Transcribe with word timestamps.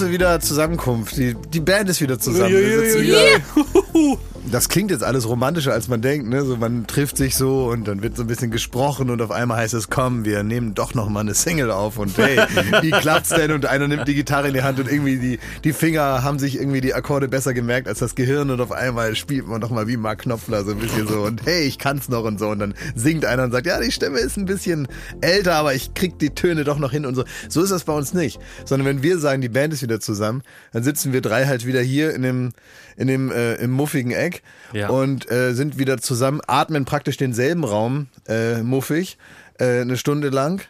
Große 0.00 0.12
wieder 0.12 0.40
Zusammenkunft. 0.40 1.16
Die, 1.18 1.34
die 1.34 1.60
Band 1.60 1.90
ist 1.90 2.00
wieder 2.00 2.18
zusammen. 2.18 2.54
Wir 2.54 2.80
sitzen 2.80 3.02
wieder- 3.02 4.18
Das 4.50 4.68
klingt 4.68 4.90
jetzt 4.90 5.04
alles 5.04 5.28
romantischer, 5.28 5.72
als 5.72 5.86
man 5.86 6.02
denkt. 6.02 6.28
Ne? 6.28 6.44
So, 6.44 6.56
man 6.56 6.88
trifft 6.88 7.16
sich 7.16 7.36
so 7.36 7.66
und 7.66 7.86
dann 7.86 8.02
wird 8.02 8.16
so 8.16 8.24
ein 8.24 8.26
bisschen 8.26 8.50
gesprochen 8.50 9.08
und 9.08 9.22
auf 9.22 9.30
einmal 9.30 9.58
heißt 9.58 9.74
es, 9.74 9.90
komm, 9.90 10.24
wir 10.24 10.42
nehmen 10.42 10.74
doch 10.74 10.92
noch 10.92 11.08
mal 11.08 11.20
eine 11.20 11.34
Single 11.34 11.70
auf 11.70 11.98
und 11.98 12.18
hey, 12.18 12.36
wie 12.82 12.90
klappt's 12.90 13.28
denn? 13.28 13.52
Und 13.52 13.66
einer 13.66 13.86
nimmt 13.86 14.08
die 14.08 14.14
Gitarre 14.14 14.48
in 14.48 14.54
die 14.54 14.62
Hand 14.62 14.80
und 14.80 14.90
irgendwie 14.90 15.18
die, 15.18 15.38
die 15.62 15.72
Finger 15.72 16.24
haben 16.24 16.40
sich 16.40 16.56
irgendwie 16.56 16.80
die 16.80 16.94
Akkorde 16.94 17.28
besser 17.28 17.54
gemerkt 17.54 17.86
als 17.86 18.00
das 18.00 18.16
Gehirn 18.16 18.50
und 18.50 18.60
auf 18.60 18.72
einmal 18.72 19.14
spielt 19.14 19.46
man 19.46 19.60
doch 19.60 19.70
mal 19.70 19.86
wie 19.86 19.96
Mark 19.96 20.22
Knopfler 20.22 20.64
so 20.64 20.72
ein 20.72 20.78
bisschen 20.78 21.06
so 21.06 21.22
und 21.22 21.46
hey, 21.46 21.62
ich 21.62 21.78
kann's 21.78 22.08
noch 22.08 22.24
und 22.24 22.40
so 22.40 22.48
und 22.48 22.58
dann 22.58 22.74
singt 22.96 23.24
einer 23.24 23.44
und 23.44 23.52
sagt, 23.52 23.66
ja, 23.66 23.80
die 23.80 23.92
Stimme 23.92 24.18
ist 24.18 24.36
ein 24.36 24.46
bisschen 24.46 24.88
älter, 25.20 25.54
aber 25.54 25.74
ich 25.74 25.94
krieg 25.94 26.18
die 26.18 26.30
Töne 26.30 26.64
doch 26.64 26.78
noch 26.78 26.90
hin 26.90 27.06
und 27.06 27.14
so. 27.14 27.22
So 27.48 27.62
ist 27.62 27.70
das 27.70 27.84
bei 27.84 27.92
uns 27.92 28.14
nicht, 28.14 28.40
sondern 28.64 28.88
wenn 28.88 29.02
wir 29.04 29.18
sagen, 29.18 29.42
die 29.42 29.48
Band 29.48 29.72
ist 29.72 29.82
wieder 29.82 30.00
zusammen, 30.00 30.42
dann 30.72 30.82
sitzen 30.82 31.12
wir 31.12 31.20
drei 31.20 31.46
halt 31.46 31.66
wieder 31.66 31.80
hier 31.80 32.12
in 32.14 32.22
dem 32.22 32.50
in 32.96 33.06
dem 33.06 33.30
äh, 33.30 33.54
im 33.54 33.70
muffigen 33.70 34.10
Eck 34.10 34.39
Ja. 34.72 34.88
und 34.88 35.30
äh, 35.30 35.52
sind 35.54 35.78
wieder 35.78 35.98
zusammen, 35.98 36.40
atmen 36.46 36.84
praktisch 36.84 37.16
denselben 37.16 37.64
Raum 37.64 38.06
äh, 38.28 38.62
muffig 38.62 39.18
äh, 39.58 39.80
eine 39.80 39.96
Stunde 39.96 40.28
lang. 40.28 40.62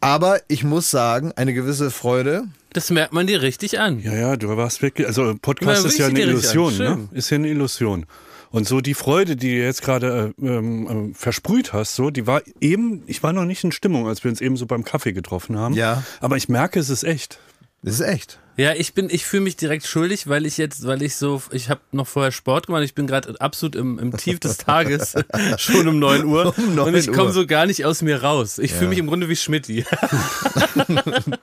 Aber 0.00 0.40
ich 0.48 0.64
muss 0.64 0.90
sagen, 0.90 1.32
eine 1.36 1.54
gewisse 1.54 1.90
Freude. 1.90 2.44
Das 2.72 2.90
merkt 2.90 3.12
man 3.12 3.28
dir 3.28 3.40
richtig 3.40 3.78
an. 3.78 4.00
Ja, 4.00 4.14
ja, 4.14 4.36
du 4.36 4.48
warst 4.56 4.82
wirklich, 4.82 5.06
also 5.06 5.34
Podcast 5.40 5.86
ist 5.86 5.98
ja 5.98 6.06
eine 6.06 6.20
Illusion, 6.20 6.76
ne? 6.76 7.08
Ist 7.12 7.30
ja 7.30 7.36
eine 7.36 7.48
Illusion. 7.48 8.06
Und 8.50 8.68
so 8.68 8.80
die 8.80 8.94
Freude, 8.94 9.36
die 9.36 9.56
du 9.56 9.62
jetzt 9.62 9.80
gerade 9.80 10.34
äh, 10.42 10.46
ähm, 10.46 11.12
äh, 11.12 11.14
versprüht 11.14 11.72
hast, 11.72 11.94
so, 11.94 12.10
die 12.10 12.26
war 12.26 12.42
eben, 12.60 13.02
ich 13.06 13.22
war 13.22 13.32
noch 13.32 13.46
nicht 13.46 13.64
in 13.64 13.72
Stimmung, 13.72 14.06
als 14.06 14.24
wir 14.24 14.30
uns 14.30 14.40
eben 14.40 14.56
so 14.56 14.66
beim 14.66 14.84
Kaffee 14.84 15.12
getroffen 15.12 15.58
haben. 15.58 15.74
Ja. 15.74 16.02
Aber 16.20 16.36
ich 16.36 16.48
merke, 16.48 16.78
es 16.78 16.90
ist 16.90 17.04
echt. 17.04 17.38
Das 17.82 17.94
ist 17.94 18.00
echt. 18.00 18.38
Ja, 18.56 18.72
ich 18.74 18.92
bin, 18.92 19.08
ich 19.10 19.24
fühle 19.24 19.44
mich 19.44 19.56
direkt 19.56 19.86
schuldig, 19.86 20.28
weil 20.28 20.44
ich 20.44 20.58
jetzt, 20.58 20.86
weil 20.86 21.02
ich 21.02 21.16
so, 21.16 21.42
ich 21.52 21.70
habe 21.70 21.80
noch 21.90 22.06
vorher 22.06 22.32
Sport 22.32 22.66
gemacht, 22.66 22.82
ich 22.82 22.94
bin 22.94 23.06
gerade 23.06 23.40
absolut 23.40 23.74
im, 23.76 23.98
im 23.98 24.14
Tief 24.16 24.40
des 24.40 24.58
Tages, 24.58 25.14
schon 25.56 25.88
um 25.88 25.98
9 25.98 26.24
Uhr 26.24 26.54
Um 26.58 26.74
9 26.74 26.88
und 26.88 26.94
ich 26.94 27.10
komme 27.10 27.32
so 27.32 27.46
gar 27.46 27.64
nicht 27.64 27.86
aus 27.86 28.02
mir 28.02 28.22
raus. 28.22 28.58
Ich 28.58 28.74
fühle 28.74 28.90
mich 28.90 28.98
im 28.98 29.06
Grunde 29.06 29.28
wie 29.28 29.36
Schmidti. 29.36 29.84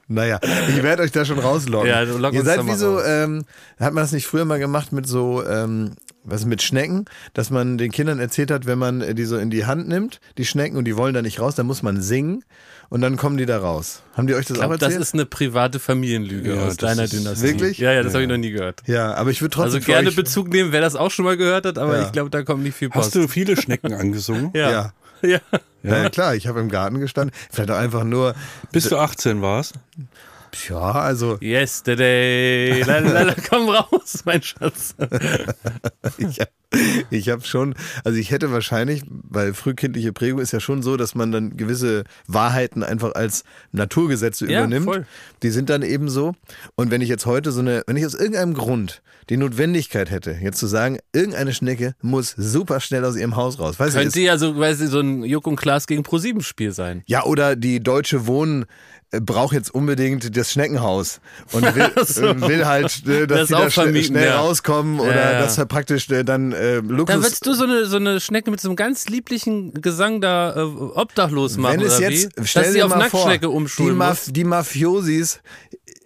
Naja, 0.08 0.40
ich 0.68 0.82
werde 0.82 1.04
euch 1.04 1.12
da 1.12 1.24
schon 1.24 1.40
rauslocken. 1.40 1.88
Ja, 1.88 2.02
lock 2.02 2.34
Ihr 2.34 2.44
seid 2.44 2.66
wie 2.66 2.74
so, 2.74 3.02
ähm, 3.02 3.46
hat 3.80 3.94
man 3.94 4.04
das 4.04 4.12
nicht 4.12 4.26
früher 4.26 4.46
mal 4.46 4.60
gemacht 4.60 4.92
mit 4.92 5.08
so, 5.08 5.46
ähm, 5.46 5.92
was 6.24 6.46
mit 6.46 6.62
Schnecken, 6.62 7.06
dass 7.34 7.50
man 7.50 7.78
den 7.78 7.92
Kindern 7.92 8.20
erzählt 8.20 8.52
hat, 8.52 8.66
wenn 8.66 8.80
man 8.80 9.02
äh, 9.02 9.16
die 9.16 9.26
so 9.26 9.38
in 9.38 9.50
die 9.50 9.66
Hand 9.66 9.88
nimmt, 9.88 10.20
die 10.38 10.46
Schnecken 10.46 10.78
und 10.78 10.86
die 10.86 10.98
wollen 10.98 11.14
da 11.14 11.22
nicht 11.22 11.40
raus, 11.40 11.56
dann 11.56 11.68
muss 11.68 11.84
man 11.84 12.02
singen 12.02 12.44
und 12.90 13.02
dann 13.02 13.18
kommen 13.18 13.38
die 13.38 13.46
da 13.46 13.58
raus. 13.60 14.02
Haben 14.16 14.28
die 14.28 14.34
euch 14.36 14.46
das 14.46 14.58
Ich 14.58 14.64
auch 14.64 14.68
glaube, 14.68 14.78
das 14.78 14.88
erzählt? 14.90 15.02
ist 15.04 15.14
eine 15.14 15.26
private 15.26 15.80
Familienlüge 15.80 16.56
Ja, 16.56 16.64
aus 16.64 16.78
deiner 16.78 17.04
ist- 17.06 17.14
Dynastie. 17.14 17.48
Wirklich? 17.48 17.78
Ja, 17.78 17.92
ja, 17.94 18.04
das 18.04 18.14
habe 18.14 18.24
ich 18.24 18.30
noch 18.30 18.38
nie 18.38 18.52
gehört. 18.52 18.82
ja, 18.88 19.14
aber 19.14 19.30
ich 19.32 19.42
würde 19.42 19.54
trotzdem 19.56 19.76
Also 19.82 19.86
gerne 19.86 20.12
Bezug 20.12 20.50
nehmen, 20.50 20.72
wer 20.72 20.82
das 20.82 20.96
auch 20.96 21.12
schon 21.12 21.26
mal 21.26 21.38
gehört 21.38 21.66
hat, 21.66 21.78
aber 21.78 21.98
Ja. 21.98 22.06
ich 22.06 22.12
glaube, 22.12 22.30
da 22.30 22.44
kommt 22.44 22.64
nicht 22.64 22.76
viel 22.76 22.90
Post. 22.90 23.08
Hast 23.08 23.16
du 23.16 23.28
viele 23.28 23.56
Schnecken 23.56 23.94
angesungen? 23.94 24.52
ja. 24.54 24.70
Ja. 24.72 24.94
ja. 25.22 25.40
Ja, 25.82 26.04
ja 26.04 26.10
klar, 26.10 26.36
ich 26.36 26.48
habe 26.48 26.60
im 26.60 26.68
Garten 26.70 27.00
gestanden. 27.00 27.34
Vielleicht 27.52 27.72
auch 27.72 27.78
einfach 27.78 28.04
nur, 28.04 28.36
Bis 28.74 28.90
du 28.90 28.98
18 28.98 29.42
warst? 29.42 29.76
Ja, 30.70 30.92
also 30.92 31.38
Yesterday. 31.42 32.82
La, 32.84 33.00
la, 33.00 33.22
la, 33.24 33.36
komm 33.50 33.70
raus, 33.70 34.22
mein 34.26 34.42
Schatz. 34.42 34.96
ich, 36.18 36.40
ich 37.10 37.30
habe 37.30 37.44
schon, 37.44 37.76
also 38.04 38.18
ich 38.18 38.32
hätte 38.32 38.52
wahrscheinlich, 38.52 39.04
weil 39.08 39.54
frühkindliche 39.54 40.14
Prägung 40.14 40.40
ist 40.40 40.52
ja 40.52 40.60
schon 40.60 40.84
so, 40.84 40.98
dass 40.98 41.16
man 41.16 41.32
dann 41.32 41.58
gewisse 41.58 42.04
Wahrheiten 42.28 42.84
einfach 42.84 43.16
als 43.16 43.44
Naturgesetze 43.72 44.46
Ja, 44.52 44.60
übernimmt. 44.60 44.86
voll. 44.86 45.06
Die 45.44 45.50
sind 45.50 45.70
dann 45.70 45.82
eben 45.82 46.10
so. 46.10 46.36
Und 46.76 46.92
wenn 46.92 47.02
ich 47.02 47.10
jetzt 47.10 47.26
heute 47.26 47.52
so 47.52 47.62
eine, 47.62 47.84
wenn 47.88 47.98
ich 47.98 48.06
aus 48.06 48.14
irgendeinem 48.14 48.54
Grund 48.54 49.02
die 49.30 49.38
Notwendigkeit 49.38 50.10
hätte, 50.10 50.38
jetzt 50.42 50.58
zu 50.58 50.66
sagen, 50.68 50.98
irgendeine 51.14 51.54
Schnecke 51.54 51.94
muss 52.02 52.34
super 52.36 52.80
schnell 52.80 53.06
aus 53.06 53.16
ihrem 53.16 53.36
Haus 53.36 53.60
raus. 53.60 53.80
Weißt 53.80 53.96
du, 53.96 54.00
Könnte 54.02 54.22
ja 54.22 54.38
so, 54.38 54.58
weil 54.58 54.74
sie 54.76 54.88
so 54.88 55.00
ein 55.00 55.24
Juck 55.24 55.46
und 55.48 55.56
Klaas 55.56 55.86
gegen 55.86 56.02
Pro-7-Spiel 56.04 56.72
sein. 56.72 57.04
Ja, 57.06 57.24
oder 57.26 57.56
die 57.56 57.80
Deutsche 57.80 58.26
Wohnen 58.26 58.66
braucht 59.12 59.54
jetzt 59.54 59.74
unbedingt 59.74 60.38
das 60.38 60.52
Schneckenhaus 60.52 61.20
und 61.52 61.64
will, 61.76 61.92
so. 62.06 62.22
will 62.48 62.66
halt, 62.66 63.08
äh, 63.08 63.26
dass 63.26 63.40
Das 63.40 63.48
die 63.48 63.54
da 63.54 63.60
auch 63.60 63.64
schn- 63.66 63.72
vermieten, 63.72 64.04
schnell 64.08 64.28
ja. 64.28 64.40
rauskommen 64.40 65.00
oder 65.00 65.16
Ja, 65.16 65.32
ja. 65.34 65.40
dass 65.42 65.58
er 65.58 65.66
praktisch 65.66 66.10
äh, 66.12 66.24
dann 66.24 66.52
äh, 66.52 66.76
Luxus... 66.78 67.06
Dann 67.16 67.24
würdest 67.24 67.46
du 67.46 67.54
so 67.54 67.64
eine, 67.64 67.86
so 67.86 67.96
eine 67.96 68.20
Schnecke 68.20 68.52
mit 68.52 68.62
so 68.62 68.70
einem 68.70 68.76
ganz 68.76 69.08
lieblichen 69.10 69.74
Gesang 69.82 70.22
da 70.22 70.56
äh, 70.56 70.60
obdachlos 70.62 71.58
machen, 71.58 71.80
Wenn 71.80 71.88
es 71.88 71.98
oder 71.98 72.12
jetzt, 72.12 72.30
wie? 72.38 72.46
stell 72.46 72.64
Dass 72.66 72.74
sie 72.74 72.84
auf 72.84 72.96
Nacktschnecke 72.96 73.40
die, 73.42 73.46
umschulen 73.48 73.98
Maf 73.98 74.28
muss. 74.28 74.34
die 74.34 74.44
Mafiosis, 74.44 75.40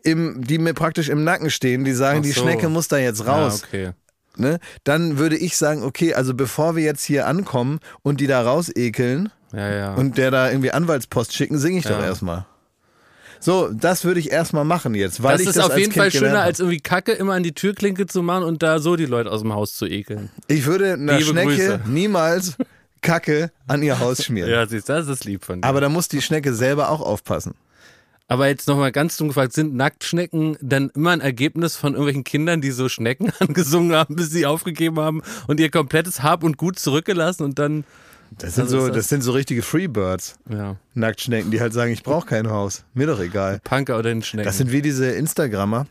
im, 0.04 0.42
die 0.46 0.58
mir 0.58 0.74
praktisch 0.74 1.10
im 1.10 1.24
Nacken 1.24 1.50
stehen, 1.50 1.84
die 1.84 1.94
sagen, 1.94 2.20
Ach 2.20 2.24
die 2.24 2.32
so. 2.32 2.42
Schnecke 2.42 2.70
muss 2.70 2.88
da 2.88 2.98
jetzt 2.98 3.26
raus. 3.28 3.64
Okay. 3.68 3.92
ne? 4.38 4.60
Dann 4.86 5.18
würde 5.18 5.36
ich 5.38 5.58
sagen, 5.58 5.84
okay, 5.84 6.14
also 6.14 6.34
bevor 6.34 6.76
wir 6.78 6.84
jetzt 6.84 7.04
hier 7.04 7.28
ankommen 7.28 7.80
und 8.02 8.22
die 8.22 8.28
da 8.28 8.42
raus 8.42 8.72
ekeln 8.74 9.30
Ja, 9.54 9.94
und 9.96 10.18
der 10.18 10.32
da 10.32 10.50
irgendwie 10.50 10.72
Anwaltspost 10.72 11.34
schicken, 11.34 11.58
singe 11.58 11.80
ich 11.80 11.86
doch 11.86 12.02
erstmal. 12.02 12.46
So, 13.44 13.70
das 13.74 14.06
würde 14.06 14.22
ich 14.22 14.32
erstmal 14.32 14.64
machen 14.64 14.96
jetzt, 14.96 15.22
weil 15.22 15.34
das 15.34 15.42
ich 15.42 15.48
ist 15.50 15.58
das 15.58 15.66
auf 15.66 15.78
jeden 15.78 15.92
kind 15.92 16.02
Fall 16.02 16.12
schöner, 16.12 16.42
als 16.42 16.62
irgendwie 16.62 16.80
Kacke 16.80 17.12
immer 17.12 17.34
an 17.34 17.44
die 17.44 17.52
Türklinke 17.52 18.06
zu 18.06 18.24
machen 18.24 18.46
und 18.46 18.64
da 18.64 18.80
so 18.80 18.96
die 18.96 19.06
Leute 19.06 19.30
aus 19.30 19.42
dem 19.42 19.54
Haus 19.54 19.74
zu 19.74 19.86
ekeln. 19.86 20.30
Ich 20.48 20.66
würde 20.66 20.94
einer 20.94 21.18
Liebe 21.18 21.32
Schnecke 21.32 21.50
Grüße. 21.50 21.82
niemals 21.88 22.56
Kacke 23.02 23.52
an 23.68 23.84
ihr 23.84 24.00
Haus 24.00 24.24
schmieren. 24.24 24.50
Ja, 24.50 24.66
siehst 24.66 24.88
du, 24.88 24.94
das 24.94 25.10
ist 25.10 25.26
lieb 25.26 25.44
von 25.44 25.62
dir. 25.62 25.68
Aber 25.68 25.82
da 25.82 25.90
muss 25.90 26.08
die 26.08 26.22
Schnecke 26.22 26.54
selber 26.54 26.90
auch 26.90 27.02
aufpassen. 27.02 27.54
Aber 28.30 28.48
jetzt 28.48 28.70
nochmal 28.70 28.94
ganz 28.94 29.18
dumm 29.18 29.28
gefragt, 29.28 29.52
sind 29.52 29.76
Nacktschnecken 29.76 30.58
dann 30.62 30.90
immer 30.96 31.12
ein 31.12 31.20
Ergebnis 31.20 31.76
von 31.76 31.92
irgendwelchen 31.94 32.24
Kindern, 32.24 32.62
die 32.62 32.72
so 32.72 32.88
Schnecken 32.88 33.34
angesungen 33.40 33.94
haben, 33.94 34.16
bis 34.16 34.32
sie 34.32 34.46
aufgegeben 34.46 35.02
haben 35.02 35.22
und 35.48 35.60
ihr 35.60 35.70
komplettes 35.70 36.24
Hab 36.24 36.44
und 36.44 36.58
Gut 36.58 36.80
zurückgelassen 36.80 37.44
und 37.44 37.60
dann, 37.60 37.84
Das 38.38 38.56
sind, 38.56 38.64
Also 38.66 38.80
so, 38.80 38.86
ist 38.86 38.90
das- 38.90 38.98
das 38.98 39.10
sind 39.10 39.22
so 39.22 39.32
richtige 39.32 39.62
Freebirds, 39.62 40.36
ja, 40.50 40.78
Nacktschnecken, 40.94 41.52
die 41.52 41.62
halt 41.62 41.74
sagen, 41.74 41.92
ich 41.92 42.04
brauche 42.04 42.26
kein 42.28 42.50
Haus. 42.50 42.84
Mir 42.94 43.08
doch 43.08 43.20
egal. 43.20 43.60
Punker 43.64 43.98
oder 44.00 44.10
den 44.10 44.24
Schnecken. 44.24 44.46
Das 44.46 44.58
sind 44.58 44.72
wie 44.72 44.82
diese 44.82 45.08
Instagrammer, 45.12 45.88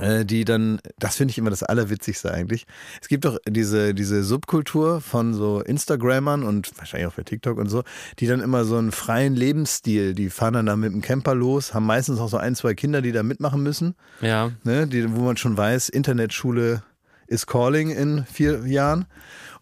äh, 0.00 0.24
die 0.24 0.44
dann, 0.44 0.80
das 0.98 1.16
finde 1.16 1.32
ich 1.32 1.38
immer 1.38 1.50
das 1.50 1.62
Allerwitzigste 1.62 2.32
eigentlich. 2.32 2.66
Es 3.02 3.08
gibt 3.08 3.24
doch 3.26 3.38
diese, 3.46 3.92
diese 3.94 4.24
Subkultur 4.24 5.00
von 5.02 5.34
so 5.34 5.60
Instagrammern 5.60 6.42
und 6.44 6.70
wahrscheinlich 6.78 7.06
auch 7.08 7.12
für 7.12 7.24
TikTok 7.24 7.58
und 7.58 7.68
so, 7.68 7.82
die 8.18 8.26
dann 8.26 8.40
immer 8.40 8.64
so 8.64 8.76
einen 8.78 8.90
freien 8.92 9.34
Lebensstil, 9.36 10.14
die 10.14 10.30
fahren 10.30 10.54
dann 10.54 10.66
da 10.66 10.76
mit 10.76 10.92
dem 10.92 11.02
Camper 11.02 11.34
los, 11.34 11.74
haben 11.74 11.84
meistens 11.86 12.18
auch 12.20 12.28
so 12.30 12.38
ein, 12.38 12.54
zwei 12.54 12.72
Kinder, 12.74 13.02
die 13.02 13.12
da 13.12 13.22
mitmachen 13.22 13.62
müssen, 13.62 13.94
ja. 14.22 14.50
ne, 14.64 14.86
die, 14.86 15.14
wo 15.14 15.20
man 15.22 15.36
schon 15.36 15.56
weiß, 15.56 15.90
Internetschule 15.90 16.82
is 17.26 17.46
calling 17.46 17.90
in 17.90 18.24
vier 18.24 18.66
Jahren. 18.66 19.06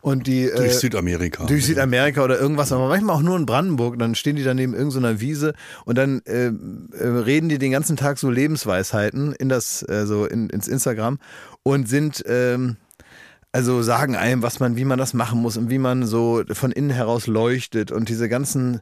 Und 0.02 0.26
die, 0.26 0.50
Durch 0.54 0.72
äh, 0.72 0.78
Südamerika. 0.78 1.44
durch 1.44 1.66
Südamerika 1.66 2.24
oder 2.24 2.40
irgendwas, 2.40 2.72
aber 2.72 2.88
manchmal 2.88 3.16
auch 3.16 3.22
nur 3.22 3.36
in 3.36 3.44
Brandenburg. 3.44 3.98
Dann 3.98 4.14
stehen 4.14 4.36
die 4.36 4.42
dann 4.42 4.56
neben 4.56 4.74
irgendeiner 4.74 5.20
Wiese 5.20 5.54
und 5.84 5.98
dann 5.98 6.22
äh, 6.24 6.46
äh, 6.46 7.06
reden 7.06 7.48
die 7.48 7.58
den 7.58 7.72
ganzen 7.72 7.96
Tag 7.96 8.18
so 8.18 8.30
Lebensweisheiten 8.30 9.32
in 9.32 9.48
das, 9.48 9.86
äh, 9.88 10.06
so 10.06 10.24
in, 10.24 10.48
ins 10.48 10.68
Instagram 10.68 11.18
und 11.62 11.88
sind 11.88 12.22
ähm, 12.26 12.76
also 13.52 13.82
sagen 13.82 14.14
einem, 14.14 14.42
was 14.42 14.60
man, 14.60 14.76
wie 14.76 14.84
man 14.84 14.98
das 14.98 15.12
machen 15.12 15.42
muss 15.42 15.56
und 15.56 15.70
wie 15.70 15.78
man 15.78 16.06
so 16.06 16.42
von 16.52 16.70
innen 16.70 16.90
heraus 16.90 17.26
leuchtet 17.26 17.90
und 17.90 18.08
diese 18.08 18.28
ganzen 18.28 18.80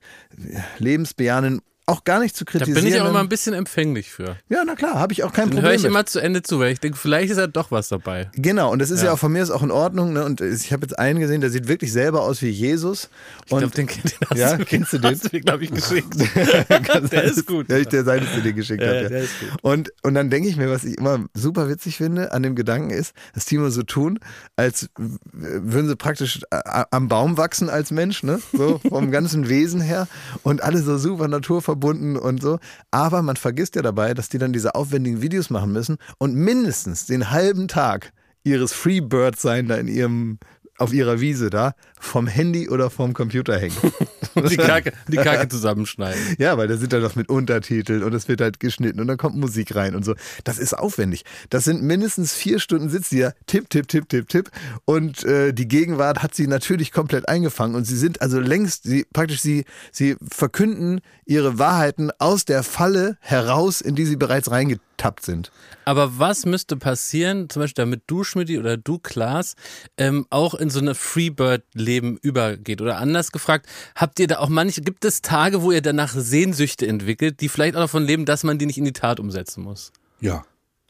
lebensbejahenden 0.78 1.62
auch 1.88 2.04
gar 2.04 2.20
nicht 2.20 2.36
zu 2.36 2.44
Da 2.44 2.52
kritisieren. 2.52 2.84
bin 2.84 2.92
ich 2.94 3.00
auch 3.00 3.08
immer 3.08 3.20
ein 3.20 3.28
bisschen 3.28 3.54
empfänglich 3.54 4.10
für. 4.10 4.36
ja, 4.48 4.62
na 4.66 4.74
klar, 4.74 4.94
habe 4.94 5.12
ich 5.12 5.24
auch 5.24 5.32
kein 5.32 5.44
Dann 5.44 5.50
Problem 5.50 5.64
höre 5.64 5.74
ich 5.74 5.82
mit. 5.82 5.90
immer 5.90 6.06
zu 6.06 6.20
Ende 6.20 6.42
zu, 6.42 6.58
weil 6.60 6.72
ich 6.72 6.80
denke, 6.80 6.96
vielleicht 6.98 7.30
ist 7.30 7.38
ja 7.38 7.46
doch 7.46 7.70
was 7.70 7.88
dabei. 7.88 8.30
Genau, 8.34 8.70
und 8.70 8.78
das 8.80 8.90
ist 8.90 9.00
ja, 9.00 9.06
Ja. 9.06 9.12
auch 9.14 9.18
von 9.18 9.32
mir 9.32 9.42
ist 9.42 9.50
auch 9.50 9.62
in 9.62 9.70
Ordnung. 9.70 10.12
Ne? 10.12 10.24
Und 10.24 10.40
ich 10.40 10.72
habe 10.72 10.82
jetzt 10.86 10.98
einen 10.98 11.18
gesehen, 11.18 11.40
der 11.40 11.50
sieht 11.50 11.66
wirklich 11.68 11.92
selber 11.92 12.22
aus 12.22 12.42
wie 12.42 12.48
Jesus. 12.50 13.08
Ich 13.46 13.52
Und 13.52 13.60
glaube, 13.60 13.74
den, 13.74 13.86
den 13.86 14.12
hast 14.28 14.38
Ja, 14.38 14.56
du, 14.56 14.64
kennst 14.64 14.92
du 14.92 14.98
den? 14.98 15.10
Hast 15.12 15.32
du 15.32 15.40
glaube 15.40 15.64
ich, 15.64 15.70
geschickt. 15.70 16.14
der 17.12 17.24
ist 17.24 17.46
gut. 17.46 17.68
Ja, 17.70 17.78
ich 17.78 17.88
der 17.88 18.04
Seite 18.04 18.26
zu 18.34 18.42
dir 18.42 18.52
geschickt 18.52 18.82
Ja, 18.82 18.88
habe. 18.88 19.02
Ja. 19.04 19.08
der 19.08 19.22
ist 19.22 19.40
gut. 19.40 19.48
Und, 19.62 19.92
und 20.02 20.14
dann 20.14 20.28
denke 20.30 20.48
ich 20.48 20.56
mir, 20.56 20.70
was 20.70 20.84
ich 20.84 20.98
immer 20.98 21.24
super 21.34 21.68
witzig 21.68 21.96
finde 21.96 22.32
an 22.32 22.42
dem 22.42 22.54
Gedanken 22.54 22.90
ist, 22.90 23.12
dass 23.34 23.46
die 23.46 23.54
immer 23.56 23.70
so 23.70 23.82
tun, 23.82 24.18
als 24.56 24.90
würden 25.32 25.88
sie 25.88 25.96
praktisch 25.96 26.40
a- 26.50 26.84
am 26.90 27.08
Baum 27.08 27.36
wachsen 27.38 27.70
als 27.70 27.90
Mensch, 27.90 28.22
ne? 28.22 28.40
So 28.52 28.78
vom 28.88 29.10
ganzen 29.10 29.48
Wesen 29.48 29.80
her 29.80 30.06
und 30.42 30.62
alle 30.62 30.82
so 30.82 30.98
super 30.98 31.28
naturverbunden 31.28 31.77
und 31.84 32.42
so. 32.42 32.58
Aber 32.90 33.22
man 33.22 33.36
vergisst 33.36 33.76
ja 33.76 33.82
dabei, 33.82 34.14
dass 34.14 34.28
die 34.28 34.38
dann 34.38 34.52
diese 34.52 34.74
aufwendigen 34.74 35.22
Videos 35.22 35.50
machen 35.50 35.72
müssen 35.72 35.98
und 36.18 36.34
mindestens 36.34 37.06
den 37.06 37.30
halben 37.30 37.68
Tag 37.68 38.12
ihres 38.44 38.72
Freebird-Sein 38.72 39.68
da 39.68 39.76
in 39.76 39.88
ihrem 39.88 40.38
auf 40.78 40.92
ihrer 40.92 41.20
Wiese 41.20 41.50
da 41.50 41.74
vom 41.98 42.26
Handy 42.26 42.68
oder 42.68 42.88
vom 42.88 43.12
Computer 43.12 43.58
hängen. 43.58 43.76
Die 44.48 44.56
Kacke, 44.56 44.92
die 45.08 45.16
Kacke 45.18 45.48
zusammenschneiden. 45.48 46.36
Ja, 46.38 46.56
weil 46.56 46.68
da 46.68 46.76
sind 46.76 46.92
dann 46.92 47.02
noch 47.02 47.16
mit 47.16 47.28
Untertiteln 47.28 48.02
und 48.02 48.14
es 48.14 48.28
wird 48.28 48.40
halt 48.40 48.60
geschnitten 48.60 49.00
und 49.00 49.06
dann 49.06 49.16
kommt 49.16 49.36
Musik 49.36 49.74
rein 49.74 49.94
und 49.94 50.04
so. 50.04 50.14
Das 50.44 50.58
ist 50.58 50.74
aufwendig. 50.74 51.24
Das 51.50 51.64
sind 51.64 51.82
mindestens 51.82 52.32
vier 52.32 52.58
Stunden 52.58 52.88
sitzt 52.88 53.10
sie 53.10 53.20
ja 53.20 53.32
tipp, 53.46 53.70
tipp, 53.70 53.88
tipp, 53.88 54.08
tipp, 54.08 54.28
tipp. 54.28 54.50
Und 54.84 55.24
äh, 55.24 55.52
die 55.52 55.68
Gegenwart 55.68 56.22
hat 56.22 56.34
sie 56.34 56.46
natürlich 56.46 56.92
komplett 56.92 57.28
eingefangen 57.28 57.74
und 57.74 57.84
sie 57.84 57.96
sind 57.96 58.22
also 58.22 58.40
längst, 58.40 58.84
sie 58.84 59.06
praktisch 59.12 59.40
sie, 59.40 59.64
sie 59.92 60.16
verkünden 60.30 61.00
ihre 61.24 61.58
Wahrheiten 61.58 62.10
aus 62.18 62.44
der 62.44 62.62
Falle 62.62 63.16
heraus, 63.20 63.80
in 63.80 63.94
die 63.94 64.06
sie 64.06 64.16
bereits 64.16 64.50
ertappt 64.98 65.24
sind. 65.24 65.50
Aber 65.84 66.18
was 66.18 66.44
müsste 66.44 66.76
passieren, 66.76 67.48
zum 67.48 67.62
Beispiel 67.62 67.84
damit 67.84 68.02
du, 68.06 68.24
Schmidti, 68.24 68.58
oder 68.58 68.76
du, 68.76 68.98
Klaas, 68.98 69.54
ähm, 69.96 70.26
auch 70.30 70.54
in 70.54 70.70
so 70.70 70.80
eine 70.80 70.94
Freebird-Leben 70.94 72.18
übergeht? 72.18 72.82
Oder 72.82 72.98
anders 72.98 73.32
gefragt, 73.32 73.66
habt 73.94 74.20
ihr 74.20 74.26
da 74.26 74.38
auch 74.38 74.48
manche, 74.48 74.82
gibt 74.82 75.04
es 75.04 75.22
Tage, 75.22 75.62
wo 75.62 75.72
ihr 75.72 75.82
danach 75.82 76.12
Sehnsüchte 76.12 76.86
entwickelt, 76.86 77.40
die 77.40 77.48
vielleicht 77.48 77.76
auch 77.76 77.80
davon 77.80 78.04
leben, 78.04 78.24
dass 78.26 78.44
man 78.44 78.58
die 78.58 78.66
nicht 78.66 78.78
in 78.78 78.84
die 78.84 78.92
Tat 78.92 79.20
umsetzen 79.20 79.62
muss? 79.62 79.92
Ja. 80.20 80.44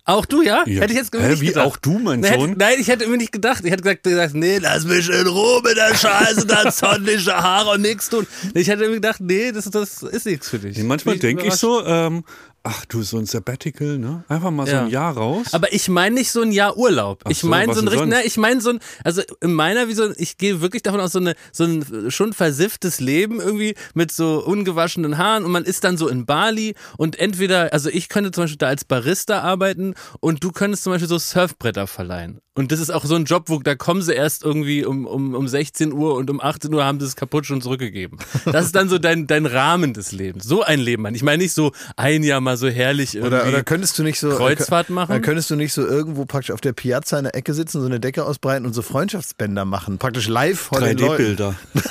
Auch 0.08 0.24
du, 0.24 0.40
ja? 0.40 0.64
Ja. 0.66 0.80
Hätte 0.80 0.94
ich 0.94 0.98
jetzt 0.98 1.12
nicht 1.12 1.40
wie, 1.42 1.48
gedacht. 1.48 1.66
auch 1.66 1.76
du, 1.76 1.98
mein 1.98 2.20
Nein, 2.20 2.32
Sohn? 2.32 2.48
Hätte, 2.48 2.58
nein, 2.60 2.76
ich 2.80 2.88
hätte 2.88 3.06
mir 3.06 3.18
nicht 3.18 3.30
gedacht. 3.30 3.62
Ich 3.62 3.70
hätte 3.70 3.82
gesagt, 3.82 4.04
gesagt 4.04 4.34
nee, 4.34 4.56
lass 4.56 4.86
mich 4.86 5.06
in 5.06 5.26
Ruhe 5.26 5.60
mit 5.62 5.76
der 5.76 5.94
Scheiße, 5.94 6.46
da 6.46 6.70
sonnige 6.72 7.36
Haare 7.36 7.72
und 7.72 7.82
nichts 7.82 8.08
tun. 8.08 8.26
Ich 8.54 8.68
hätte 8.68 8.88
mir 8.88 8.94
gedacht, 8.94 9.20
nee, 9.20 9.52
das, 9.52 9.66
das 9.66 10.02
ist 10.02 10.24
nichts 10.24 10.48
für 10.48 10.60
dich. 10.60 10.78
Nee, 10.78 10.84
manchmal 10.84 11.18
denke 11.18 11.46
ich 11.46 11.52
so, 11.56 11.84
ähm, 11.84 12.24
ach 12.68 12.84
du, 12.84 13.02
so 13.02 13.16
ein 13.16 13.24
Sabbatical, 13.24 13.98
ne? 13.98 14.24
Einfach 14.28 14.50
mal 14.50 14.66
so 14.66 14.76
ein 14.76 14.90
Jahr 14.90 15.16
raus. 15.16 15.46
Aber 15.52 15.72
ich 15.72 15.88
meine 15.88 16.16
nicht 16.16 16.30
so 16.30 16.42
ein 16.42 16.52
Jahr 16.52 16.76
Urlaub. 16.76 17.22
Ach 17.24 17.30
ich 17.30 17.38
so, 17.38 17.46
meine 17.46 17.68
was 17.68 17.76
so 17.76 17.82
ein 17.82 17.88
richtig, 17.88 18.08
ne, 18.08 18.22
ich 18.24 18.36
meine 18.36 18.60
so 18.60 18.70
ein, 18.70 18.80
also 19.04 19.22
in 19.40 19.54
meiner 19.54 19.88
Vision, 19.88 20.14
ich 20.18 20.36
gehe 20.36 20.60
wirklich 20.60 20.82
davon 20.82 21.00
aus, 21.00 21.12
so, 21.12 21.18
eine, 21.18 21.34
so 21.50 21.64
ein 21.64 22.10
schon 22.10 22.34
versifftes 22.34 23.00
Leben 23.00 23.40
irgendwie 23.40 23.74
mit 23.94 24.12
so 24.12 24.44
ungewaschenen 24.44 25.16
Haaren 25.16 25.44
und 25.44 25.50
man 25.50 25.64
ist 25.64 25.84
dann 25.84 25.96
so 25.96 26.08
in 26.08 26.26
Bali 26.26 26.74
und 26.98 27.18
entweder, 27.18 27.72
also 27.72 27.88
ich 27.88 28.10
könnte 28.10 28.32
zum 28.32 28.44
Beispiel 28.44 28.58
da 28.58 28.68
als 28.68 28.84
Barista 28.84 29.40
arbeiten 29.40 29.94
und 30.20 30.44
du 30.44 30.52
könntest 30.52 30.84
zum 30.84 30.92
Beispiel 30.92 31.08
so 31.08 31.18
Surfbretter 31.18 31.86
verleihen. 31.86 32.40
Und 32.58 32.72
das 32.72 32.80
ist 32.80 32.90
auch 32.90 33.04
so 33.04 33.14
ein 33.14 33.24
Job, 33.24 33.44
wo 33.46 33.60
da 33.60 33.76
kommen 33.76 34.02
sie 34.02 34.12
erst 34.12 34.42
irgendwie 34.42 34.84
um, 34.84 35.06
um, 35.06 35.36
um 35.36 35.46
16 35.46 35.92
Uhr 35.92 36.16
und 36.16 36.28
um 36.28 36.40
18 36.40 36.74
Uhr 36.74 36.84
haben 36.84 36.98
sie 36.98 37.06
es 37.06 37.14
kaputt 37.14 37.46
schon 37.46 37.62
zurückgegeben. 37.62 38.18
Das 38.46 38.66
ist 38.66 38.74
dann 38.74 38.88
so 38.88 38.98
dein, 38.98 39.28
dein 39.28 39.46
Rahmen 39.46 39.94
des 39.94 40.10
Lebens. 40.10 40.42
So 40.42 40.64
ein 40.64 40.80
Leben, 40.80 41.04
Mann. 41.04 41.14
Ich 41.14 41.22
meine 41.22 41.40
nicht 41.40 41.52
so 41.52 41.70
ein 41.96 42.24
Jahr 42.24 42.40
mal 42.40 42.56
so 42.58 42.68
herrlich 42.68 43.14
irgendwie. 43.14 43.34
Oder, 43.36 43.46
oder 43.48 43.62
könntest 43.62 43.98
du 43.98 44.02
nicht 44.02 44.18
so 44.20 44.30
Kreuzfahrt 44.30 44.90
äh, 44.90 44.92
machen? 44.92 45.12
Dann 45.12 45.22
könntest 45.22 45.48
du 45.50 45.56
nicht 45.56 45.72
so 45.72 45.86
irgendwo 45.86 46.24
praktisch 46.26 46.50
auf 46.50 46.60
der 46.60 46.72
Piazza 46.72 47.16
in 47.18 47.24
der 47.24 47.34
Ecke 47.34 47.54
sitzen, 47.54 47.80
so 47.80 47.86
eine 47.86 48.00
Decke 48.00 48.24
ausbreiten 48.24 48.66
und 48.66 48.72
so 48.74 48.82
Freundschaftsbänder 48.82 49.64
machen, 49.64 49.98
praktisch 49.98 50.28
live 50.28 50.70
Leuten. 50.72 50.98
3D-Bilder. 51.02 51.54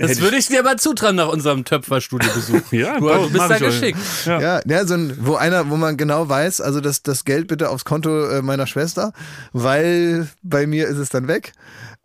Das 0.00 0.20
würde 0.20 0.36
ich 0.38 0.46
dir 0.48 0.60
aber 0.60 0.78
zutrauen 0.78 1.16
nach 1.16 1.28
unserem 1.28 1.64
Töpferstudiobesuch. 1.64 2.60
Ja, 2.72 2.98
du, 2.98 3.06
bau- 3.06 3.24
du 3.24 3.30
bist 3.30 3.50
da 3.50 3.58
geschickt. 3.58 3.98
Ja. 4.24 4.40
Ja, 4.40 4.60
ja, 4.66 4.86
so 4.86 4.94
ein, 4.94 5.16
wo 5.20 5.34
einer, 5.36 5.68
wo 5.70 5.76
man 5.76 5.96
genau 5.98 6.28
weiß, 6.28 6.60
also 6.62 6.80
das, 6.80 7.02
das 7.02 7.24
Geld 7.24 7.46
bitte 7.48 7.68
aufs 7.68 7.84
Konto 7.84 8.26
äh, 8.28 8.42
meiner 8.42 8.66
Schwester, 8.66 9.12
weil 9.52 10.28
bei 10.42 10.66
mir 10.66 10.88
ist 10.88 10.96
es 10.96 11.10
dann 11.10 11.28
weg. 11.28 11.52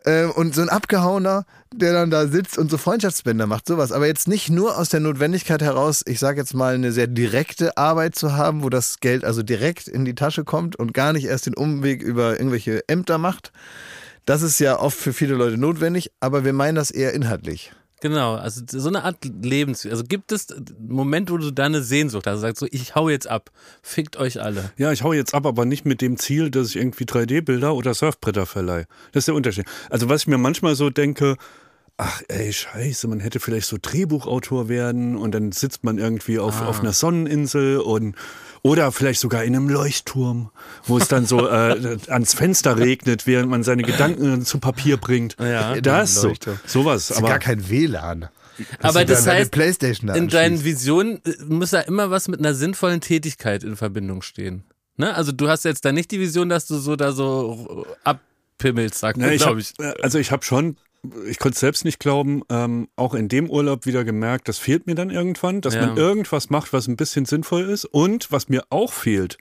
Äh, 0.04 0.24
und 0.24 0.54
so 0.54 0.62
ein 0.62 0.68
Abgehauener, 0.68 1.44
der 1.72 1.92
dann 1.92 2.10
da 2.10 2.26
sitzt 2.26 2.58
und 2.58 2.70
so 2.70 2.78
Freundschaftsbänder 2.78 3.46
macht, 3.46 3.66
sowas. 3.66 3.92
Aber 3.92 4.06
jetzt 4.06 4.28
nicht 4.28 4.50
nur 4.50 4.78
aus 4.78 4.88
der 4.88 5.00
Notwendigkeit 5.00 5.62
heraus, 5.62 6.02
ich 6.06 6.18
sage 6.18 6.40
jetzt 6.40 6.54
mal, 6.54 6.74
eine 6.74 6.92
sehr 6.92 7.06
direkte 7.06 7.76
Arbeit 7.76 8.14
zu 8.14 8.34
haben, 8.34 8.62
wo 8.62 8.68
das 8.68 9.00
Geld 9.00 9.24
also 9.24 9.42
direkt 9.42 9.88
in 9.88 10.04
die 10.04 10.14
Tasche 10.14 10.44
kommt 10.44 10.76
und 10.76 10.94
gar 10.94 11.12
nicht 11.12 11.26
erst 11.26 11.46
den 11.46 11.54
Umweg 11.54 12.02
über 12.02 12.32
irgendwelche 12.32 12.88
Ämter 12.88 13.18
macht. 13.18 13.52
Das 14.24 14.42
ist 14.42 14.60
ja 14.60 14.78
oft 14.78 14.96
für 14.96 15.12
viele 15.12 15.34
Leute 15.34 15.58
notwendig, 15.58 16.12
aber 16.20 16.44
wir 16.44 16.52
meinen 16.52 16.76
das 16.76 16.90
eher 16.90 17.12
inhaltlich. 17.12 17.72
Genau, 18.02 18.34
also 18.34 18.62
so 18.66 18.88
eine 18.88 19.04
Art 19.04 19.18
Lebens... 19.24 19.86
Also 19.86 20.02
gibt 20.02 20.32
es 20.32 20.50
einen 20.50 20.66
Moment, 20.88 21.30
wo 21.30 21.36
du 21.36 21.52
deine 21.52 21.82
Sehnsucht 21.82 22.26
hast, 22.26 22.40
sagst 22.40 22.58
so, 22.58 22.66
ich 22.68 22.96
hau 22.96 23.08
jetzt 23.08 23.28
ab, 23.28 23.52
fickt 23.80 24.16
euch 24.16 24.42
alle. 24.42 24.72
Ja, 24.76 24.90
ich 24.90 25.04
hau 25.04 25.12
jetzt 25.12 25.34
ab, 25.34 25.46
aber 25.46 25.64
nicht 25.66 25.84
mit 25.84 26.00
dem 26.00 26.16
Ziel, 26.16 26.50
dass 26.50 26.70
ich 26.70 26.76
irgendwie 26.76 27.04
3D-Bilder 27.04 27.72
oder 27.76 27.94
Surfbretter 27.94 28.44
verleihe. 28.44 28.86
Das 29.12 29.20
ist 29.20 29.28
der 29.28 29.36
Unterschied. 29.36 29.66
Also 29.88 30.08
was 30.08 30.22
ich 30.22 30.26
mir 30.26 30.36
manchmal 30.36 30.74
so 30.74 30.90
denke, 30.90 31.36
ach 31.96 32.22
ey, 32.26 32.52
scheiße, 32.52 33.06
man 33.06 33.20
hätte 33.20 33.38
vielleicht 33.38 33.68
so 33.68 33.76
Drehbuchautor 33.80 34.68
werden 34.68 35.16
und 35.16 35.32
dann 35.32 35.52
sitzt 35.52 35.84
man 35.84 35.98
irgendwie 35.98 36.40
auf, 36.40 36.60
auf 36.60 36.80
einer 36.80 36.92
Sonneninsel 36.92 37.78
und 37.78 38.16
oder 38.62 38.92
vielleicht 38.92 39.20
sogar 39.20 39.44
in 39.44 39.56
einem 39.56 39.68
Leuchtturm, 39.68 40.50
wo 40.84 40.98
es 40.98 41.08
dann 41.08 41.26
so 41.26 41.48
äh, 41.48 41.98
ans 42.08 42.34
Fenster 42.34 42.78
regnet, 42.78 43.26
während 43.26 43.50
man 43.50 43.62
seine 43.64 43.82
Gedanken 43.82 44.44
zu 44.44 44.58
Papier 44.58 44.96
bringt. 44.96 45.36
Ja. 45.40 45.80
das 45.80 46.14
so. 46.14 46.32
Sowas. 46.66 47.08
Das 47.08 47.16
ist 47.16 47.18
Aber 47.18 47.28
gar 47.28 47.38
kein 47.38 47.68
WLAN. 47.68 48.28
Aber 48.80 49.04
das 49.04 49.26
heißt, 49.26 49.50
Playstation 49.50 50.08
da 50.08 50.14
in 50.14 50.28
deinen. 50.28 50.62
Visionen 50.64 51.20
äh, 51.24 51.32
muss 51.48 51.72
ja 51.72 51.80
immer 51.80 52.10
was 52.10 52.28
mit 52.28 52.38
einer 52.38 52.54
sinnvollen 52.54 53.00
Tätigkeit 53.00 53.64
in 53.64 53.76
Verbindung 53.76 54.22
stehen. 54.22 54.64
Ne? 54.96 55.14
Also 55.14 55.32
du 55.32 55.48
hast 55.48 55.64
jetzt 55.64 55.84
da 55.84 55.92
nicht 55.92 56.10
die 56.10 56.20
Vision, 56.20 56.48
dass 56.48 56.66
du 56.66 56.76
so 56.76 56.96
da 56.96 57.12
so 57.12 57.86
abpimmelst, 58.04 58.98
sagt 58.98 59.18
man, 59.18 59.32
ich 59.32 59.42
hab, 59.42 59.56
glaube 59.56 59.60
ich. 59.60 59.72
Also 60.02 60.18
ich 60.18 60.30
habe 60.30 60.44
schon, 60.44 60.76
ich 61.26 61.38
konnte 61.38 61.54
es 61.54 61.60
selbst 61.60 61.84
nicht 61.84 61.98
glauben, 61.98 62.42
ähm, 62.48 62.88
auch 62.96 63.14
in 63.14 63.28
dem 63.28 63.50
Urlaub 63.50 63.86
wieder 63.86 64.04
gemerkt, 64.04 64.48
das 64.48 64.58
fehlt 64.58 64.86
mir 64.86 64.94
dann 64.94 65.10
irgendwann, 65.10 65.60
dass 65.60 65.74
Ja. 65.74 65.86
man 65.86 65.96
irgendwas 65.96 66.50
macht, 66.50 66.72
was 66.72 66.86
ein 66.86 66.96
bisschen 66.96 67.24
sinnvoll 67.24 67.62
ist. 67.62 67.84
Und 67.86 68.30
was 68.30 68.48
mir 68.48 68.64
auch 68.70 68.92
fehlt, 68.92 69.38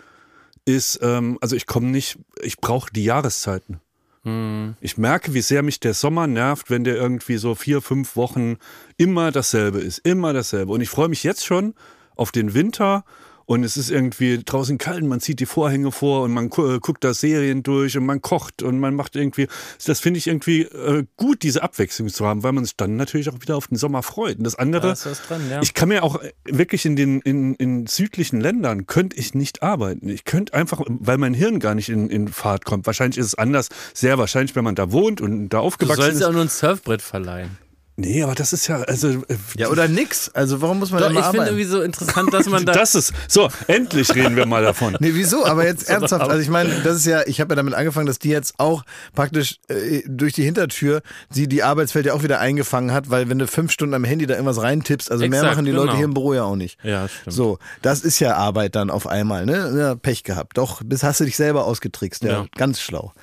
ist, 0.66 1.00
ähm, 1.02 1.38
also 1.42 1.56
ich 1.56 1.68
komme 1.68 1.88
nicht, 1.88 2.18
ich 2.42 2.58
brauche 2.58 2.92
die 2.92 3.04
Jahreszeiten. 3.04 3.80
Hm. 4.24 4.75
Ich 4.81 4.98
merke, 4.98 5.34
wie 5.34 5.42
sehr 5.42 5.63
mich 5.63 5.80
der 5.80 5.94
Sommer 5.94 6.28
nervt, 6.28 6.69
wenn 6.69 6.84
der 6.84 6.96
irgendwie 6.96 7.38
so 7.38 7.56
vier, 7.56 7.81
fünf 7.81 8.16
Wochen 8.16 8.58
immer 8.98 9.31
dasselbe 9.31 9.80
ist, 9.80 10.00
immer 10.00 10.34
dasselbe. 10.34 10.72
Und 10.72 10.81
ich 10.81 10.90
freue 10.90 11.10
mich 11.10 11.24
jetzt 11.24 11.46
schon 11.46 11.74
auf 12.16 12.31
den 12.31 12.54
Winter 12.54 13.04
und 13.45 13.63
es 13.63 13.77
ist 13.77 13.89
irgendwie 13.91 14.41
draußen 14.43 14.77
kalt, 14.77 15.01
und 15.03 15.09
man 15.09 15.19
zieht 15.19 15.39
die 15.39 15.45
Vorhänge 15.45 15.91
vor 15.91 16.23
und 16.23 16.31
man 16.31 16.49
gu- 16.49 16.79
guckt 16.79 17.03
da 17.03 17.13
Serien 17.13 17.63
durch 17.63 17.97
und 17.97 18.05
man 18.05 18.21
kocht 18.21 18.63
und 18.63 18.79
man 18.79 18.95
macht 18.95 19.15
irgendwie, 19.15 19.47
das 19.85 19.99
finde 19.99 20.17
ich 20.19 20.27
irgendwie 20.27 20.61
äh, 20.61 21.05
gut, 21.17 21.43
diese 21.43 21.63
Abwechslung 21.63 22.09
zu 22.09 22.25
haben, 22.25 22.43
weil 22.43 22.51
man 22.51 22.63
sich 22.65 22.75
dann 22.77 22.95
natürlich 22.95 23.29
auch 23.29 23.41
wieder 23.41 23.55
auf 23.57 23.67
den 23.67 23.77
Sommer 23.77 24.03
freut. 24.03 24.38
Und 24.38 24.43
das 24.43 24.55
andere, 24.55 24.88
Da 24.88 25.11
ist 25.11 25.21
dran, 25.29 25.41
ja. 25.49 25.61
ich 25.61 25.73
kann 25.73 25.89
mir 25.89 26.03
auch 26.03 26.21
äh, 26.21 26.31
wirklich 26.45 26.85
in 26.85 26.95
den 26.95 27.21
in, 27.21 27.55
in 27.55 27.88
südlichen 27.88 28.39
Ländern 28.41 28.85
könnte 28.88 29.17
ich 29.17 29.33
nicht 29.33 29.63
arbeiten. 29.63 30.07
Ich 30.09 30.23
könnte 30.23 30.53
einfach, 30.53 30.81
weil 30.88 31.17
mein 31.17 31.33
Hirn 31.33 31.59
gar 31.59 31.75
nicht 31.75 31.89
in, 31.89 32.09
in 32.09 32.27
Fahrt 32.27 32.65
kommt. 32.65 32.85
Wahrscheinlich 32.85 33.17
ist 33.17 33.25
es 33.27 33.35
anders, 33.35 33.69
sehr 33.93 34.17
wahrscheinlich, 34.17 34.55
wenn 34.55 34.63
man 34.63 34.75
da 34.75 34.91
wohnt 34.91 35.21
und 35.21 35.49
da 35.49 35.57
Du 35.59 35.63
aufgewachsen 35.63 36.01
sollst 36.01 36.17
ist. 36.21 36.23
auch 36.25 36.31
nur 36.31 36.41
ein 36.41 36.47
Surfbrett 36.49 37.01
verleihen. 37.01 37.57
Nee, 38.01 38.24
aber 38.24 38.36
das 38.36 38.53
ist 38.53 38.68
ja, 38.68 38.81
also. 38.81 39.07
äh, 39.09 39.24
Ja, 39.57 39.69
oder 39.69 39.88
nix. 39.88 40.30
Also 40.33 40.62
warum 40.62 40.80
muss 40.80 40.92
man 40.92 41.01
Doch, 41.01 41.09
immer 41.09 41.19
ich 41.19 41.25
finde 41.27 41.42
arbeiten? 41.44 41.57
irgendwie 41.59 41.71
so 41.71 41.81
interessant, 41.81 42.33
dass 42.33 42.48
man 42.48 42.65
da. 42.65 42.74
das 42.74 42.95
ist. 42.95 43.13
So, 43.27 43.50
endlich 43.68 44.13
reden 44.15 44.36
wir 44.36 44.45
mal 44.45 44.63
davon. 44.63 44.98
Nee, 45.00 45.12
wieso? 45.13 45.46
Aber 45.46 45.65
jetzt 45.65 45.84
ernsthaft. 45.89 46.29
Also 46.29 46.41
ich 46.41 46.50
meine, 46.50 46.70
das 46.84 46.98
ist 46.98 47.05
ja, 47.05 47.22
ich 47.25 47.39
habe 47.41 47.51
ja 47.51 47.55
damit 47.55 47.74
angefangen, 47.74 48.05
dass 48.08 48.20
die 48.20 48.29
jetzt 48.29 48.55
auch 48.58 48.84
praktisch 49.15 49.60
äh, 49.70 50.01
durch 50.08 50.34
die 50.34 50.43
Hintertür 50.43 51.01
sie 51.29 51.48
die 51.48 51.63
Arbeitswelt 51.63 52.05
ja 52.05 52.13
auch 52.13 52.24
wieder 52.24 52.39
eingefangen 52.39 52.91
hat, 52.93 53.10
weil 53.10 53.29
wenn 53.29 53.39
du 53.39 53.48
fünf 53.48 53.72
Stunden 53.72 53.93
am 53.96 54.03
Handy 54.03 54.25
da 54.27 54.34
irgendwas 54.36 54.62
reintippst, 54.62 55.10
also 55.12 55.27
mehr 55.27 55.39
Exakt, 55.39 55.55
machen 55.55 55.65
die 55.65 55.72
Leute 55.72 55.88
genau. 55.88 55.98
hier 55.98 56.05
im 56.05 56.13
Büro 56.13 56.34
ja 56.34 56.43
auch 56.43 56.55
nicht. 56.55 56.77
ja, 56.84 57.08
stimmt. 57.08 57.34
So, 57.36 57.60
das 57.81 58.01
ist 58.01 58.20
ja 58.20 58.36
Arbeit 58.36 58.75
dann 58.75 58.89
auf 58.89 59.08
einmal, 59.08 59.46
ne? 59.46 59.74
Ja, 59.77 59.96
Pech 59.96 60.24
gehabt. 60.24 60.58
Doch, 60.58 60.81
bis 60.84 61.03
hast 61.03 61.20
du 61.20 61.25
dich 61.25 61.36
selber 61.36 61.65
ausgetrickst, 61.65 62.24
ja, 62.24 62.31
Ja. 62.31 62.46
ganz 62.58 62.79
schlau. 62.81 63.13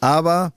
Aber 0.00 0.52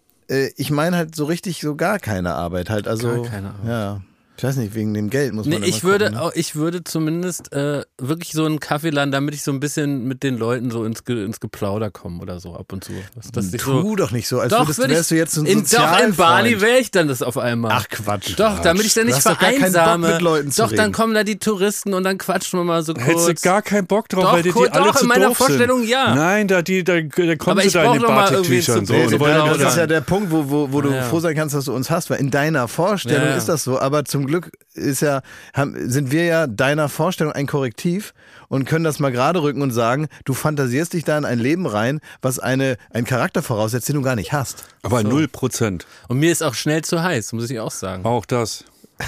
ich 0.55 0.71
meine 0.71 0.97
halt 0.97 1.15
so 1.15 1.25
richtig 1.25 1.61
so 1.61 1.75
gar 1.75 1.99
keine 1.99 2.33
Arbeit 2.33 2.69
halt, 2.69 2.87
also 2.87 3.21
Gar 3.21 3.31
keine 3.31 3.49
Arbeit. 3.49 3.67
ja. 3.69 4.01
Ich 4.37 4.43
weiß 4.45 4.55
nicht, 4.55 4.73
wegen 4.73 4.93
dem 4.95 5.11
Geld 5.11 5.33
muss 5.33 5.45
Nee, 5.45 5.59
man 5.59 5.63
ich 5.69 5.83
immer 5.83 5.91
würde, 5.91 6.05
gucken, 6.05 6.23
ne? 6.25 6.31
ich 6.33 6.55
würde 6.55 6.83
zumindest 6.83 7.53
äh, 7.53 7.83
wirklich 7.99 8.31
so 8.31 8.43
einen 8.45 8.59
Kaffee 8.59 8.89
laden, 8.89 9.11
damit 9.11 9.35
ich 9.35 9.43
so 9.43 9.51
ein 9.51 9.59
bisschen 9.59 10.05
mit 10.07 10.23
den 10.23 10.35
Leuten 10.37 10.71
so 10.71 10.83
ins, 10.83 11.03
Ge 11.03 11.23
ins 11.23 11.39
Geplauder 11.39 11.91
komme 11.91 12.21
oder 12.23 12.39
so 12.39 12.55
ab 12.55 12.73
und 12.73 12.83
zu. 12.83 12.91
Ich 12.91 13.31
Tu 13.59 13.59
so, 13.59 13.95
doch 13.95 14.09
nicht 14.11 14.27
so, 14.27 14.39
als 14.39 14.49
doch, 14.49 14.61
würdest, 14.61 14.79
würde 14.79 14.93
wärst 14.95 15.11
ich, 15.11 15.15
du 15.15 15.19
jetzt 15.19 15.37
ein 15.37 15.45
in, 15.45 15.63
Doch, 15.71 15.99
in. 15.99 16.15
Bali 16.15 16.59
wäre 16.59 16.79
ich 16.79 16.89
dann 16.89 17.07
das 17.07 17.21
auf 17.21 17.37
einmal. 17.37 17.71
Ach 17.75 17.87
Quatsch. 17.87 18.33
Doch, 18.39 18.57
damit 18.59 18.85
ich 18.85 18.95
dann 18.95 19.05
nicht 19.05 19.17
hast 19.17 19.27
doch 19.27 19.37
vereinsame. 19.37 20.07
mit 20.13 20.21
Leuten 20.21 20.49
zu 20.51 20.63
doch, 20.63 20.69
dann 20.71 20.79
reden. 20.85 20.91
kommen 20.93 21.13
da 21.13 21.23
die 21.23 21.37
Touristen 21.37 21.93
und 21.93 22.03
dann 22.03 22.17
quatschen 22.17 22.57
wir 22.59 22.63
mal 22.63 22.81
so 22.83 22.93
kurz. 22.95 23.05
Hättest 23.05 23.45
du 23.45 23.47
gar 23.47 23.61
keinen 23.61 23.85
Bock 23.85 24.09
drauf, 24.09 24.23
Doch, 24.23 24.33
weil 24.33 24.41
dir 24.41 24.49
die 24.49 24.53
kurz- 24.53 24.71
alle 24.71 24.85
doch, 24.85 24.95
zu 24.95 25.03
in 25.03 25.07
meiner 25.09 25.27
doof 25.27 25.37
Vorstellung 25.37 25.81
sind. 25.81 25.89
ja. 25.89 26.15
Nein, 26.15 26.47
da, 26.47 26.63
die, 26.63 26.83
da, 26.83 26.93
da 27.01 27.35
kommen 27.35 27.51
Aber 27.51 27.61
sie 27.61 27.67
ich 27.67 27.73
da 27.73 27.83
in 27.83 27.93
den 27.93 28.01
doch 28.01 28.07
zu 28.31 28.85
So. 28.85 28.93
Genau, 28.93 29.19
da 29.19 29.53
das 29.53 29.57
ist 29.57 29.63
dann- 29.65 29.77
ja 29.77 29.87
der 29.87 30.01
Punkt, 30.01 30.31
wo, 30.31 30.49
wo, 30.49 30.71
wo 30.71 30.81
du 30.81 30.89
froh 31.03 31.19
sein 31.19 31.35
kannst, 31.35 31.53
dass 31.53 31.65
du 31.65 31.73
uns 31.75 31.91
hast, 31.91 32.09
weil 32.09 32.19
in 32.19 32.31
deiner 32.31 32.67
Vorstellung 32.67 33.37
ist 33.37 33.47
das 33.49 33.63
so, 33.63 33.77
aber 33.79 34.03
zum 34.05 34.20
Glück 34.27 34.51
ist 34.73 35.01
ja, 35.01 35.21
haben, 35.53 35.89
sind 35.89 36.11
wir 36.11 36.25
ja 36.25 36.47
deiner 36.47 36.89
Vorstellung 36.89 37.33
ein 37.33 37.47
Korrektiv 37.47 38.13
und 38.47 38.65
können 38.65 38.83
das 38.83 38.99
mal 38.99 39.11
gerade 39.11 39.41
rücken 39.41 39.61
und 39.61 39.71
sagen, 39.71 40.07
du 40.25 40.33
fantasierst 40.33 40.93
dich 40.93 41.03
da 41.03 41.17
in 41.17 41.25
ein 41.25 41.39
Leben 41.39 41.65
rein, 41.65 41.99
was 42.21 42.39
eine, 42.39 42.77
einen 42.91 43.05
Charakter 43.05 43.41
voraussetzt, 43.43 43.89
den 43.89 43.95
du 43.95 44.01
gar 44.01 44.15
nicht 44.15 44.33
hast. 44.33 44.65
aber 44.83 45.03
null 45.03 45.27
Prozent. 45.27 45.85
Und 46.07 46.19
mir 46.19 46.31
ist 46.31 46.43
auch 46.43 46.53
schnell 46.53 46.83
zu 46.83 47.01
heiß, 47.01 47.33
muss 47.33 47.49
ich 47.49 47.59
auch 47.59 47.71
sagen. 47.71 48.05
Auch 48.05 48.25
das. 48.25 48.65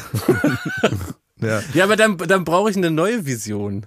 Ja. 1.41 1.61
Ja, 1.73 1.83
aber 1.83 1.97
dann, 1.97 2.17
dann 2.17 2.45
brauche 2.45 2.69
ich 2.69 2.77
eine 2.77 2.89
neue 2.89 3.25
Vision. 3.25 3.85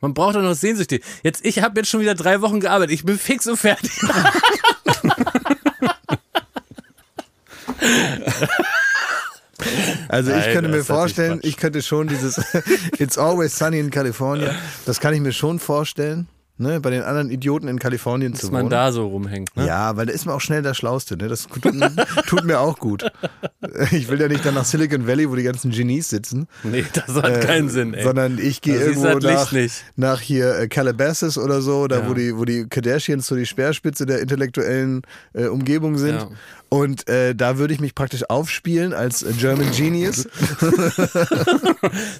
Man 0.00 0.12
braucht 0.12 0.34
doch 0.34 0.42
noch 0.42 0.54
sehnsüchtig. 0.54 1.04
Jetzt, 1.22 1.44
ich 1.44 1.62
habe 1.62 1.78
jetzt 1.78 1.88
schon 1.88 2.00
wieder 2.00 2.16
drei 2.16 2.40
Wochen 2.40 2.58
gearbeitet. 2.58 2.92
Ich 2.92 3.04
bin 3.04 3.16
fix 3.16 3.46
und 3.46 3.56
fertig. 3.56 3.92
Also 10.08 10.30
ich 10.30 10.36
Nein, 10.36 10.52
könnte 10.52 10.70
das 10.70 10.76
mir 10.78 10.84
vorstellen, 10.84 11.40
ich 11.42 11.56
könnte 11.56 11.82
schon 11.82 12.08
dieses 12.08 12.38
It's 12.98 13.18
Always 13.18 13.56
Sunny 13.58 13.78
in 13.80 13.90
California, 13.90 14.54
das 14.86 15.00
kann 15.00 15.14
ich 15.14 15.20
mir 15.20 15.32
schon 15.32 15.58
vorstellen. 15.58 16.26
ne, 16.58 16.80
bei 16.80 16.90
den 16.90 17.02
anderen 17.02 17.30
Idioten 17.30 17.66
in 17.66 17.78
Kalifornien 17.80 18.34
zu 18.34 18.42
Dass 18.42 18.50
wohnen. 18.52 18.62
man 18.64 18.70
da 18.70 18.92
so 18.92 19.06
rumhängt. 19.08 19.56
Ne? 19.56 19.66
Ja, 19.66 19.96
weil 19.96 20.06
da 20.06 20.12
ist 20.12 20.26
man 20.26 20.34
auch 20.36 20.40
schnell 20.40 20.62
der 20.62 20.74
Schlauste. 20.74 21.16
Ne? 21.16 21.26
Das 21.28 21.48
tut, 21.48 21.62
tut 22.28 22.44
mir 22.44 22.60
auch 22.60 22.78
gut. 22.78 23.10
Ich 23.90 24.08
will 24.08 24.20
ja 24.20 24.28
nicht 24.28 24.44
dann 24.46 24.54
nach 24.54 24.64
Silicon 24.64 25.06
Valley, 25.08 25.28
wo 25.28 25.34
die 25.34 25.42
ganzen 25.42 25.70
Genies 25.72 26.08
sitzen. 26.10 26.46
Nee, 26.62 26.84
das 26.92 27.14
hat 27.20 27.40
keinen 27.40 27.68
Sinn, 27.68 27.94
ey. 27.94 28.04
Sondern 28.04 28.38
ich 28.38 28.60
gehe 28.60 28.78
du 28.78 28.84
irgendwo 28.84 29.18
Licht 29.18 29.52
nach, 29.52 29.52
nach 29.96 30.20
hier 30.20 30.56
äh, 30.56 30.68
Calabasas 30.68 31.36
oder 31.36 31.62
so, 31.62 31.88
da 31.88 32.00
Ja. 32.00 32.08
wo 32.08 32.14
die, 32.14 32.36
wo 32.36 32.44
die 32.44 32.68
Kardashians 32.68 33.26
so 33.26 33.34
die 33.34 33.46
Speerspitze 33.46 34.06
der 34.06 34.20
intellektuellen 34.20 35.02
äh, 35.32 35.46
Umgebung 35.46 35.98
sind. 35.98 36.16
Ja. 36.20 36.28
Und 36.72 37.06
äh, 37.06 37.34
da 37.34 37.58
würde 37.58 37.74
ich 37.74 37.80
mich 37.80 37.94
praktisch 37.94 38.30
aufspielen 38.30 38.94
als 38.94 39.22
äh, 39.22 39.34
German 39.34 39.70
Genius. 39.72 40.26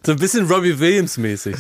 So 0.05 0.13
ein 0.13 0.19
bisschen 0.19 0.47
Robbie 0.47 0.79
Williams 0.79 1.17
mäßig. 1.17 1.57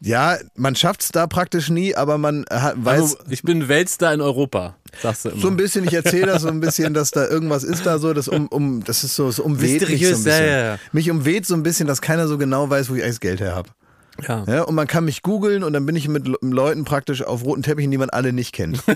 ja, 0.00 0.36
man 0.54 0.76
schafft 0.76 1.00
es 1.02 1.08
da 1.08 1.26
praktisch 1.26 1.70
nie, 1.70 1.94
aber 1.96 2.18
man 2.18 2.44
hat, 2.50 2.74
weiß, 2.76 3.00
Also, 3.00 3.16
ich 3.30 3.42
bin 3.42 3.66
Weltstar 3.66 4.12
in 4.12 4.20
Europa, 4.20 4.76
sagst 5.02 5.24
du 5.24 5.30
immer. 5.30 5.40
So 5.40 5.48
ein 5.48 5.56
bisschen, 5.56 5.84
ich 5.86 5.94
erzähle 5.94 6.26
das 6.26 6.42
so 6.42 6.48
ein 6.48 6.60
bisschen, 6.60 6.94
dass 6.94 7.10
da 7.10 7.26
irgendwas 7.26 7.64
ist 7.64 7.84
da 7.86 7.98
so, 7.98 8.12
das 8.12 8.28
um, 8.28 8.46
um 8.48 8.84
das 8.84 9.02
ist 9.02 9.16
so, 9.16 9.28
es 9.28 9.40
umweht 9.40 9.88
mich 9.88 10.02
so 10.02 10.14
ein 10.14 10.22
bisschen. 10.22 10.26
ja, 10.26 10.46
ja, 10.46 10.64
ja. 10.74 10.78
Mich 10.92 11.10
umweht 11.10 11.46
so 11.46 11.54
ein 11.54 11.62
bisschen, 11.62 11.88
dass 11.88 12.00
keiner 12.00 12.28
so 12.28 12.38
genau 12.38 12.68
weiß, 12.70 12.90
wo 12.90 12.94
ich 12.94 13.02
eigentlich 13.02 13.14
das 13.14 13.20
Geld 13.20 13.40
her 13.40 13.56
habe. 13.56 13.70
Ja. 14.26 14.44
Ja, 14.46 14.62
und 14.62 14.74
man 14.74 14.86
kann 14.86 15.04
mich 15.04 15.22
googeln 15.22 15.62
und 15.62 15.72
dann 15.72 15.84
bin 15.86 15.96
ich 15.96 16.08
mit 16.08 16.26
Le- 16.26 16.38
Leuten 16.40 16.84
praktisch 16.84 17.22
auf 17.22 17.44
roten 17.44 17.62
Teppichen, 17.62 17.90
die 17.90 17.98
man 17.98 18.10
alle 18.10 18.32
nicht 18.32 18.52
kennt. 18.52 18.76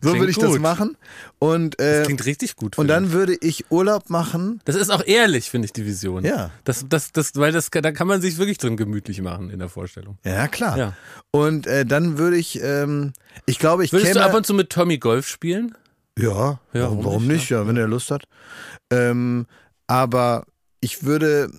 so 0.00 0.14
würde 0.18 0.30
ich 0.30 0.38
das 0.38 0.50
gut. 0.52 0.60
machen. 0.60 0.96
Und, 1.38 1.78
äh, 1.80 1.98
Das 1.98 2.06
klingt 2.06 2.24
richtig 2.26 2.56
gut. 2.56 2.78
und 2.78 2.88
dann 2.88 3.12
würde 3.12 3.36
ich 3.40 3.70
Urlaub 3.70 4.10
machen. 4.10 4.60
Das 4.64 4.76
ist 4.76 4.90
auch 4.90 5.04
ehrlich, 5.06 5.50
finde 5.50 5.66
ich, 5.66 5.72
die 5.72 5.84
Vision. 5.86 6.24
Ja. 6.24 6.50
Das, 6.64 6.84
das, 6.88 7.12
das, 7.12 7.32
weil 7.36 7.52
das, 7.52 7.70
da 7.70 7.92
kann 7.92 8.06
man 8.06 8.20
sich 8.20 8.38
wirklich 8.38 8.58
drin 8.58 8.76
gemütlich 8.76 9.20
machen 9.22 9.50
in 9.50 9.58
der 9.58 9.68
Vorstellung. 9.68 10.18
Ja, 10.24 10.48
klar. 10.48 10.76
Ja. 10.78 10.92
Und 11.30 11.66
äh, 11.66 11.84
dann 11.84 12.18
würde 12.18 12.36
ich, 12.36 12.60
ähm, 12.62 13.12
ich 13.46 13.58
glaube, 13.58 13.84
ich 13.84 13.92
Würdest 13.92 14.14
du 14.14 14.22
ab 14.24 14.34
und 14.34 14.46
zu 14.46 14.54
mit 14.54 14.70
Tommy 14.70 14.98
Golf 14.98 15.26
spielen? 15.28 15.74
Ja, 16.18 16.28
Ja, 16.28 16.82
warum, 16.82 16.98
warum 16.98 17.04
warum 17.04 17.22
nicht, 17.26 17.36
nicht? 17.42 17.50
Ja, 17.50 17.66
wenn 17.66 17.76
er 17.76 17.88
Lust 17.88 18.10
hat. 18.10 18.24
Ähm, 18.90 19.46
aber 19.86 20.44
ich 20.80 21.04
würde, 21.04 21.50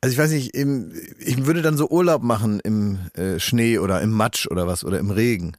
also 0.00 0.12
ich 0.12 0.18
weiß 0.18 0.30
nicht, 0.30 0.54
im, 0.54 0.92
ich 1.18 1.46
würde 1.46 1.62
dann 1.62 1.76
so 1.76 1.88
Urlaub 1.88 2.22
machen 2.22 2.60
im 2.60 2.98
äh, 3.14 3.38
Schnee 3.38 3.78
oder 3.78 4.00
im 4.00 4.10
Matsch 4.10 4.46
oder 4.46 4.66
was 4.66 4.84
oder 4.84 4.98
im 4.98 5.10
Regen. 5.10 5.56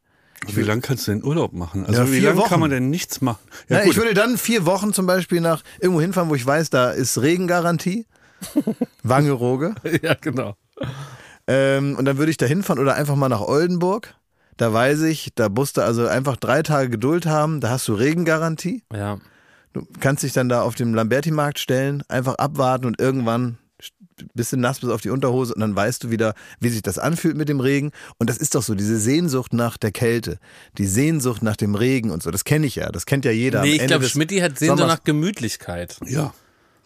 Wie 0.48 0.62
lange 0.64 0.82
kannst 0.82 1.08
du 1.08 1.12
denn 1.12 1.24
Urlaub 1.24 1.54
machen? 1.54 1.86
Also 1.86 2.02
Ja, 2.02 2.08
wie 2.08 2.14
vier 2.20 2.30
lange 2.30 2.40
Wochen. 2.40 2.50
kann 2.50 2.60
man 2.60 2.72
denn 2.72 2.90
nichts 2.90 3.22
machen? 3.22 3.40
Ja, 3.70 3.78
Na, 3.78 3.86
ich 3.86 3.96
würde 3.96 4.16
dann 4.16 4.38
vier 4.40 4.66
Wochen 4.66 4.92
zum 4.92 5.06
Beispiel 5.06 5.40
nach 5.40 5.62
irgendwo 5.80 6.02
hinfahren, 6.02 6.30
wo 6.32 6.36
ich 6.36 6.46
weiß, 6.46 6.72
da 6.72 6.90
ist 6.90 7.22
Regengarantie. 7.22 8.08
Wangerooge. 9.04 9.76
ja, 10.02 10.16
genau. 10.20 10.56
Ähm, 11.48 11.96
und 11.96 12.06
dann 12.06 12.18
würde 12.18 12.32
ich 12.32 12.38
da 12.38 12.48
hinfahren 12.48 12.82
oder 12.82 12.96
einfach 12.96 13.16
mal 13.16 13.30
nach 13.30 13.42
Oldenburg. 13.42 14.16
Da 14.58 14.74
weiß 14.74 15.02
ich, 15.04 15.30
da 15.36 15.50
musst 15.50 15.78
du 15.78 15.82
also 15.82 16.08
einfach 16.08 16.38
drei 16.38 16.64
Tage 16.64 16.90
Geduld 16.90 17.26
haben, 17.28 17.62
da 17.62 17.70
hast 17.70 17.88
du 17.88 17.94
Regengarantie. 17.94 18.84
Ja. 18.94 19.20
Du 19.74 19.88
kannst 20.00 20.24
dich 20.24 20.34
dann 20.34 20.50
da 20.50 20.62
auf 20.64 20.76
dem 20.76 20.94
Lamberti-Markt 20.94 21.60
stellen, 21.60 22.04
einfach 22.10 22.36
abwarten 22.36 22.86
und 22.86 23.00
irgendwann 23.00 23.58
du 24.34 24.58
nass 24.58 24.80
bis 24.80 24.90
auf 24.90 25.02
die 25.02 25.10
Unterhose 25.10 25.54
und 25.54 25.62
dann 25.62 25.76
weißt 25.76 26.04
du 26.04 26.10
wieder, 26.10 26.34
wie 26.60 26.70
sich 26.70 26.82
das 26.82 26.98
anfühlt 26.98 27.36
mit 27.38 27.50
dem 27.50 27.60
Regen. 27.60 27.92
Und 28.18 28.30
das 28.30 28.38
ist 28.38 28.56
doch 28.56 28.64
so, 28.64 28.76
diese 28.76 28.98
Sehnsucht 29.00 29.54
nach 29.54 29.78
der 29.78 29.92
Kälte, 29.92 30.38
die 30.78 30.88
Sehnsucht 30.88 31.42
nach 31.44 31.56
dem 31.56 31.76
Regen 31.76 32.12
und 32.12 32.24
so, 32.24 32.32
das 32.32 32.44
kenne 32.44 32.66
ich 32.68 32.76
ja, 32.76 32.90
das 32.92 33.06
kennt 33.06 33.26
ja 33.26 33.32
jeder. 33.32 33.62
Nee, 33.62 33.76
ich 33.76 33.88
glaube, 33.88 34.06
Schmidti 34.08 34.40
hat 34.40 34.58
Sehnsucht 34.58 34.80
Sommers. 34.80 34.98
nach 34.98 35.04
Gemütlichkeit. 35.04 35.98
ja. 36.06 36.34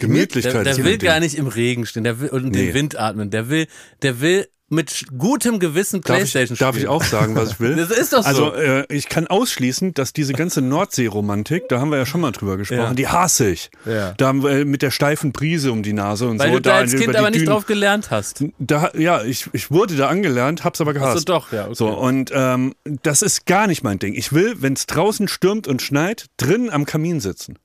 Der, 0.02 0.10
Gemütlichkeit. 0.10 0.66
der 0.66 0.74
ist 0.74 0.84
will 0.84 0.98
gar 0.98 1.22
nicht 1.22 1.36
im 1.36 1.48
Regen 1.48 1.86
stehen 1.86 2.04
der 2.04 2.20
will, 2.20 2.28
und 2.28 2.48
Nee. 2.50 2.66
den 2.66 2.74
Wind 2.74 3.00
atmen. 3.00 3.30
Der 3.30 3.48
will, 3.50 3.68
der 4.02 4.20
will 4.20 4.46
mit 4.70 5.06
gutem 5.18 5.60
Gewissen 5.60 6.02
Darf 6.02 6.18
ich, 6.18 6.32
Playstation 6.32 6.58
darf 6.58 6.76
ich 6.76 6.82
spielen. 6.84 6.92
auch 6.96 7.04
sagen, 7.04 7.36
was 7.36 7.52
ich 7.52 7.60
will? 7.60 7.76
Das 7.88 7.92
ist 7.92 8.14
doch 8.14 8.24
so. 8.24 8.28
Also 8.28 8.54
äh, 8.56 8.86
ich 8.90 9.10
kann 9.10 9.28
ausschließen, 9.28 9.94
dass 9.94 10.12
diese 10.12 10.34
ganze 10.34 10.62
Nordsee-Romantik, 10.62 11.70
da 11.70 11.80
haben 11.80 11.92
wir 11.92 11.98
ja 12.00 12.06
schon 12.06 12.22
mal 12.22 12.32
drüber 12.32 12.58
gesprochen, 12.58 12.80
Ja. 12.80 12.94
die 12.94 13.08
hasse 13.08 13.50
ich. 13.52 13.70
Ja. 13.86 14.14
Da 14.18 14.28
haben 14.28 14.42
wir 14.44 14.50
äh, 14.52 14.66
mit 14.66 14.82
der 14.82 14.92
steifen 14.92 15.34
Prise 15.34 15.72
um 15.72 15.84
die 15.84 15.94
Nase 15.94 16.28
und 16.28 16.40
Weil 16.40 16.50
so. 16.50 16.56
du 16.56 16.62
da 16.62 16.78
als 16.78 16.96
Kind 16.96 17.16
aber 17.16 17.30
nicht 17.30 17.42
Dünen. 17.42 17.50
drauf 17.52 17.66
gelernt 17.68 18.10
hast. 18.12 18.44
Da, 18.58 18.92
ja, 18.98 19.24
ich, 19.24 19.48
ich 19.54 19.70
wurde 19.70 19.96
da 19.96 20.08
angelernt, 20.08 20.64
hab's 20.64 20.82
aber 20.82 20.94
gehasst. 20.94 21.20
so, 21.20 21.26
doch, 21.26 21.52
ja, 21.52 21.66
okay. 21.66 21.76
So, 21.76 21.90
und 21.90 22.32
ähm, 22.34 22.74
das 23.04 23.22
ist 23.22 23.46
gar 23.46 23.68
nicht 23.68 23.84
mein 23.84 24.00
Ding. 24.00 24.14
Ich 24.16 24.34
will, 24.34 24.56
wenn 24.62 24.74
es 24.74 24.88
draußen 24.88 25.28
stürmt 25.28 25.68
und 25.68 25.82
schneit, 25.84 26.26
drinnen 26.38 26.70
am 26.72 26.86
Kamin 26.86 27.20
sitzen. 27.20 27.58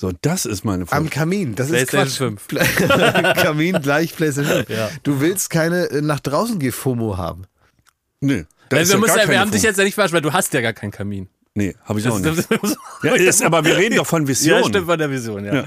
So, 0.00 0.12
das 0.22 0.46
ist 0.46 0.64
meine 0.64 0.82
Am 0.82 0.86
Vorstellung. 0.86 1.10
Kamin, 1.10 1.54
das 1.56 1.70
ist 1.70 1.88
Quatsch. 1.90 2.18
Kamin 3.42 3.82
gleich 3.82 4.14
PlayStation 4.14 4.64
5. 4.64 4.68
Ja. 4.70 4.90
Du 5.02 5.20
willst 5.20 5.50
keine 5.50 5.86
äh, 5.90 6.00
nach 6.02 6.20
draußen 6.20 6.60
geh 6.60 6.70
FOMO 6.70 7.16
haben. 7.16 7.46
Nee, 8.20 8.46
da 8.68 8.76
ist 8.78 8.88
wir, 8.90 8.94
ja 8.94 9.00
müssen, 9.00 9.08
gar 9.08 9.16
ja, 9.16 9.22
wir 9.22 9.26
keine 9.26 9.40
haben 9.40 9.50
dich 9.50 9.62
jetzt 9.62 9.76
ja 9.76 9.82
nicht 9.84 9.94
verarscht, 9.94 10.14
weil 10.14 10.20
du 10.22 10.32
hast 10.32 10.54
ja 10.54 10.60
gar 10.60 10.72
keinen 10.72 10.92
Kamin. 10.92 11.28
Nee, 11.54 11.74
habe 11.84 11.98
ich 11.98 12.08
auch 12.08 12.20
Das- 12.20 12.36
nicht. 12.36 12.48
das- 12.62 12.76
Ja, 13.02 13.14
ist, 13.14 13.42
aber 13.42 13.64
wir 13.64 13.76
reden 13.76 13.96
doch 13.96 14.06
von 14.06 14.28
Visionen. 14.28 14.62
ja, 14.62 14.68
stimmt 14.68 14.86
von 14.86 14.98
der 15.00 15.10
Vision, 15.10 15.44
ja. 15.44 15.54
Ja. 15.54 15.64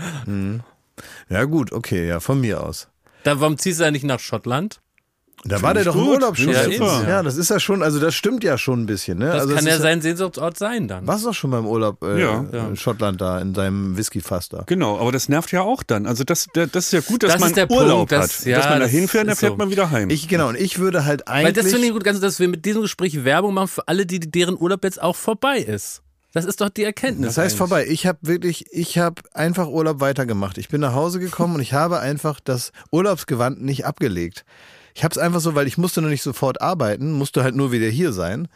Ja 1.30 1.44
gut, 1.44 1.74
okay, 1.74 2.08
ja, 2.08 2.22
von 2.22 2.40
mir 2.40 2.64
aus. 2.64 2.88
Da, 3.24 3.40
warum 3.42 3.58
ziehst 3.58 3.82
du 3.82 3.84
ja 3.84 3.92
nicht 3.92 4.06
nach 4.06 4.20
Schottland? 4.22 4.80
Da 5.44 5.62
war 5.64 5.74
der 5.74 5.86
doch 5.86 5.96
im 5.96 6.02
gut. 6.04 6.10
Urlaub 6.16 6.38
schon. 6.38 6.54
Ja, 6.54 6.68
eben. 6.68 6.84
ja, 6.86 7.24
das 7.24 7.36
ist 7.36 7.50
ja 7.50 7.60
schon, 7.60 7.82
also 7.82 8.00
das 8.00 8.14
stimmt 8.14 8.44
ja 8.44 8.60
schon 8.60 8.82
ein 8.84 8.86
bisschen. 8.86 9.18
Ne? 9.18 9.26
Das 9.26 9.42
also 9.42 9.56
kann 9.56 9.66
es 9.66 9.72
ja 9.72 9.80
sein 9.80 10.00
Sehnsuchtsort 10.02 10.56
sein 10.58 10.88
dann. 10.88 11.08
Warst 11.08 11.26
doch 11.26 11.34
schon 11.34 11.50
beim 11.50 11.66
Urlaub 11.66 12.04
äh, 12.04 12.22
Ja. 12.22 12.46
in 12.52 12.78
Schottland 12.78 13.20
da, 13.22 13.40
in 13.40 13.56
seinem 13.56 13.98
Whiskyfass 13.98 14.50
da. 14.50 14.64
Genau, 14.68 15.00
aber 15.00 15.12
das 15.12 15.30
nervt 15.30 15.52
ja 15.52 15.62
auch 15.64 15.82
dann. 15.82 16.06
Also 16.06 16.24
das, 16.24 16.48
das 16.54 16.68
ist 16.76 16.94
ja 16.94 17.00
gut, 17.00 17.24
dass 17.24 17.32
Das 17.32 17.40
man 17.40 17.50
ist 17.50 17.56
der 17.58 17.72
Urlaub 17.72 18.10
Punkt, 18.10 18.12
das- 18.12 18.40
hat. 18.42 18.46
ja, 18.46 18.58
dass 18.58 18.66
man 18.70 18.74
da 18.80 18.86
das 18.86 18.92
hinfährt, 18.92 19.28
dann 19.28 19.36
fährt 19.36 19.54
so. 19.54 19.58
man 19.58 19.72
wieder 19.72 19.90
heim. 19.90 20.12
Ich, 20.12 20.28
genau, 20.28 20.50
und 20.50 20.60
ich 20.60 20.78
würde 20.78 21.06
halt 21.06 21.24
Weil 21.26 21.38
eigentlich. 21.48 21.54
das 21.64 21.72
finde 21.72 21.88
ich 21.88 21.94
gut, 21.94 22.04
ganz, 22.04 22.20
dass 22.20 22.40
wir 22.40 22.48
mit 22.48 22.64
diesem 22.64 22.84
Gespräch 22.84 23.24
Werbung 23.24 23.56
machen 23.56 23.68
für 23.70 23.88
alle, 23.88 24.06
die 24.06 24.20
deren 24.20 24.56
Urlaub 24.60 24.84
jetzt 24.84 25.02
auch 25.02 25.16
vorbei 25.16 25.58
ist. 25.58 26.02
Das 26.34 26.46
ist 26.46 26.62
doch 26.62 26.70
die 26.70 26.84
Erkenntnis. 26.84 27.30
Das 27.30 27.38
heißt 27.40 27.54
eigentlich. 27.54 27.58
vorbei. 27.58 27.86
Ich 27.90 28.06
habe 28.06 28.20
wirklich, 28.22 28.66
ich 28.72 29.00
habe 29.00 29.22
einfach 29.34 29.68
Urlaub 29.68 30.00
weitergemacht. 30.02 30.58
Ich 30.60 30.70
bin 30.70 30.80
nach 30.82 30.94
Hause 30.94 31.20
gekommen 31.20 31.56
und 31.56 31.62
ich 31.62 31.74
habe 31.74 32.00
einfach 32.00 32.40
das 32.40 32.72
Urlaubsgewand 32.92 33.62
nicht 33.62 33.86
abgelegt. 33.86 34.46
Ich 34.94 35.04
habe 35.04 35.12
es 35.12 35.18
einfach 35.18 35.40
so, 35.40 35.56
weil 35.56 35.68
ich 35.68 35.78
musste 35.78 36.02
noch 36.02 36.10
nicht 36.10 36.24
sofort 36.24 36.62
arbeiten, 36.62 37.12
musste 37.12 37.44
halt 37.44 37.56
nur 37.56 37.72
wieder 37.72 37.88
hier 37.88 38.14
sein. 38.14 38.48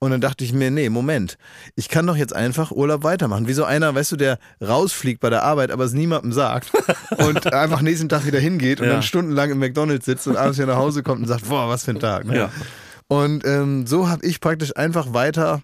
Und 0.00 0.10
dann 0.10 0.20
dachte 0.20 0.44
ich 0.44 0.52
mir, 0.52 0.70
nee, 0.70 0.90
Moment, 0.90 1.38
ich 1.76 1.88
kann 1.88 2.06
doch 2.06 2.16
jetzt 2.16 2.34
einfach 2.34 2.72
Urlaub 2.72 3.04
weitermachen. 3.04 3.46
Wie 3.48 3.52
so 3.54 3.64
einer, 3.64 3.94
weißt 3.94 4.12
du, 4.12 4.16
der 4.16 4.38
rausfliegt 4.60 5.20
bei 5.20 5.30
der 5.30 5.44
Arbeit, 5.44 5.70
aber 5.70 5.84
es 5.84 5.92
niemandem 5.92 6.32
sagt 6.32 6.72
und 7.16 7.52
einfach 7.54 7.80
nächsten 7.80 8.08
Tag 8.08 8.26
wieder 8.26 8.40
hingeht 8.40 8.80
und 8.80 8.86
Ja. 8.88 8.94
dann 8.94 9.02
stundenlang 9.02 9.50
im 9.50 9.58
McDonalds 9.60 10.04
sitzt 10.04 10.26
und 10.26 10.36
abends 10.36 10.58
wieder 10.58 10.66
nach 10.66 10.76
Hause 10.78 11.02
kommt 11.02 11.20
und 11.22 11.28
sagt, 11.28 11.48
boah, 11.48 11.68
was 11.68 11.84
für 11.84 11.92
ein 11.92 12.00
Tag. 12.00 12.26
Ne? 12.26 12.36
Ja. 12.36 12.50
Und 13.08 13.46
ähm, 13.46 13.86
so 13.86 14.08
habe 14.08 14.26
ich 14.26 14.40
praktisch 14.40 14.76
einfach 14.76 15.14
weiter 15.14 15.62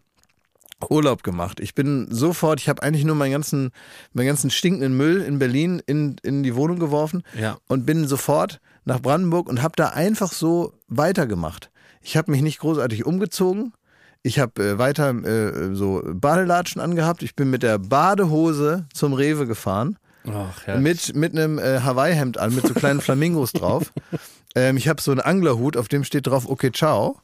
Urlaub 0.89 1.23
gemacht. 1.23 1.61
Ich 1.61 1.75
bin 1.75 2.07
sofort, 2.11 2.61
ich 2.61 2.69
habe 2.69 2.83
eigentlich 2.83 3.05
nur 3.05 3.17
meinen 3.17 3.33
ganzen, 3.33 3.71
meinen 4.13 4.27
ganzen 4.29 4.51
stinkenden 4.51 4.97
Müll 4.97 5.21
in 5.21 5.39
Berlin 5.39 5.83
in, 5.87 6.17
in 6.23 6.43
die 6.43 6.55
Wohnung 6.55 6.79
geworfen 6.79 7.23
Ja. 7.39 7.59
und 7.69 7.85
bin 7.85 8.07
sofort 8.09 8.61
nach 8.85 9.01
Brandenburg 9.01 9.49
und 9.49 9.63
habe 9.63 9.75
da 9.77 9.89
einfach 9.89 10.33
so 10.33 10.73
weitergemacht. 10.89 11.71
Ich 12.01 12.17
habe 12.17 12.31
mich 12.31 12.41
nicht 12.43 12.61
großartig 12.61 13.05
umgezogen. 13.05 13.73
Ich 14.23 14.39
habe 14.39 14.63
äh, 14.63 14.79
weiter 14.79 15.11
äh, 15.11 15.75
so 15.75 16.03
Badelatschen 16.07 16.81
angehabt. 16.81 17.23
Ich 17.23 17.35
bin 17.35 17.51
mit 17.51 17.63
der 17.63 17.79
Badehose 17.79 18.87
zum 18.95 19.13
Rewe 19.13 19.47
gefahren. 19.47 19.97
Ach. 20.31 20.79
Mit, 20.79 21.15
mit 21.17 21.33
einem 21.33 21.59
äh, 21.59 21.81
Hawaii-Hemd 21.81 22.37
an, 22.39 22.55
mit 22.55 22.67
so 22.67 22.75
kleinen 22.75 23.01
Flamingos 23.03 23.53
drauf. 23.53 23.91
Ähm, 24.57 24.77
ich 24.77 24.89
habe 24.89 25.01
so 25.01 25.13
einen 25.13 25.21
Anglerhut, 25.21 25.77
auf 25.77 25.87
dem 25.87 26.03
steht 26.03 26.27
drauf, 26.27 26.49
okay, 26.49 26.73
ciao. 26.73 27.21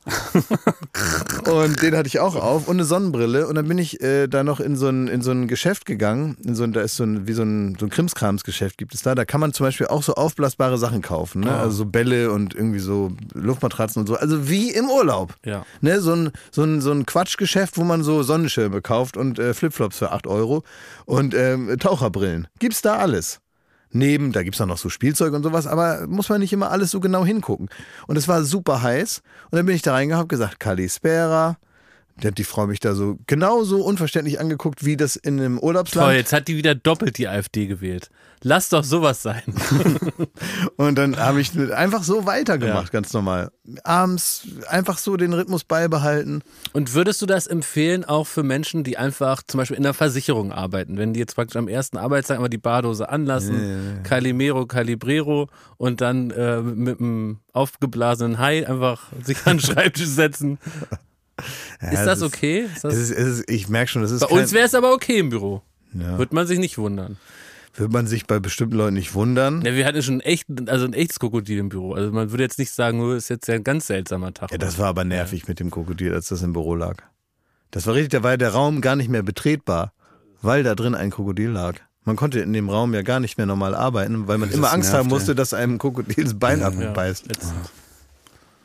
und 1.50 1.83
den 1.83 1.97
hatte 1.97 2.06
ich 2.06 2.21
auch 2.21 2.37
auf 2.37 2.68
und 2.68 2.76
eine 2.76 2.85
Sonnenbrille. 2.85 3.49
Und 3.49 3.56
dann 3.56 3.66
bin 3.66 3.78
ich 3.78 4.00
äh, 4.00 4.28
da 4.28 4.45
noch 4.45 4.61
in 4.61 4.76
so 4.76 4.88
ein, 4.88 5.09
in 5.09 5.23
so 5.23 5.33
ein 5.33 5.49
Geschäft 5.49 5.87
gegangen. 5.87 6.37
In 6.45 6.54
so 6.54 6.62
ein, 6.62 6.73
da 6.73 6.83
ist 6.83 6.97
so 6.97 7.04
ein, 7.04 7.26
wie 7.26 7.33
so 7.33 7.42
ein, 7.42 7.76
so 7.80 7.87
ein 7.87 7.90
Krimskramsgeschäft 7.90 8.78
gibt 8.78 8.95
es 8.95 9.02
da. 9.02 9.14
Da 9.16 9.25
kann 9.25 9.40
man 9.40 9.52
zum 9.52 9.66
Beispiel 9.66 9.88
auch 9.88 10.04
so 10.04 10.14
aufblasbare 10.14 10.78
Sachen 10.78 11.02
kaufen. 11.02 11.40
Ne? 11.40 11.52
Also 11.52 11.78
so 11.78 11.85
Bälle 11.87 12.30
und 12.30 12.54
irgendwie 12.54 12.78
so 12.78 13.11
Luftmatratzen 13.35 14.00
und 14.00 14.06
so. 14.06 14.14
Also 14.14 14.49
wie 14.49 14.71
im 14.71 14.88
Urlaub. 14.88 15.35
Ja. 15.45 15.66
Ne, 15.80 16.00
so 16.00 16.12
ein, 16.12 16.30
so 16.52 16.62
ein, 16.62 16.80
so 16.80 16.92
ein 16.92 17.06
Quatschgeschäft, 17.06 17.76
wo 17.76 17.83
man 17.83 18.04
so 18.04 18.23
Sonnenschirme 18.23 18.83
kauft 18.83 19.16
und 19.16 19.38
äh, 19.38 19.52
Flipflops 19.52 19.99
für 19.99 20.12
8 20.12 20.28
Euro 20.28 20.62
und 21.06 21.35
ähm, 21.35 21.76
Taucherbrillen. 21.78 22.47
Gibt's 22.61 22.83
da 22.83 22.97
alles. 22.97 23.40
Neben, 23.97 24.33
da 24.33 24.43
gibt's 24.43 24.61
auch 24.61 24.67
noch 24.67 24.79
so 24.79 24.88
Spielzeug 24.88 25.33
und 25.33 25.43
sowas, 25.43 25.67
aber 25.67 26.07
muss 26.07 26.29
man 26.29 26.41
nicht 26.41 26.53
immer 26.53 26.71
alles 26.71 26.91
so 26.91 27.00
genau 27.00 27.25
hingucken. 27.25 27.69
Und 28.07 28.17
es 28.17 28.29
war 28.29 28.45
super 28.45 28.83
heiß. 28.83 29.23
Und 29.50 29.57
dann 29.57 29.67
bin 29.67 29.75
ich 29.75 29.83
da 29.83 29.93
reingehauen 29.93 30.25
und 30.25 30.29
gesagt, 30.29 30.61
Kalispera, 30.61 31.57
Der 32.23 32.31
hat 32.31 32.39
die 32.39 32.45
Frau 32.45 32.67
mich 32.67 32.81
da 32.81 32.95
so 32.95 33.19
genauso 33.27 33.83
unverständlich 33.85 34.41
angeguckt, 34.41 34.85
wie 34.85 34.97
das 34.97 35.17
in 35.17 35.39
einem 35.39 35.59
Toll, 35.59 35.67
Urlaubsland. 35.69 36.15
jetzt 36.17 36.33
hat 36.33 36.49
die 36.49 36.57
wieder 36.57 36.75
doppelt 36.75 37.19
die 37.19 37.29
AfD 37.29 37.67
gewählt. 37.67 38.09
Lass 38.43 38.69
doch 38.71 38.85
sowas 38.85 39.23
sein. 39.23 39.43
Und 40.77 40.97
dann 40.97 41.17
habe 41.19 41.41
ich 41.41 41.53
einfach 41.73 42.03
so 42.03 42.27
weitergemacht, 42.27 42.87
Ja. 42.87 42.91
ganz 43.01 43.13
normal. 43.13 43.51
Abends 43.83 44.47
einfach 44.69 44.99
so 44.99 45.17
den 45.17 45.33
Rhythmus 45.33 45.65
beibehalten. 45.65 46.43
Und 46.73 46.95
würdest 46.95 47.21
du 47.23 47.27
das 47.27 47.47
empfehlen 47.47 48.05
auch 48.05 48.27
für 48.27 48.43
Menschen, 48.43 48.85
die 48.85 48.97
einfach 48.99 49.43
zum 49.47 49.59
Beispiel 49.59 49.77
in 49.77 49.83
der 49.83 49.95
Versicherung 49.95 50.53
arbeiten? 50.53 50.97
Wenn 50.99 51.13
die 51.13 51.21
jetzt 51.21 51.35
praktisch 51.35 51.57
am 51.57 51.69
ersten 51.69 51.97
Arbeitstag 51.97 52.39
immer 52.39 52.49
die 52.49 52.59
Bardose 52.59 53.09
anlassen, 53.09 54.01
Calimero, 54.05 54.67
Calibrero 54.67 55.49
und 55.77 56.01
dann 56.01 56.31
äh, 56.31 56.61
mit 56.61 57.01
einem 57.01 57.39
aufgeblasenen 57.53 58.39
Hai 58.39 58.67
einfach 58.69 59.09
sich 59.25 59.39
an 59.47 59.57
den 59.59 59.61
Schreibtisch 59.67 60.07
setzen. 60.09 60.59
Ja, 61.83 61.90
ist 61.90 62.05
das 62.05 62.19
es 62.19 62.25
okay? 62.25 62.66
Ist 62.75 62.85
das 62.85 62.95
Es 62.95 63.11
ist, 63.11 63.19
es 63.19 63.38
ist, 63.38 63.50
ich 63.50 63.69
merke 63.69 63.90
schon, 63.90 64.02
das 64.02 64.11
ist 64.11 64.21
Bei 64.21 64.26
kein, 64.28 64.38
uns 64.38 64.52
wäre 64.52 64.66
es 64.66 64.75
aber 64.75 64.93
okay 64.93 65.19
im 65.19 65.31
Büro. 65.31 65.62
Ja. 65.93 66.19
Wird 66.19 66.33
man 66.33 66.47
sich 66.47 66.59
nicht 66.59 66.78
wundern. 66.78 67.16
Würde 67.75 67.93
man 67.93 68.07
sich 68.07 68.26
bei 68.26 68.38
bestimmten 68.40 68.76
Leuten 68.76 68.95
nicht 68.95 69.14
wundern. 69.14 69.62
Ja, 69.62 69.75
wir 69.75 69.85
hatten 69.85 70.02
schon 70.02 70.21
echt, 70.21 70.47
also 70.66 70.87
ein 70.87 70.95
echtes 70.95 71.19
Krokodil 71.21 71.59
im 71.59 71.69
Büro. 71.69 71.93
Also 71.93 72.11
man 72.11 72.31
würde 72.31 72.43
jetzt 72.43 72.59
nicht 72.59 72.71
sagen, 72.73 73.00
oh, 73.00 73.12
ist 73.12 73.28
jetzt 73.28 73.49
ja 73.49 73.55
ein 73.55 73.64
ganz 73.64 73.87
seltsamer 73.87 74.33
Tag. 74.33 74.50
Ja, 74.50 74.59
das 74.59 74.78
war 74.78 74.87
aber 74.87 75.05
nervig 75.05 75.47
mit 75.47 75.61
dem 75.61 75.71
Krokodil, 75.71 76.14
als 76.14 76.28
das 76.28 76.43
im 76.43 76.55
Büro 76.55 76.75
lag. 76.75 76.97
Das 77.71 77.87
war 77.87 77.95
richtig, 77.95 78.11
da 78.12 78.23
war 78.23 78.38
der 78.38 78.50
Raum 78.50 78.81
gar 78.81 78.97
nicht 78.97 79.11
mehr 79.11 79.23
betretbar, 79.23 79.93
weil 80.40 80.62
da 80.62 80.75
drin 80.75 80.95
ein 80.95 81.11
Krokodil 81.11 81.50
lag. 81.50 81.75
Man 82.05 82.16
konnte 82.16 82.40
in 82.40 82.52
dem 82.52 82.71
Raum 82.71 82.95
ja 82.95 83.02
gar 83.02 83.21
nicht 83.21 83.37
mehr 83.37 83.47
normal 83.47 83.75
arbeiten, 83.75 84.28
weil 84.28 84.38
man 84.38 84.49
Das 84.49 84.57
immer 84.57 84.73
Angst 84.73 84.93
haben 84.93 85.09
nervt, 85.09 85.11
musste, 85.11 85.33
ey. 85.33 85.37
dass 85.37 85.52
einem 85.52 85.75
ein 85.75 85.78
Krokodil 85.78 86.25
das 86.25 86.38
Bein 86.38 86.61
ja, 86.61 86.69
abbeißt. 86.69 87.25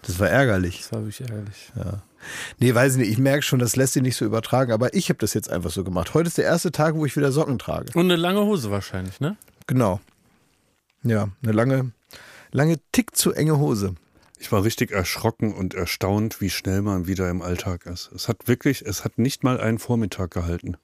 Das 0.04 0.20
war 0.20 0.30
ärgerlich. 0.30 0.80
das 0.82 0.92
war 0.94 1.00
wirklich 1.02 1.22
ärgerlich. 1.22 1.72
Nee, 2.60 2.74
weiß 2.74 2.94
ich 2.94 3.00
nicht. 3.00 3.12
Ich 3.12 3.18
merke 3.18 3.44
schon, 3.44 3.60
das 3.60 3.76
lässt 3.76 3.94
sich 3.94 4.02
nicht 4.02 4.16
so 4.16 4.26
übertragen, 4.26 4.72
aber 4.72 4.94
ich 4.94 5.10
habe 5.10 5.20
das 5.20 5.34
jetzt 5.34 5.50
einfach 5.50 5.72
so 5.72 5.84
gemacht. 5.84 6.14
Heute 6.14 6.28
ist 6.28 6.38
der 6.38 6.46
erste 6.46 6.72
Tag, 6.72 6.96
wo 6.96 7.06
ich 7.06 7.16
wieder 7.16 7.32
Socken 7.32 7.60
trage. 7.60 7.92
Und 7.94 8.06
eine 8.06 8.16
lange 8.16 8.42
Hose 8.42 8.72
wahrscheinlich, 8.72 9.20
ne? 9.20 9.38
Genau. 9.68 10.00
Ja, 11.04 11.30
eine 11.42 11.52
lange, 11.52 11.92
lange 12.52 12.78
Tick 12.92 13.16
zu 13.16 13.34
enge 13.34 13.58
Hose. 13.58 13.96
Ich 14.40 14.52
war 14.52 14.64
richtig 14.64 14.92
erschrocken 14.92 15.54
und 15.54 15.74
erstaunt, 15.74 16.42
wie 16.42 16.50
schnell 16.50 16.82
man 16.82 17.08
wieder 17.08 17.30
im 17.30 17.42
Alltag 17.42 17.86
ist. 17.86 18.12
Es 18.14 18.28
hat 18.28 18.48
wirklich, 18.48 18.82
es 18.82 19.04
hat 19.04 19.18
nicht 19.18 19.44
mal 19.44 19.60
einen 19.60 19.78
Vormittag 19.78 20.32
gehalten. 20.32 20.78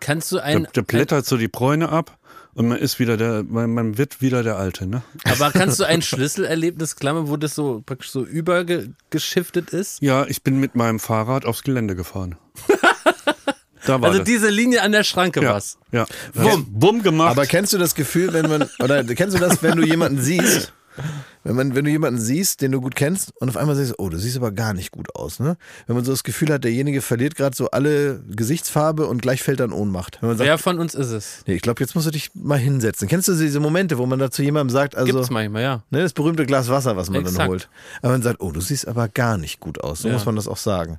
Kannst 0.00 0.32
du 0.32 0.36
Da, 0.36 0.42
ein, 0.42 0.66
da 0.72 0.82
blättert 0.82 1.26
so 1.26 1.36
die 1.36 1.48
Bräune 1.48 1.90
ab 1.90 2.18
und 2.54 2.68
man 2.68 2.78
ist 2.78 2.98
wieder 2.98 3.16
der, 3.16 3.42
man, 3.44 3.72
man 3.72 3.96
wird 3.98 4.20
wieder 4.20 4.42
der 4.42 4.56
Alte, 4.56 4.86
ne? 4.86 5.02
aber 5.24 5.50
kannst 5.52 5.78
du 5.80 5.84
ein 5.84 6.02
Schlüsselerlebnis 6.02 6.96
klammern, 6.96 7.28
wo 7.28 7.36
das 7.36 7.54
so 7.54 7.82
praktisch 7.84 8.10
so 8.10 8.24
übergeschiftet 8.24 9.70
ist? 9.70 10.00
Ja, 10.02 10.26
ich 10.26 10.42
bin 10.42 10.58
mit 10.60 10.74
meinem 10.74 10.98
Fahrrad 11.00 11.44
aufs 11.44 11.62
Gelände 11.62 11.94
gefahren. 11.96 12.36
Da 13.86 13.98
war 13.98 14.08
Also 14.08 14.18
das. 14.18 14.26
diese 14.28 14.50
Linie 14.50 14.82
an 14.82 14.92
der 14.92 15.04
Schranke 15.04 15.42
ja, 15.42 15.54
was. 15.54 15.78
ja. 15.90 16.04
Bumm, 16.34 16.66
bumm 16.68 17.02
gemacht. 17.02 17.30
Aber 17.30 17.46
kennst 17.46 17.72
du 17.72 17.78
das 17.78 17.94
Gefühl, 17.94 18.30
wenn 18.34 18.46
man, 18.46 18.68
oder 18.78 19.02
kennst 19.04 19.34
du 19.34 19.40
das, 19.40 19.62
wenn 19.62 19.76
du 19.78 19.82
jemanden 19.86 20.20
siehst, 20.20 20.74
wenn 21.44 21.56
man, 21.56 21.74
wenn 21.74 21.84
du 21.84 21.90
jemanden 21.90 22.20
siehst, 22.20 22.60
den 22.60 22.72
du 22.72 22.80
gut 22.80 22.94
kennst 22.94 23.32
und 23.40 23.48
auf 23.48 23.56
einmal 23.56 23.76
siehst, 23.76 23.94
oh, 23.98 24.08
du 24.08 24.18
siehst 24.18 24.36
aber 24.36 24.50
gar 24.50 24.74
nicht 24.74 24.90
gut 24.90 25.14
aus, 25.14 25.38
ne? 25.40 25.56
Wenn 25.86 25.96
man 25.96 26.04
so 26.04 26.12
das 26.12 26.24
Gefühl 26.24 26.52
hat, 26.52 26.64
derjenige 26.64 27.00
verliert 27.00 27.36
gerade 27.36 27.56
so 27.56 27.70
alle 27.70 28.20
Gesichtsfarbe 28.28 29.06
und 29.06 29.22
gleich 29.22 29.42
fällt 29.42 29.60
dann 29.60 29.72
Ohnmacht. 29.72 30.18
Wenn 30.20 30.28
man 30.30 30.38
sagt, 30.38 30.48
Wer 30.48 30.58
von 30.58 30.78
uns 30.78 30.94
ist 30.94 31.10
es? 31.10 31.42
nee, 31.46 31.54
ich 31.54 31.62
glaube, 31.62 31.80
jetzt 31.80 31.94
musst 31.94 32.06
du 32.06 32.10
dich 32.10 32.30
mal 32.34 32.58
hinsetzen. 32.58 33.08
Kennst 33.08 33.28
du 33.28 33.34
diese 33.34 33.60
Momente, 33.60 33.98
wo 33.98 34.06
man 34.06 34.18
da 34.18 34.30
zu 34.30 34.42
jemandem 34.42 34.70
sagt, 34.70 34.96
also, 34.96 35.12
Gibt's 35.12 35.30
manchmal, 35.30 35.62
ja. 35.62 35.82
ne, 35.90 36.02
das 36.02 36.12
berühmte 36.12 36.44
Glas 36.44 36.68
Wasser, 36.68 36.96
was 36.96 37.08
man 37.08 37.22
dann 37.24 37.32
Exakt. 37.32 37.48
holt. 37.48 37.68
Aber 38.02 38.12
man 38.12 38.22
sagt, 38.22 38.40
oh, 38.40 38.50
du 38.50 38.60
siehst 38.60 38.86
aber 38.88 39.08
gar 39.08 39.38
nicht 39.38 39.60
gut 39.60 39.80
aus. 39.82 40.00
So 40.00 40.08
Ja. 40.08 40.14
muss 40.14 40.26
man 40.26 40.36
das 40.36 40.48
auch 40.48 40.56
sagen. 40.56 40.98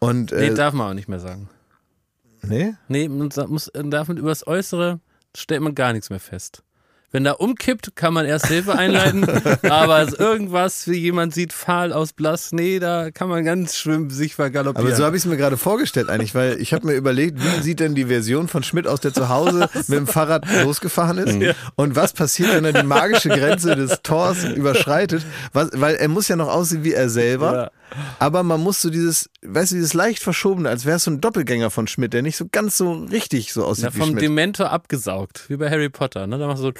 Und, 0.00 0.32
Nee, 0.32 0.48
äh, 0.48 0.54
darf 0.54 0.74
man 0.74 0.90
auch 0.90 0.94
nicht 0.94 1.08
mehr 1.08 1.20
sagen. 1.20 1.48
nee? 2.42 2.74
Nee, 2.88 3.08
man 3.08 3.30
muss, 3.48 3.70
darf 3.74 4.08
man 4.08 4.16
über 4.16 4.28
das 4.28 4.46
Äußere 4.46 5.00
stellt 5.36 5.60
man 5.62 5.74
gar 5.74 5.92
nichts 5.92 6.10
mehr 6.10 6.20
fest. 6.20 6.62
Wenn 7.10 7.24
da 7.24 7.32
umkippt, 7.32 7.96
kann 7.96 8.12
man 8.12 8.26
erst 8.26 8.48
Hilfe 8.48 8.74
einleiten, 8.76 9.24
aber 9.62 10.06
irgendwas, 10.20 10.86
wie 10.88 10.98
jemand 10.98 11.32
sieht, 11.32 11.54
fahl 11.54 11.94
aus 11.94 12.12
blass, 12.12 12.52
nee, 12.52 12.78
da 12.78 13.10
kann 13.10 13.30
man 13.30 13.46
ganz 13.46 13.76
schlimm 13.76 14.10
sich 14.10 14.34
vergaloppieren. 14.34 14.86
Aber 14.86 14.94
so 14.94 15.04
habe 15.06 15.16
ich 15.16 15.22
es 15.22 15.26
mir 15.26 15.38
gerade 15.38 15.56
vorgestellt 15.56 16.10
eigentlich, 16.10 16.34
weil 16.34 16.60
ich 16.60 16.74
habe 16.74 16.86
mir 16.86 16.92
überlegt, 16.92 17.38
wie 17.42 17.62
sieht 17.62 17.80
denn 17.80 17.94
die 17.94 18.04
Version 18.06 18.46
von 18.46 18.62
Schmidt 18.62 18.86
aus, 18.86 19.00
der 19.00 19.14
zu 19.14 19.30
Hause 19.30 19.70
mit 19.74 19.98
dem 19.98 20.06
Fahrrad 20.06 20.44
losgefahren 20.64 21.16
ist? 21.16 21.56
Und 21.76 21.96
was 21.96 22.12
passiert, 22.12 22.52
wenn 22.52 22.66
er 22.66 22.74
die 22.74 22.86
magische 22.86 23.30
Grenze 23.30 23.74
des 23.74 24.02
Tors 24.02 24.44
überschreitet, 24.44 25.24
was, 25.54 25.70
weil 25.72 25.94
er 25.94 26.08
muss 26.08 26.28
ja 26.28 26.36
noch 26.36 26.48
aussehen 26.48 26.84
wie 26.84 26.92
er 26.92 27.08
selber, 27.08 27.54
Ja. 27.54 27.70
Aber 28.18 28.42
man 28.42 28.60
muss 28.60 28.80
so 28.82 28.90
dieses, 28.90 29.30
weißt 29.42 29.72
du, 29.72 29.76
dieses 29.76 29.94
leicht 29.94 30.22
verschobene, 30.22 30.68
als 30.68 30.84
wäre 30.84 30.96
es 30.96 31.04
so 31.04 31.10
ein 31.10 31.20
Doppelgänger 31.20 31.70
von 31.70 31.86
Schmidt, 31.86 32.12
der 32.12 32.22
nicht 32.22 32.36
so 32.36 32.46
ganz 32.50 32.76
so 32.76 32.92
richtig 33.04 33.52
so 33.52 33.64
aussieht 33.64 33.84
ja, 33.86 33.94
wie 33.94 33.98
vom 33.98 34.10
Schmidt. 34.10 34.22
Dementor 34.22 34.70
abgesaugt, 34.70 35.44
wie 35.48 35.56
bei 35.56 35.70
Harry 35.70 35.88
Potter, 35.88 36.26
ne? 36.26 36.38
Da 36.38 36.46
machst 36.46 36.62
du 36.62 36.68
so 36.68 36.72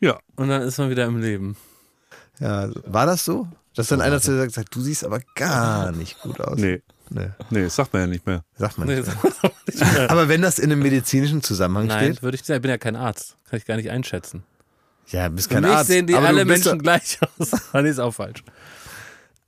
ja. 0.00 0.18
und 0.36 0.48
dann 0.48 0.62
ist 0.62 0.78
man 0.78 0.90
wieder 0.90 1.04
im 1.04 1.20
Leben. 1.20 1.56
Ja, 2.40 2.70
war 2.86 3.06
das 3.06 3.24
so? 3.24 3.46
Dass 3.74 3.86
dann 3.88 4.00
einer 4.00 4.20
zu 4.20 4.32
dir 4.32 4.50
sagt, 4.50 4.74
du 4.74 4.80
siehst 4.80 5.04
aber 5.04 5.20
gar 5.34 5.92
nicht 5.92 6.20
gut 6.20 6.40
aus. 6.40 6.58
Nee, 6.58 6.82
Nee, 7.14 7.28
nee, 7.50 7.64
das 7.64 7.76
sagt 7.76 7.92
man 7.92 8.02
ja 8.02 8.08
nicht 8.08 8.26
mehr. 8.26 8.42
sagt 8.56 8.78
man 8.78 8.88
Nee, 8.88 8.96
nicht. 8.96 9.08
das 9.08 9.44
auch 9.44 9.52
nicht 9.66 9.80
mehr. 9.80 10.10
Aber 10.10 10.28
wenn 10.28 10.40
das 10.40 10.58
in 10.58 10.72
einem 10.72 10.80
medizinischen 10.82 11.42
Zusammenhang 11.42 11.86
Nein, 11.86 12.04
steht, 12.12 12.22
würde 12.22 12.36
ich 12.36 12.42
sagen, 12.42 12.56
ich 12.56 12.62
bin 12.62 12.70
ja 12.70 12.78
kein 12.78 12.96
Arzt. 12.96 13.36
Kann 13.50 13.58
ich 13.58 13.66
gar 13.66 13.76
nicht 13.76 13.90
einschätzen. 13.90 14.44
ja, 15.08 15.28
bist 15.28 15.48
Für 15.48 15.54
kein 15.56 15.64
mich 15.64 15.72
Arzt. 15.72 15.88
sehen 15.90 16.06
die 16.06 16.14
aber 16.14 16.22
du 16.22 16.28
alle 16.28 16.46
bist 16.46 16.64
Menschen 16.64 16.80
gleich 16.82 17.18
aus. 17.38 17.50
nee, 17.74 17.90
ist 17.90 17.98
auch 17.98 18.12
falsch. 18.14 18.42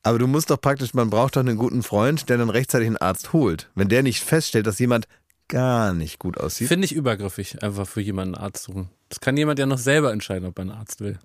Aber 0.04 0.18
du 0.18 0.26
musst 0.26 0.50
doch 0.50 0.60
praktisch, 0.60 0.92
man 0.92 1.08
braucht 1.08 1.34
doch 1.34 1.40
einen 1.40 1.56
guten 1.56 1.82
Freund, 1.82 2.28
der 2.28 2.36
dann 2.36 2.50
rechtzeitig 2.50 2.86
einen 2.86 2.98
Arzt 2.98 3.32
holt. 3.32 3.70
Wenn 3.74 3.88
der 3.88 4.02
nicht 4.02 4.22
feststellt, 4.22 4.66
dass 4.66 4.78
jemand 4.78 5.08
gar 5.48 5.94
nicht 5.94 6.18
gut 6.18 6.38
aussieht. 6.38 6.68
Finde 6.68 6.84
ich 6.84 6.94
übergriffig, 6.94 7.62
einfach 7.62 7.88
für 7.88 8.02
jemanden 8.02 8.34
einen 8.34 8.44
Arzt 8.44 8.64
suchen. 8.64 8.90
Das 9.08 9.20
kann 9.20 9.36
jemand 9.36 9.58
ja 9.58 9.66
noch 9.66 9.78
selber 9.78 10.12
entscheiden, 10.12 10.46
ob 10.46 10.58
er 10.58 10.62
einen 10.62 10.70
Arzt 10.72 11.00
will. 11.00 11.18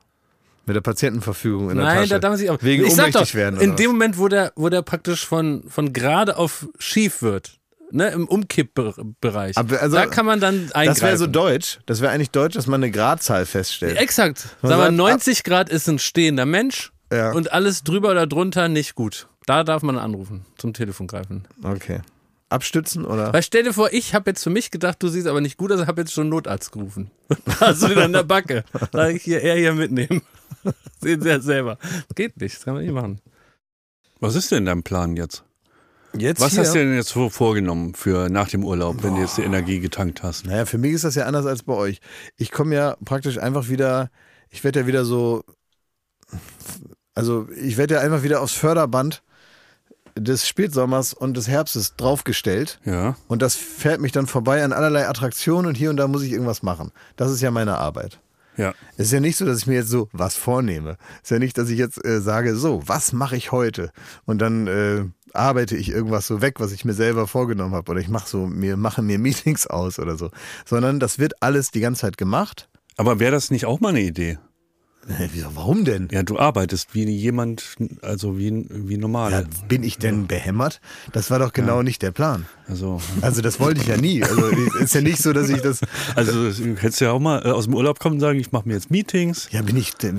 Mit 0.65 0.75
der 0.75 0.81
Patientenverfügung 0.81 1.71
in 1.71 1.77
der 1.77 1.85
Nein, 1.85 1.97
Tasche. 1.97 2.09
da 2.09 2.19
darf 2.19 2.31
man 2.31 2.37
sich 2.37 2.49
auch. 2.49 2.57
Wegen 2.61 2.85
ich 2.85 2.91
ohnmächtig 2.91 3.13
doch, 3.13 3.33
werden. 3.33 3.59
in 3.59 3.75
dem 3.75 3.87
was? 3.87 3.93
Moment, 3.93 4.17
wo 4.17 4.27
der, 4.29 4.53
wo 4.55 4.69
der 4.69 4.81
praktisch 4.81 5.25
von, 5.25 5.63
von 5.67 5.91
gerade 5.91 6.37
auf 6.37 6.67
schief 6.77 7.21
wird, 7.21 7.59
ne, 7.91 8.09
im 8.09 8.27
Umkippbereich, 8.27 9.57
also, 9.57 9.95
da 9.95 10.05
kann 10.05 10.25
man 10.25 10.39
dann 10.39 10.71
eingreifen. 10.73 10.87
das 10.87 11.01
wäre 11.01 11.17
so 11.17 11.27
deutsch. 11.27 11.79
Das 11.85 12.01
wäre 12.01 12.13
eigentlich 12.13 12.31
deutsch, 12.31 12.55
dass 12.55 12.67
man 12.67 12.81
eine 12.81 12.91
Gradzahl 12.91 13.45
feststellt. 13.45 13.97
Exakt. 13.97 14.55
Man 14.61 14.69
Sag 14.69 14.77
mal, 14.77 14.85
sagt, 14.85 14.97
90 14.97 15.43
Grad 15.43 15.69
ist 15.69 15.89
ein 15.89 15.99
stehender 15.99 16.45
Mensch 16.45 16.91
Ja. 17.11 17.31
und 17.31 17.51
alles 17.51 17.83
drüber 17.83 18.11
oder 18.11 18.27
drunter 18.27 18.67
nicht 18.69 18.95
gut. 18.95 19.27
Da 19.45 19.63
darf 19.63 19.81
man 19.81 19.97
anrufen, 19.97 20.45
zum 20.57 20.73
Telefon 20.73 21.07
greifen. 21.07 21.47
Okay. 21.63 22.01
Abstützen 22.49 23.05
oder? 23.05 23.31
Weil 23.31 23.43
stell 23.43 23.63
dir 23.63 23.73
vor, 23.73 23.93
ich 23.93 24.15
habe 24.15 24.31
jetzt 24.31 24.43
für 24.43 24.49
mich 24.49 24.71
gedacht, 24.71 25.01
du 25.01 25.07
siehst 25.07 25.27
aber 25.27 25.39
nicht 25.41 25.57
gut 25.57 25.71
aus, 25.71 25.85
habe 25.85 26.01
jetzt 26.01 26.13
schon 26.13 26.23
einen 26.23 26.29
Notarzt 26.31 26.71
gerufen. 26.71 27.11
Hast 27.59 27.83
du 27.83 27.89
wieder 27.89 28.05
in 28.05 28.13
der 28.13 28.23
Backe. 28.23 28.63
Sag 28.91 29.15
ich 29.15 29.23
hier, 29.23 29.41
er 29.41 29.55
hier 29.55 29.73
mitnehmen. 29.73 30.21
Sehen 31.01 31.21
Sie 31.21 31.29
ja 31.29 31.39
selber. 31.39 31.77
Geht 32.15 32.39
nicht, 32.41 32.55
das 32.57 32.65
kann 32.65 32.73
man 32.73 32.83
nicht 32.83 32.93
machen. 32.93 33.21
Was 34.19 34.35
ist 34.35 34.51
denn 34.51 34.65
dein 34.65 34.83
Plan 34.83 35.15
jetzt? 35.15 35.43
Jetzt 36.17 36.41
Was 36.41 36.53
hier? 36.53 36.61
hast 36.61 36.73
du 36.73 36.79
denn 36.79 36.95
jetzt 36.95 37.11
vorgenommen 37.11 37.93
für 37.93 38.29
nach 38.29 38.49
dem 38.49 38.65
Urlaub, 38.65 39.03
wenn 39.03 39.15
du 39.15 39.21
jetzt 39.21 39.37
die 39.37 39.43
Energie 39.43 39.79
getankt 39.79 40.23
hast? 40.23 40.47
Naja, 40.47 40.65
für 40.65 40.79
mich 40.79 40.93
ist 40.93 41.03
das 41.03 41.13
ja 41.15 41.25
anders 41.25 41.45
als 41.45 41.61
bei 41.63 41.73
euch. 41.73 42.01
Ich 42.35 42.51
komme 42.51 42.73
ja 42.75 42.97
praktisch 43.05 43.37
einfach 43.37 43.69
wieder, 43.69 44.09
ich 44.49 44.63
werde 44.63 44.81
ja 44.81 44.87
wieder 44.87 45.05
so, 45.05 45.43
also 47.19 47.47
ich 47.55 47.77
werde 47.77 47.95
ja 47.95 48.01
einfach 48.01 48.23
wieder 48.23 48.41
aufs 48.41 48.53
Förderband 48.53 49.21
des 50.15 50.47
Spätsommers 50.47 51.13
und 51.13 51.35
des 51.35 51.47
Herbstes 51.47 51.95
draufgestellt. 51.95 52.79
Ja. 52.85 53.15
Und 53.27 53.41
das 53.41 53.55
fährt 53.55 54.01
mich 54.01 54.11
dann 54.11 54.27
vorbei 54.27 54.63
an 54.63 54.73
allerlei 54.73 55.07
Attraktionen 55.07 55.67
und 55.67 55.75
hier 55.75 55.89
und 55.89 55.97
da 55.97 56.07
muss 56.07 56.23
ich 56.23 56.31
irgendwas 56.31 56.63
machen. 56.63 56.91
Das 57.15 57.31
ist 57.31 57.41
ja 57.41 57.51
meine 57.51 57.77
Arbeit. 57.77 58.19
Ja. 58.57 58.73
Es 58.97 59.07
ist 59.07 59.13
ja 59.13 59.21
nicht 59.21 59.37
so, 59.37 59.45
dass 59.45 59.59
ich 59.59 59.67
mir 59.67 59.75
jetzt 59.75 59.89
so 59.89 60.09
was 60.11 60.35
vornehme. 60.35 60.97
Es 61.17 61.23
ist 61.23 61.31
ja 61.31 61.39
nicht, 61.39 61.57
dass 61.57 61.69
ich 61.69 61.77
jetzt 61.77 62.03
äh, 62.05 62.19
sage, 62.19 62.55
so, 62.55 62.81
was 62.85 63.13
mache 63.13 63.37
ich 63.37 63.51
heute? 63.53 63.91
Und 64.25 64.39
dann 64.39 64.67
äh, 64.67 65.05
arbeite 65.33 65.77
ich 65.77 65.89
irgendwas 65.89 66.27
so 66.27 66.41
weg, 66.41 66.59
was 66.59 66.73
ich 66.73 66.83
mir 66.83 66.93
selber 66.93 67.27
vorgenommen 67.27 67.73
habe. 67.73 67.89
Oder 67.91 68.01
ich 68.01 68.09
mache 68.09 68.27
so, 68.27 68.47
mir, 68.47 68.75
mache 68.75 69.01
mir 69.01 69.19
Meetings 69.19 69.67
aus 69.67 69.99
oder 69.99 70.17
so. 70.17 70.29
Sondern 70.65 70.99
das 70.99 71.19
wird 71.19 71.41
alles 71.41 71.71
die 71.71 71.79
ganze 71.79 72.01
Zeit 72.01 72.17
gemacht. 72.17 72.67
Aber 72.97 73.19
wäre 73.19 73.31
das 73.31 73.49
nicht 73.49 73.65
auch 73.65 73.79
mal 73.79 73.89
eine 73.89 74.01
Idee? 74.01 74.37
Wieso, 75.07 75.55
warum 75.55 75.85
denn? 75.85 76.07
Ja, 76.11 76.23
du 76.23 76.37
arbeitest 76.37 76.93
wie 76.93 77.03
jemand, 77.09 77.77
also 78.01 78.37
wie, 78.37 78.65
wie 78.69 78.97
normal. 78.97 79.31
Ja, 79.31 79.43
bin 79.67 79.83
ich 79.83 79.97
denn 79.97 80.27
behämmert? 80.27 80.81
Das 81.13 81.31
war 81.31 81.39
doch 81.39 81.53
genau 81.53 81.81
nicht 81.81 82.01
der 82.01 82.11
Plan. 82.11 82.45
Also, 82.69 83.01
Also 83.21 83.41
das 83.41 83.59
wollte 83.59 83.81
ich 83.81 83.87
ja 83.87 83.97
nie. 83.97 84.23
Also 84.23 84.45
ist 84.79 84.93
ja 84.93 85.01
nicht 85.01 85.21
so, 85.21 85.33
dass 85.33 85.49
ich 85.49 85.61
das. 85.61 85.81
also 86.15 86.51
du 86.51 86.75
hättest 86.75 87.01
ja 87.01 87.11
auch 87.11 87.19
mal 87.19 87.45
äh, 87.45 87.49
aus 87.49 87.65
dem 87.65 87.73
Urlaub 87.73 87.99
kommen 87.99 88.15
und 88.15 88.21
sagen, 88.21 88.39
ich 88.39 88.51
mache 88.51 88.67
mir 88.67 88.75
jetzt 88.75 88.91
Meetings. 88.91 89.47
Ja, 89.51 89.61
bin 89.61 89.77
ich. 89.77 89.95
Da, 89.95 90.11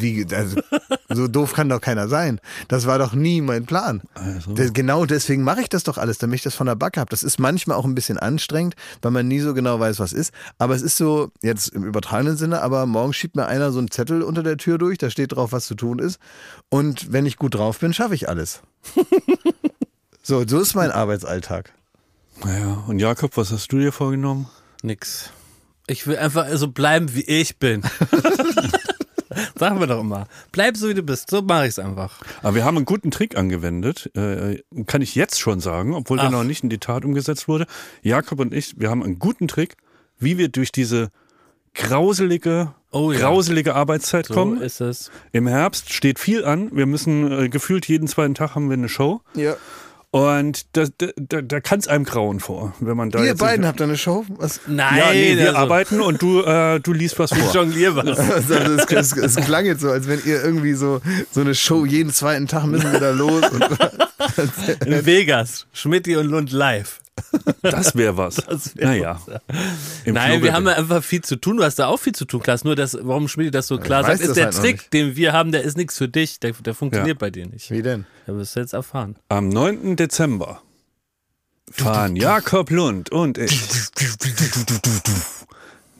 wie, 0.00 0.26
also, 0.34 0.60
so 1.08 1.28
doof 1.28 1.52
kann 1.52 1.68
doch 1.68 1.80
keiner 1.80 2.08
sein. 2.08 2.40
Das 2.68 2.86
war 2.86 2.98
doch 2.98 3.14
nie 3.14 3.40
mein 3.40 3.66
Plan. 3.66 4.02
Also. 4.14 4.54
Genau 4.72 5.06
deswegen 5.06 5.42
mache 5.42 5.60
ich 5.62 5.68
das 5.68 5.84
doch 5.84 5.98
alles, 5.98 6.18
damit 6.18 6.36
ich 6.36 6.42
das 6.42 6.54
von 6.54 6.66
der 6.66 6.74
Backe 6.74 7.00
habe. 7.00 7.10
Das 7.10 7.22
ist 7.22 7.38
manchmal 7.38 7.76
auch 7.76 7.84
ein 7.84 7.94
bisschen 7.94 8.18
anstrengend, 8.18 8.74
weil 9.02 9.10
man 9.10 9.28
nie 9.28 9.40
so 9.40 9.54
genau 9.54 9.78
weiß, 9.78 10.00
was 10.00 10.12
ist. 10.12 10.32
Aber 10.58 10.74
es 10.74 10.82
ist 10.82 10.96
so, 10.96 11.30
jetzt 11.42 11.68
im 11.68 11.84
übertragenen 11.84 12.36
Sinne, 12.36 12.62
aber 12.62 12.86
morgen 12.86 13.12
schiebt 13.12 13.36
mir 13.36 13.46
einer 13.46 13.72
so 13.72 13.78
einen 13.78 13.90
Zettel 13.90 14.22
unter 14.22 14.42
der 14.42 14.56
Tür 14.56 14.78
durch, 14.78 14.98
da 14.98 15.10
steht 15.10 15.32
drauf, 15.32 15.52
was 15.52 15.66
zu 15.66 15.74
tun 15.74 15.98
ist. 15.98 16.18
Und 16.68 17.12
wenn 17.12 17.26
ich 17.26 17.36
gut 17.36 17.54
drauf 17.54 17.78
bin, 17.78 17.92
schaffe 17.92 18.14
ich 18.14 18.28
alles. 18.28 18.62
So, 20.30 20.44
so 20.46 20.60
ist 20.60 20.76
mein 20.76 20.92
Arbeitsalltag. 20.92 21.72
Naja, 22.44 22.84
und 22.86 23.00
Jakob, 23.00 23.36
was 23.36 23.50
hast 23.50 23.72
du 23.72 23.80
dir 23.80 23.90
vorgenommen? 23.90 24.46
Nix. 24.80 25.30
Ich 25.88 26.06
will 26.06 26.18
einfach 26.18 26.46
so 26.52 26.68
bleiben, 26.68 27.12
wie 27.16 27.22
ich 27.24 27.58
bin. 27.58 27.82
Sagen 29.58 29.80
wir 29.80 29.88
doch 29.88 29.98
immer. 29.98 30.28
Bleib 30.52 30.76
so, 30.76 30.88
wie 30.88 30.94
du 30.94 31.02
bist. 31.02 31.30
So 31.30 31.42
mache 31.42 31.64
ich 31.64 31.70
es 31.70 31.78
einfach. 31.80 32.20
Aber 32.44 32.54
wir 32.54 32.64
haben 32.64 32.76
einen 32.76 32.86
guten 32.86 33.10
Trick 33.10 33.36
angewendet, 33.36 34.08
äh, 34.14 34.62
kann 34.86 35.02
ich 35.02 35.16
jetzt 35.16 35.40
schon 35.40 35.58
sagen, 35.58 35.94
obwohl 35.94 36.18
der 36.18 36.26
Ach. 36.28 36.30
noch 36.30 36.44
nicht 36.44 36.62
in 36.62 36.70
die 36.70 36.78
Tat 36.78 37.04
umgesetzt 37.04 37.48
wurde. 37.48 37.66
Jakob 38.02 38.38
und 38.38 38.54
ich, 38.54 38.78
wir 38.78 38.88
haben 38.88 39.02
einen 39.02 39.18
guten 39.18 39.48
Trick, 39.48 39.78
wie 40.20 40.38
wir 40.38 40.48
durch 40.48 40.70
diese 40.70 41.10
grauselige, 41.74 42.72
Oh 42.92 43.10
ja. 43.10 43.18
grauselige 43.18 43.74
Arbeitszeit 43.74 44.26
So 44.26 44.34
kommen. 44.34 44.62
ist 44.62 44.80
es. 44.80 45.10
Im 45.32 45.48
Herbst 45.48 45.92
steht 45.92 46.20
viel 46.20 46.44
an. 46.44 46.70
Wir 46.70 46.86
müssen 46.86 47.32
äh, 47.32 47.48
gefühlt 47.48 47.88
jeden 47.88 48.06
zweiten 48.06 48.34
Tag 48.36 48.54
haben 48.54 48.68
wir 48.70 48.74
eine 48.74 48.88
Show. 48.88 49.22
Ja. 49.34 49.56
Und 50.12 50.76
da, 50.76 50.86
da, 50.98 51.06
da, 51.16 51.40
da 51.40 51.60
kann 51.60 51.78
es 51.78 51.86
einem 51.86 52.04
grauen 52.04 52.40
vor, 52.40 52.74
wenn 52.80 52.96
man 52.96 53.10
da 53.10 53.20
Ihr 53.20 53.26
jetzt 53.26 53.38
beiden 53.38 53.64
habt 53.64 53.80
eine 53.80 53.96
Show? 53.96 54.24
Was? 54.38 54.60
Nein, 54.66 54.98
ja, 54.98 55.12
nee, 55.12 55.36
wir 55.36 55.48
also, 55.50 55.58
arbeiten 55.58 56.00
und 56.00 56.20
du, 56.20 56.42
äh, 56.42 56.80
du 56.80 56.92
liest 56.92 57.16
was 57.20 57.30
vor. 57.34 57.52
Jonglier 57.54 57.94
was. 57.94 58.18
Also, 58.30 58.54
es, 58.54 58.90
es, 58.90 59.16
es 59.16 59.36
klang 59.36 59.66
jetzt 59.66 59.82
so, 59.82 59.90
als 59.90 60.08
wenn 60.08 60.20
ihr 60.24 60.42
irgendwie 60.42 60.74
so, 60.74 61.00
so 61.30 61.40
eine 61.42 61.54
Show 61.54 61.84
jeden 61.84 62.12
zweiten 62.12 62.48
Tag 62.48 62.66
müssen 62.66 62.90
wir 62.90 62.98
da 62.98 63.10
los. 63.10 63.44
Und, 63.50 63.62
In 64.86 65.06
Vegas. 65.06 65.66
Schmidti 65.72 66.16
und 66.16 66.26
Lund 66.26 66.50
live. 66.50 66.99
Das 67.62 67.94
wäre 67.96 68.16
was. 68.16 68.36
Das 68.36 68.76
wär 68.76 68.86
naja. 68.88 69.20
was, 69.26 69.40
Nein, 70.06 70.14
wir 70.14 70.14
Flughafen. 70.14 70.52
haben 70.54 70.66
ja 70.66 70.72
einfach 70.74 71.04
viel 71.04 71.22
zu 71.22 71.36
tun. 71.36 71.58
Du 71.58 71.64
hast 71.64 71.78
da 71.78 71.86
auch 71.88 71.98
viel 71.98 72.14
zu 72.14 72.24
tun, 72.24 72.40
Klaas. 72.42 72.64
Nur 72.64 72.76
das, 72.76 72.96
warum 73.00 73.28
Schmidti 73.28 73.50
das 73.50 73.66
so 73.66 73.78
klar 73.78 74.04
sagt, 74.04 74.20
ist 74.20 74.36
der 74.36 74.46
halt 74.46 74.56
Trick, 74.56 74.90
den 74.90 75.16
wir 75.16 75.32
haben, 75.32 75.52
der 75.52 75.62
ist 75.62 75.76
nichts 75.76 75.98
für 75.98 76.08
dich. 76.08 76.40
Der, 76.40 76.52
der 76.52 76.74
funktioniert 76.74 77.16
Ja. 77.16 77.18
bei 77.20 77.30
dir 77.30 77.46
nicht. 77.46 77.70
wie 77.70 77.82
denn? 77.82 78.06
Da 78.26 78.34
wirst 78.34 78.56
du 78.56 78.60
jetzt 78.60 78.72
erfahren. 78.72 79.16
Am 79.28 79.48
9. 79.48 79.96
Dezember 79.96 80.62
fahren 81.70 82.16
Jakob 82.16 82.70
Lund 82.70 83.10
und 83.10 83.36
ich 83.38 83.60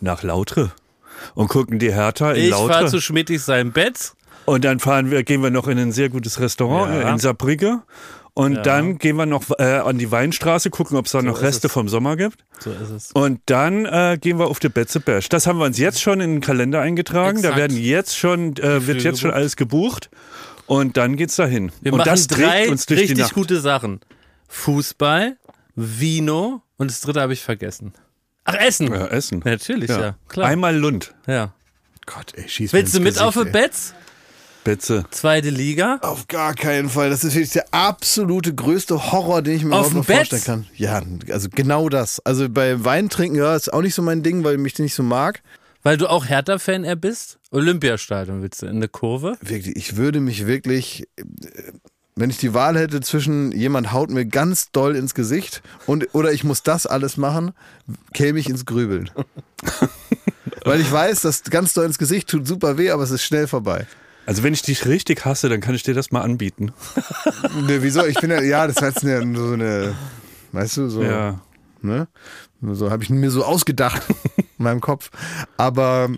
nach 0.01 0.23
Lautre 0.23 0.73
und 1.35 1.49
gucken 1.49 1.79
die 1.79 1.93
Hertha 1.93 2.33
in 2.33 2.45
Ich 2.45 2.51
fahre 2.55 2.69
Lautre. 2.69 2.87
zu 2.89 3.01
Schmidtis 3.01 3.45
sein 3.45 3.73
Bett. 3.73 4.13
Und 4.47 4.65
dann 4.65 4.81
fahren 4.81 5.11
wir, 5.11 5.23
gehen 5.23 5.43
wir 5.43 5.51
noch 5.51 5.69
in 5.69 5.79
ein 5.79 5.93
sehr 5.93 6.09
gutes 6.09 6.41
Restaurant 6.41 6.93
Ja. 7.03 7.11
in 7.13 7.19
Saarbrücke. 7.19 7.83
Und 8.35 8.55
Ja. 8.55 8.63
dann 8.63 8.99
gehen 8.99 9.17
wir 9.17 9.27
noch 9.27 9.45
äh, 9.59 9.63
an 9.65 9.99
die 9.99 10.11
Weinstraße, 10.11 10.71
gucken, 10.71 10.97
ob 10.97 11.07
es 11.07 11.13
da 11.13 11.21
noch 11.23 11.37
ist 11.39 11.43
Reste 11.43 11.67
es. 11.67 11.73
vom 11.73 11.89
Sommer 11.89 12.17
gibt. 12.17 12.45
So 12.61 12.71
ist 12.71 12.91
es. 12.91 13.13
Und 13.13 13.41
dann 13.47 13.87
äh, 13.87 14.19
gehen 14.21 14.39
wir 14.39 14.47
auf 14.47 14.61
die 14.61 14.69
Betzeberg. 14.69 15.29
Das 15.31 15.47
haben 15.47 15.59
wir 15.59 15.65
uns 15.67 15.79
jetzt 15.79 16.01
schon 16.01 16.21
in 16.21 16.35
den 16.37 16.41
Kalender 16.41 16.81
eingetragen. 16.81 17.43
Da 17.43 17.49
Exakt. 17.51 17.57
werden 17.57 17.77
jetzt 17.77 18.17
schon, 18.17 18.57
äh, 18.59 18.87
wird 18.87 19.03
jetzt 19.03 19.21
schon 19.21 19.31
gebucht? 19.31 19.37
alles 19.39 19.57
gebucht. 19.57 20.11
Und 20.67 20.97
dann 20.97 21.17
geht's 21.17 21.37
dahin. 21.37 21.73
Wir 21.81 21.93
und 21.93 21.99
machen 21.99 22.09
das 22.09 22.29
drei 22.29 22.69
uns 22.71 22.87
durch 22.87 23.01
die 23.01 23.05
richtig 23.07 23.19
Nacht. 23.25 23.35
gute 23.35 23.61
Sachen. 23.61 24.01
Fußball, 24.49 25.37
Vino 25.75 26.63
und 26.77 26.91
das 26.91 27.01
dritte 27.01 27.21
habe 27.21 27.33
ich 27.33 27.43
vergessen. 27.43 27.93
Ach, 28.45 28.55
Essen. 28.55 28.93
Ja, 28.93 29.07
Essen. 29.07 29.43
Natürlich, 29.45 29.91
ja. 29.91 30.17
Klar. 30.29 30.49
Einmal 30.49 30.77
Lund. 30.77 31.15
ja. 31.27 31.53
Gott, 32.07 32.33
ey, 32.35 32.49
schieß 32.49 32.73
Willst 32.73 32.95
du 32.95 32.99
mit 32.99 33.15
Gesicht, 33.15 33.25
auf 33.25 33.35
die. 33.45 33.51
Betz? 33.51 33.95
Betze. 34.65 35.05
Zweite 35.11 35.51
Liga? 35.51 35.99
Auf 36.03 36.29
gar 36.29 36.55
keinen 36.55 36.89
Fall. 36.89 37.11
Das 37.11 37.25
ist 37.25 37.35
wirklich 37.35 37.53
der 37.53 37.67
absolute 37.73 38.55
größte 38.55 39.13
Horror, 39.13 39.43
den 39.43 39.57
ich 39.57 39.65
mir 39.65 39.75
Auf 39.77 39.91
überhaupt 39.91 39.95
noch 39.95 40.05
dem 40.05 40.19
Bett? 40.19 40.29
vorstellen 40.29 40.65
kann. 40.65 40.67
Ja, 40.77 41.03
also 41.33 41.49
genau 41.51 41.89
das. 41.89 42.21
Also 42.21 42.49
bei 42.49 42.85
Wein 42.85 43.09
trinken, 43.09 43.37
ja, 43.37 43.55
ist 43.57 43.73
auch 43.73 43.83
nicht 43.83 43.95
so 43.95 44.03
mein 44.03 44.23
Ding, 44.23 44.45
weil 44.45 44.55
ich 44.55 44.61
mich 44.61 44.79
nicht 44.79 44.95
so 44.95 45.03
mag. 45.03 45.43
Weil 45.83 45.97
du 45.97 46.09
auch 46.09 46.27
Hertha-Fan 46.27 46.85
er 46.85 46.97
bist? 46.97 47.39
Olympiastadion 47.53 48.43
willst 48.43 48.61
du 48.63 48.67
in 48.67 48.77
eine 48.77 48.89
Kurve? 48.89 49.37
Wirklich, 49.41 49.77
ich 49.77 49.97
würde 49.97 50.21
mich 50.21 50.47
wirklich, 50.47 51.05
äh, 51.17 51.23
wenn 52.17 52.29
ich 52.29 52.37
die 52.37 52.53
Wahl 52.53 52.77
hätte 52.79 53.01
zwischen 53.01 53.51
jemand 53.53 53.93
haut 53.93 54.11
mir 54.11 54.27
ganz 54.27 54.71
doll 54.73 54.95
ins 54.95 55.15
Gesicht 55.15 55.63
und 55.87 56.09
oder 56.15 56.33
ich 56.33 56.45
muss 56.45 56.63
das 56.63 56.87
alles 56.87 57.17
machen, 57.17 57.53
käme 58.13 58.39
ich 58.39 58.51
ins 58.51 58.67
Grübeln. 58.67 59.11
Weil 60.65 60.81
ich 60.83 60.93
weiß, 60.93 61.23
das 61.23 61.45
ganz 61.45 61.73
doll 61.73 61.87
ins 61.87 61.97
Gesicht 61.99 62.29
tut 62.29 62.47
super 62.47 62.77
weh, 62.77 62.91
aber 62.91 63.03
es 63.03 63.11
ist 63.11 63.23
schnell 63.23 63.47
vorbei. 63.47 63.87
Also 64.31 64.45
wenn 64.45 64.55
ich 64.55 64.63
dich 64.63 64.87
richtig 64.87 65.25
hasse, 65.25 65.49
dann 65.49 65.61
kann 65.61 65.75
ich 65.75 65.83
dir 65.83 65.93
das 65.93 66.13
mal 66.13 66.21
anbieten. 66.21 66.71
Ne, 67.67 67.83
wieso? 67.83 68.07
Ich 68.07 68.21
bin 68.21 68.31
ja, 68.31 68.41
ja, 68.41 68.65
das 68.69 68.79
jetzt 68.79 69.05
eine, 69.05 69.37
so 69.37 69.55
eine, 69.55 69.97
weißt 70.53 70.77
du, 70.77 70.89
so. 70.89 71.03
Ja. 71.03 71.41
Ne? 71.83 72.07
So 72.63 72.93
habe 72.93 73.03
ich 73.03 73.11
mir 73.11 73.33
so 73.33 73.45
ausgedacht 73.45 74.03
in 74.37 74.45
meinem 74.59 74.81
Kopf. 74.81 75.11
Aber 75.57 76.11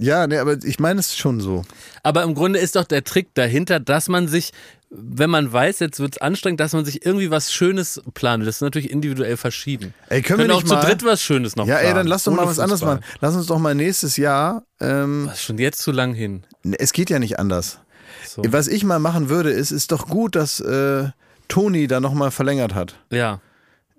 ja, 0.00 0.26
ne, 0.26 0.40
aber 0.40 0.56
ich 0.64 0.78
meine 0.80 1.00
es 1.00 1.16
schon 1.16 1.40
so. 1.40 1.64
Aber 2.02 2.22
im 2.22 2.34
Grunde 2.34 2.58
ist 2.58 2.76
doch 2.76 2.84
der 2.84 3.04
Trick 3.04 3.28
dahinter, 3.34 3.78
dass 3.80 4.08
man 4.08 4.26
sich, 4.28 4.52
wenn 4.90 5.30
man 5.30 5.52
weiß, 5.52 5.78
jetzt 5.80 6.00
wird 6.00 6.14
es 6.16 6.20
anstrengend, 6.20 6.58
dass 6.60 6.72
man 6.72 6.84
sich 6.84 7.04
irgendwie 7.06 7.30
was 7.30 7.52
Schönes 7.52 8.00
plant. 8.14 8.46
Das 8.46 8.56
ist 8.56 8.60
natürlich 8.62 8.90
individuell 8.90 9.36
verschieden. 9.36 9.94
Ey, 10.08 10.22
können 10.22 10.38
wir 10.40 10.44
Können 10.46 10.50
auch 10.56 10.62
nicht 10.62 10.68
zu 10.68 10.74
mal- 10.74 10.80
dritt 10.84 11.04
was 11.04 11.22
Schönes 11.22 11.54
noch 11.56 11.66
Ja, 11.66 11.76
planen. 11.76 11.88
ey, 11.88 11.94
dann 11.94 12.06
lass 12.06 12.24
doch 12.24 12.32
mal 12.34 12.46
was 12.46 12.58
anderes 12.58 12.80
Fußball. 12.80 12.96
machen. 12.96 13.04
Lass 13.20 13.34
uns 13.36 13.46
doch 13.46 13.58
mal 13.58 13.74
nächstes 13.74 14.16
Jahr. 14.16 14.64
Ähm, 14.80 15.30
ist 15.32 15.42
schon 15.42 15.58
jetzt 15.58 15.80
zu 15.80 15.92
lang 15.92 16.14
hin. 16.14 16.44
es 16.78 16.92
geht 16.92 17.10
ja 17.10 17.18
nicht 17.18 17.38
anders. 17.38 17.78
So. 18.26 18.42
Was 18.48 18.68
ich 18.68 18.84
mal 18.84 18.98
machen 18.98 19.28
würde, 19.28 19.50
ist, 19.50 19.70
ist 19.70 19.92
doch 19.92 20.06
gut, 20.08 20.34
dass 20.36 20.60
äh, 20.60 21.08
Toni 21.48 21.86
da 21.86 22.00
nochmal 22.00 22.30
verlängert 22.30 22.74
hat 22.74 22.94
Ja, 23.10 23.40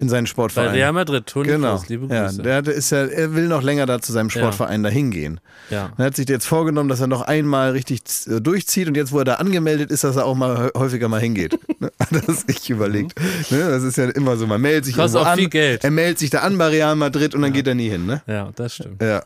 in 0.01 0.09
seinen 0.09 0.23
bei 0.23 0.29
Sportverein. 0.29 0.71
Real 0.71 0.91
Madrid, 0.91 1.25
Toni 1.27 1.47
Genau. 1.47 1.75
Kroos, 1.77 1.87
liebe 1.87 2.13
Ja, 2.13 2.25
Grüße. 2.27 2.41
der 2.41 2.55
hat- 2.57 2.67
ist 2.67 2.89
ja, 2.89 3.05
er 3.05 3.33
will 3.35 3.47
noch 3.47 3.61
länger 3.61 3.85
da 3.85 4.01
zu 4.01 4.11
seinem 4.11 4.29
Sportverein 4.29 4.83
da 4.83 4.89
hingehen. 4.89 5.39
Ja. 5.69 5.93
Er 5.97 6.05
hat 6.05 6.15
sich 6.15 6.27
jetzt 6.27 6.45
vorgenommen, 6.47 6.89
dass 6.89 6.99
er 6.99 7.07
noch 7.07 7.21
einmal 7.21 7.71
richtig 7.71 8.01
äh, 8.27 8.41
durchzieht 8.41 8.87
und 8.89 8.97
jetzt, 8.97 9.11
wo 9.13 9.19
er 9.19 9.25
da 9.25 9.35
angemeldet 9.35 9.91
ist, 9.91 10.03
dass 10.03 10.15
er 10.17 10.25
auch 10.25 10.35
mal 10.35 10.67
hä- 10.73 10.77
häufiger 10.79 11.07
mal 11.07 11.21
hingeht. 11.21 11.57
Ne? 11.81 11.91
Hat 11.99 12.11
er 12.11 12.33
sich 12.35 12.69
überlegt. 12.69 13.19
Ne? 13.49 13.57
Das 13.69 13.81
ist 13.81 13.97
ja 13.97 14.05
immer 14.09 14.37
so, 14.37 14.45
man 14.45 14.61
meldet 14.61 14.85
sich 14.85 14.95
Kostet 14.95 15.15
irgendwo 15.15 15.27
auch 15.27 15.31
an, 15.33 15.39
viel 15.39 15.49
Geld. 15.49 15.83
er 15.83 15.89
meldet 15.89 16.19
sich 16.19 16.29
da 16.29 16.39
an 16.41 16.55
bei 16.59 16.67
Real 16.67 16.95
Madrid 16.95 17.33
und 17.33 17.41
dann 17.41 17.53
geht 17.53 17.65
er 17.65 17.73
nie 17.73 17.89
hin. 17.89 18.05
Ne? 18.05 18.21
ja, 18.27 18.51
das 18.55 18.75
stimmt. 18.75 19.01
Ja. 19.01 19.23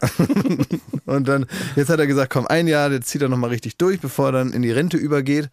und 1.05 1.27
dann, 1.27 1.45
jetzt 1.75 1.89
hat 1.89 1.99
er 1.99 2.07
gesagt, 2.07 2.31
komm, 2.31 2.47
ein 2.47 2.67
Jahr, 2.67 2.91
jetzt 2.91 3.07
zieht 3.09 3.21
er 3.21 3.27
nochmal 3.29 3.49
richtig 3.49 3.75
durch, 3.77 3.99
bevor 3.99 4.27
er 4.27 4.31
dann 4.31 4.53
in 4.53 4.61
die 4.61 4.71
Rente 4.71 4.95
übergeht. 4.95 5.49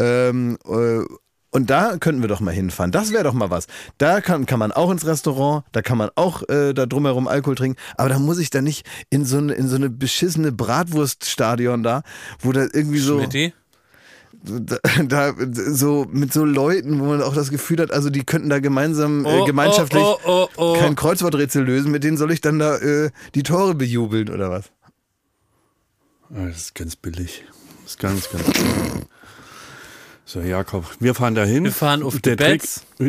Ähm, 0.00 0.56
äh, 0.66 1.00
und 1.50 1.70
da 1.70 1.96
könnten 1.98 2.20
wir 2.22 2.28
doch 2.28 2.40
mal 2.40 2.52
hinfahren. 2.52 2.92
Das 2.92 3.12
wäre 3.12 3.24
doch 3.24 3.32
mal 3.32 3.50
was. 3.50 3.66
Da 3.96 4.20
kann, 4.20 4.46
kann 4.46 4.58
man 4.58 4.72
auch 4.72 4.90
ins 4.90 5.06
Restaurant, 5.06 5.64
da 5.72 5.82
kann 5.82 5.98
man 5.98 6.10
auch 6.14 6.48
äh, 6.48 6.74
da 6.74 6.86
drumherum 6.86 7.26
Alkohol 7.28 7.54
trinken, 7.54 7.80
aber 7.96 8.08
da 8.08 8.18
muss 8.18 8.38
ich 8.38 8.50
da 8.50 8.60
nicht 8.60 8.86
in 9.10 9.24
so 9.24 9.38
eine, 9.38 9.54
in 9.54 9.68
so 9.68 9.76
eine 9.76 9.90
beschissene 9.90 10.52
Bratwurststadion 10.52 11.82
da, 11.82 12.02
wo 12.40 12.52
da 12.52 12.62
irgendwie 12.62 12.98
so, 12.98 13.18
Schmidti? 13.18 13.54
da, 14.44 14.78
da 15.04 15.34
so 15.52 16.06
mit 16.10 16.32
so 16.32 16.44
Leuten, 16.44 17.00
wo 17.00 17.04
man 17.04 17.22
auch 17.22 17.34
das 17.34 17.50
Gefühl 17.50 17.80
hat, 17.80 17.92
also 17.92 18.10
die 18.10 18.24
könnten 18.24 18.50
da 18.50 18.60
gemeinsam 18.60 19.24
äh, 19.24 19.40
Oh, 19.40 19.44
gemeinschaftlich 19.44 20.02
oh, 20.02 20.18
oh, 20.24 20.48
oh, 20.56 20.74
oh. 20.74 20.78
kein 20.78 20.96
Kreuzworträtsel 20.96 21.64
lösen, 21.64 21.90
mit 21.90 22.04
denen 22.04 22.16
soll 22.16 22.30
ich 22.30 22.40
dann 22.40 22.58
da 22.58 22.76
äh, 22.76 23.10
die 23.34 23.42
Tore 23.42 23.74
bejubeln 23.74 24.28
oder 24.28 24.50
was? 24.50 24.70
Ah, 26.30 26.46
Das 26.46 26.56
ist 26.58 26.74
ganz 26.74 26.94
billig. 26.94 27.44
Das 27.84 27.92
ist 27.92 27.98
ganz, 27.98 28.30
ganz 28.30 28.44
billig. 28.44 29.06
So, 30.30 30.40
Jakob, 30.40 30.84
wir 31.00 31.14
fahren 31.14 31.34
dahin. 31.34 31.64
Wir 31.64 31.72
fahren 31.72 32.02
auf 32.02 32.16
die 32.16 32.20
Der 32.20 32.36
Trick, 32.36 32.62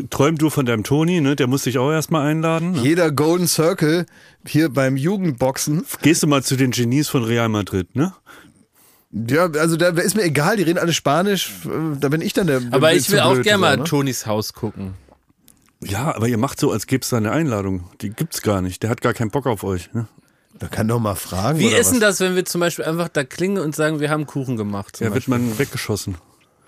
träum 0.09 0.37
du 0.37 0.49
von 0.49 0.65
deinem 0.65 0.85
Toni, 0.85 1.19
ne? 1.19 1.35
Der 1.35 1.47
muss 1.47 1.63
dich 1.63 1.77
auch 1.77 1.91
erstmal 1.91 2.25
einladen. 2.25 2.71
Ne? 2.71 2.79
Jeder 2.79 3.11
Golden 3.11 3.45
Circle 3.45 4.05
hier 4.47 4.69
beim 4.69 4.95
Jugendboxen, 4.95 5.85
Gehst 6.01 6.23
du 6.23 6.27
mal 6.27 6.43
zu 6.43 6.55
den 6.55 6.71
Genies 6.71 7.09
von 7.09 7.25
Real 7.25 7.49
Madrid, 7.49 7.93
ne? 7.93 8.13
ja, 9.11 9.51
also 9.51 9.75
da 9.75 9.89
ist 9.89 10.15
mir 10.15 10.23
egal, 10.23 10.55
die 10.55 10.63
reden 10.63 10.79
alle 10.79 10.93
Spanisch, 10.93 11.51
da 11.99 12.07
bin 12.07 12.21
ich 12.21 12.31
dann 12.31 12.47
der 12.47 12.61
Aber 12.71 12.93
ich 12.93 13.11
will 13.11 13.19
auch 13.19 13.41
gerne 13.41 13.57
mal 13.57 13.77
ne? 13.77 13.83
Tonis 13.83 14.25
Haus 14.25 14.53
gucken. 14.53 14.93
Ja, 15.83 16.15
aber 16.15 16.29
ihr 16.29 16.37
macht 16.37 16.57
so, 16.57 16.71
als 16.71 16.87
gäbe 16.87 17.03
es 17.03 17.09
da 17.09 17.17
eine 17.17 17.31
Einladung. 17.31 17.89
Die 17.99 18.11
gibt's 18.11 18.41
gar 18.41 18.61
nicht. 18.61 18.81
Der 18.81 18.89
hat 18.89 19.01
gar 19.01 19.13
keinen 19.13 19.31
Bock 19.31 19.45
auf 19.45 19.65
euch. 19.65 19.93
Ne? 19.93 20.07
Da 20.57 20.69
kann 20.69 20.87
doch 20.87 20.99
mal 20.99 21.15
fragen. 21.15 21.59
Wie 21.59 21.67
oder 21.67 21.79
ist 21.79 21.91
denn 21.91 21.99
das, 21.99 22.21
wenn 22.21 22.37
wir 22.37 22.45
zum 22.45 22.61
Beispiel 22.61 22.85
einfach 22.85 23.09
da 23.09 23.25
klingeln 23.25 23.65
und 23.65 23.75
sagen, 23.75 23.99
wir 23.99 24.09
haben 24.09 24.25
Kuchen 24.25 24.55
gemacht? 24.55 25.01
Ja, 25.01 25.07
wird 25.07 25.15
Beispiel? 25.15 25.37
man 25.37 25.59
weggeschossen. 25.59 26.15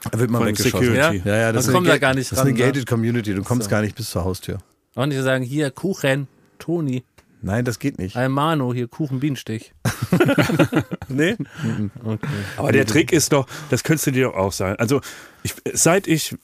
Da 0.09 0.17
wird 0.19 0.31
man 0.31 0.41
von 0.41 0.47
weggeschossen. 0.47 0.85
Security. 0.93 1.21
Ja, 1.25 1.35
ja, 1.37 1.45
Man 1.47 1.55
das 1.55 1.67
ist 1.67 1.73
kommt 1.73 1.87
eine, 1.87 1.95
da 1.95 1.99
gar 1.99 2.11
ga- 2.11 2.19
nicht 2.19 2.31
das 2.31 2.39
ist 2.39 2.43
eine 2.45 2.53
ne? 2.53 2.57
gated 2.59 2.87
Community, 2.87 3.33
du 3.35 3.43
kommst 3.43 3.69
gar 3.69 3.81
nicht 3.81 3.95
bis 3.95 4.09
zur 4.09 4.23
Haustür. 4.23 4.57
Und 4.95 5.09
nicht 5.09 5.21
sagen, 5.21 5.43
hier 5.43 5.71
Kuchen, 5.71 6.27
Toni, 6.59 7.03
Nein, 7.43 7.65
das 7.65 7.79
geht 7.79 7.97
nicht. 7.97 8.15
Almano, 8.15 8.71
hier 8.71 8.87
Kuchen 8.87 9.19
Bienenstich. 9.19 9.73
nee? 11.07 11.35
Okay. 12.03 12.27
Aber 12.57 12.71
der 12.71 12.85
Trick 12.85 13.11
ist 13.11 13.33
doch, 13.33 13.47
das 13.71 13.83
könntest 13.83 14.07
du 14.07 14.11
dir 14.11 14.25
doch 14.25 14.35
auch 14.35 14.51
sagen. 14.51 14.75
Also, 14.77 15.01
ich, 15.41 15.55
seit 15.73 16.05
ich 16.07 16.35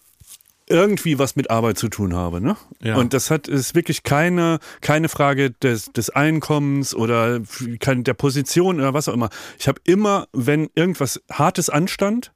irgendwie 0.70 1.18
was 1.20 1.36
mit 1.36 1.50
Arbeit 1.52 1.78
zu 1.78 1.88
tun 1.88 2.16
habe, 2.16 2.42
ne? 2.42 2.58
Ja. 2.82 2.96
Und 2.98 3.14
das 3.14 3.30
hat 3.32 3.48
ist 3.48 3.74
wirklich 3.76 4.04
keine 4.04 4.60
keine 4.82 5.08
Frage 5.08 5.52
des, 5.52 5.92
des 5.94 6.10
Einkommens 6.10 6.94
oder 6.96 7.40
kein, 7.80 8.04
der 8.04 8.16
Position 8.16 8.80
oder 8.80 8.94
was 8.94 9.08
auch 9.08 9.14
immer. 9.14 9.30
Ich 9.60 9.68
habe 9.68 9.80
immer, 9.86 10.28
wenn 10.34 10.70
irgendwas 10.76 11.22
Hartes 11.32 11.70
anstand, 11.70 12.34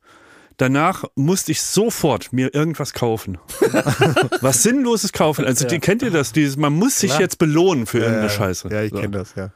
danach 0.61 1.05
musste 1.15 1.51
ich 1.51 1.61
sofort 1.61 2.31
mir 2.31 2.53
irgendwas 2.53 2.93
kaufen. 2.93 3.39
was 4.41 4.61
Sinnloses 4.61 5.11
kaufen. 5.11 5.43
Also 5.45 5.67
die, 5.67 5.79
kennt 5.79 6.03
ihr 6.03 6.11
das? 6.11 6.33
Dieses, 6.33 6.55
man 6.55 6.73
muss 6.73 6.99
sich 6.99 7.09
Klar. 7.09 7.21
jetzt 7.21 7.39
belohnen 7.39 7.87
für 7.87 7.97
irgendeine 7.99 8.27
ja, 8.27 8.29
Scheiße. 8.29 8.69
Ja, 8.69 8.83
ich 8.83 8.91
So. 8.91 8.99
kenne 8.99 9.17
das, 9.17 9.33
ja. 9.35 9.51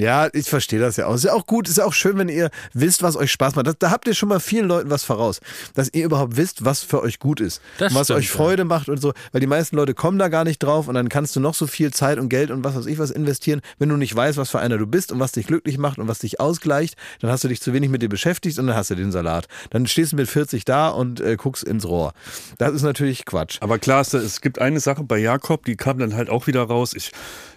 Ja, 0.00 0.28
ich 0.32 0.48
verstehe 0.48 0.80
das 0.80 0.96
ja 0.96 1.06
auch. 1.06 1.14
Ist 1.14 1.24
ja 1.24 1.32
auch 1.34 1.46
gut, 1.46 1.68
ist 1.68 1.78
ja 1.78 1.84
auch 1.84 1.92
schön, 1.92 2.16
wenn 2.18 2.28
ihr 2.28 2.50
wisst, 2.72 3.02
was 3.02 3.16
euch 3.16 3.30
Spaß 3.30 3.54
macht. 3.54 3.66
Das, 3.66 3.76
da 3.78 3.90
habt 3.90 4.06
ihr 4.08 4.14
schon 4.14 4.28
mal 4.28 4.40
vielen 4.40 4.66
Leuten 4.66 4.90
was 4.90 5.04
voraus, 5.04 5.40
dass 5.74 5.90
ihr 5.92 6.04
überhaupt 6.04 6.36
wisst, 6.36 6.64
was 6.64 6.82
für 6.82 7.02
euch 7.02 7.18
gut 7.18 7.40
ist. 7.40 7.60
Das 7.78 7.94
was 7.94 8.06
stimmt, 8.06 8.18
euch 8.20 8.30
Freude 8.30 8.64
macht 8.64 8.88
und 8.88 9.00
so. 9.00 9.12
Weil 9.32 9.40
die 9.40 9.46
meisten 9.46 9.76
Leute 9.76 9.94
kommen 9.94 10.18
da 10.18 10.28
gar 10.28 10.44
nicht 10.44 10.58
drauf 10.62 10.88
und 10.88 10.94
dann 10.94 11.08
kannst 11.08 11.36
du 11.36 11.40
noch 11.40 11.54
so 11.54 11.66
viel 11.66 11.92
Zeit 11.92 12.18
und 12.18 12.28
Geld 12.28 12.50
und 12.50 12.64
was 12.64 12.74
weiß 12.76 12.86
ich 12.86 12.98
was 12.98 13.10
investieren. 13.10 13.60
Wenn 13.78 13.88
du 13.90 13.96
nicht 13.96 14.14
weißt, 14.16 14.38
was 14.38 14.50
für 14.50 14.58
einer 14.60 14.78
du 14.78 14.86
bist 14.86 15.12
und 15.12 15.20
was 15.20 15.32
dich 15.32 15.46
glücklich 15.46 15.76
macht 15.78 15.98
und 15.98 16.08
was 16.08 16.20
dich 16.20 16.40
ausgleicht, 16.40 16.94
dann 17.20 17.30
hast 17.30 17.44
du 17.44 17.48
dich 17.48 17.60
zu 17.60 17.72
wenig 17.72 17.90
mit 17.90 18.00
dir 18.02 18.08
beschäftigt 18.08 18.58
und 18.58 18.66
dann 18.66 18.76
hast 18.76 18.90
du 18.90 18.94
den 18.94 19.12
Salat. 19.12 19.48
Dann 19.70 19.86
stehst 19.86 20.12
du 20.12 20.16
mit 20.16 20.28
40 20.28 20.64
da 20.64 20.88
und 20.88 21.20
äh, 21.20 21.36
guckst 21.36 21.64
ins 21.64 21.84
Rohr. 21.86 22.12
Das 22.58 22.72
ist 22.72 22.82
natürlich 22.82 23.24
Quatsch. 23.26 23.58
Aber 23.60 23.78
klar, 23.78 24.00
es- 24.00 24.14
es 24.14 24.40
gibt 24.40 24.60
eine 24.60 24.80
Sache 24.80 25.02
bei 25.04 25.18
Jakob, 25.18 25.64
die 25.64 25.76
kam 25.76 25.98
dann 25.98 26.14
halt 26.14 26.30
auch 26.30 26.46
wieder 26.46 26.62
raus. 26.62 26.94
Ich, 26.94 27.10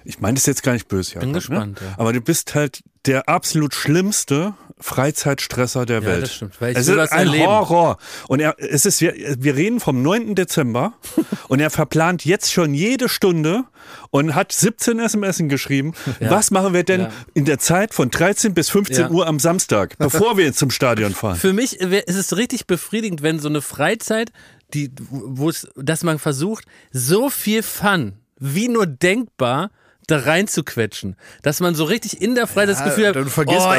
ich 0.05 0.19
meine 0.19 0.35
das 0.35 0.45
jetzt 0.45 0.63
gar 0.63 0.73
nicht 0.73 0.87
böse, 0.87 1.15
Jakob. 1.15 1.33
gespannt, 1.33 1.81
ne? 1.81 1.87
ja. 1.87 1.93
Aber 1.97 2.13
du 2.13 2.21
bist 2.21 2.55
halt 2.55 2.83
der 3.05 3.27
absolut 3.27 3.73
schlimmste 3.75 4.53
Freizeitstresser 4.79 5.85
der 5.85 5.99
Ja, 6.01 6.05
Welt. 6.05 6.23
das 6.23 6.35
stimmt, 6.35 6.55
es 6.61 6.87
ist 6.87 6.97
ein 7.11 7.27
erleben. 7.27 7.45
Horror. 7.47 7.97
Und 8.27 8.39
er, 8.39 8.55
es 8.57 8.85
ist, 8.85 9.01
wir, 9.01 9.13
wir 9.37 9.55
reden 9.55 9.79
vom 9.79 10.01
9. 10.01 10.35
Dezember 10.35 10.93
und 11.47 11.59
er 11.59 11.69
verplant 11.69 12.25
jetzt 12.25 12.51
schon 12.51 12.73
jede 12.73 13.09
Stunde 13.09 13.63
und 14.09 14.35
hat 14.35 14.51
17 14.51 14.99
SMS 14.99 15.37
geschrieben. 15.43 15.93
Was 16.21 16.51
machen 16.51 16.73
wir 16.73 16.83
denn 16.83 17.01
Ja. 17.01 17.11
in 17.33 17.45
der 17.45 17.59
Zeit 17.59 17.93
von 17.93 18.09
13 18.09 18.53
bis 18.53 18.69
15 18.69 18.97
Ja. 19.05 19.09
Uhr 19.09 19.27
am 19.27 19.39
Samstag, 19.39 19.95
bevor 19.99 20.37
wir 20.37 20.53
zum 20.53 20.71
Stadion 20.71 21.13
fahren? 21.13 21.35
Für 21.37 21.53
mich 21.53 21.79
ist 21.81 22.15
es 22.15 22.35
richtig 22.37 22.67
befriedigend, 22.67 23.21
wenn 23.21 23.39
so 23.39 23.49
eine 23.49 23.61
Freizeit, 23.61 24.31
die, 24.73 24.91
wo 25.09 25.49
es, 25.49 25.67
dass 25.75 26.03
man 26.03 26.19
versucht, 26.19 26.65
so 26.91 27.29
viel 27.29 27.63
Fun 27.63 28.13
wie 28.39 28.67
nur 28.67 28.85
denkbar 28.87 29.71
da 30.07 30.19
reinzuquetschen. 30.19 31.15
Dass 31.41 31.59
man 31.59 31.75
so 31.75 31.83
richtig 31.83 32.21
in 32.21 32.35
der 32.35 32.47
Freizeit 32.47 32.75
das 32.77 32.83
Gefühl 32.83 33.07
hat, 33.07 33.15
oh, 33.15 33.25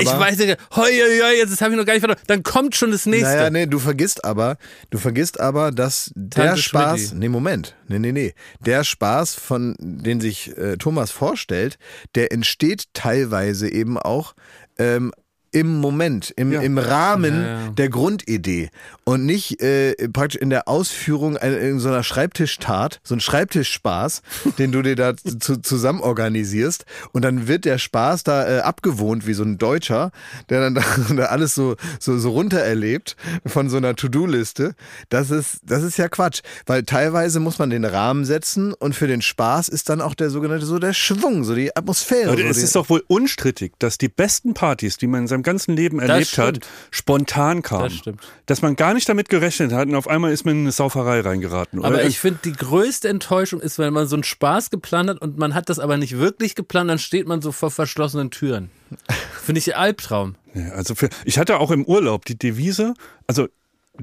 ich 0.00 0.08
aber- 0.08 0.20
weiß 0.20 0.38
nicht, 0.38 0.58
hoi, 0.74 0.90
hoi, 0.90 1.37
jetzt 1.37 1.60
habe 1.60 1.72
ich 1.72 1.78
noch 1.78 1.87
gar 1.87 1.94
nicht 1.94 2.04
verstanden. 2.04 2.26
Dann 2.26 2.42
kommt 2.42 2.76
schon 2.76 2.90
das 2.90 3.06
nächste. 3.06 3.28
Naja, 3.28 3.50
nee, 3.50 3.66
du 3.66 3.78
vergisst 3.78 4.24
aber, 4.24 4.56
du 4.90 4.98
vergisst 4.98 5.40
aber, 5.40 5.72
dass 5.72 6.10
der 6.14 6.46
Tante 6.46 6.62
Spaß, 6.62 7.00
Schmidti. 7.00 7.16
nee, 7.16 7.28
Moment, 7.28 7.74
nee, 7.88 7.98
nee, 7.98 8.12
nee, 8.12 8.34
der 8.60 8.84
Spaß, 8.84 9.34
von 9.34 9.74
den 9.78 10.20
sich 10.20 10.56
äh, 10.56 10.76
Thomas 10.76 11.10
vorstellt, 11.10 11.78
der 12.14 12.32
entsteht 12.32 12.84
teilweise 12.92 13.68
eben 13.70 13.98
auch 13.98 14.34
ähm, 14.78 15.12
im 15.54 15.76
Moment, 15.80 16.32
im, 16.36 16.52
Ja. 16.52 16.60
im 16.62 16.78
Rahmen 16.78 17.34
Ja, 17.34 17.60
ja. 17.64 17.68
der 17.70 17.88
Grundidee 17.88 18.70
und 19.04 19.24
nicht 19.24 19.62
äh, 19.62 19.94
praktisch 20.08 20.40
in 20.40 20.50
der 20.50 20.66
Ausführung 20.68 21.36
einer, 21.36 21.58
in 21.58 21.78
so 21.78 21.88
einer 21.88 22.02
Schreibtischtat, 22.02 23.00
so 23.04 23.14
ein 23.14 23.20
Schreibtischspaß, 23.20 24.22
den 24.58 24.72
du 24.72 24.82
dir 24.82 24.96
da 24.96 25.14
zu, 25.16 25.62
zusammen 25.62 26.00
organisierst 26.00 26.84
und 27.12 27.22
dann 27.22 27.46
wird 27.46 27.64
der 27.64 27.78
Spaß 27.78 28.24
da 28.24 28.48
äh, 28.48 28.60
abgewohnt 28.60 29.26
wie 29.28 29.34
so 29.34 29.44
ein 29.44 29.56
Deutscher, 29.58 30.10
der 30.48 30.60
dann 30.60 30.74
da, 30.74 30.82
da 31.14 31.24
alles 31.26 31.54
so, 31.54 31.76
so, 32.00 32.18
so 32.18 32.30
runter 32.30 32.58
erlebt 32.58 33.16
von 33.46 33.70
so 33.70 33.76
einer 33.76 33.94
To-Do-Liste. 33.94 34.74
Das 35.08 35.30
ist, 35.30 35.60
das 35.64 35.84
ist 35.84 35.98
ja 35.98 36.08
Quatsch, 36.08 36.40
weil 36.66 36.82
teilweise 36.82 37.38
muss 37.38 37.58
man 37.60 37.70
den 37.70 37.84
Rahmen 37.84 38.24
setzen 38.24 38.72
und 38.74 38.94
für 38.96 39.06
den 39.06 39.22
Spaß 39.22 39.68
ist 39.68 39.88
dann 39.88 40.00
auch 40.00 40.14
der 40.14 40.30
sogenannte, 40.30 40.66
so 40.66 40.80
der 40.80 40.94
Schwung, 40.94 41.44
so 41.44 41.54
die 41.54 41.74
Atmosphäre. 41.76 42.36
So 42.36 42.42
es 42.42 42.56
die, 42.56 42.64
ist 42.64 42.74
doch 42.74 42.88
wohl 42.88 43.04
unstrittig, 43.06 43.72
dass 43.78 43.98
die 43.98 44.08
besten 44.08 44.54
Partys, 44.54 44.96
die 44.96 45.06
man 45.06 45.22
in 45.22 45.26
seinem 45.28 45.43
ganzen 45.44 45.76
Leben 45.76 46.00
erlebt 46.00 46.37
hat, 46.38 46.61
spontan 46.90 47.62
kamen. 47.62 47.85
Das 47.85 47.94
stimmt. 47.94 48.20
Dass 48.46 48.62
man 48.62 48.74
gar 48.74 48.94
nicht 48.94 49.09
damit 49.09 49.28
gerechnet 49.28 49.72
hat 49.72 49.88
und 49.88 49.94
auf 49.94 50.09
einmal 50.09 50.33
ist 50.33 50.44
man 50.44 50.54
in 50.54 50.61
eine 50.62 50.72
Sauferei 50.72 51.20
reingeraten. 51.20 51.78
Oder 51.78 51.88
Aber 51.88 52.04
ich 52.04 52.18
finde, 52.18 52.40
die 52.44 52.52
größte 52.52 53.09
Enttäuschung 53.09 53.61
ist, 53.61 53.78
wenn 53.78 53.92
man 53.92 54.09
so 54.09 54.16
einen 54.16 54.24
Spaß 54.24 54.70
geplant 54.70 55.11
hat 55.11 55.20
und 55.20 55.38
man 55.38 55.54
hat 55.54 55.68
das 55.68 55.78
aber 55.78 55.96
nicht 55.96 56.18
wirklich 56.18 56.54
geplant, 56.54 56.90
dann 56.90 56.98
steht 56.98 57.28
man 57.28 57.40
so 57.40 57.52
vor 57.52 57.70
verschlossenen 57.70 58.30
Türen. 58.30 58.70
Finde 59.42 59.61
ich 59.61 59.76
Albtraum. 59.76 60.35
Ja, 60.54 60.70
also 60.70 60.94
für, 60.94 61.09
ich 61.24 61.38
hatte 61.38 61.59
auch 61.59 61.70
im 61.70 61.85
Urlaub 61.85 62.24
die 62.24 62.38
Devise, 62.38 62.94
also 63.26 63.48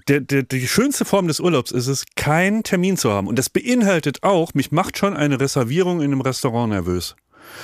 der, 0.07 0.21
der, 0.21 0.43
die 0.43 0.67
schönste 0.67 1.05
Form 1.05 1.27
des 1.27 1.39
Urlaubs 1.39 1.71
ist 1.71 1.87
es, 1.87 2.05
keinen 2.15 2.63
Termin 2.63 2.97
zu 2.97 3.11
haben. 3.11 3.27
Und 3.27 3.37
das 3.37 3.49
beinhaltet 3.49 4.23
auch, 4.23 4.53
mich 4.53 4.71
macht 4.71 4.97
schon 4.97 5.15
eine 5.15 5.39
Reservierung 5.39 6.01
in 6.01 6.11
einem 6.11 6.21
Restaurant 6.21 6.71
nervös. 6.71 7.15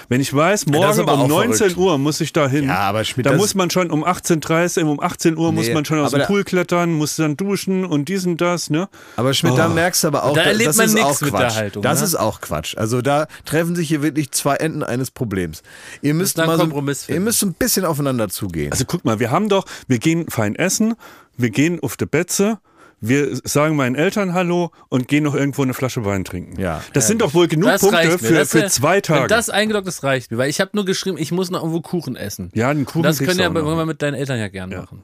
Wenn 0.10 0.22
ich 0.22 0.34
weiß, 0.34 0.68
morgen 0.68 1.00
um 1.02 1.10
auch 1.10 1.28
19 1.28 1.56
verrückt. 1.58 1.78
Uhr 1.78 1.98
muss 1.98 2.22
ich 2.22 2.34
da 2.34 2.48
hin. 2.48 2.66
Ja, 2.66 2.80
aber 2.80 3.04
Schmidt, 3.04 3.26
da 3.26 3.34
muss 3.34 3.56
man 3.56 3.70
schon 3.70 3.92
um 3.92 4.04
18.30 4.06 4.84
Uhr, 4.84 4.92
um 4.92 5.00
18 5.00 5.38
Uhr 5.38 5.52
muss 5.52 5.68
Nee, 5.68 5.74
man 5.74 5.86
schon 5.86 6.00
aus 6.00 6.12
dem 6.12 6.24
Pool 6.24 6.44
klettern, 6.44 6.94
muss 6.94 7.16
dann 7.16 7.36
duschen 7.38 7.86
und 7.86 8.10
dies 8.10 8.26
und 8.26 8.40
das, 8.42 8.70
ne? 8.70 8.90
Aber 9.16 9.34
Schmidt, 9.34 9.58
da 9.58 9.68
merkst 9.68 10.04
du 10.04 10.08
aber 10.08 10.24
auch, 10.24 10.34
Da 10.34 10.42
erlebt 10.44 10.70
das 10.70 10.78
man 10.78 10.88
ist 10.88 11.00
auch 11.04 11.22
mit 11.22 11.30
Quatsch. 11.32 11.42
der 11.42 11.56
Haltung, 11.56 11.84
das 11.84 12.00
ne? 12.00 12.06
ist 12.06 12.16
auch 12.16 12.42
Quatsch. 12.42 12.78
Also 12.78 13.02
da 13.02 13.28
treffen 13.46 13.76
sich 13.76 13.88
hier 13.88 14.02
wirklich 14.02 14.32
zwei 14.32 14.56
Enden 14.56 14.84
eines 14.84 15.12
Problems. 15.12 15.62
Ihr 16.02 16.14
müsst 16.14 16.38
mal 16.38 16.58
so, 16.58 17.14
ihr 17.14 17.20
müsst 17.20 17.44
ein 17.44 17.54
bisschen 17.54 17.86
aufeinander 17.86 18.30
zugehen. 18.30 18.72
Also 18.72 18.86
guck 18.86 19.06
mal, 19.06 19.20
wir 19.20 19.32
haben 19.32 19.50
doch, 19.50 19.66
wir 19.88 20.00
gehen 20.00 20.30
fein 20.30 20.56
essen, 20.56 20.96
wir 21.38 21.50
gehen 21.50 21.80
auf 21.82 21.98
die 21.98 22.06
Betze, 22.06 22.60
wir 23.00 23.36
sagen 23.44 23.76
meinen 23.76 23.96
Eltern 23.96 24.34
Hallo 24.34 24.72
und 24.90 25.08
gehen 25.08 25.24
noch 25.24 25.36
irgendwo 25.36 25.62
eine 25.62 25.74
Flasche 25.74 26.04
Wein 26.04 26.24
trinken. 26.24 26.60
Ja. 26.60 26.84
Das 26.94 27.08
sind 27.08 27.22
doch 27.22 27.34
wohl 27.34 27.48
genug 27.48 27.70
Das 27.70 27.82
Punkte 27.82 28.18
für, 28.18 28.34
Das, 28.34 28.52
für 28.52 28.66
zwei 28.68 29.02
Tage. 29.02 29.22
Wenn 29.24 29.28
das 29.30 29.50
eingeloggt 29.50 29.88
ist, 29.88 30.04
reicht 30.04 30.32
mir. 30.32 30.38
Weil 30.38 30.50
ich 30.50 30.60
habe 30.60 30.72
nur 30.74 30.86
geschrieben, 30.86 31.18
ich 31.18 31.32
muss 31.32 31.52
noch 31.52 31.60
irgendwo 31.62 31.82
Kuchen 31.82 32.16
essen. 32.16 32.50
ja, 32.54 32.70
einen 32.70 32.86
Kuchen 32.86 33.04
das 33.04 33.20
können 33.20 33.38
du 33.38 33.44
ja 33.44 33.52
irgendwann 33.52 33.88
mit 33.88 34.02
deinen 34.02 34.16
Eltern 34.16 34.40
ja 34.40 34.48
gern 34.48 34.70
machen. 34.72 35.04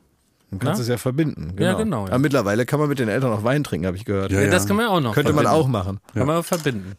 Dann 0.49 0.59
kannst 0.59 0.79
du 0.79 0.83
es 0.83 0.89
ja 0.89 0.97
verbinden. 0.97 1.53
Genau. 1.55 1.71
Ja, 1.71 1.77
genau, 1.77 2.01
ja. 2.05 2.09
Aber 2.11 2.19
mittlerweile 2.19 2.65
kann 2.65 2.79
man 2.79 2.87
mit 2.89 2.99
den 2.99 3.09
Eltern 3.09 3.31
auch 3.31 3.43
Wein 3.43 3.63
trinken, 3.63 3.87
habe 3.87 3.97
ich 3.97 4.05
gehört. 4.05 4.31
Ja, 4.31 4.39
Ja, 4.39 4.45
ja. 4.45 4.51
das 4.51 4.67
kann 4.67 4.75
man 4.75 4.85
ja 4.85 4.91
auch 4.91 5.01
noch. 5.01 5.13
Könnte 5.13 5.33
man 5.33 5.45
verbinden. 5.45 5.65
auch 5.65 5.67
machen. 5.67 5.99
Kann 6.13 6.27
man 6.27 6.43
verbinden. 6.43 6.93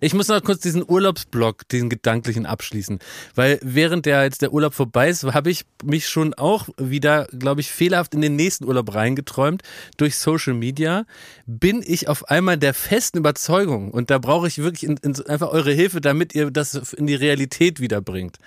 Ich 0.00 0.14
muss 0.14 0.28
noch 0.28 0.42
kurz 0.42 0.60
diesen 0.60 0.84
Urlaubsblock, 0.88 1.68
diesen 1.68 1.88
gedanklichen 1.88 2.46
abschließen, 2.46 2.98
weil 3.34 3.58
während 3.62 4.06
der 4.06 4.22
jetzt 4.24 4.42
der 4.42 4.52
Urlaub 4.52 4.74
vorbei 4.74 5.08
ist, 5.08 5.24
habe 5.24 5.50
ich 5.50 5.64
mich 5.84 6.08
schon 6.08 6.34
auch 6.34 6.68
wieder, 6.76 7.26
glaube 7.38 7.60
ich, 7.60 7.70
fehlerhaft 7.70 8.14
in 8.14 8.20
den 8.20 8.36
nächsten 8.36 8.64
Urlaub 8.64 8.94
reingeträumt. 8.94 9.62
Durch 9.96 10.16
Social 10.16 10.54
Media 10.54 11.04
bin 11.46 11.82
ich 11.84 12.08
auf 12.08 12.28
einmal 12.28 12.58
der 12.58 12.74
festen 12.74 13.18
Überzeugung 13.18 13.90
und 13.90 14.10
da 14.10 14.18
brauche 14.18 14.48
ich 14.48 14.58
wirklich 14.58 14.84
in, 14.84 14.96
in, 14.98 15.20
einfach 15.26 15.50
eure 15.50 15.72
Hilfe, 15.72 16.00
damit 16.00 16.34
ihr 16.34 16.50
das 16.50 16.92
in 16.92 17.06
die 17.06 17.14
Realität 17.14 17.80
wiederbringt. 17.80 18.38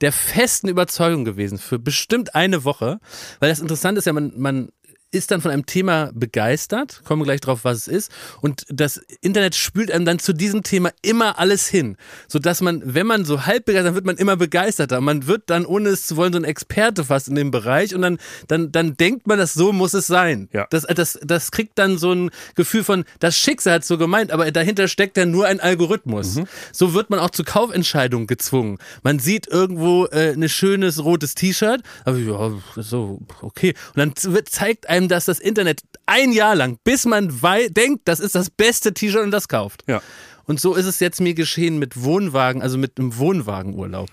Der 0.00 0.12
festen 0.12 0.68
Überzeugung 0.68 1.24
gewesen 1.24 1.58
für 1.58 1.78
bestimmt 1.78 2.34
eine 2.34 2.64
Woche, 2.64 3.00
weil 3.38 3.50
das 3.50 3.60
Interessante 3.60 3.98
ist 3.98 4.06
ja, 4.06 4.12
man, 4.12 4.32
man 4.36 4.70
ist 5.12 5.30
dann 5.30 5.40
von 5.40 5.50
einem 5.50 5.66
Thema 5.66 6.10
begeistert, 6.14 7.02
kommen 7.04 7.20
wir 7.22 7.26
gleich 7.26 7.40
drauf, 7.40 7.60
was 7.64 7.78
es 7.78 7.88
ist, 7.88 8.12
und 8.40 8.64
das 8.68 8.98
Internet 9.20 9.54
spült 9.54 9.90
einem 9.90 10.04
dann 10.04 10.18
zu 10.18 10.32
diesem 10.32 10.62
Thema 10.62 10.90
immer 11.02 11.38
alles 11.38 11.66
hin, 11.66 11.96
so 12.28 12.38
dass 12.38 12.60
man, 12.60 12.82
wenn 12.84 13.06
man 13.06 13.24
so 13.24 13.46
halb 13.46 13.64
begeistert, 13.64 13.88
dann 13.88 13.94
wird 13.94 14.06
man 14.06 14.16
immer 14.16 14.36
begeisterter. 14.36 15.00
Man 15.00 15.26
wird 15.26 15.44
dann, 15.46 15.66
ohne 15.66 15.88
es 15.90 16.06
zu 16.06 16.16
wollen, 16.16 16.32
so 16.32 16.38
ein 16.38 16.44
Experte 16.44 17.04
fast 17.04 17.28
in 17.28 17.34
dem 17.34 17.50
Bereich 17.50 17.94
und 17.94 18.02
dann, 18.02 18.18
dann, 18.48 18.70
dann 18.72 18.96
denkt 18.96 19.26
man, 19.26 19.38
das 19.38 19.54
so 19.54 19.72
muss 19.72 19.94
es 19.94 20.06
sein. 20.06 20.48
Ja. 20.52 20.66
Das, 20.70 20.82
das, 20.84 21.18
das 21.22 21.50
kriegt 21.50 21.78
dann 21.78 21.98
so 21.98 22.12
ein 22.12 22.30
Gefühl 22.54 22.84
von, 22.84 23.04
das 23.18 23.36
Schicksal 23.36 23.74
hat 23.74 23.84
so 23.84 23.98
gemeint, 23.98 24.30
aber 24.30 24.50
dahinter 24.50 24.86
steckt 24.88 25.16
ja 25.16 25.26
nur 25.26 25.46
ein 25.46 25.60
Algorithmus. 25.60 26.38
So 26.72 26.94
wird 26.94 27.10
man 27.10 27.18
auch 27.18 27.30
zu 27.30 27.42
Kaufentscheidungen 27.44 28.26
gezwungen. 28.26 28.78
Man 29.02 29.18
sieht 29.18 29.46
irgendwo 29.48 30.06
äh, 30.06 30.32
ein 30.34 30.48
schönes 30.48 31.02
rotes 31.02 31.34
T-Shirt, 31.34 31.82
aber 32.04 32.18
ja, 32.18 32.52
so, 32.76 33.20
okay. 33.40 33.74
Und 33.94 33.96
dann 33.96 34.12
wird- 34.34 34.48
zeigt 34.50 34.88
einem 34.88 34.99
das 35.08 35.24
das 35.24 35.38
Internet 35.38 35.80
ein 36.06 36.32
Jahr 36.32 36.54
lang, 36.54 36.78
bis 36.84 37.04
man 37.04 37.40
denkt, 37.70 38.02
das 38.06 38.20
ist 38.20 38.34
das 38.34 38.50
beste 38.50 38.92
T-Shirt 38.94 39.22
und 39.22 39.30
das 39.30 39.48
kauft. 39.48 39.82
Ja. 39.86 40.00
Und 40.46 40.58
so 40.60 40.74
ist 40.74 40.86
es 40.86 40.98
jetzt 40.98 41.20
mir 41.20 41.34
geschehen 41.34 41.78
mit 41.78 42.02
Wohnwagen, 42.02 42.60
also 42.60 42.76
mit 42.76 42.98
einem 42.98 43.16
Wohnwagenurlaub. 43.16 44.08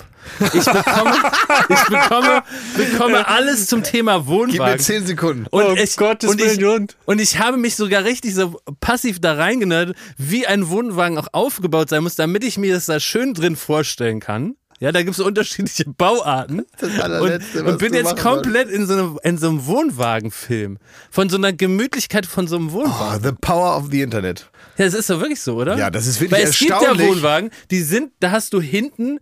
Ich 0.54 0.66
bekomme, 0.66 1.16
ich 1.70 1.84
bekomme, 1.86 2.44
bekomme 2.76 3.28
alles 3.28 3.66
zum 3.66 3.82
Thema 3.82 4.18
Gib 4.20 4.28
mir 4.28 4.32
Wohnwagen. 4.36 4.80
zehn 4.80 5.08
Sekunden. 5.08 5.48
Und 5.50 5.64
Oh 5.64 5.74
ich, 5.76 5.98
Gottes 5.98 6.30
und 6.30 6.40
ich, 6.40 6.60
Willen. 6.60 6.88
und 7.06 7.20
ich 7.20 7.40
habe 7.40 7.58
mich 7.58 7.76
sogar 7.76 8.04
richtig 8.04 8.36
so 8.36 8.60
passiv 8.80 9.20
da 9.20 9.34
reingenördet, 9.34 9.98
wie 10.18 10.46
ein 10.46 10.70
Wohnwagen 10.70 11.18
auch 11.18 11.30
aufgebaut 11.32 11.90
sein 11.90 12.04
muss, 12.04 12.14
damit 12.14 12.44
ich 12.44 12.60
mir 12.60 12.72
das 12.76 12.86
da 12.86 13.00
schön 13.00 13.34
drin 13.34 13.56
vorstellen 13.56 14.20
kann. 14.20 14.56
Ja, 14.80 14.92
da 14.92 15.02
gibt 15.02 15.18
es 15.18 15.20
unterschiedliche 15.20 15.86
Bauarten. 15.90 16.64
Das 16.80 17.00
allerletzte, 17.00 17.62
und, 17.64 17.68
und 17.72 17.78
bin 17.80 17.94
jetzt 17.96 18.16
komplett 18.18 18.70
in 18.70 18.86
so, 18.86 18.94
einem, 18.94 19.20
in 19.24 19.38
so 19.40 19.50
einem 19.50 19.66
Wohnwagenfilm. 19.66 20.78
Von 21.10 21.30
so 21.30 21.38
einer 21.38 21.52
Gemütlichkeit 21.54 22.26
von 22.28 22.48
so 22.48 22.58
einem 22.58 22.72
Wohnwagen. 22.72 23.20
Oh, 23.26 23.28
the 23.30 23.36
power 23.42 23.76
of 23.78 23.88
the 23.92 24.02
Internet. 24.02 24.50
Ja, 24.78 24.86
das 24.86 24.94
ist 24.94 25.10
doch 25.10 25.20
wirklich 25.20 25.42
so, 25.42 25.56
oder? 25.56 25.78
Ja, 25.78 25.90
das 25.90 26.06
ist 26.06 26.22
wirklich 26.22 26.40
Weil 26.40 26.48
es 26.48 26.60
gibt 26.60 26.70
ja 26.70 26.78
erstaunlich. 26.80 27.08
Wohnwagen, 27.08 27.50
die 27.72 27.82
sind, 27.82 28.12
da 28.20 28.30
hast 28.32 28.54
du 28.54 28.62
hinten 28.62 29.20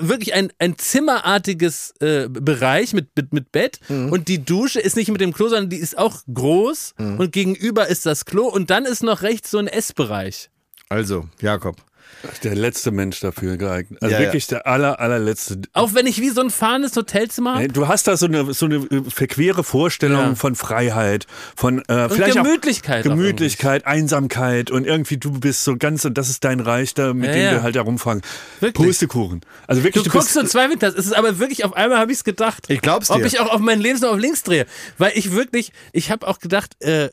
wirklich 0.00 0.34
ein, 0.34 0.52
ein 0.58 0.76
zimmerartiges 0.78 1.92
äh, 2.00 2.28
Bereich 2.28 2.92
mit, 2.92 3.08
mit, 3.16 3.32
mit 3.32 3.52
Bett 3.52 3.80
Mhm. 3.88 4.12
und 4.12 4.28
die 4.28 4.44
Dusche 4.44 4.80
ist 4.80 4.96
nicht 4.96 5.10
mit 5.10 5.20
dem 5.20 5.32
Klo, 5.32 5.48
sondern 5.48 5.70
die 5.70 5.76
ist 5.76 5.96
auch 5.98 6.18
groß 6.32 6.94
Mhm. 6.98 7.18
und 7.20 7.32
gegenüber 7.32 7.88
ist 7.88 8.06
das 8.06 8.24
Klo 8.24 8.46
und 8.46 8.70
dann 8.70 8.84
ist 8.84 9.02
noch 9.02 9.22
rechts 9.22 9.50
so 9.50 9.58
ein 9.58 9.66
Essbereich. 9.66 10.50
Also, 10.88 11.28
Jakob, 11.40 11.76
Der 12.42 12.54
letzte 12.54 12.90
Mensch 12.90 13.20
dafür 13.20 13.56
geeignet. 13.56 14.02
Also 14.02 14.12
Ja, 14.14 14.20
ja. 14.20 14.26
wirklich 14.26 14.46
der 14.48 14.66
aller, 14.66 14.98
allerletzte. 15.00 15.60
Auch 15.72 15.94
wenn 15.94 16.06
ich 16.06 16.20
wie 16.20 16.30
so 16.30 16.40
ein 16.40 16.50
fahrendes 16.50 16.96
Hotelzimmer 16.96 17.54
hab. 17.54 17.60
Ey, 17.60 17.68
Du 17.68 17.86
hast 17.88 18.06
da 18.08 18.16
so 18.16 18.26
eine, 18.26 18.52
so 18.54 18.66
eine 18.66 18.76
äh, 18.76 19.02
verquere 19.08 19.62
Vorstellung 19.64 20.20
Ja. 20.20 20.34
von 20.34 20.54
Freiheit, 20.54 21.26
von 21.56 21.78
äh, 21.88 22.08
vielleicht 22.08 22.36
Gemütlichkeit 22.36 23.06
auch 23.06 23.10
auch 23.12 23.14
Gemütlichkeit, 23.16 23.86
Einsamkeit 23.86 24.70
und 24.70 24.86
irgendwie 24.86 25.16
du 25.16 25.30
bist 25.32 25.64
so 25.64 25.76
ganz 25.76 26.04
und 26.04 26.18
das 26.18 26.28
ist 26.28 26.44
dein 26.44 26.60
Reich 26.60 26.94
da, 26.94 27.14
mit 27.14 27.26
Ja, 27.28 27.32
dem 27.32 27.42
ja. 27.42 27.54
du 27.54 27.62
halt 27.62 27.76
herumfangen. 27.76 28.22
Wirklich. 28.60 28.86
Pustekuchen. 28.88 29.40
Also 29.66 29.84
wirklich, 29.84 30.02
Du 30.04 30.10
du, 30.10 30.16
guckst 30.18 30.32
so 30.34 30.42
zwei 30.44 30.68
Winters. 30.70 30.94
Es 30.94 31.06
ist 31.06 31.12
aber 31.16 31.38
wirklich, 31.38 31.64
auf 31.64 31.74
einmal 31.74 31.98
habe 31.98 32.10
ich 32.12 32.18
es 32.18 32.24
gedacht. 32.24 32.64
Ich 32.68 32.80
glaub's 32.80 33.10
Ob 33.10 33.18
dir. 33.18 33.26
ich 33.26 33.38
auch 33.40 33.50
auf 33.50 33.60
mein 33.60 33.80
Leben 33.80 33.98
noch 34.00 34.10
auf 34.12 34.18
links 34.18 34.42
drehe. 34.42 34.66
Weil 34.98 35.12
ich 35.14 35.32
wirklich, 35.32 35.72
ich 35.92 36.10
habe 36.10 36.26
auch 36.26 36.38
gedacht, 36.38 36.74
äh, 36.82 37.10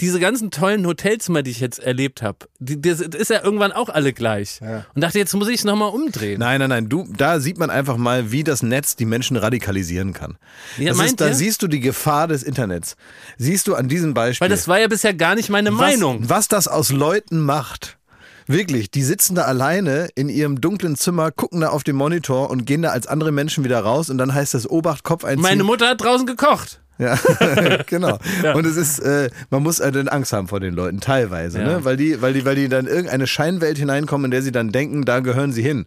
diese 0.00 0.18
ganzen 0.18 0.50
tollen 0.50 0.86
Hotelzimmer, 0.86 1.42
die 1.42 1.50
ich 1.50 1.60
jetzt 1.60 1.78
erlebt 1.78 2.22
habe, 2.22 2.38
das 2.58 3.00
ist 3.00 3.30
ja 3.30 3.44
irgendwann 3.44 3.70
auch 3.70 3.90
alle 3.90 4.14
gleich. 4.14 4.60
Und 4.94 5.02
dachte, 5.02 5.18
jetzt 5.18 5.34
muss 5.34 5.48
ich 5.48 5.56
es 5.56 5.64
nochmal 5.64 5.90
umdrehen. 5.90 6.38
Nein, 6.38 6.60
nein, 6.60 6.70
nein. 6.70 6.88
Du, 6.88 7.06
da 7.16 7.38
sieht 7.38 7.58
man 7.58 7.68
einfach 7.68 7.98
mal, 7.98 8.32
wie 8.32 8.44
das 8.44 8.62
Netz 8.62 8.96
die 8.96 9.04
Menschen 9.04 9.36
radikalisieren 9.36 10.14
kann. 10.14 10.38
Ja, 10.78 10.94
das 10.94 11.04
ist, 11.04 11.20
da 11.20 11.34
siehst 11.34 11.62
du 11.62 11.68
die 11.68 11.80
Gefahr 11.80 12.28
des 12.28 12.42
Internets. 12.42 12.96
Siehst 13.36 13.68
du 13.68 13.74
an 13.74 13.88
diesem 13.88 14.14
Beispiel. 14.14 14.46
Weil 14.46 14.50
das 14.50 14.68
war 14.68 14.80
ja 14.80 14.88
bisher 14.88 15.12
gar 15.12 15.34
nicht 15.34 15.50
meine 15.50 15.70
was, 15.72 15.78
Meinung. 15.78 16.28
Was 16.28 16.48
das 16.48 16.66
aus 16.66 16.90
Leuten 16.90 17.40
macht. 17.40 17.98
Wirklich, 18.46 18.90
die 18.90 19.02
sitzen 19.02 19.34
da 19.34 19.42
alleine 19.42 20.08
in 20.14 20.28
ihrem 20.28 20.60
dunklen 20.60 20.96
Zimmer, 20.96 21.30
gucken 21.30 21.62
da 21.62 21.68
auf 21.70 21.82
den 21.82 21.96
Monitor 21.96 22.50
und 22.50 22.66
gehen 22.66 22.82
da 22.82 22.90
als 22.90 23.06
andere 23.06 23.32
Menschen 23.32 23.64
wieder 23.64 23.80
raus 23.80 24.10
und 24.10 24.18
dann 24.18 24.34
heißt 24.34 24.52
das 24.52 24.68
Obacht, 24.68 25.02
Kopf 25.02 25.24
einziehen. 25.24 25.42
Meine 25.42 25.64
Mutter 25.64 25.88
hat 25.88 26.02
draußen 26.02 26.26
gekocht. 26.26 26.80
Ja, 26.98 27.18
genau. 27.86 28.18
Und 28.54 28.66
es 28.66 28.76
ist, 28.76 29.00
äh, 29.00 29.28
man 29.50 29.62
muss 29.64 29.80
äh, 29.80 29.90
dann 29.90 30.06
Angst 30.08 30.32
haben 30.32 30.46
vor 30.46 30.60
den 30.60 30.74
Leuten, 30.74 31.00
teilweise, 31.00 31.58
Ja. 31.58 31.64
ne? 31.78 31.84
weil, 31.84 31.96
die, 31.96 32.22
weil, 32.22 32.32
die, 32.34 32.44
weil 32.44 32.54
die 32.54 32.68
dann 32.68 32.86
in 32.86 32.92
irgendeine 32.94 33.26
Scheinwelt 33.26 33.78
hineinkommen, 33.78 34.26
in 34.26 34.30
der 34.30 34.42
sie 34.42 34.52
dann 34.52 34.70
denken, 34.70 35.04
da 35.04 35.20
gehören 35.20 35.52
sie 35.52 35.62
hin. 35.62 35.86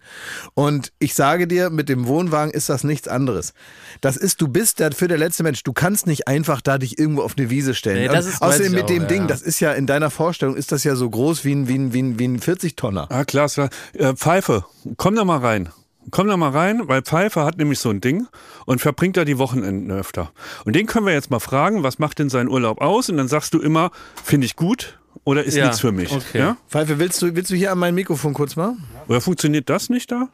Und 0.54 0.92
ich 1.00 1.14
sage 1.14 1.48
dir, 1.48 1.70
mit 1.70 1.88
dem 1.88 2.08
Wohnwagen 2.08 2.52
ist 2.52 2.68
das 2.70 2.84
nichts 2.84 3.08
anderes. 3.08 3.54
Das 4.02 4.18
ist, 4.18 4.42
du 4.42 4.48
bist 4.50 4.80
dafür 4.82 5.08
der 5.08 5.18
letzte 5.18 5.44
Mensch. 5.44 5.64
Du 5.64 5.72
kannst 5.74 6.08
nicht 6.08 6.28
einfach 6.28 6.60
da 6.62 6.78
dich 6.78 7.00
irgendwo 7.00 7.22
auf 7.22 7.36
eine 7.38 7.50
Wiese 7.50 7.74
stellen. 7.74 8.00
Nee, 8.00 8.08
das 8.10 8.26
ist- 8.26 8.42
außerdem 8.42 8.74
mit 8.74 8.84
auch, 8.84 8.88
dem 8.88 9.04
ja, 9.04 9.08
Ding, 9.08 9.22
ja. 9.22 9.28
das 9.28 9.42
ist 9.42 9.60
ja 9.62 9.72
in 9.72 9.88
deiner 9.88 10.10
Vorstellung, 10.10 10.56
ist 10.58 10.72
das 10.74 10.84
ja 10.84 10.96
so 10.98 11.10
groß 11.10 11.46
wie 11.46 11.54
ein, 11.56 11.68
wie 11.70 11.78
ein, 11.78 11.94
wie 11.94 12.02
ein, 12.04 12.20
wie 12.20 12.28
ein 12.28 12.40
40-Tonner. 12.42 13.08
ah, 13.10 13.24
klar, 13.24 13.48
klar. 13.48 13.70
Äh, 13.94 14.14
Pfeife, 14.14 14.66
komm 14.98 15.16
da 15.16 15.24
mal 15.24 15.38
rein. 15.40 15.70
Komm 16.12 16.28
da 16.28 16.38
mal 16.38 16.52
rein, 16.52 16.88
weil 16.88 17.02
Pfeife 17.02 17.44
hat 17.44 17.58
nämlich 17.58 17.80
so 17.80 17.90
ein 17.90 18.00
Ding 18.02 18.28
und 18.66 18.80
verbringt 18.80 19.18
da 19.18 19.26
die 19.26 19.38
Wochenenden 19.38 19.92
öfter. 19.92 20.32
Und 20.66 20.76
den 20.76 20.86
können 20.86 21.06
wir 21.06 21.14
jetzt 21.14 21.30
mal 21.32 21.40
fragen, 21.40 21.84
was 21.84 22.00
macht 22.00 22.20
denn 22.20 22.30
sein 22.30 22.48
Urlaub 22.48 22.82
aus? 22.82 23.10
Und 23.10 23.18
dann 23.18 23.28
sagst 23.28 23.54
du 23.54 23.60
immer, 23.60 23.92
finde 24.24 24.46
ich 24.46 24.56
gut 24.56 25.00
oder 25.26 25.44
ist 25.44 25.56
Ja, 25.56 25.66
nichts 25.66 25.80
für 25.82 25.92
mich. 25.92 26.12
okay. 26.12 26.40
Ja? 26.40 26.58
Pfeife, 26.70 27.00
willst 27.00 27.22
du, 27.22 27.36
willst 27.36 27.52
du 27.52 27.56
hier 27.56 27.72
an 27.72 27.78
mein 27.80 27.94
Mikrofon 27.96 28.34
kurz 28.34 28.56
mal? 28.56 28.76
Oder 29.08 29.20
funktioniert 29.22 29.70
das 29.70 29.90
nicht 29.90 30.12
da? 30.12 30.30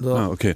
So. 0.00 0.14
Ah, 0.16 0.28
okay. 0.28 0.54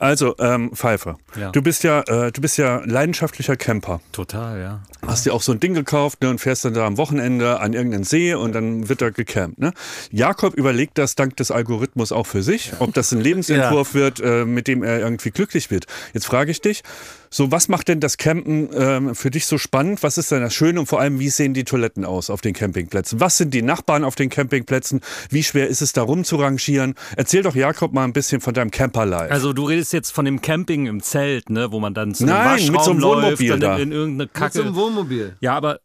Also, 0.00 0.36
ähm, 0.38 0.70
Pfeife. 0.74 1.16
Ja. 1.38 1.50
Du 1.50 1.60
bist 1.60 1.82
ja, 1.82 2.02
äh, 2.02 2.30
du 2.30 2.40
bist 2.40 2.56
ja 2.56 2.80
leidenschaftlicher 2.84 3.56
Camper. 3.56 4.00
Total, 4.12 4.60
ja. 4.60 4.80
Hast 5.04 5.26
dir 5.26 5.34
auch 5.34 5.42
so 5.42 5.50
ein 5.50 5.58
Ding 5.58 5.74
gekauft 5.74 6.22
ne, 6.22 6.30
und 6.30 6.40
fährst 6.40 6.64
dann 6.64 6.72
da 6.72 6.86
am 6.86 6.98
Wochenende 6.98 7.58
an 7.58 7.72
irgendeinen 7.72 8.04
See 8.04 8.32
und 8.32 8.54
dann 8.54 8.88
wird 8.88 9.02
da 9.02 9.10
gecampt. 9.10 9.58
Ne? 9.58 9.72
Jakob 10.12 10.54
überlegt 10.54 10.98
das 10.98 11.16
dank 11.16 11.36
des 11.36 11.50
Algorithmus 11.50 12.12
auch 12.12 12.28
für 12.28 12.44
sich, 12.44 12.74
ob 12.78 12.94
das 12.94 13.10
ein 13.10 13.20
Lebensentwurf 13.28 13.94
wird, 13.94 14.20
äh, 14.20 14.44
mit 14.44 14.68
dem 14.68 14.84
er 14.84 15.00
irgendwie 15.00 15.32
glücklich 15.32 15.72
wird. 15.72 15.86
Jetzt 16.14 16.26
frage 16.26 16.52
ich 16.52 16.60
dich, 16.60 16.84
so 17.30 17.50
was 17.52 17.68
macht 17.68 17.88
denn 17.88 18.00
das 18.00 18.16
Campen 18.16 18.68
ähm, 18.72 19.14
für 19.14 19.30
dich 19.30 19.46
so 19.46 19.58
spannend? 19.58 20.02
Was 20.02 20.18
ist 20.18 20.30
denn 20.30 20.40
das 20.40 20.54
Schöne 20.54 20.80
und 20.80 20.86
vor 20.86 21.00
allem, 21.00 21.18
wie 21.18 21.28
sehen 21.28 21.54
die 21.54 21.64
Toiletten 21.64 22.04
aus 22.04 22.30
auf 22.30 22.40
den 22.40 22.54
Campingplätzen? 22.54 23.20
Was 23.20 23.38
sind 23.38 23.54
die 23.54 23.62
Nachbarn 23.62 24.04
auf 24.04 24.14
den 24.14 24.28
Campingplätzen? 24.28 25.00
Wie 25.30 25.42
schwer 25.42 25.68
ist 25.68 25.82
es 25.82 25.92
da 25.92 26.02
rumzurangieren? 26.02 26.94
Erzähl 27.16 27.42
doch 27.42 27.54
Jakob 27.54 27.92
mal 27.92 28.04
ein 28.04 28.12
bisschen 28.12 28.40
von 28.40 28.54
deinem 28.54 28.70
Camper-Life. 28.70 29.32
Also 29.32 29.52
du 29.52 29.64
redest 29.64 29.92
jetzt 29.92 30.10
von 30.10 30.24
dem 30.24 30.40
Camping 30.40 30.86
im 30.86 31.02
Zelt, 31.02 31.50
ne, 31.50 31.72
wo 31.72 31.80
man 31.80 31.94
dann 31.94 32.14
zu 32.14 32.26
Nein, 32.26 32.36
einem 32.36 32.54
mit 32.54 32.66
so 32.66 32.74
Waschraum 32.74 32.90
einem 32.92 33.00
läuft, 33.00 33.22
Wohnmobil 33.40 33.50
dann 33.50 33.60
da. 33.60 33.76
in, 33.76 33.82
in 33.82 33.92
irgendeine 33.92 34.28
Kacke. 34.28 34.74
Wohnmobil. 34.74 35.36
Ja, 35.40 35.54
aber 35.56 35.80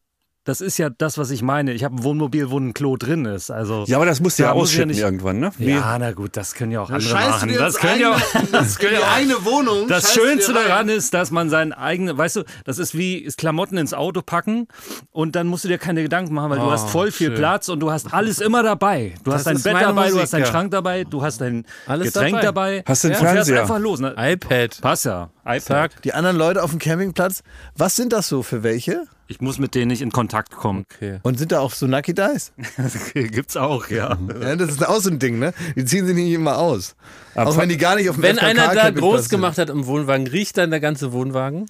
das 0.45 0.59
ist 0.61 0.77
ja 0.77 0.89
das, 0.89 1.17
was 1.17 1.31
ich 1.31 1.41
meine. 1.41 1.71
Ich 1.73 1.83
habe 1.83 1.95
ein 1.95 2.03
Wohnmobil, 2.03 2.49
wo 2.49 2.57
ein 2.59 2.73
Klo 2.73 2.97
drin 2.97 3.25
ist. 3.25 3.49
Also 3.49 3.85
ja, 3.87 3.95
aber 3.97 4.05
das 4.05 4.19
musst 4.19 4.39
du 4.39 4.43
ja 4.43 4.53
muss 4.53 4.71
ich 4.71 4.75
ja 4.77 4.83
ausschütten 4.83 4.89
nicht- 4.89 4.99
irgendwann, 4.99 5.39
ne? 5.39 5.51
Wie- 5.57 5.69
ja, 5.71 5.97
na 5.97 6.11
gut, 6.11 6.35
das 6.35 6.53
können 6.53 6.71
ja 6.71 6.81
auch 6.81 6.89
andere 6.89 7.13
machen. 7.13 7.53
Das 7.57 7.75
können 7.77 7.99
ja 8.01 8.11
auch, 8.15 8.19
das 8.51 8.77
können 8.77 8.93
ja 8.95 8.99
auch 8.99 9.15
eigene 9.15 9.45
Wohnung. 9.45 9.87
Das 9.87 10.13
Schönste 10.13 10.51
daran 10.53 10.89
ist, 10.89 11.13
dass 11.13 11.31
man 11.31 11.49
seinen 11.49 11.71
eigenen, 11.73 12.17
weißt 12.17 12.35
du, 12.37 12.43
das 12.65 12.77
ist 12.77 12.97
wie 12.97 13.23
Klamotten 13.37 13.77
ins 13.77 13.93
Auto 13.93 14.21
packen 14.21 14.67
und 15.11 15.35
dann 15.35 15.47
musst 15.47 15.63
du 15.63 15.67
dir 15.69 15.77
keine 15.77 16.03
Gedanken 16.03 16.33
machen, 16.33 16.49
weil 16.49 16.59
du 16.59 16.65
Oh, 16.65 16.71
hast 16.71 16.89
voll 16.89 17.11
viel 17.11 17.27
schön. 17.29 17.37
Platz 17.37 17.69
und 17.69 17.79
du 17.79 17.91
hast 17.91 18.13
alles 18.13 18.39
immer 18.41 18.63
dabei. 18.63 19.15
Du 19.23 19.31
hast 19.33 19.47
dein 19.47 19.55
ist 19.55 19.63
Bett 19.63 19.75
dabei, 19.79 20.07
du 20.07 20.09
Musik, 20.11 20.21
hast 20.23 20.33
deinen 20.33 20.41
ja. 20.41 20.45
Schrank 20.47 20.71
dabei, 20.71 21.03
du 21.05 21.21
hast 21.23 21.39
dein 21.41 21.65
Alles 21.87 22.07
Getränk 22.13 22.41
dabei. 22.41 22.77
dabei. 22.79 22.83
Hast 22.87 23.03
du 23.03 23.07
und 23.07 23.15
fährst 23.15 23.33
Fernseher? 23.33 23.61
einfach 23.61 23.79
los. 23.79 23.99
Ne? 23.99 24.13
iPad. 24.17 24.81
Passt 24.81 25.05
ja. 25.05 25.29
iPad. 25.45 25.91
Die 26.03 26.13
anderen 26.13 26.35
Leute 26.37 26.61
auf 26.63 26.69
dem 26.71 26.79
Campingplatz, 26.79 27.43
was 27.77 27.95
sind 27.95 28.11
das 28.13 28.27
so 28.27 28.43
für 28.43 28.63
welche? 28.63 29.03
Ich 29.27 29.39
muss 29.41 29.57
mit 29.57 29.73
denen 29.73 29.87
nicht 29.87 30.01
in 30.01 30.11
Kontakt 30.11 30.51
kommen. 30.51 30.85
Okay. 30.93 31.19
Und 31.23 31.39
sind 31.39 31.51
da 31.51 31.59
auch 31.59 31.71
so 31.71 31.87
Nucky 31.87 32.13
Dice? 32.13 32.51
Gibt's 33.13 33.55
auch, 33.57 33.87
ja. 33.89 34.17
Ja, 34.41 34.55
das 34.55 34.71
ist 34.71 34.87
auch 34.87 34.99
so 34.99 35.09
ein 35.09 35.19
Ding, 35.19 35.39
ne? 35.39 35.53
Die 35.75 35.85
ziehen 35.85 36.05
sich 36.05 36.15
nicht 36.15 36.31
immer 36.31 36.57
aus. 36.57 36.95
auch 37.35 37.57
wenn 37.57 37.69
die 37.69 37.77
gar 37.77 37.95
nicht 37.95 38.09
auf 38.09 38.17
dem 38.17 38.23
Wenn 38.23 38.37
FKK 38.37 38.47
einer 38.49 38.73
da 38.75 38.89
groß 38.89 39.29
gemacht 39.29 39.57
hat 39.57 39.69
im 39.69 39.85
Wohnwagen, 39.85 40.27
riecht 40.27 40.57
dann 40.57 40.71
der 40.71 40.79
ganze 40.81 41.13
Wohnwagen? 41.13 41.65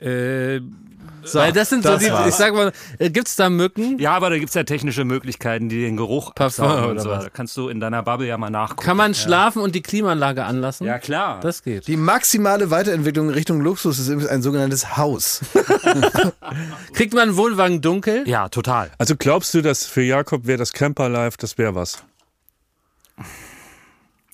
äh, 0.00 0.60
Weil 1.32 1.52
das 1.52 1.68
sind 1.70 1.82
so 1.82 1.90
das 1.90 2.02
die, 2.02 2.10
war's. 2.10 2.28
ich 2.28 2.34
sag 2.34 2.54
mal, 2.54 2.72
äh, 2.98 3.10
gibt's 3.10 3.36
da 3.36 3.50
Mücken? 3.50 3.98
ja, 3.98 4.12
aber 4.12 4.30
da 4.30 4.38
gibt's 4.38 4.54
ja 4.54 4.64
technische 4.64 5.04
Möglichkeiten, 5.04 5.68
die 5.68 5.80
den 5.82 5.96
Geruch 5.96 6.34
Parfum 6.34 6.64
absaugen 6.66 6.84
und 6.84 6.90
oder 6.92 7.00
so. 7.02 7.10
was? 7.10 7.24
Da 7.24 7.30
kannst 7.30 7.56
du 7.56 7.68
in 7.68 7.80
deiner 7.80 8.02
Bubble 8.02 8.26
ja 8.26 8.38
mal 8.38 8.50
nachgucken. 8.50 8.82
Kann 8.84 8.96
man 8.96 9.14
schlafen 9.14 9.62
und 9.62 9.74
die 9.74 9.82
Klimaanlage 9.82 10.44
anlassen? 10.44 10.86
ja, 10.86 10.98
klar. 10.98 11.40
Das 11.40 11.62
geht. 11.62 11.86
Die 11.86 11.96
maximale 11.96 12.70
Weiterentwicklung 12.70 13.28
in 13.28 13.34
Richtung 13.34 13.60
Luxus 13.60 13.98
ist 13.98 14.08
übrigens 14.08 14.30
ein 14.30 14.42
sogenanntes 14.42 14.96
Haus. 14.96 15.40
Kriegt 16.94 17.14
man 17.14 17.30
einen 17.30 17.36
Wohnwagen 17.36 17.80
dunkel? 17.80 18.28
ja, 18.28 18.48
total. 18.48 18.90
Also 18.98 19.14
glaubst 19.16 19.54
du, 19.54 19.62
dass 19.62 19.86
für 19.86 20.02
Jakob 20.02 20.46
wäre 20.46 20.58
das 20.58 20.72
Camper-Life, 20.72 21.36
das 21.38 21.58
wäre 21.58 21.74
was? 21.74 21.98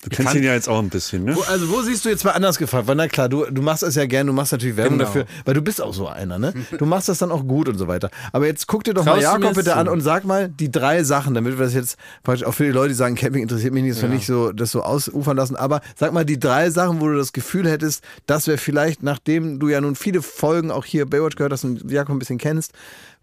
Du 0.09 0.15
kennst 0.15 0.31
kann- 0.31 0.37
ihn 0.41 0.43
ja 0.45 0.53
jetzt 0.53 0.69
auch 0.69 0.79
ein 0.79 0.89
bisschen, 0.89 1.25
ne? 1.25 1.35
Wo, 1.35 1.41
also 1.41 1.69
wo 1.69 1.81
siehst 1.81 2.05
du 2.05 2.09
jetzt 2.09 2.23
mal 2.23 2.31
anders 2.31 2.57
gefragt? 2.57 2.87
Weil 2.87 2.95
na 2.95 3.07
klar, 3.07 3.27
du, 3.29 3.45
du 3.45 3.61
machst 3.61 3.83
das 3.83 3.95
ja 3.95 4.05
gern, 4.05 4.27
du 4.27 4.33
machst 4.33 4.51
natürlich 4.51 4.77
Werbung 4.77 4.97
Genau. 4.97 5.05
dafür, 5.05 5.25
weil 5.45 5.53
du 5.53 5.61
bist 5.61 5.81
auch 5.81 5.93
so 5.93 6.07
einer, 6.07 6.39
ne? 6.39 6.53
Du 6.77 6.85
machst 6.85 7.09
das 7.09 7.17
dann 7.17 7.31
auch 7.31 7.45
gut 7.45 7.67
und 7.67 7.77
so 7.77 7.87
weiter. 7.87 8.09
Aber 8.31 8.45
jetzt 8.47 8.67
guck 8.67 8.83
dir 8.83 8.93
doch 8.93 9.03
Traust 9.03 9.17
mal 9.17 9.21
Jakob 9.41 9.53
bitte 9.55 9.75
an 9.75 9.87
und 9.87 10.01
sag 10.01 10.23
mal 10.25 10.47
die 10.49 10.71
drei 10.71 11.03
Sachen, 11.03 11.33
damit 11.33 11.57
wir 11.57 11.65
das 11.65 11.73
jetzt 11.73 11.97
praktisch 12.23 12.45
auch 12.45 12.53
für 12.53 12.63
die 12.65 12.71
Leute, 12.71 12.89
die 12.89 12.95
sagen, 12.95 13.15
Camping 13.15 13.41
interessiert 13.43 13.73
mich 13.73 13.83
nicht, 13.83 13.95
dass 13.95 14.01
wir 14.03 14.09
nicht 14.09 14.25
so 14.27 14.51
das 14.51 14.71
so 14.71 14.81
ausufern 14.83 15.35
lassen. 15.35 15.55
Aber 15.55 15.81
sag 15.95 16.13
mal 16.13 16.25
die 16.25 16.39
drei 16.39 16.69
Sachen, 16.69 17.01
wo 17.01 17.07
du 17.07 17.17
das 17.17 17.33
Gefühl 17.33 17.69
hättest, 17.69 18.03
das 18.27 18.47
wäre 18.47 18.57
vielleicht, 18.57 19.03
nachdem 19.03 19.59
du 19.59 19.67
ja 19.69 19.81
nun 19.81 19.95
viele 19.95 20.21
Folgen 20.21 20.71
auch 20.71 20.85
hier 20.85 21.05
Baywatch 21.05 21.35
gehört 21.35 21.51
hast 21.53 21.63
und 21.65 21.89
Jakob 21.91 22.15
ein 22.15 22.19
bisschen 22.19 22.37
kennst, 22.37 22.71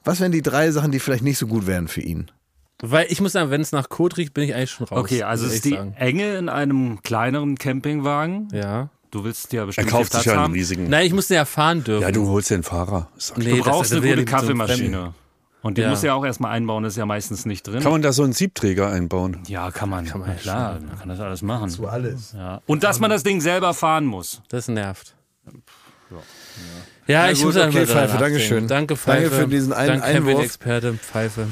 was 0.04 0.20
wären 0.20 0.32
die 0.32 0.42
drei 0.42 0.70
Sachen, 0.70 0.92
die 0.92 1.00
vielleicht 1.00 1.24
nicht 1.24 1.38
so 1.38 1.46
gut 1.46 1.66
wären 1.66 1.88
für 1.88 2.02
ihn? 2.02 2.30
Weil 2.82 3.06
ich 3.08 3.20
muss 3.20 3.32
sagen, 3.32 3.50
wenn 3.50 3.60
es 3.60 3.72
nach 3.72 3.88
Kot 3.88 4.16
riecht, 4.16 4.34
bin 4.34 4.44
ich 4.44 4.54
eigentlich 4.54 4.70
schon 4.72 4.86
raus. 4.86 4.98
Okay, 4.98 5.22
also 5.22 5.44
muss 5.46 5.54
ist 5.54 5.64
die 5.64 5.70
sagen. 5.70 5.94
Enge 5.98 6.36
in 6.36 6.48
einem 6.48 7.02
kleineren 7.02 7.56
Campingwagen. 7.56 8.48
Ja. 8.52 8.90
Du 9.10 9.22
willst 9.24 9.52
ja 9.52 9.62
Er 9.62 9.66
bestimmt 9.66 9.88
kauft 9.90 10.02
viel 10.02 10.04
sich 10.06 10.12
Platz 10.12 10.24
ja 10.26 10.32
einen 10.32 10.42
haben. 10.42 10.52
riesigen. 10.54 10.90
Nein, 10.90 11.06
ich 11.06 11.12
musste 11.14 11.34
ja 11.34 11.44
fahren 11.44 11.84
dürfen. 11.84 12.02
Ja, 12.02 12.10
du 12.10 12.26
holst 12.28 12.50
dir 12.50 12.54
einen 12.54 12.62
Fahrer. 12.64 13.08
Nee, 13.36 13.50
Du 13.50 13.56
das- 13.58 13.64
brauchst 13.66 13.90
das 13.92 13.98
eine 13.98 14.02
wäre 14.06 14.16
gute 14.18 14.30
Kaffeemaschine. 14.30 15.14
Und 15.62 15.78
die 15.78 15.82
Ja. 15.82 15.88
musst 15.88 16.02
du 16.02 16.08
ja 16.08 16.14
auch 16.14 16.24
erstmal 16.26 16.50
einbauen, 16.52 16.82
das 16.82 16.92
ist 16.94 16.96
ja 16.98 17.06
meistens 17.06 17.46
nicht 17.46 17.66
drin. 17.66 17.80
Kann 17.80 17.92
man 17.92 18.02
da 18.02 18.12
so 18.12 18.22
einen 18.24 18.34
Siebträger 18.34 18.90
einbauen? 18.90 19.38
ja, 19.46 19.70
kann 19.70 19.88
man. 19.88 20.04
Kann 20.04 20.20
man 20.20 20.30
ja, 20.30 20.34
klar, 20.34 20.78
man 20.80 20.98
kann 20.98 21.08
das 21.08 21.20
alles 21.20 21.40
machen. 21.42 21.70
So 21.70 21.86
alles. 21.86 22.32
Ja. 22.36 22.60
Und 22.66 22.82
dass 22.84 22.98
man 23.00 23.08
das 23.08 23.22
Ding 23.22 23.40
selber 23.40 23.72
fahren 23.72 24.04
muss. 24.04 24.42
Das 24.48 24.68
nervt. 24.68 25.14
Ja, 27.06 27.30
ich 27.30 27.38
gut, 27.38 27.46
muss 27.46 27.56
einfach 27.56 27.76
okay, 27.80 27.86
Pfeife, 27.86 27.94
nachdenken. 28.14 28.20
Dankeschön. 28.20 28.68
Danke, 28.68 28.96
Pfeife. 28.96 29.22
Danke 29.30 29.36
für 29.42 29.48
diesen 29.48 29.72
einen 29.72 29.88
Danke, 29.88 30.04
Einwurf. 30.04 30.24
Camping-Experte, 30.26 30.94
Pfeife. 30.94 31.48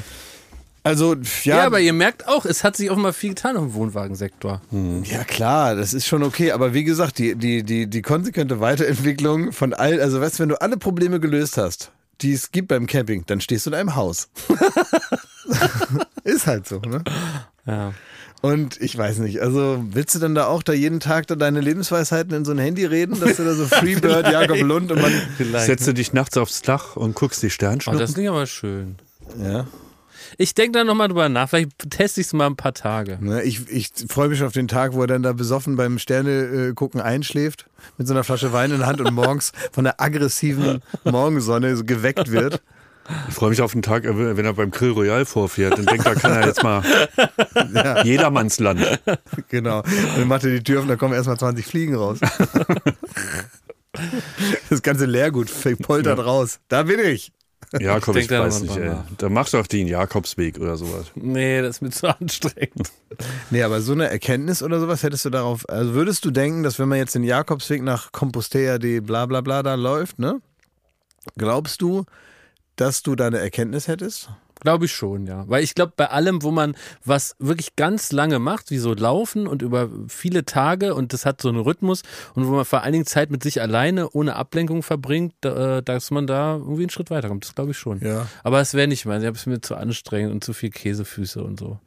Also, 0.85 1.15
Ja, 1.43 1.57
ja, 1.57 1.65
aber 1.65 1.79
ihr 1.79 1.93
merkt 1.93 2.27
auch, 2.27 2.45
es 2.45 2.63
hat 2.65 2.75
sich 2.75 2.89
auch 2.89 2.97
mal 2.97 3.13
viel 3.13 3.29
getan 3.29 3.55
im 3.55 3.73
Wohnwagensektor. 3.73 4.61
Ja 5.05 5.23
klar, 5.23 5.75
das 5.75 5.93
ist 5.93 6.05
schon 6.05 6.23
okay, 6.23 6.51
aber 6.51 6.73
wie 6.73 6.83
gesagt, 6.83 7.17
die, 7.19 7.35
die, 7.35 7.63
die, 7.63 7.87
die 7.87 8.01
konsequente 8.01 8.59
Weiterentwicklung 8.59 9.53
von 9.53 9.73
all, 9.73 10.01
also 10.01 10.19
weißt 10.19 10.39
du, 10.39 10.43
wenn 10.43 10.49
du 10.49 10.61
alle 10.61 10.75
Probleme 10.77 11.19
gelöst 11.21 11.57
hast, 11.57 11.91
die 12.21 12.33
es 12.33 12.51
gibt 12.51 12.67
beim 12.67 12.85
Camping, 12.85 13.23
dann 13.27 13.39
stehst 13.39 13.65
du 13.65 13.69
in 13.69 13.75
einem 13.75 13.95
Haus. 13.95 14.27
ist 16.23 16.47
halt 16.47 16.67
so, 16.67 16.79
ne? 16.79 17.03
Ja. 17.65 17.93
Und 18.41 18.81
ich 18.81 18.97
weiß 18.97 19.19
nicht, 19.19 19.39
also 19.41 19.81
willst 19.91 20.15
du 20.15 20.19
dann 20.19 20.35
da 20.35 20.47
auch 20.47 20.63
da 20.63 20.73
jeden 20.73 20.99
Tag 20.99 21.27
da 21.27 21.35
deine 21.35 21.61
Lebensweisheiten 21.61 22.33
in 22.35 22.43
so 22.43 22.51
ein 22.51 22.57
Handy 22.57 22.83
reden, 22.85 23.17
dass 23.21 23.37
du 23.37 23.45
da 23.45 23.53
so 23.53 23.65
Freebird, 23.67 24.27
Jakob 24.29 24.59
Lund 24.59 24.91
und 24.91 25.01
man, 25.01 25.13
Vielleicht. 25.37 25.65
Setze 25.65 25.93
dich 25.93 26.11
nachts 26.11 26.35
aufs 26.35 26.61
Dach 26.61 26.97
und 26.97 27.15
guckst 27.15 27.41
die 27.41 27.47
Oh, 27.47 27.51
Sternschnuppen. 27.51 27.99
das 28.01 28.13
klingt 28.13 28.29
aber 28.29 28.45
schön. 28.47 28.97
ja. 29.41 29.65
Ich 30.37 30.53
denke 30.55 30.79
da 30.79 30.83
nochmal 30.83 31.07
drüber 31.07 31.29
nach. 31.29 31.49
Vielleicht 31.49 31.89
teste 31.89 32.21
ich 32.21 32.27
es 32.27 32.33
mal 32.33 32.47
ein 32.47 32.55
paar 32.55 32.73
Tage. 32.73 33.17
Ne, 33.21 33.43
ich 33.43 33.69
ich 33.69 33.91
freue 34.09 34.29
mich 34.29 34.43
auf 34.43 34.53
den 34.53 34.67
Tag, 34.67 34.93
wo 34.93 35.01
er 35.01 35.07
dann 35.07 35.23
da 35.23 35.33
besoffen 35.33 35.75
beim 35.75 35.99
Sterne 35.99 36.31
äh, 36.31 36.73
gucken 36.73 37.01
einschläft, 37.01 37.65
mit 37.97 38.07
so 38.07 38.13
einer 38.13 38.23
Flasche 38.23 38.53
Wein 38.53 38.71
in 38.71 38.79
der 38.79 38.87
Hand 38.87 39.01
und 39.01 39.13
morgens 39.13 39.51
von 39.71 39.83
der 39.83 40.01
aggressiven 40.01 40.81
Morgensonne 41.03 41.75
so 41.75 41.83
geweckt 41.83 42.31
wird. 42.31 42.61
Ich 43.27 43.35
freue 43.35 43.49
mich 43.49 43.61
auf 43.61 43.73
den 43.73 43.81
Tag, 43.81 44.03
wenn 44.05 44.45
er 44.45 44.53
beim 44.53 44.71
Grill 44.71 44.91
Royal 44.91 45.25
vorfährt 45.25 45.77
und 45.77 45.89
denkt, 45.91 46.05
da 46.05 46.15
kann 46.15 46.31
er 46.31 46.47
jetzt 46.47 46.63
mal 46.63 46.81
Jedermannsland. 48.03 49.01
Genau. 49.49 49.79
Und 49.79 50.17
dann 50.17 50.27
macht 50.29 50.45
er 50.45 50.51
die 50.51 50.63
Tür 50.63 50.77
auf 50.77 50.83
und 50.83 50.89
da 50.89 50.95
kommen 50.95 51.13
erstmal 51.13 51.37
20 51.37 51.65
Fliegen 51.65 51.95
raus. 51.95 52.19
Das 54.69 54.81
ganze 54.81 55.05
Leergut 55.05 55.51
poltert 55.83 56.17
raus. 56.17 56.59
Da 56.67 56.81
bin 56.81 56.99
ich. 56.99 57.31
Jakob, 57.79 58.15
Ich 58.15 58.25
ich, 58.25 58.31
weiß 58.31 58.61
nicht, 58.61 58.77
ey. 58.77 58.95
Da 59.17 59.29
machst 59.29 59.53
du 59.53 59.57
auch 59.57 59.67
den 59.67 59.87
Jakobsweg 59.87 60.59
oder 60.59 60.77
sowas. 60.77 61.07
Nee, 61.15 61.61
das 61.61 61.77
ist 61.77 61.81
mir 61.81 61.89
zu 61.91 62.07
anstrengend. 62.07 62.91
Nee, 63.51 63.61
aber 63.61 63.79
so 63.81 63.91
eine 63.91 64.09
Erkenntnis 64.09 64.63
oder 64.63 64.79
sowas 64.79 65.03
hättest 65.03 65.23
du 65.25 65.29
darauf, 65.29 65.69
also 65.69 65.93
würdest 65.93 66.25
du 66.25 66.31
denken, 66.31 66.63
dass 66.63 66.79
wenn 66.79 66.89
man 66.89 66.97
jetzt 66.97 67.13
den 67.13 67.23
Jakobsweg 67.23 67.83
nach 67.83 68.11
Compostela 68.11 68.79
de 68.79 69.01
bla 69.01 69.27
bla 69.27 69.41
bla 69.41 69.61
da 69.61 69.75
läuft, 69.75 70.17
ne? 70.17 70.41
Glaubst 71.37 71.83
du, 71.83 72.05
dass 72.75 73.03
du 73.03 73.15
da 73.15 73.27
eine 73.27 73.37
Erkenntnis 73.37 73.87
hättest? 73.87 74.29
Glaube 74.63 74.85
ich 74.85 74.91
schon, 74.91 75.27
ja. 75.27 75.45
Weil 75.47 75.63
ich 75.63 75.75
glaube, 75.75 75.93
bei 75.95 76.09
allem, 76.09 76.41
wo 76.41 76.51
man 76.51 76.75
was 77.05 77.35
wirklich 77.39 77.75
ganz 77.75 78.11
lange 78.11 78.39
macht, 78.39 78.71
wie 78.71 78.77
so 78.77 78.93
Laufen 78.93 79.47
und 79.47 79.61
über 79.61 79.89
viele 80.07 80.45
Tage 80.45 80.95
und 80.95 81.13
das 81.13 81.25
hat 81.25 81.41
so 81.41 81.49
einen 81.49 81.59
Rhythmus 81.59 82.01
und 82.33 82.47
wo 82.47 82.51
man 82.51 82.65
vor 82.65 82.81
allen 82.81 82.93
Dingen 82.93 83.05
Zeit 83.05 83.29
mit 83.29 83.43
sich 83.43 83.61
alleine 83.61 84.09
ohne 84.09 84.35
Ablenkung 84.35 84.83
verbringt, 84.83 85.45
äh, 85.45 85.83
dass 85.83 86.11
man 86.11 86.27
da 86.27 86.55
irgendwie 86.55 86.83
einen 86.83 86.89
Schritt 86.89 87.11
weiterkommt. 87.11 87.45
Das 87.45 87.55
glaube 87.55 87.71
ich 87.71 87.77
schon. 87.77 87.99
Ja. 87.99 88.27
Aber 88.43 88.61
es 88.61 88.73
wäre 88.73 88.87
nicht 88.87 89.05
meins. 89.05 89.23
Ich 89.23 89.27
habe 89.27 89.37
es 89.37 89.45
mir 89.45 89.61
zu 89.61 89.75
anstrengend 89.75 90.33
und 90.33 90.43
zu 90.43 90.53
viel 90.53 90.69
Käsefüße 90.69 91.43
und 91.43 91.59
so. 91.59 91.79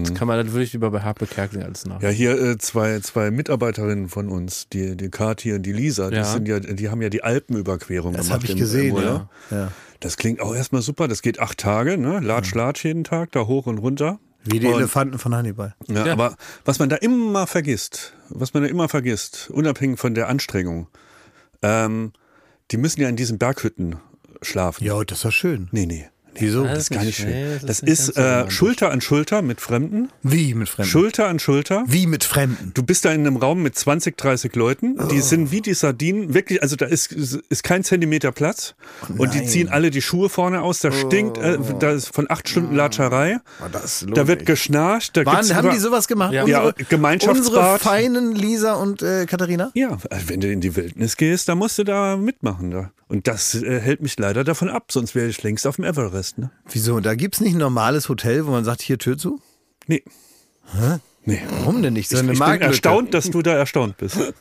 Das 0.00 0.14
kann 0.14 0.26
man 0.28 0.38
dann 0.38 0.52
wirklich 0.52 0.72
lieber 0.72 0.90
bei 0.90 1.00
Harpe 1.02 1.26
Kerkeling 1.26 1.64
alles 1.64 1.84
nach. 1.86 2.00
Ja, 2.02 2.08
hier 2.08 2.40
äh, 2.40 2.58
zwei, 2.58 3.00
zwei 3.00 3.30
Mitarbeiterinnen 3.30 4.08
von 4.08 4.28
uns, 4.28 4.68
die, 4.72 4.96
die 4.96 5.10
Kathi 5.10 5.52
und 5.52 5.62
die 5.62 5.72
Lisa, 5.72 6.10
die, 6.10 6.16
Ja. 6.16 6.24
sind 6.24 6.48
ja, 6.48 6.58
die 6.60 6.88
haben 6.88 7.02
ja 7.02 7.08
die 7.10 7.22
Alpenüberquerung 7.22 8.12
Das 8.14 8.26
gemacht. 8.26 8.34
habe 8.38 8.44
ich 8.46 8.52
im- 8.52 8.58
gesehen, 8.58 8.96
im 8.96 9.02
ja. 9.02 9.28
ja. 9.50 9.72
Das 10.00 10.16
klingt 10.16 10.40
auch 10.40 10.54
erstmal 10.54 10.82
super. 10.82 11.08
Das 11.08 11.22
geht 11.22 11.38
acht 11.40 11.58
Tage, 11.58 11.96
ne? 11.98 12.20
Latsch, 12.20 12.54
Latsch 12.54 12.84
jeden 12.84 13.04
Tag, 13.04 13.32
da 13.32 13.46
hoch 13.46 13.66
und 13.66 13.78
runter. 13.78 14.18
Wie 14.44 14.58
die 14.60 14.66
Und- 14.66 14.74
Elefanten 14.74 15.18
von 15.18 15.34
Hannibal. 15.34 15.74
Ja, 15.88 16.06
Ja. 16.06 16.12
Aber 16.12 16.36
was 16.66 16.78
man 16.78 16.88
da 16.90 16.96
immer 16.96 17.46
vergisst, 17.46 18.14
was 18.28 18.52
man 18.52 18.62
da 18.62 18.68
immer 18.68 18.88
vergisst, 18.90 19.48
unabhängig 19.50 19.98
von 19.98 20.14
der 20.14 20.28
Anstrengung, 20.28 20.88
ähm, 21.62 22.12
die 22.70 22.76
müssen 22.76 23.00
ja 23.00 23.08
in 23.08 23.16
diesen 23.16 23.38
Berghütten 23.38 23.96
schlafen. 24.42 24.84
Ja, 24.84 25.02
das 25.04 25.24
war 25.24 25.32
schön. 25.32 25.68
Nee, 25.72 25.86
nee. 25.86 26.06
Wieso? 26.38 26.64
Das 26.64 26.78
ist 26.78 26.90
gar 26.90 27.04
nicht 27.04 27.16
schön. 27.18 27.32
das 27.62 27.80
das 27.80 27.80
ist 27.80 28.16
äh. 28.16 28.50
Schulter 28.50 28.90
an 28.90 29.00
Schulter 29.00 29.42
mit 29.42 29.60
Fremden. 29.60 30.08
Wie 30.22 30.54
mit 30.54 30.68
Fremden? 30.68 30.90
Schulter 30.90 31.28
an 31.28 31.38
Schulter. 31.38 31.84
Wie 31.86 32.06
mit 32.06 32.24
Fremden? 32.24 32.72
Du 32.74 32.82
bist 32.82 33.04
da 33.04 33.12
in 33.12 33.20
einem 33.20 33.36
Raum 33.36 33.62
mit 33.62 33.76
20, 33.76 34.16
30 34.16 34.54
Leuten. 34.56 34.96
Oh. 34.98 35.06
Die 35.06 35.20
sind 35.20 35.50
wie 35.50 35.60
die 35.60 35.74
Sardinen. 35.74 36.34
Wirklich, 36.34 36.62
also 36.62 36.76
da 36.76 36.86
ist, 36.86 37.12
ist 37.12 37.62
kein 37.64 37.84
Zentimeter 37.84 38.32
Platz. 38.32 38.74
Und 39.16 39.34
die 39.34 39.44
ziehen 39.44 39.68
alle 39.68 39.90
die 39.90 40.02
Schuhe 40.02 40.28
vorne 40.28 40.62
aus. 40.62 40.80
Da 40.80 40.90
stinkt, 40.92 41.38
äh, 41.38 41.58
da 41.78 41.92
ist 41.92 42.14
von 42.14 42.30
acht 42.30 42.48
Stunden 42.48 42.74
Latscherei. 42.74 43.38
Oh, 43.60 43.68
das 43.70 44.04
Da 44.12 44.26
wird 44.26 44.46
geschnarcht. 44.46 45.16
Da 45.16 45.24
Waren, 45.26 45.36
gibt's 45.36 45.54
haben 45.54 45.66
über- 45.66 45.74
die 45.74 45.80
sowas 45.80 46.08
gemacht? 46.08 46.32
Ja. 46.32 46.46
Ja, 46.46 46.60
Unsere, 46.62 46.84
Gemeinschaftsbad. 46.88 47.46
unsere 47.46 47.78
feinen 47.78 48.34
Lisa 48.34 48.74
und 48.74 49.02
äh, 49.02 49.26
Katharina? 49.26 49.70
Ja, 49.74 49.98
also 50.10 50.28
wenn 50.28 50.40
du 50.40 50.50
in 50.50 50.60
die 50.60 50.74
Wildnis 50.76 51.16
gehst, 51.16 51.48
dann 51.48 51.58
musst 51.58 51.78
du 51.78 51.84
da 51.84 52.16
mitmachen. 52.16 52.70
Da. 52.70 52.90
Und 53.08 53.28
das 53.28 53.54
äh, 53.54 53.80
hält 53.80 54.02
mich 54.02 54.18
leider 54.18 54.44
davon 54.44 54.68
ab, 54.68 54.90
sonst 54.90 55.14
wäre 55.14 55.28
ich 55.28 55.42
längst 55.42 55.66
auf 55.66 55.76
dem 55.76 55.84
Everest. 55.84 56.23
Ne? 56.36 56.50
Wieso? 56.68 57.00
Da 57.00 57.14
gibt's 57.14 57.40
nicht 57.40 57.54
ein 57.54 57.58
normales 57.58 58.08
Hotel, 58.08 58.46
wo 58.46 58.50
man 58.50 58.64
sagt, 58.64 58.82
hier 58.82 58.98
Tür 58.98 59.18
zu? 59.18 59.40
Nee. 59.86 60.02
Nee. 61.26 61.40
Warum 61.60 61.82
denn 61.82 61.94
nicht? 61.94 62.10
So 62.10 62.16
Ich, 62.16 62.22
eine 62.22 62.32
ich 62.34 62.38
bin 62.38 62.60
erstaunt, 62.60 63.14
dass 63.14 63.30
du 63.30 63.40
da 63.40 63.54
erstaunt 63.54 63.96
bist. 63.96 64.16
Dass 64.18 64.32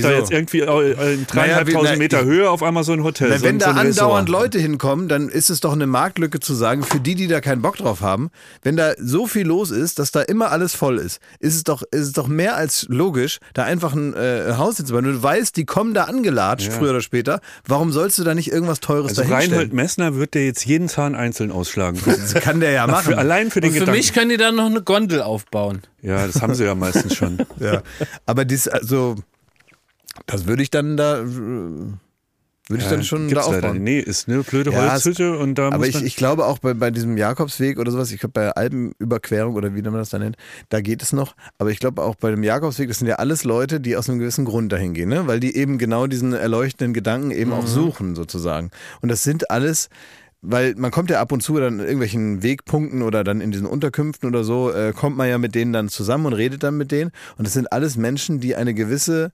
da 0.00 0.08
Wieso? 0.08 0.08
jetzt 0.10 0.30
irgendwie 0.30 0.60
äh, 0.60 1.14
in 1.14 1.26
dreieinhalbtausend 1.26 1.96
Meter 1.98 2.24
Höhe 2.24 2.50
auf 2.50 2.62
einmal 2.62 2.84
so 2.84 2.92
ein 2.92 3.02
Hotel 3.02 3.38
so, 3.38 3.42
wenn 3.44 3.56
ein- 3.56 3.58
da 3.58 3.66
so 3.66 3.70
ein 3.72 3.86
andauernd 3.86 4.28
Ressort. 4.28 4.42
Leute 4.42 4.58
hinkommen, 4.58 5.08
dann 5.08 5.30
ist 5.30 5.48
es 5.48 5.60
doch 5.60 5.72
eine 5.72 5.86
Marktlücke 5.86 6.38
zu 6.38 6.52
sagen, 6.52 6.82
für 6.82 7.00
die, 7.00 7.14
die 7.14 7.26
da 7.26 7.40
keinen 7.40 7.62
Bock 7.62 7.78
drauf 7.78 8.02
haben, 8.02 8.30
wenn 8.62 8.76
da 8.76 8.92
so 8.98 9.26
viel 9.26 9.46
los 9.46 9.70
ist, 9.70 9.98
dass 9.98 10.10
da 10.12 10.20
immer 10.20 10.50
alles 10.52 10.74
voll 10.74 10.98
ist, 10.98 11.20
ist 11.38 11.54
es 11.54 11.64
doch, 11.64 11.82
ist 11.90 12.00
es 12.08 12.12
doch 12.12 12.28
mehr 12.28 12.54
als 12.56 12.86
logisch, 12.90 13.38
da 13.54 13.64
einfach 13.64 13.94
ein 13.94 14.12
äh, 14.14 14.52
Haus 14.58 14.76
hinzubauen. 14.76 15.04
Du 15.06 15.22
weißt, 15.22 15.56
die 15.56 15.64
kommen 15.64 15.94
da 15.94 16.04
angelatscht, 16.04 16.70
früher 16.70 16.90
oder 16.90 17.00
später. 17.00 17.40
Warum 17.66 17.92
sollst 17.92 18.18
du 18.18 18.24
da 18.24 18.34
nicht 18.34 18.52
irgendwas 18.52 18.80
Teures 18.80 19.16
Also 19.18 19.22
da 19.22 19.36
Reinhold? 19.36 19.72
Messner 19.72 20.14
wird 20.16 20.34
dir 20.34 20.44
jetzt 20.44 20.66
jeden 20.66 20.88
Zahn 20.90 21.14
einzeln 21.14 21.50
ausschlagen. 21.50 21.98
Das 22.04 22.34
kann 22.42 22.60
der 22.60 22.72
ja 22.72 22.86
machen. 22.86 23.04
Für, 23.12 23.16
allein 23.18 23.50
für 23.50 23.62
den 23.62 23.68
Und 23.68 23.74
für 23.74 23.80
Gedanken. 23.80 23.98
mich 23.98 24.12
können 24.12 24.28
die 24.28 24.36
dann 24.36 24.56
noch 24.56 24.66
eine 24.66 24.82
Gondel 24.82 25.22
aufbauen. 25.22 25.80
ja, 26.02 26.09
das 26.26 26.42
haben 26.42 26.54
sie 26.54 26.64
ja 26.64 26.74
meistens 26.74 27.14
schon. 27.14 27.38
ja. 27.58 27.82
Aber 28.26 28.44
dies, 28.44 28.68
also, 28.68 29.16
das 30.26 30.46
würde 30.46 30.62
ich 30.62 30.70
dann 30.70 30.96
da, 30.96 31.20
äh, 31.20 31.24
würde 32.70 32.84
ich 32.84 32.88
dann 32.88 33.02
schon 33.02 33.28
da 33.28 33.44
leider. 33.46 33.56
aufbauen. 33.56 33.82
Nee, 33.82 33.98
ist 33.98 34.28
eine 34.28 34.44
blöde 34.44 34.70
Ja, 34.70 34.92
Holzhütte 34.92 35.36
und 35.36 35.56
da 35.56 35.68
Aber 35.68 35.78
muss 35.78 35.88
ich, 35.88 36.02
ich 36.02 36.16
glaube 36.16 36.46
auch 36.46 36.60
bei, 36.60 36.72
bei 36.72 36.92
diesem 36.92 37.16
Jakobsweg 37.16 37.80
oder 37.80 37.90
sowas, 37.90 38.12
ich 38.12 38.20
glaube 38.20 38.32
bei 38.32 38.50
Alpenüberquerung 38.52 39.56
oder 39.56 39.74
wie 39.74 39.82
man 39.82 39.94
das 39.94 40.10
da 40.10 40.20
nennt, 40.20 40.36
da 40.68 40.80
geht 40.80 41.02
es 41.02 41.12
noch. 41.12 41.34
Aber 41.58 41.72
ich 41.72 41.80
glaube 41.80 42.02
auch 42.02 42.14
bei 42.14 42.30
dem 42.30 42.44
Jakobsweg, 42.44 42.86
das 42.86 42.98
sind 42.98 43.08
ja 43.08 43.16
alles 43.16 43.42
Leute, 43.42 43.80
die 43.80 43.96
aus 43.96 44.08
einem 44.08 44.20
gewissen 44.20 44.44
Grund 44.44 44.70
dahin 44.70 44.94
gehen, 44.94 45.08
ne? 45.08 45.26
weil 45.26 45.40
die 45.40 45.56
eben 45.56 45.78
genau 45.78 46.06
diesen 46.06 46.32
erleuchtenden 46.32 46.94
Gedanken 46.94 47.32
eben 47.32 47.52
auch 47.52 47.66
suchen 47.66 48.14
sozusagen. 48.14 48.70
Und 49.00 49.08
das 49.08 49.24
sind 49.24 49.50
alles 49.50 49.88
weil 50.42 50.74
man 50.76 50.90
kommt 50.90 51.10
ja 51.10 51.20
ab 51.20 51.32
und 51.32 51.42
zu 51.42 51.58
dann 51.58 51.80
irgendwelchen 51.80 52.42
Wegpunkten 52.42 53.02
oder 53.02 53.24
dann 53.24 53.40
in 53.40 53.50
diesen 53.50 53.66
Unterkünften 53.66 54.28
oder 54.28 54.44
so, 54.44 54.72
äh, 54.72 54.92
kommt 54.92 55.16
man 55.16 55.28
ja 55.28 55.38
mit 55.38 55.54
denen 55.54 55.72
dann 55.72 55.88
zusammen 55.88 56.26
und 56.26 56.32
redet 56.32 56.62
dann 56.62 56.76
mit 56.76 56.92
denen. 56.92 57.10
Und 57.36 57.46
das 57.46 57.52
sind 57.52 57.72
alles 57.72 57.96
Menschen, 57.96 58.40
die 58.40 58.56
eine 58.56 58.72
gewisse 58.74 59.32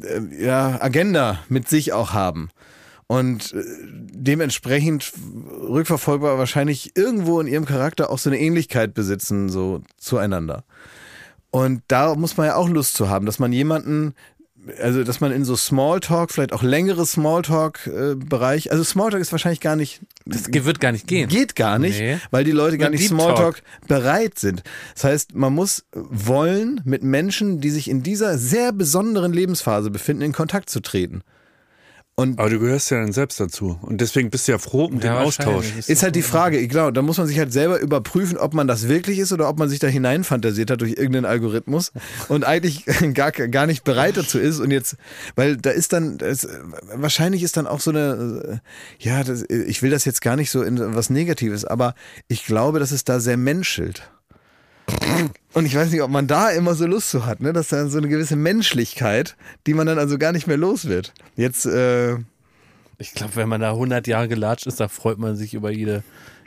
äh, 0.00 0.44
ja, 0.44 0.80
Agenda 0.80 1.40
mit 1.48 1.68
sich 1.68 1.92
auch 1.92 2.12
haben. 2.12 2.50
Und 3.08 3.52
äh, 3.54 3.62
dementsprechend 4.12 5.12
rückverfolgbar 5.68 6.38
wahrscheinlich 6.38 6.96
irgendwo 6.96 7.40
in 7.40 7.46
ihrem 7.46 7.64
Charakter 7.64 8.10
auch 8.10 8.18
so 8.18 8.30
eine 8.30 8.38
Ähnlichkeit 8.38 8.94
besitzen, 8.94 9.48
so 9.48 9.82
zueinander. 9.96 10.64
Und 11.50 11.82
da 11.88 12.14
muss 12.14 12.36
man 12.36 12.48
ja 12.48 12.56
auch 12.56 12.68
Lust 12.68 12.94
zu 12.94 13.08
haben, 13.08 13.26
dass 13.26 13.38
man 13.38 13.52
jemanden, 13.52 14.14
also 14.80 15.04
dass 15.04 15.20
man 15.20 15.32
in 15.32 15.44
so 15.44 15.56
Smalltalk, 15.56 16.30
vielleicht 16.32 16.52
auch 16.52 16.62
längere 16.62 17.04
Smalltalk-Bereich, 17.06 18.70
also 18.72 18.84
Smalltalk 18.84 19.20
ist 19.20 19.32
wahrscheinlich 19.32 19.60
gar 19.60 19.76
nicht, 19.76 20.00
Das 20.24 20.46
wird 20.52 20.80
gar 20.80 20.92
nicht 20.92 21.06
gehen. 21.06 21.28
geht 21.28 21.56
gar 21.56 21.78
nicht, 21.78 21.98
Nee. 21.98 22.18
weil 22.30 22.44
die 22.44 22.52
Leute 22.52 22.78
gar 22.78 22.90
nicht 22.90 23.02
Deep 23.02 23.10
Smalltalk 23.10 23.62
bereit 23.88 24.38
sind. 24.38 24.62
Das 24.94 25.04
heißt, 25.04 25.34
man 25.34 25.52
muss 25.52 25.84
wollen, 25.92 26.80
mit 26.84 27.02
Menschen, 27.02 27.60
die 27.60 27.70
sich 27.70 27.88
in 27.88 28.02
dieser 28.02 28.38
sehr 28.38 28.72
besonderen 28.72 29.32
Lebensphase 29.32 29.90
befinden, 29.90 30.22
in 30.22 30.32
Kontakt 30.32 30.70
zu 30.70 30.80
treten. 30.80 31.22
Und 32.18 32.38
Aber 32.38 32.48
du 32.48 32.58
gehörst 32.58 32.90
ja 32.90 32.98
dann 32.98 33.12
selbst 33.12 33.38
dazu. 33.40 33.78
Und 33.82 34.00
deswegen 34.00 34.30
bist 34.30 34.48
du 34.48 34.52
ja 34.52 34.58
froh 34.58 34.86
um 34.86 35.00
den 35.00 35.10
Ja, 35.10 35.20
Austausch. 35.20 35.46
wahrscheinlich. 35.66 35.86
Ist 35.90 36.02
halt 36.02 36.16
die 36.16 36.22
Frage, 36.22 36.66
klar, 36.66 36.90
da 36.90 37.02
muss 37.02 37.18
man 37.18 37.26
sich 37.26 37.38
halt 37.38 37.52
selber 37.52 37.78
überprüfen, 37.78 38.38
ob 38.38 38.54
man 38.54 38.66
das 38.66 38.88
wirklich 38.88 39.18
ist 39.18 39.32
oder 39.32 39.50
ob 39.50 39.58
man 39.58 39.68
sich 39.68 39.80
da 39.80 39.86
hineinfantasiert 39.86 40.70
hat 40.70 40.80
durch 40.80 40.92
irgendeinen 40.92 41.26
Algorithmus 41.26 41.92
und 42.28 42.44
eigentlich 42.46 42.86
gar, 43.14 43.32
gar 43.32 43.66
nicht 43.66 43.84
bereit 43.84 44.16
dazu 44.16 44.38
ist 44.38 44.60
und 44.60 44.70
jetzt, 44.70 44.96
weil 45.34 45.58
da 45.58 45.68
ist 45.68 45.92
dann, 45.92 46.16
das, 46.16 46.48
wahrscheinlich 46.94 47.42
ist 47.42 47.58
dann 47.58 47.66
auch 47.66 47.80
so 47.80 47.90
eine, 47.90 48.62
ja, 48.98 49.22
das, 49.22 49.44
ich 49.50 49.82
will 49.82 49.90
das 49.90 50.06
jetzt 50.06 50.22
gar 50.22 50.36
nicht 50.36 50.50
so 50.50 50.62
in 50.62 50.94
was 50.94 51.10
Negatives, 51.10 51.66
aber 51.66 51.94
ich 52.28 52.46
glaube, 52.46 52.78
dass 52.78 52.92
es 52.92 53.04
da 53.04 53.20
sehr 53.20 53.36
menschelt. 53.36 54.08
Und 55.52 55.64
ich 55.64 55.74
weiß 55.74 55.90
nicht, 55.90 56.02
ob 56.02 56.10
man 56.10 56.26
da 56.26 56.50
immer 56.50 56.74
so 56.74 56.86
Lust 56.86 57.10
zu 57.10 57.24
hat, 57.26 57.40
ne? 57.40 57.52
dass 57.52 57.68
da 57.68 57.86
so 57.88 57.98
eine 57.98 58.08
gewisse 58.08 58.36
Menschlichkeit, 58.36 59.36
die 59.66 59.74
man 59.74 59.86
dann 59.86 59.98
also 59.98 60.18
gar 60.18 60.32
nicht 60.32 60.46
mehr 60.46 60.56
los 60.58 60.86
wird. 60.86 61.12
Jetzt, 61.36 61.66
äh, 61.66 62.16
Ich 62.98 63.12
glaube, 63.14 63.36
wenn 63.36 63.48
man 63.48 63.60
da 63.60 63.70
100 63.70 64.06
Jahre 64.06 64.28
gelatscht 64.28 64.66
ist, 64.66 64.80
da 64.80 64.88
freut 64.88 65.18
man 65.18 65.36
sich 65.36 65.54
über 65.54 65.70
jede, 65.70 66.02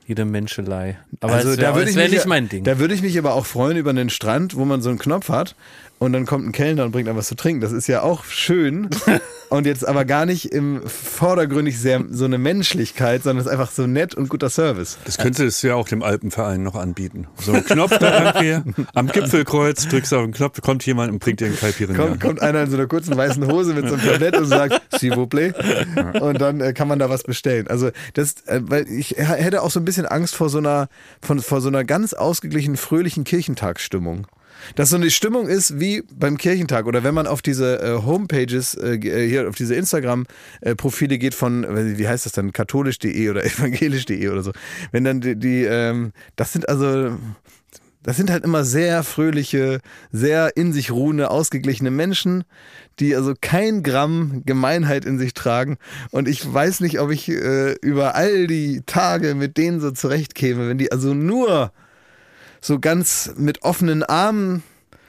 jede 0.06 0.26
Menschelei. 0.26 1.00
Aber 1.22 1.34
also 1.34 1.50
es 1.50 1.58
wär, 1.58 1.70
da 1.70 1.76
würde 1.76 1.90
ich 1.90 1.96
wär 1.96 2.04
mich, 2.06 2.14
nicht 2.14 2.28
mein 2.28 2.50
Ding. 2.50 2.64
Da 2.64 2.80
würde 2.80 2.94
ich 2.94 3.02
mich 3.02 3.18
aber 3.18 3.34
auch 3.34 3.46
freuen 3.46 3.78
über 3.78 3.90
einen 3.90 4.10
Strand, 4.10 4.56
wo 4.56 4.66
man 4.66 4.82
so 4.82 4.90
einen 4.90 5.00
Knopf 5.00 5.30
hat 5.30 5.56
und 6.00 6.14
dann 6.14 6.26
kommt 6.26 6.48
ein 6.48 6.52
Kellner 6.54 6.86
und 6.86 6.92
bringt 6.92 7.08
einem 7.08 7.18
was 7.18 7.28
zu 7.28 7.36
trinken. 7.36 7.62
Das 7.62 7.74
ist 7.74 7.88
ja 7.88 8.02
auch 8.02 8.24
schön 8.24 8.90
und 9.50 9.66
jetzt 9.66 9.88
aber 9.88 10.06
gar 10.06 10.26
nicht 10.26 10.46
im 10.46 10.82
vordergründig 10.88 11.78
sehr 11.78 12.04
so 12.10 12.26
eine 12.26 12.38
Menschlichkeit, 12.38 13.24
sondern 13.24 13.42
es 13.42 13.46
ist 13.46 13.52
einfach 13.52 13.70
so 13.72 13.86
nett 13.86 14.16
und 14.16 14.30
guter 14.30 14.50
Service. 14.50 14.98
Das 15.04 15.18
könnte 15.18 15.46
es 15.46 15.62
ja 15.62 15.76
auch 15.76 15.90
dem 15.90 16.02
Alpenverein 16.02 16.64
noch 16.64 16.76
anbieten. 16.76 17.28
So 17.38 17.52
ein 17.52 17.66
Knopf 17.66 17.98
da 17.98 18.34
irgendwie 18.34 18.86
am 18.94 19.08
Gipfelkreuz, 19.08 19.90
drückst 19.90 20.14
auf 20.14 20.24
den 20.24 20.32
Knopf, 20.32 20.62
kommt 20.62 20.86
jemand 20.86 21.12
und 21.12 21.20
bringt 21.20 21.42
dir 21.42 21.48
einen 21.48 21.58
Caipirinha. 21.58 22.02
Kommt, 22.02 22.22
kommt 22.22 22.42
einer 22.42 22.64
in 22.64 22.72
so 22.72 22.78
einer 22.78 22.88
kurzen 22.88 23.18
weißen 23.18 23.46
Hose 23.52 23.74
mit 23.74 23.90
so 23.90 23.96
einem 23.96 24.04
Tablett 24.04 24.38
und 24.38 24.46
sagt, 24.46 24.82
s'il 24.94 25.16
vous 25.16 25.28
plaît. 25.28 25.54
Und 26.22 26.40
dann 26.40 26.62
äh, 26.62 26.72
kann 26.74 26.88
man 26.88 26.98
da 26.98 27.10
was 27.10 27.24
bestellen. 27.24 27.68
Also 27.68 27.92
das, 28.14 28.36
äh, 28.46 28.62
weil 28.64 28.88
ich 28.88 29.18
hätte 29.18 29.62
auch 29.62 29.72
so 29.72 29.82
ein 29.82 29.86
bisschen 29.86 30.06
Angst 30.06 30.36
vor 30.36 30.50
so 30.50 30.60
einer, 30.60 30.88
von, 31.22 31.42
vor 31.42 31.60
so 31.60 31.68
einer 31.68 31.84
ganz 31.84 32.14
ausgeglichenen, 32.14 32.78
fröhlichen 32.78 33.26
Kirchentagsstimmung. 33.26 34.28
Dass 34.76 34.90
so 34.90 34.96
eine 34.96 35.10
Stimmung 35.10 35.48
ist 35.48 35.80
wie 35.80 36.04
beim 36.12 36.38
Kirchentag 36.38 36.86
oder 36.86 37.04
wenn 37.04 37.14
man 37.14 37.28
auf 37.28 37.42
diese 37.42 37.82
äh, 37.82 38.02
Homepages, 38.06 38.76
äh, 38.76 38.96
äh, 38.96 39.28
hier 39.28 39.50
auf 39.50 39.56
diese 39.56 39.76
Instagram-Profile 39.76 41.18
geht 41.18 41.36
von, 41.36 41.66
wie 41.98 42.08
heißt 42.08 42.26
das 42.26 42.34
dann, 42.34 42.54
katholisch.de 42.54 43.30
oder 43.30 43.44
evangelisch.de 43.46 44.28
oder 44.30 44.44
so. 44.44 44.52
Wenn 44.92 45.04
dann 45.04 45.22
die, 45.22 45.36
die 45.36 45.64
ähm, 45.64 46.12
das 46.36 46.54
sind 46.54 46.70
also 46.70 47.18
Das 48.02 48.16
sind 48.16 48.32
halt 48.32 48.46
immer 48.46 48.64
sehr 48.64 49.04
fröhliche, 49.04 49.82
sehr 50.12 50.56
in 50.56 50.72
sich 50.72 50.90
ruhende, 50.90 51.30
ausgeglichene 51.30 51.92
Menschen, 51.92 52.46
die 53.00 53.16
also 53.16 53.34
kein 53.40 53.84
Gramm 53.84 54.44
Gemeinheit 54.46 55.04
in 55.04 55.20
sich 55.20 55.34
tragen. 55.34 55.78
Und 56.12 56.30
ich 56.30 56.42
weiß 56.52 56.80
nicht, 56.80 57.00
ob 57.02 57.12
ich 57.12 57.30
äh, 57.30 57.74
über 57.82 58.16
all 58.16 58.48
die 58.48 58.84
Tage 58.86 59.36
mit 59.36 59.58
denen 59.58 59.82
so 59.82 59.92
zurechtkäme, 59.92 60.70
wenn 60.70 60.78
die 60.78 60.92
also 60.94 61.14
nur 61.14 61.74
so 62.62 62.80
ganz 62.80 63.32
mit 63.38 63.64
offenen 63.64 64.04
Armen 64.04 64.64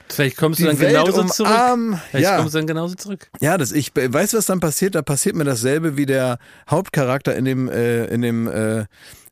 Vielleicht 0.08 0.36
kommst 0.36 0.58
du 0.60 0.64
dann 0.64 0.78
Welt 0.80 0.90
genauso 0.90 1.22
zurück. 1.24 1.50
umarmen. 1.52 2.00
Vielleicht 2.10 2.24
Ja. 2.24 2.36
kommst 2.38 2.54
du 2.54 2.58
dann 2.58 2.66
genauso 2.66 2.94
zurück. 2.96 3.30
Ja, 3.40 3.56
das 3.58 3.70
ich 3.70 3.92
weiß, 3.94 4.34
was 4.34 4.46
dann 4.46 4.58
passiert. 4.58 4.96
Da 4.96 5.02
passiert 5.02 5.36
mir 5.36 5.44
dasselbe 5.44 5.96
wie 5.96 6.06
der 6.06 6.38
Hauptcharakter 6.68 7.36
in 7.36 7.44
dem 7.44 7.68
äh, 7.68 8.06
in 8.06 8.22
dem 8.22 8.48
äh, 8.48 8.80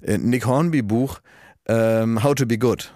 äh, 0.02 0.18
Nick 0.18 0.46
Hornby 0.46 0.82
Buch 0.82 1.18
ähm, 1.66 2.22
How 2.22 2.34
to 2.34 2.46
Be 2.46 2.58
Good. 2.58 2.92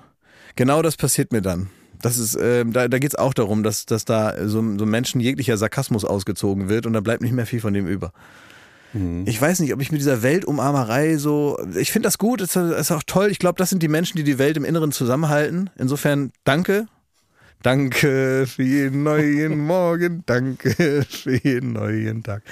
Genau 0.54 0.80
das 0.82 0.96
passiert 0.96 1.32
mir 1.32 1.42
dann. 1.42 1.70
Das 2.00 2.18
ist, 2.18 2.36
ähm, 2.40 2.72
da, 2.72 2.88
da 2.88 2.98
geht 2.98 3.12
es 3.12 3.18
auch 3.18 3.32
darum, 3.34 3.62
dass, 3.62 3.86
dass 3.86 4.04
da 4.04 4.34
so, 4.48 4.60
so 4.78 4.86
Menschen 4.86 5.20
jeglicher 5.20 5.56
Sarkasmus 5.56 6.04
ausgezogen 6.04 6.68
wird 6.68 6.84
und 6.86 6.92
da 6.94 7.00
bleibt 7.00 7.22
nicht 7.22 7.32
mehr 7.32 7.46
viel 7.46 7.60
von 7.60 7.72
dem 7.74 7.86
über. 7.86 8.12
Ich 9.24 9.40
weiß 9.40 9.60
nicht, 9.60 9.72
ob 9.72 9.80
ich 9.80 9.90
mit 9.90 10.00
dieser 10.00 10.22
Weltumarmerei 10.22 11.16
so. 11.16 11.58
Ich 11.76 11.92
finde 11.92 12.06
das 12.06 12.18
gut, 12.18 12.40
ist, 12.40 12.56
ist 12.56 12.92
auch 12.92 13.02
toll. 13.06 13.30
Ich 13.30 13.38
glaube, 13.38 13.56
das 13.58 13.70
sind 13.70 13.82
die 13.82 13.88
Menschen, 13.88 14.16
die 14.16 14.24
die 14.24 14.38
Welt 14.38 14.56
im 14.56 14.64
Inneren 14.64 14.92
zusammenhalten. 14.92 15.70
Insofern 15.78 16.32
danke. 16.44 16.86
Danke 17.62 18.44
für 18.46 18.62
jeden 18.62 19.04
neuen 19.04 19.58
Morgen. 19.58 20.24
Danke 20.26 21.04
für 21.08 21.36
jeden 21.36 21.72
neuen 21.72 22.22
Tag. 22.22 22.42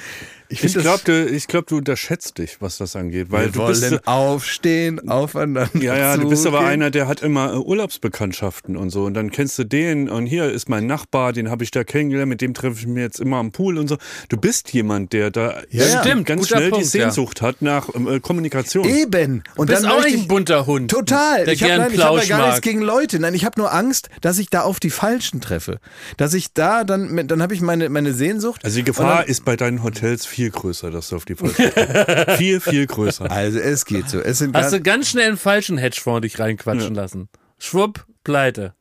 Ich 0.53 0.61
das- 0.61 0.75
glaube, 0.83 1.01
du, 1.05 1.27
ich 1.27 1.47
glaub, 1.47 1.67
du 1.69 1.77
unterschätzt 1.79 2.39
dich, 2.39 2.57
was 2.61 2.77
das 2.79 2.97
angeht. 2.97 3.29
Weil 3.31 3.47
wir 3.47 3.53
du 3.53 3.67
bist, 3.69 3.83
wollen 3.89 4.01
aufstehen, 4.05 5.09
aufeinander. 5.09 5.71
ja, 5.81 5.97
ja, 5.97 6.17
du 6.17 6.29
bist 6.29 6.45
aber 6.47 6.61
einer, 6.61 6.91
der 6.91 7.07
hat 7.07 7.23
immer 7.23 7.53
äh, 7.55 7.57
Urlaubsbekanntschaften 7.57 8.77
und 8.77 8.91
so. 8.91 9.05
Und 9.05 9.15
dann 9.15 9.31
kennst 9.31 9.59
du 9.59 9.65
den 9.65 10.09
und 10.09 10.27
hier 10.27 10.51
ist 10.51 10.69
mein 10.69 10.87
Nachbar, 10.87 11.33
den 11.33 11.51
habe 11.51 11.63
ich 11.63 11.71
da 11.71 11.85
kennengelernt, 11.85 12.29
mit 12.29 12.41
dem 12.41 12.55
treffe 12.55 12.81
ich 12.81 12.87
mich 12.87 12.99
jetzt 13.01 13.21
immer 13.21 13.37
am 13.37 13.53
Pool 13.53 13.79
und 13.79 13.89
so. 13.89 13.97
Du 14.29 14.37
bist 14.37 14.73
jemand, 14.73 15.13
der 15.13 15.31
da 15.31 15.61
Ja, 15.71 15.85
ja. 15.87 16.01
Stimmt, 16.01 16.27
ganz 16.27 16.49
schnell 16.49 16.65
die 16.65 16.71
Punkt, 16.71 16.85
ja. 16.87 16.91
Sehnsucht 16.91 17.43
hat 17.43 17.63
nach 17.63 17.89
ähm, 17.95 18.09
äh, 18.09 18.19
Kommunikation. 18.21 18.85
Eben. 18.89 19.43
Und 19.57 19.69
Du 19.71 19.73
bist 19.75 19.85
dann 19.85 19.93
auch 19.93 20.03
nicht 20.05 20.15
ein 20.15 20.21
ich, 20.23 20.29
bunter 20.29 20.67
Hund. 20.67 20.91
Total. 20.91 21.45
Der 21.45 21.55
ich 21.55 21.63
habe 21.63 21.75
hab 21.75 21.91
ja 21.91 21.95
Plausch 21.95 22.29
gar 22.29 22.39
nichts 22.47 22.57
mag. 22.57 22.63
gegen 22.63 22.81
Leute. 22.81 23.21
Nein, 23.21 23.35
ich 23.35 23.45
habe 23.45 23.61
nur 23.61 23.73
Angst, 23.73 24.09
dass 24.21 24.39
ich 24.39 24.51
da 24.51 24.63
auf 24.63 24.81
die 24.81 24.91
Falschen 24.91 25.41
treffe. 25.41 25.79
Dass 26.17 26.35
ich 26.35 26.53
da 26.55 26.85
dann, 26.85 27.29
dann 27.29 27.43
habe 27.43 27.55
ich 27.55 27.61
meine, 27.61 27.89
meine 27.89 28.15
Sehnsucht. 28.15 28.65
Also 28.65 28.79
die 28.79 28.85
Gefahr 28.85 29.19
dann, 29.21 29.29
ist 29.29 29.45
bei 29.45 29.55
deinen 29.57 29.83
Hotels 29.85 30.27
viel 30.27 30.40
größer, 30.49 30.91
dass 30.91 31.11
du 31.11 31.17
auf 31.17 31.27
die 31.27 31.35
falsche 31.35 32.35
Viel, 32.39 32.61
viel 32.61 32.87
größer. 32.87 33.31
Also 33.31 33.59
es 33.59 33.85
geht 33.85 34.09
so. 34.09 34.19
Es 34.21 34.39
sind 34.39 34.57
Hast 34.57 34.63
ganz, 34.63 34.73
du 34.73 34.81
ganz 34.81 35.09
schnell 35.11 35.29
einen 35.29 35.37
falschen 35.37 35.77
Hedgefonds 35.77 36.23
dich 36.23 36.39
reinquatschen 36.39 36.95
lassen. 36.95 37.29
Schwupp, 37.59 38.07
pleite. 38.25 38.73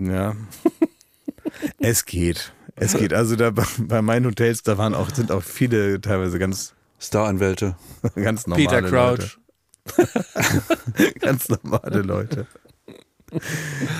Ja. 0.00 0.34
es 1.78 2.04
geht. 2.04 2.52
Es 2.74 2.94
geht. 2.94 3.14
Also 3.14 3.36
da 3.36 3.50
bei- 3.52 4.02
meinen 4.02 4.26
Hotels, 4.26 4.64
da 4.64 4.76
waren 4.78 4.94
auch, 4.94 5.10
sind 5.14 5.30
auch 5.30 5.44
viele 5.44 6.00
teilweise 6.00 6.40
ganz, 6.40 6.74
Staranwälte. 6.98 7.76
ganz 8.16 8.48
normale 8.48 8.66
Peter 8.66 8.80
Leute. 8.80 8.90
Crouch. 9.22 9.38
Ganz 11.20 11.48
normale 11.50 12.00
Leute. 12.00 12.46
Ein 13.30 13.40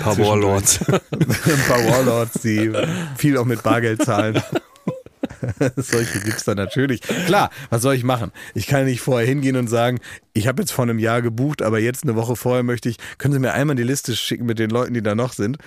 paar 0.03 0.16
Warlords. 0.16 0.81
Ein 0.89 0.99
paar 1.68 1.85
Warlords, 1.87 2.41
die 2.41 2.72
viel 3.18 3.37
auch 3.37 3.45
mit 3.45 3.62
Bargeld 3.62 4.03
zahlen. 4.03 4.43
Solche 5.76 6.20
gibt's 6.20 6.45
da 6.45 6.55
natürlich. 6.55 7.01
Klar, 7.01 7.51
was 7.70 7.82
soll 7.82 7.95
ich 7.95 8.05
machen? 8.05 8.32
Ich 8.55 8.66
kann 8.66 8.84
nicht 8.84 9.01
vorher 9.01 9.26
hingehen 9.26 9.57
und 9.57 9.68
sagen, 9.68 10.01
ich 10.32 10.47
habe 10.49 10.62
jetzt 10.62 10.72
vor 10.72 10.84
einem 10.84 10.99
Jahr 10.99 11.22
gebucht, 11.22 11.62
aber 11.62 11.78
jetzt 11.78 12.05
eine 12.05 12.16
Woche 12.16 12.36
vorher 12.36 12.62
möchte 12.62 12.88
ich, 12.88 12.97
können 13.18 13.32
Sie 13.34 13.40
mir 13.40 13.53
einmal 13.53 13.76
die 13.76 13.82
Liste 13.82 14.16
schicken 14.16 14.47
mit 14.47 14.59
den 14.59 14.70
Leuten, 14.70 14.95
die 14.95 15.03
da 15.03 15.14
noch 15.14 15.32
sind? 15.32 15.59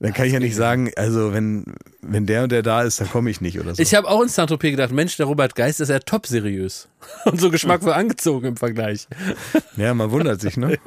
Dann 0.00 0.12
kann 0.12 0.26
ich 0.26 0.32
ja 0.32 0.40
nicht 0.40 0.56
sagen, 0.56 0.90
also 0.96 1.32
wenn, 1.32 1.64
wenn 2.00 2.26
der 2.26 2.44
und 2.44 2.52
der 2.52 2.62
da 2.62 2.82
ist, 2.82 3.00
dann 3.00 3.10
komme 3.10 3.30
ich 3.30 3.40
nicht 3.40 3.60
oder 3.60 3.74
so. 3.74 3.82
Ich 3.82 3.94
habe 3.94 4.08
auch 4.08 4.22
in 4.22 4.28
Saint-Tropez 4.28 4.70
gedacht, 4.70 4.92
Mensch, 4.92 5.16
der 5.16 5.26
Robert 5.26 5.54
Geist 5.54 5.80
ist 5.80 5.88
ja 5.88 5.98
top 5.98 6.26
seriös. 6.26 6.88
Und 7.26 7.38
so 7.38 7.50
geschmackvoll 7.50 7.92
angezogen 7.92 8.48
im 8.48 8.56
Vergleich. 8.56 9.08
Ja, 9.76 9.92
man 9.92 10.10
wundert 10.10 10.40
sich, 10.40 10.56
ne? 10.56 10.78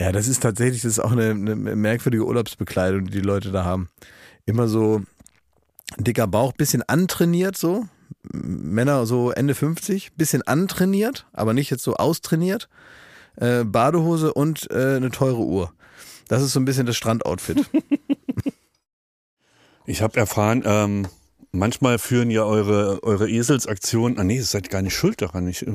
Ja, 0.00 0.12
das 0.12 0.28
ist 0.28 0.42
tatsächlich, 0.42 0.82
das 0.82 0.92
ist 0.92 0.98
auch 1.00 1.12
eine, 1.12 1.30
eine 1.30 1.54
merkwürdige 1.54 2.24
Urlaubsbekleidung, 2.24 3.06
die 3.06 3.12
die 3.12 3.20
Leute 3.20 3.50
da 3.50 3.64
haben. 3.64 3.88
Immer 4.46 4.68
so 4.68 5.02
dicker 5.98 6.26
Bauch, 6.26 6.52
bisschen 6.52 6.82
antrainiert 6.82 7.56
so. 7.56 7.86
Männer 8.22 9.06
so 9.06 9.30
Ende 9.30 9.54
50, 9.54 10.12
bisschen 10.14 10.42
antrainiert, 10.42 11.26
aber 11.32 11.52
nicht 11.52 11.70
jetzt 11.70 11.84
so 11.84 11.94
austrainiert. 11.96 12.68
Äh, 13.36 13.64
Badehose 13.64 14.32
und 14.32 14.70
äh, 14.70 14.96
eine 14.96 15.10
teure 15.10 15.42
Uhr. 15.42 15.72
Das 16.28 16.42
ist 16.42 16.52
so 16.52 16.60
ein 16.60 16.64
bisschen 16.64 16.86
das 16.86 16.96
Strandoutfit. 16.96 17.68
Ich 19.86 20.00
habe 20.00 20.18
erfahren, 20.18 20.62
ähm, 20.64 21.08
manchmal 21.54 21.98
führen 21.98 22.30
ja 22.30 22.44
eure, 22.44 23.02
eure 23.02 23.28
Eselsaktionen. 23.30 24.18
Ah 24.18 24.24
nee, 24.24 24.36
ihr 24.36 24.44
seid 24.44 24.68
gar 24.70 24.82
nicht 24.82 24.94
schuld 24.94 25.22
daran. 25.22 25.46
Ich, 25.48 25.66
äh, 25.66 25.70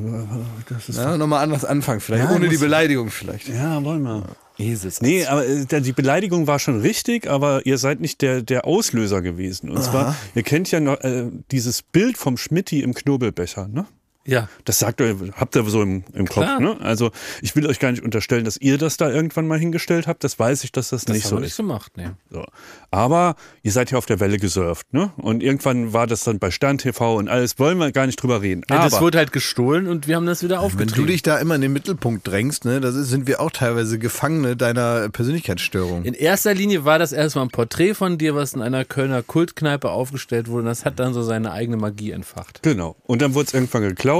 das 0.70 0.90
ist 0.90 0.98
Ja, 0.98 1.18
nochmal 1.18 1.44
anders 1.44 1.66
anfangen, 1.66 2.00
vielleicht. 2.02 2.26
Ja, 2.30 2.36
Ohne 2.36 2.50
die 2.50 2.58
Beleidigung 2.58 3.10
vielleicht. 3.10 3.48
ja, 3.48 3.84
wollen 3.84 4.04
wir. 4.04 4.24
Esels. 4.58 5.02
Nee, 5.02 5.26
aber 5.26 5.48
äh, 5.48 5.82
die 5.82 5.94
Beleidigung 5.94 6.46
war 6.46 6.60
schon 6.60 6.82
richtig, 6.82 7.30
aber 7.30 7.66
ihr 7.66 7.78
seid 7.78 8.02
nicht 8.02 8.22
der, 8.22 8.42
der 8.42 8.66
Auslöser 8.66 9.22
gewesen. 9.22 9.70
Und 9.70 9.82
zwar, 9.82 10.16
ihr 10.36 10.44
kennt 10.44 10.70
ja 10.70 10.82
noch 10.82 11.00
äh, 11.00 11.28
dieses 11.52 11.82
Bild 11.82 12.18
vom 12.18 12.36
Schmitti 12.36 12.82
im 12.82 12.94
Knobelbecher, 12.94 13.70
ne? 13.70 13.86
Ja. 14.30 14.48
Das 14.66 14.80
sagt 14.80 15.02
ihr, 15.02 15.16
habt 15.36 15.56
ihr 15.56 15.64
so 15.66 15.82
im, 15.82 16.04
im 16.14 16.28
Kopf, 16.28 16.60
ne? 16.60 16.78
Also 16.82 17.12
ich 17.42 17.56
will 17.56 17.66
euch 17.66 17.80
gar 17.80 17.92
nicht 17.92 18.04
unterstellen, 18.04 18.46
dass 18.46 18.58
ihr 18.58 18.78
das 18.78 18.98
da 18.98 19.10
irgendwann 19.10 19.48
mal 19.48 19.58
hingestellt 19.60 20.06
habt. 20.08 20.24
Das 20.24 20.38
weiß 20.38 20.64
ich, 20.64 20.72
dass 20.72 20.90
das, 20.90 21.06
Das 21.06 21.16
nicht 21.16 21.24
haben 21.26 21.30
so 21.30 21.36
wir 21.38 21.42
nicht 21.42 21.50
ist. 21.52 21.58
gemacht, 21.58 21.92
nee. 21.98 22.10
So. 22.30 22.46
Aber 22.92 23.36
ihr 23.64 23.72
seid 23.72 23.92
ja 23.92 23.98
auf 23.98 24.06
der 24.06 24.20
Welle 24.20 24.38
gesurft, 24.38 24.94
ne? 24.94 25.12
Und 25.18 25.42
irgendwann 25.44 25.94
war 25.94 26.06
das 26.08 26.24
dann 26.24 26.38
bei 26.40 26.52
Stern 26.52 26.78
TV 26.78 27.16
und 27.16 27.28
alles, 27.28 27.58
wollen 27.60 27.78
wir 27.80 27.92
gar 27.92 28.06
nicht 28.06 28.22
drüber 28.22 28.42
reden. 28.42 28.64
Ja, 28.70 28.84
das 28.84 28.94
Aber 28.94 29.06
wurde 29.06 29.18
halt 29.18 29.32
gestohlen 29.32 29.88
und 29.88 30.08
wir 30.08 30.16
haben 30.16 30.26
das 30.26 30.44
wieder 30.44 30.58
Wenn 30.58 30.66
aufgetrieben. 30.66 31.06
du 31.08 31.12
dich 31.12 31.22
da 31.24 31.38
immer 31.40 31.56
in 31.56 31.62
den 31.62 31.74
Mittelpunkt 31.74 32.28
drängst, 32.28 32.66
ne, 32.66 32.80
das 32.82 32.96
ist, 32.96 33.10
sind 33.10 33.28
wir 33.28 33.40
auch 33.42 33.52
teilweise 33.52 33.98
Gefangene 34.00 34.56
deiner 34.56 35.10
Persönlichkeitsstörung. 35.10 36.04
in 36.04 36.14
erster 36.14 36.54
Linie 36.54 36.86
war 36.86 37.00
das 37.00 37.12
erstmal 37.14 37.46
ein 37.46 37.50
Porträt 37.50 37.94
von 37.94 38.18
dir, 38.18 38.36
was 38.36 38.54
in 38.54 38.62
einer 38.62 38.86
Kölner 38.86 39.24
Kultkneipe 39.24 39.90
aufgestellt 39.90 40.48
wurde. 40.48 40.60
Und 40.62 40.66
das 40.68 40.86
hat 40.86 41.00
dann 41.00 41.14
so 41.14 41.24
seine 41.24 41.52
eigene 41.52 41.78
Magie 41.78 42.12
entfacht. 42.12 42.62
Genau. 42.64 42.96
Und 43.06 43.22
dann 43.22 43.34
wurde 43.34 43.48
es 43.48 43.54
irgendwann 43.54 43.84
geklaut. 43.84 44.19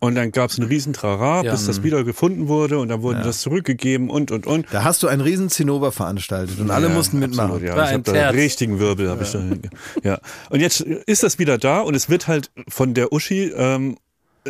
Und 0.00 0.16
dann 0.16 0.32
gab 0.32 0.50
es 0.50 0.58
einen 0.58 0.66
riesen 0.68 0.92
Trara, 0.92 1.44
Ja. 1.44 1.52
bis 1.52 1.66
das 1.66 1.84
wieder 1.84 2.02
gefunden 2.02 2.48
wurde 2.48 2.80
und 2.80 2.88
dann 2.88 3.02
wurde 3.02 3.22
das 3.22 3.40
zurückgegeben 3.40 4.10
und 4.10 4.32
und 4.32 4.48
und. 4.48 4.66
Da 4.72 4.82
hast 4.82 5.00
du 5.04 5.06
einen 5.06 5.20
riesen 5.22 5.48
Zinnober 5.48 5.92
veranstaltet 5.92 6.58
und 6.58 6.72
alle 6.72 6.88
Ja, 6.88 6.92
mussten 6.94 7.20
mitmachen. 7.20 7.52
absolut, 7.52 7.68
ja. 7.68 7.76
War 7.76 7.84
ich 7.84 7.88
ein 7.90 7.94
habe 7.94 8.02
da 8.04 8.12
Terz. 8.12 8.34
richtigen 8.34 8.80
Wirbel, 8.80 9.08
habe 9.08 9.22
ich 9.22 9.30
da. 9.30 9.40
Ja. 10.02 10.18
Und 10.50 10.58
jetzt 10.58 10.80
ist 10.80 11.22
das 11.22 11.38
wieder 11.38 11.56
da 11.56 11.80
und 11.82 11.94
es 11.94 12.10
wird 12.10 12.26
halt 12.26 12.50
von 12.68 12.94
der 12.94 13.12
Uschi, 13.12 13.52
ähm, 13.56 13.96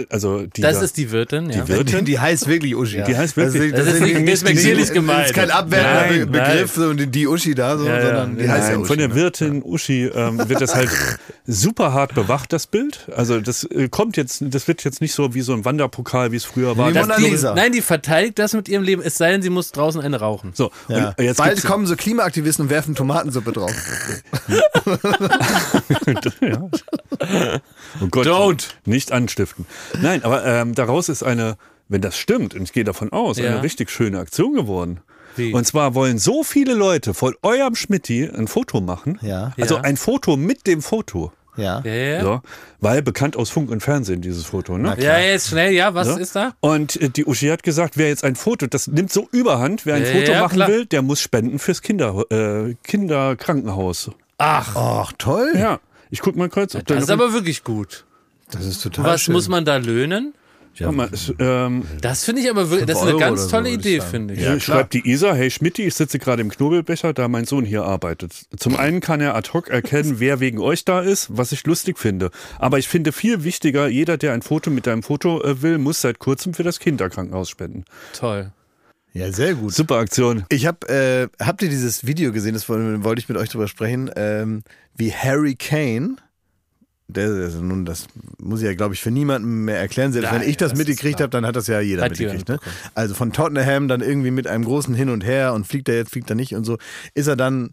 also 0.09 0.47
die 0.47 0.63
Das 0.63 0.79
da, 0.79 0.85
ist 0.85 0.97
die 0.97 1.11
Wirtin, 1.11 1.51
ja. 1.51 1.63
die 1.65 1.69
Wirtin. 1.69 2.05
Die, 2.07 2.19
heißt 2.19 2.47
wirklich 2.49 2.75
Uschi. 2.75 3.03
Die 3.07 3.15
heißt 3.17 3.37
wirklich- 3.37 3.73
Das 3.75 3.87
ist 3.87 4.01
nicht 4.01 4.27
despektierlich 4.27 4.91
gemeint. 4.93 5.21
Das 5.21 5.27
ist 5.31 5.35
kein 5.35 5.51
abwertender 5.51 6.17
Nein, 6.17 6.31
Begriff, 6.33 6.75
so 6.75 6.95
die, 6.95 7.07
die 7.09 7.27
Uschi 7.27 7.55
da, 7.55 7.77
so, 7.77 7.85
Ja, 7.87 7.97
ja. 7.99 8.03
sondern 8.07 8.39
die 8.39 8.49
heißt 8.49 8.69
ja 8.69 8.71
Nein, 8.71 8.79
Uschi. 8.81 8.87
von 8.89 8.99
der 8.99 9.09
ne? 9.09 9.15
Wirtin 9.15 9.63
Uschi 9.63 10.07
ähm, 10.07 10.49
wird 10.49 10.61
das 10.63 10.75
halt 10.75 10.89
super 11.47 11.93
hart 11.93 12.15
bewacht, 12.15 12.53
das 12.55 12.67
Bild. 12.67 13.07
Also 13.15 13.41
das 13.41 13.65
äh, 13.65 13.89
kommt 13.91 14.17
jetzt, 14.17 14.43
das 14.47 14.67
wird 14.67 14.83
jetzt 14.83 15.03
nicht 15.03 15.13
so 15.13 15.35
wie 15.35 15.43
so 15.43 15.53
ein 15.53 15.65
Wanderpokal, 15.67 16.33
wie 16.33 16.37
es 16.37 16.45
früher 16.45 16.79
war. 16.79 16.89
Die 16.89 16.95
Das, 16.95 17.07
Mona 17.09 17.19
die, 17.19 17.27
Lisa. 17.31 17.55
nein, 17.55 17.73
die 17.73 17.83
verteidigt 17.83 18.39
das 18.39 18.55
mit 18.55 18.69
ihrem 18.71 18.83
Leben, 18.85 19.03
es 19.05 19.19
sei 19.19 19.31
denn, 19.33 19.43
sie 19.43 19.51
muss 19.51 19.73
draußen 19.73 20.01
eine 20.01 20.19
rauchen. 20.21 20.53
So, 20.55 20.71
Ja. 20.89 21.15
und 21.19 21.25
jetzt 21.25 21.37
Bald 21.37 21.63
kommen 21.65 21.87
so 21.87 21.97
Klimaaktivisten 21.97 22.65
und 22.67 22.71
werfen 22.71 22.95
Tomatensuppe 22.95 23.53
drauf. 23.53 23.73
ja. 26.41 26.71
Oh 28.01 28.07
Gott, 28.11 28.27
Don't. 28.27 28.65
nicht 28.87 29.13
anstiften. 29.13 29.67
Nein, 30.01 30.25
aber 30.25 30.45
ähm, 30.45 30.75
daraus 30.75 31.09
ist 31.09 31.23
eine, 31.23 31.57
wenn 31.89 32.01
das 32.01 32.17
stimmt, 32.17 32.55
und 32.55 32.63
ich 32.63 32.73
gehe 32.73 32.85
davon 32.85 33.13
aus, 33.13 33.39
Ja. 33.39 33.51
eine 33.51 33.63
richtig 33.63 33.91
schöne 33.91 34.19
Aktion 34.19 34.55
geworden. 34.55 35.01
Wie? 35.37 35.53
Und 35.55 35.67
zwar 35.67 35.95
wollen 35.95 36.19
so 36.19 36.43
viele 36.43 36.75
Leute 36.75 37.15
von 37.15 37.35
eurem 37.43 37.75
Schmitti 37.75 38.29
ein 38.29 38.49
Foto 38.49 38.81
machen. 38.81 39.19
Ja. 39.23 39.53
Also 39.59 39.77
Ja. 39.77 39.81
ein 39.83 39.97
Foto 39.97 40.37
mit 40.37 40.67
dem 40.67 40.83
Foto. 40.83 41.33
Ja. 41.57 41.83
Ja, 41.85 41.93
ja, 41.93 42.05
ja. 42.17 42.21
So, 42.23 42.41
weil 42.81 43.03
bekannt 43.03 43.37
aus 43.37 43.51
Funk 43.51 43.71
und 43.71 43.81
Fernsehen, 43.83 44.23
dieses 44.23 44.47
Foto. 44.47 44.79
Ne? 44.79 44.97
Ja, 44.99 45.19
jetzt 45.19 45.49
schnell, 45.49 45.73
ja, 45.75 45.93
was 45.93 46.09
So. 46.09 46.17
ist 46.17 46.35
da? 46.35 46.55
Und 46.61 46.99
äh, 47.01 47.11
die 47.11 47.27
Uschi 47.27 47.49
hat 47.49 47.63
gesagt, 47.63 47.99
wer 47.99 48.09
jetzt 48.09 48.25
ein 48.25 48.37
Foto, 48.37 48.67
das 48.67 48.87
nimmt 48.87 49.13
so 49.13 49.29
überhand, 49.33 49.85
wer 49.85 49.97
ein 49.97 50.03
Ja, 50.05 50.13
Foto 50.13 50.33
ja, 50.33 50.41
machen 50.41 50.55
klar. 50.55 50.69
will, 50.69 50.87
der 50.87 51.03
muss 51.03 51.21
spenden 51.21 51.59
fürs 51.59 51.83
Kinder, 51.83 52.25
äh, 52.31 52.75
Kinderkrankenhaus. 52.85 54.11
Ach, 54.39 54.75
Ach, 54.77 55.13
toll. 55.19 55.53
Ja, 55.55 55.79
ich 56.11 56.21
guck 56.21 56.37
mal 56.37 56.49
kurz. 56.49 56.73
Das 56.87 57.03
ist 57.03 57.11
aber 57.11 57.33
wirklich 57.35 57.65
gut. 57.65 58.05
Das 58.53 58.65
ist 58.65 58.83
total 58.83 59.05
Was 59.05 59.23
schön. 59.23 59.33
muss 59.33 59.49
man 59.49 59.65
da 59.65 59.77
löhnen? 59.77 60.35
Warte 60.79 60.97
mal, 60.97 61.09
es, 61.13 61.33
ähm, 61.39 61.85
Das 62.01 62.25
finde 62.25 62.41
ich 62.41 62.51
aber 62.51 62.71
wirklich, 62.71 62.87
das 62.87 62.97
ist 62.97 63.03
eine 63.03 63.11
Euro 63.13 63.19
ganz 63.21 63.43
so, 63.43 63.51
tolle 63.51 63.69
ich 63.69 63.75
Idee, 63.75 64.01
finde 64.01 64.35
ich. 64.35 64.41
Ja, 64.41 64.59
schreibt 64.59 64.95
die 64.95 65.07
Isa, 65.07 65.35
hey 65.35 65.51
Schmidti, 65.51 65.83
ich 65.83 65.95
sitze 65.95 66.19
gerade 66.19 66.41
im 66.41 66.49
Knobelbecher, 66.51 67.13
da 67.13 67.29
mein 67.29 67.45
Sohn 67.45 67.67
hier 67.67 67.85
arbeitet. 67.85 68.33
Zum 68.57 68.77
einen 68.77 69.01
kann 69.01 69.21
er 69.21 69.35
ad 69.35 69.51
hoc 69.53 69.69
erkennen, 69.69 70.15
wer 70.19 70.41
wegen 70.41 70.59
euch 70.59 70.85
da 70.87 71.01
ist, 71.01 71.29
was 71.31 71.53
ich 71.53 71.67
lustig 71.67 71.99
finde. 71.99 72.31
Aber 72.59 72.79
ich 72.79 72.89
finde 72.89 73.13
viel 73.13 73.45
wichtiger, 73.45 73.87
jeder, 73.89 74.17
der 74.17 74.33
ein 74.33 74.41
Foto 74.41 74.71
mit 74.71 74.87
deinem 74.87 75.03
Foto 75.03 75.43
äh, 75.43 75.61
will, 75.61 75.77
muss 75.77 76.01
seit 76.01 76.19
kurzem 76.19 76.55
für 76.55 76.63
das 76.63 76.79
Kinderkrankenhaus 76.81 77.51
spenden. 77.51 77.85
Toll. 78.19 78.53
Ja, 79.13 79.31
sehr 79.31 79.55
gut. 79.55 79.75
Super 79.75 79.97
Aktion. 79.97 80.45
Ich 80.49 80.67
hab, 80.67 80.89
äh, 80.89 81.29
habt 81.39 81.61
ihr 81.61 81.69
dieses 81.69 82.07
Video 82.07 82.33
gesehen, 82.33 82.55
das 82.55 82.67
wollte 82.71 83.05
wollte 83.05 83.21
ich 83.21 83.29
mit 83.29 83.37
euch 83.37 83.51
drüber 83.51 83.69
sprechen, 83.69 84.11
ähm, 84.17 84.63
wie 84.97 85.13
Harry 85.13 85.55
Kane, 85.55 86.17
der, 87.13 87.29
also 87.29 87.61
nun, 87.61 87.85
das 87.85 88.07
muss 88.39 88.61
ich 88.61 88.67
ja, 88.67 88.75
glaube 88.75 88.95
ich, 88.95 89.01
für 89.01 89.11
niemanden 89.11 89.65
mehr 89.65 89.79
erklären. 89.79 90.13
Selbst 90.13 90.31
Nein, 90.31 90.41
wenn 90.41 90.49
ich 90.49 90.57
das, 90.57 90.71
das 90.71 90.79
mitgekriegt 90.79 91.21
habe, 91.21 91.31
dann 91.31 91.47
hat 91.47 91.57
das 91.57 91.67
ja 91.67 91.81
jeder 91.81 92.03
Hat 92.03 92.11
mitgekriegt. 92.11 92.49
Ne? 92.49 92.59
Also 92.95 93.15
von 93.15 93.33
Tottenham 93.33 93.89
dann 93.89 94.01
irgendwie 94.01 94.31
mit 94.31 94.47
einem 94.47 94.65
großen 94.65 94.95
Hin 94.95 95.09
und 95.09 95.25
Her 95.25 95.53
und 95.55 95.67
fliegt 95.67 95.89
er 95.89 95.97
jetzt, 95.97 96.11
fliegt 96.11 96.31
er 96.31 96.37
nicht 96.37 96.55
und 96.55 96.65
so, 96.65 96.79
ist 97.15 97.27
er 97.27 97.37
dann 97.37 97.73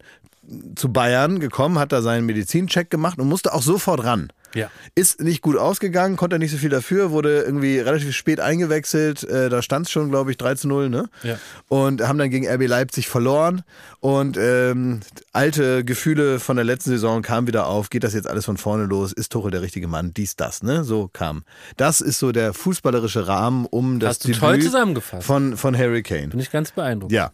zu 0.76 0.92
Bayern 0.92 1.40
gekommen, 1.40 1.78
hat 1.80 1.92
da 1.92 2.02
seinen 2.02 2.26
Medizincheck 2.26 2.90
gemacht 2.90 3.20
und 3.20 3.28
musste 3.28 3.54
auch 3.54 3.62
sofort 3.62 4.04
ran. 4.04 4.30
Ja. 4.54 4.70
Ist 4.96 5.22
nicht 5.22 5.42
gut 5.42 5.58
ausgegangen, 5.58 6.16
konnte 6.16 6.40
nicht 6.40 6.52
so 6.52 6.58
viel 6.58 6.70
dafür, 6.70 7.12
wurde 7.12 7.42
irgendwie 7.42 7.80
relativ 7.80 8.16
spät 8.16 8.40
eingewechselt. 8.40 9.24
Äh, 9.24 9.50
da 9.50 9.62
stand 9.62 9.86
es 9.88 9.92
schon, 9.92 10.10
glaube 10.10 10.32
ich, 10.32 10.38
3 10.38 10.56
zu 10.56 10.68
0, 10.68 10.90
ne? 10.90 11.10
Ja. 11.24 11.38
Und 11.68 12.08
haben 12.08 12.18
dann 12.18 12.30
gegen 12.30 12.48
RB 12.48 12.68
Leipzig 12.68 13.08
verloren. 13.08 13.64
Und 14.00 14.38
ähm, 14.38 15.02
alte 15.34 15.84
Gefühle 15.84 16.40
von 16.40 16.56
der 16.56 16.66
letzten 16.66 16.92
Saison 16.92 17.22
kamen 17.22 17.48
wieder 17.48 17.68
auf. 17.68 17.90
Geht 17.90 18.04
das 18.04 18.14
jetzt 18.14 18.28
alles 18.28 18.46
von 18.46 18.58
vorne 18.58 18.86
los? 18.86 19.12
Ist 19.12 19.32
Tuchel 19.32 19.52
der 19.52 19.62
richtige 19.62 19.88
Mann? 19.88 20.14
Dies, 20.14 20.36
das, 20.36 20.64
ne? 20.64 20.84
So 20.84 21.10
kam. 21.12 21.44
Das 21.78 22.02
ist 22.02 22.20
so 22.20 22.32
der 22.32 22.54
fußballerische 22.54 23.28
Rahmen 23.28 23.66
um 23.66 24.00
das 24.00 24.10
Hast 24.10 24.28
du 24.28 24.32
toll 24.32 24.62
zusammengefasst. 24.62 25.26
von, 25.26 25.58
von 25.58 25.78
Harry 25.78 26.04
Kane. 26.04 26.30
Bin 26.30 26.40
ich 26.40 26.52
ganz 26.52 26.72
beeindruckt. 26.72 27.12
Ja. 27.12 27.32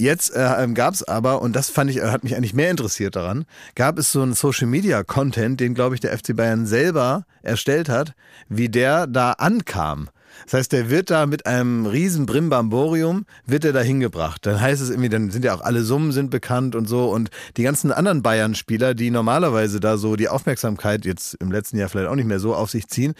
Jetzt 0.00 0.30
äh, 0.34 0.68
gab 0.74 0.94
es 0.94 1.02
aber, 1.02 1.42
und 1.42 1.56
das 1.56 1.70
fand 1.70 1.90
ich, 1.90 2.00
hat 2.00 2.22
mich 2.22 2.36
eigentlich 2.36 2.54
mehr 2.54 2.70
interessiert 2.70 3.16
daran, 3.16 3.46
gab 3.74 3.98
es 3.98 4.12
so 4.12 4.22
einen 4.22 4.32
Social 4.34 4.68
Media 4.68 5.02
Content, 5.02 5.58
den, 5.58 5.74
glaube 5.74 5.96
ich, 5.96 6.00
der 6.00 6.16
FC 6.16 6.36
Bayern 6.38 6.66
selber 6.66 7.26
erstellt 7.42 7.88
hat, 7.88 8.14
wie 8.48 8.68
der 8.68 9.08
da 9.08 9.32
ankam. 9.32 10.08
Das 10.48 10.60
heißt, 10.60 10.72
der 10.72 10.88
wird 10.88 11.10
da 11.10 11.26
mit 11.26 11.44
einem 11.44 11.84
riesen 11.84 12.24
Brimbamborium, 12.24 13.26
wird 13.44 13.66
er 13.66 13.74
da 13.74 13.80
hingebracht. 13.80 14.46
Dann 14.46 14.58
heißt 14.58 14.80
es 14.80 14.88
irgendwie, 14.88 15.10
dann 15.10 15.30
sind 15.30 15.44
ja 15.44 15.54
auch 15.54 15.60
alle 15.60 15.82
Summen 15.82 16.10
sind 16.10 16.30
bekannt 16.30 16.74
und 16.74 16.88
so. 16.88 17.10
Und 17.10 17.28
die 17.58 17.64
ganzen 17.64 17.92
anderen 17.92 18.22
Bayern-Spieler, 18.22 18.94
die 18.94 19.10
normalerweise 19.10 19.78
da 19.78 19.98
so 19.98 20.16
die 20.16 20.30
Aufmerksamkeit 20.30 21.04
jetzt 21.04 21.34
im 21.34 21.52
letzten 21.52 21.76
Jahr 21.76 21.90
vielleicht 21.90 22.08
auch 22.08 22.14
nicht 22.14 22.24
mehr 22.28 22.40
so 22.40 22.54
auf 22.54 22.70
sich 22.70 22.88
ziehen, 22.88 23.12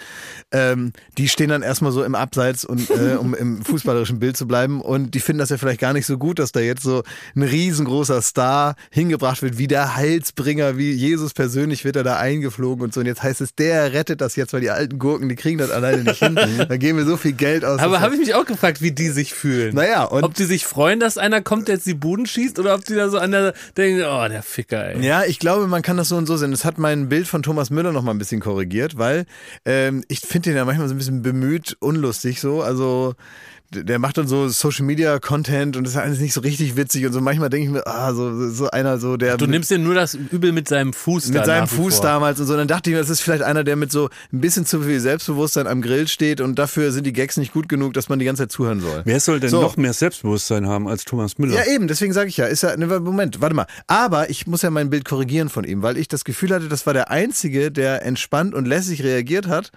ähm, 0.53 0.95
die 1.18 1.29
stehen 1.29 1.51
dann 1.51 1.61
erstmal 1.61 1.93
so 1.93 2.03
im 2.03 2.14
Abseits 2.14 2.64
und 2.64 2.89
äh, 2.89 3.16
um 3.20 3.35
im 3.35 3.62
fußballerischen 3.62 4.20
Bild 4.20 4.39
zu 4.39 4.49
bleiben. 4.49 4.81
Und 4.81 5.14
die 5.14 5.20
finden 5.20 5.41
das 5.41 5.51
ja 5.51 5.59
vielleicht 5.59 5.81
gar 5.81 5.93
nicht 5.93 6.07
so 6.07 6.16
gut, 6.16 6.39
dass 6.39 6.53
da 6.53 6.61
jetzt 6.61 6.83
so 6.83 7.03
ein 7.37 7.43
riesengroßer 7.43 8.22
Star 8.22 8.74
hingebracht 8.91 9.43
wird, 9.43 9.59
wie 9.59 9.66
der 9.66 9.97
Heilsbringer, 9.97 10.79
wie 10.79 10.93
Jesus 10.93 11.35
persönlich 11.35 11.85
wird 11.85 11.97
er 11.97 12.05
da 12.05 12.16
eingeflogen 12.16 12.85
und 12.85 12.95
so. 12.95 13.01
Und 13.01 13.07
jetzt 13.07 13.22
heißt 13.22 13.43
es, 13.43 13.55
der 13.55 13.93
rettet 13.93 14.22
das 14.22 14.35
jetzt, 14.35 14.55
weil 14.55 14.62
die 14.62 14.70
alten 14.70 14.99
Gurken, 14.99 15.29
die 15.29 15.37
kriegen 15.37 15.59
das 15.59 15.70
alleine 15.70 16.05
nicht 16.05 16.20
hin. 16.20 16.39
Da 16.68 16.76
geben 16.76 16.99
wir 16.99 17.05
so 17.05 17.18
viel 17.19 17.33
Geld 17.33 17.64
aus. 17.64 17.81
Aber 17.81 18.01
habe 18.01 18.14
ich 18.14 18.21
mich 18.21 18.35
auch 18.35 18.45
gefragt, 18.45 18.81
wie 18.81 18.93
die 18.93 19.09
sich 19.09 19.35
fühlen. 19.35 19.75
Naja, 19.75 20.05
und 20.05 20.25
ob 20.25 20.35
die 20.35 20.45
sich 20.45 20.66
freuen, 20.66 21.01
dass 21.01 21.19
einer 21.19 21.43
kommt, 21.43 21.69
der 21.69 21.77
jetzt 21.77 21.87
die 21.87 21.95
Buden 21.95 22.27
schießt, 22.27 22.59
oder 22.59 22.75
ob 22.75 22.85
die 22.85 22.95
da 22.95 23.09
so 23.09 23.19
an 23.19 23.33
der 23.33 23.55
denken, 23.77 24.03
oh, 24.03 24.29
der 24.29 24.43
Ficker, 24.43 24.95
ey. 24.95 25.05
Ja, 25.05 25.25
ich 25.25 25.39
glaube, 25.39 25.66
man 25.66 25.83
kann 25.83 25.97
das 25.97 26.09
so 26.09 26.16
und 26.16 26.27
so 26.27 26.37
sehen. 26.37 26.51
Das 26.51 26.64
hat 26.64 26.79
mein 26.79 27.09
Bild 27.09 27.27
von 27.27 27.43
Thomas 27.43 27.71
Müller 27.71 27.93
noch 27.93 28.03
mal 28.03 28.12
ein 28.12 28.19
bisschen 28.19 28.41
korrigiert, 28.41 28.99
weil 28.99 29.27
ähm, 29.64 30.05
ich 30.09 30.21
finde 30.21 30.51
den 30.51 30.57
ja 30.57 30.64
manchmal 30.64 30.89
so 30.89 30.95
ein 30.95 30.99
bisschen 30.99 31.23
bemüht, 31.23 31.77
unlustig 31.81 32.41
so. 32.41 32.62
Also 32.62 33.14
der 33.71 33.99
macht 33.99 34.16
dann 34.16 34.27
so 34.27 34.49
Social 34.49 34.85
Media 34.87 35.19
Content 35.19 35.77
und 35.77 35.85
das 35.85 35.93
ist 35.95 35.99
alles 36.01 36.21
nicht 36.21 36.33
so 36.33 36.41
richtig 36.41 36.77
witzig 36.77 37.05
und 37.05 37.12
so. 37.12 37.21
Manchmal 37.21 37.51
denke 37.51 37.66
ich 37.66 37.73
mir, 37.73 37.87
ah, 37.87 38.14
so, 38.14 38.49
so 38.51 38.71
einer 38.71 38.99
so, 38.99 39.16
der 39.19 39.37
Du 39.37 39.47
nimmst 39.47 39.71
dir 39.71 39.79
nur 39.79 39.95
das 39.95 40.14
Übel 40.14 40.53
mit 40.53 40.69
seinem 40.69 40.93
Fuß 40.95 41.29
mit 41.29 41.45
seinem 41.45 41.66
Fuß 41.66 41.97
vor. 41.97 42.03
damals 42.05 42.41
und 42.41 42.47
so. 42.47 42.57
Dann 42.57 42.66
dachte 42.69 42.89
ich 42.91 42.95
mir, 42.95 43.01
das 43.01 43.11
ist 43.11 43.21
vielleicht 43.21 43.43
einer, 43.43 43.64
der 43.64 43.77
mit 43.77 43.93
so 43.93 44.09
ein 44.33 44.41
bisschen 44.41 44.64
zu 44.64 44.81
viel 44.83 44.99
Selbstbewusstsein 45.01 45.66
am 45.66 45.83
Grill 45.83 46.09
steht 46.09 46.41
und 46.41 46.59
dafür 46.59 46.93
sind 46.93 47.05
die 47.05 47.12
Gags 47.12 47.37
nicht 47.37 47.53
gut 47.53 47.69
genug, 47.69 47.93
dass 47.93 48.09
man 48.09 48.19
die 48.19 48.25
ganze 48.25 48.45
Zeit 48.45 48.53
zuhören 48.53 48.81
soll. 48.81 49.03
Wer 49.05 49.21
soll 49.21 49.39
denn 49.41 49.51
So. 49.51 49.61
noch 49.61 49.77
mehr 49.77 49.93
Selbstbewusstsein 49.93 50.66
haben 50.66 50.89
als 50.89 51.05
Thomas 51.05 51.37
Müller? 51.39 51.55
Ja, 51.57 51.71
eben, 51.73 51.89
deswegen 51.89 52.12
sage 52.14 52.29
ich 52.31 52.39
ja, 52.39 52.47
ist 52.47 52.62
ja, 52.62 52.75
ne, 52.77 52.87
Moment, 53.01 53.41
warte 53.43 53.55
mal. 53.55 53.66
Aber 53.87 54.31
ich 54.31 54.47
muss 54.47 54.62
ja 54.62 54.71
mein 54.71 54.89
Bild 54.89 55.05
korrigieren 55.05 55.51
von 55.51 55.64
ihm, 55.64 55.83
weil 55.83 55.99
ich 55.99 56.09
das 56.09 56.25
Gefühl 56.25 56.55
hatte, 56.55 56.69
das 56.69 56.87
war 56.87 56.95
der 56.95 57.11
Einzige, 57.11 57.71
der 57.71 58.05
entspannt 58.05 58.55
und 58.55 58.66
lässig 58.66 59.03
reagiert 59.05 59.47
hat. 59.47 59.73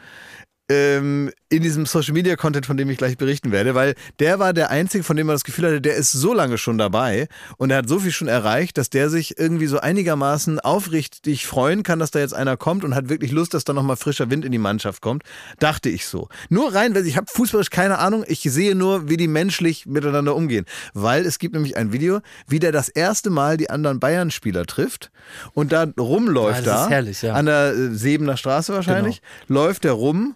Ähm, 0.72 1.32
in 1.50 1.64
diesem 1.64 1.86
Social 1.86 2.14
Media 2.14 2.38
Content, 2.38 2.66
von 2.66 2.78
dem 2.78 2.90
ich 2.90 2.98
gleich 2.98 3.18
berichten 3.18 3.52
werde, 3.52 3.76
weil 3.76 3.94
der 4.20 4.40
war 4.40 4.54
der 4.54 4.70
Einzige, 4.70 5.04
von 5.04 5.18
dem 5.18 5.28
man 5.28 5.34
das 5.34 5.44
Gefühl 5.44 5.66
hatte, 5.66 5.82
der 5.82 5.96
ist 5.96 6.14
so 6.14 6.34
lange 6.34 6.58
schon 6.58 6.78
dabei 6.78 7.28
und 7.58 7.72
er 7.72 7.80
hat 7.80 7.90
so 7.90 8.00
viel 8.00 8.12
schon 8.12 8.30
erreicht, 8.30 8.78
dass 8.78 8.90
der 8.90 9.10
sich 9.10 9.38
irgendwie 9.38 9.68
so 9.68 9.80
einigermaßen 9.80 10.62
aufrichtig 10.62 11.46
freuen 11.46 11.84
kann, 11.84 12.00
dass 12.00 12.12
da 12.12 12.20
jetzt 12.20 12.34
einer 12.34 12.56
kommt 12.56 12.86
und 12.86 12.96
hat 12.96 13.10
wirklich 13.10 13.32
Lust, 13.32 13.54
dass 13.54 13.66
da 13.66 13.74
nochmal 13.74 13.98
frischer 13.98 14.30
Wind 14.30 14.46
in 14.46 14.54
die 14.54 14.58
Mannschaft 14.60 15.02
kommt. 15.02 15.24
Dachte 15.60 15.90
ich 15.90 16.06
so. 16.06 16.30
Nur 16.50 16.74
rein, 16.74 16.96
weil 16.96 17.06
ich 17.06 17.18
habe 17.18 17.28
fußballisch 17.30 17.70
keine 17.70 17.98
Ahnung, 18.00 18.24
ich 18.28 18.40
sehe 18.44 18.74
nur, 18.74 19.10
wie 19.10 19.18
die 19.18 19.28
menschlich 19.28 19.86
miteinander 19.88 20.36
umgehen. 20.38 20.66
Weil 20.94 21.26
es 21.26 21.38
gibt 21.38 21.54
nämlich 21.54 21.76
ein 21.76 21.92
Video, 21.92 22.22
wie 22.48 22.60
der 22.60 22.72
das 22.72 22.88
erste 22.88 23.30
Mal 23.30 23.58
die 23.58 23.70
anderen 23.70 24.00
Bayern-Spieler 24.00 24.66
trifft 24.66 25.12
und 25.54 25.74
da 25.74 25.86
rumläuft 26.00 26.60
Ah, 26.60 26.62
das 26.62 26.82
ist 26.82 26.86
da. 26.86 26.90
herrlich, 26.90 27.22
ja. 27.24 27.34
An 27.34 27.46
der 27.48 27.74
äh, 27.74 27.90
Sebener 27.94 28.38
Straße 28.38 28.74
wahrscheinlich. 28.74 29.22
Läuft 29.48 29.84
er 29.84 29.92
rum 29.94 30.36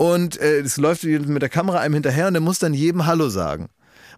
und 0.00 0.40
äh, 0.40 0.60
es 0.60 0.78
läuft 0.78 1.04
mit 1.04 1.42
der 1.42 1.50
Kamera 1.50 1.80
einem 1.80 1.92
hinterher 1.92 2.26
und 2.28 2.32
der 2.32 2.40
muss 2.40 2.58
dann 2.58 2.72
jedem 2.72 3.04
Hallo 3.04 3.28
sagen. 3.28 3.68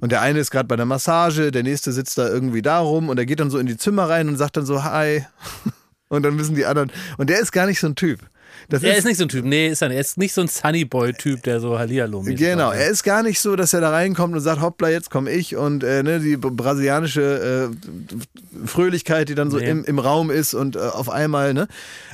Und 0.01 0.13
der 0.13 0.21
eine 0.21 0.39
ist 0.39 0.53
gerade 0.53 0.69
bei 0.69 0.77
der 0.77 0.87
Massage, 0.87 1.51
der 1.51 1.65
nächste 1.65 1.91
sitzt 1.91 2.19
da 2.19 2.29
irgendwie 2.29 2.63
da 2.63 2.79
rum 2.79 3.09
und 3.09 3.19
er 3.19 3.27
geht 3.27 3.41
dann 3.41 3.51
so 3.51 3.59
in 3.59 3.67
die 3.67 3.77
Zimmer 3.77 4.09
rein 4.09 4.29
und 4.29 4.37
sagt 4.37 4.57
dann 4.57 4.65
so 4.65 4.85
Hi. 4.85 5.27
Und 6.09 6.25
dann 6.25 6.37
müssen 6.37 6.55
die 6.55 6.67
anderen. 6.67 6.93
Und 7.17 7.31
der 7.31 7.41
ist 7.41 7.53
gar 7.53 7.65
nicht 7.65 7.81
so 7.81 7.87
ein 7.87 7.95
Typ. 7.95 8.21
Das 8.69 8.83
Er 8.83 8.97
ist 8.97 9.07
nicht 9.07 9.17
so 9.17 9.25
ein 9.25 9.31
Typ, 9.31 9.47
nee, 9.47 9.69
ist 9.69 9.81
er 9.81 9.89
nicht. 9.89 9.97
Er 9.97 10.01
ist 10.03 10.19
nicht 10.19 10.35
so 10.35 10.43
ein 10.43 10.49
Sunnyboy-Typ, 10.49 11.43
der 11.43 11.59
so 11.59 11.79
Hallihallo 11.79 12.21
Genau, 12.21 12.71
er 12.71 12.89
ist 12.89 13.03
gar 13.03 13.23
nicht 13.23 13.41
so, 13.41 13.57
dass 13.57 13.73
er 13.73 13.81
da 13.81 13.91
reinkommt 13.91 14.35
und 14.35 14.41
sagt, 14.41 14.61
hoppla, 14.61 14.91
jetzt 14.91 15.11
komme 15.11 15.31
ich 15.31 15.57
und 15.57 15.83
äh, 15.83 16.03
ne, 16.03 16.21
die 16.21 16.37
brasilianische 16.37 17.71
äh, 17.71 18.67
Fröhlichkeit, 18.67 19.31
die 19.31 19.35
dann 19.35 19.51
so 19.51 19.57
Nee. 19.57 19.71
im, 19.71 19.85
im 19.85 19.99
Raum 19.99 20.31
ist 20.31 20.53
und 20.53 20.77
äh, 20.77 20.81
auf 20.81 21.09
einmal, 21.09 21.55
ne? 21.55 21.67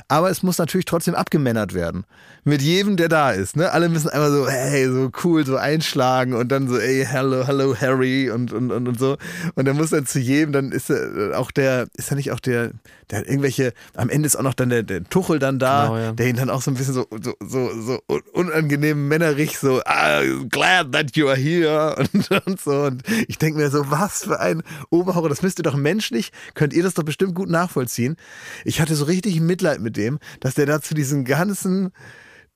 Aber 0.07 0.29
es 0.31 0.41
muss 0.41 0.57
natürlich 0.57 0.85
trotzdem 0.85 1.13
abgemännert 1.13 1.73
werden. 1.73 2.05
Mit 2.45 2.61
jedem, 2.61 2.95
der 2.97 3.09
da 3.09 3.31
ist, 3.31 3.55
ne? 3.57 3.71
Alle 3.71 3.89
müssen 3.89 4.09
einmal 4.09 4.31
so, 4.31 4.47
hey, 4.47 4.87
so 4.87 5.11
cool, 5.23 5.45
so 5.45 5.57
einschlagen 5.57 6.33
und 6.33 6.49
dann 6.51 6.67
so, 6.67 6.77
ey, 6.77 7.05
hello, 7.05 7.45
hello, 7.45 7.75
Harry 7.79 8.29
und, 8.31 8.53
und, 8.53 8.71
und, 8.71 8.87
und 8.87 8.99
so. 8.99 9.17
Und 9.55 9.67
er 9.67 9.73
muss 9.73 9.89
dann 9.89 10.05
zu 10.05 10.19
jedem, 10.19 10.51
dann 10.53 10.71
ist 10.71 10.89
er 10.89 11.37
auch 11.39 11.51
der, 11.51 11.87
ist 11.95 12.11
er 12.11 12.15
nicht 12.15 12.31
auch 12.31 12.39
der, 12.39 12.71
der 13.11 13.19
hat 13.19 13.27
irgendwelche, 13.27 13.73
am 13.95 14.09
Ende 14.09 14.27
ist 14.27 14.35
auch 14.35 14.43
noch 14.43 14.53
dann 14.53 14.69
der, 14.69 14.83
der 14.83 15.03
Tuchel 15.03 15.39
dann 15.39 15.59
da, 15.59 15.85
Genau, 15.87 15.97
ja. 15.97 16.11
der 16.13 16.27
ihn 16.27 16.35
dann 16.37 16.49
auch 16.49 16.61
so 16.61 16.71
ein 16.71 16.75
bisschen 16.75 16.93
so, 16.93 17.07
so, 17.21 17.33
so, 17.39 17.81
so 17.81 17.99
un- 18.07 18.21
unangenehm 18.33 19.07
männerig 19.07 19.57
so, 19.57 19.81
ah, 19.85 20.21
glad 20.49 20.91
that 20.93 21.15
you 21.17 21.27
are 21.27 21.37
here 21.37 21.95
und, 22.13 22.31
und 22.47 22.61
so. 22.61 22.83
Und 22.83 23.03
ich 23.27 23.37
denke 23.37 23.59
mir 23.59 23.69
so, 23.69 23.89
was 23.91 24.23
für 24.23 24.39
ein 24.39 24.63
Oberhauer, 24.89 25.27
das 25.29 25.41
müsst 25.41 25.59
ihr 25.59 25.63
doch 25.63 25.75
menschlich, 25.75 26.31
könnt 26.53 26.73
ihr 26.73 26.83
das 26.83 26.93
doch 26.93 27.03
bestimmt 27.03 27.35
gut 27.35 27.49
nachvollziehen. 27.49 28.15
Ich 28.63 28.79
hatte 28.79 28.95
so 28.95 29.05
richtig 29.05 29.41
Mitleid 29.41 29.81
mit 29.81 29.97
dem, 29.97 30.19
dass 30.39 30.53
der 30.53 30.65
da 30.65 30.81
zu 30.81 30.93
diesen 30.93 31.25
ganzen 31.25 31.91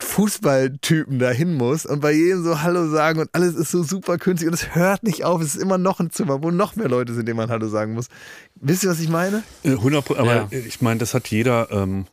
Fußballtypen 0.01 1.19
dahin 1.19 1.53
muss 1.55 1.85
und 1.85 1.99
bei 2.01 2.11
jedem 2.11 2.43
so 2.43 2.61
Hallo 2.61 2.87
sagen 2.89 3.19
und 3.19 3.29
alles 3.33 3.55
ist 3.55 3.71
so 3.71 3.83
super 3.83 4.17
künstlich 4.17 4.47
und 4.47 4.53
es 4.53 4.75
hört 4.75 5.03
nicht 5.03 5.23
auf. 5.25 5.41
Es 5.41 5.55
ist 5.55 5.61
immer 5.61 5.77
noch 5.77 5.99
ein 5.99 6.11
Zimmer, 6.11 6.41
wo 6.43 6.51
noch 6.51 6.75
mehr 6.75 6.87
Leute 6.89 7.13
sind, 7.13 7.27
denen 7.27 7.37
man 7.37 7.49
Hallo 7.49 7.67
sagen 7.67 7.93
muss. 7.93 8.07
Wisst 8.55 8.83
ihr, 8.83 8.89
was 8.89 8.99
ich 8.99 9.09
meine? 9.09 9.43
Äh, 9.63 9.71
100 9.71 10.05
Pro- 10.05 10.15
aber 10.15 10.35
Ja. 10.35 10.47
ich 10.51 10.81
meine, 10.81 10.99
das 10.99 11.13
hat 11.13 11.27
jeder, 11.27 11.67
ähm, 11.71 12.05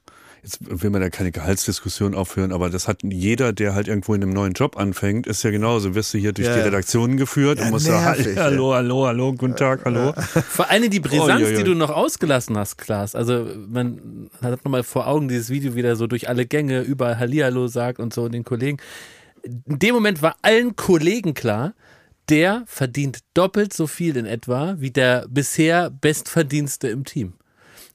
jetzt 0.42 0.58
will 0.60 0.90
man 0.90 1.02
ja 1.02 1.10
keine 1.10 1.32
Gehaltsdiskussion 1.32 2.14
aufhören, 2.14 2.52
aber 2.52 2.70
das 2.70 2.88
hat 2.88 3.02
jeder, 3.02 3.52
der 3.52 3.74
halt 3.74 3.88
irgendwo 3.88 4.14
in 4.14 4.22
einem 4.22 4.32
neuen 4.32 4.52
Job 4.52 4.76
anfängt, 4.76 5.26
ist 5.26 5.42
ja 5.42 5.50
genauso. 5.50 5.94
Wirst 5.94 6.14
du 6.14 6.18
hier 6.18 6.32
durch 6.32 6.46
Ja, 6.48 6.54
die. 6.54 6.60
Redaktionen 6.60 7.16
geführt 7.16 7.58
Ja, 7.58 7.66
und 7.66 7.70
musst 7.72 7.88
nervig, 7.88 8.24
sagen, 8.24 8.36
ja. 8.36 8.42
hallo, 8.44 8.74
hallo, 8.74 9.06
hallo, 9.06 9.32
guten 9.32 9.56
Tag, 9.56 9.84
hallo. 9.84 10.12
Vor 10.48 10.70
allem 10.70 10.90
die 10.90 11.00
Brisanz, 11.00 11.46
oi. 11.46 11.54
die 11.56 11.64
du 11.64 11.74
noch 11.74 11.90
ausgelassen 11.90 12.56
hast, 12.56 12.78
Klaas. 12.78 13.14
Also 13.14 13.46
man 13.68 14.30
hat 14.42 14.64
nochmal 14.64 14.82
vor 14.82 15.06
Augen 15.06 15.28
dieses 15.28 15.50
Video 15.50 15.74
wieder 15.74 15.96
so 15.96 16.06
durch 16.06 16.28
alle 16.28 16.46
Gänge, 16.46 16.80
überall 16.82 17.18
Hallihallo 17.18 17.66
sagt 17.68 17.98
und 18.00 18.12
so 18.14 18.24
und 18.24 18.32
den 18.32 18.44
Kollegen. 18.44 18.78
In 19.42 19.78
dem 19.78 19.94
Moment 19.94 20.22
war 20.22 20.36
allen 20.42 20.76
Kollegen 20.76 21.34
klar, 21.34 21.74
der 22.28 22.62
verdient 22.66 23.20
doppelt 23.34 23.72
so 23.72 23.86
viel 23.86 24.16
in 24.16 24.26
etwa 24.26 24.76
wie 24.78 24.90
der 24.90 25.26
bisher 25.28 25.90
Bestverdienste 25.90 26.88
im 26.88 27.04
Team. 27.04 27.34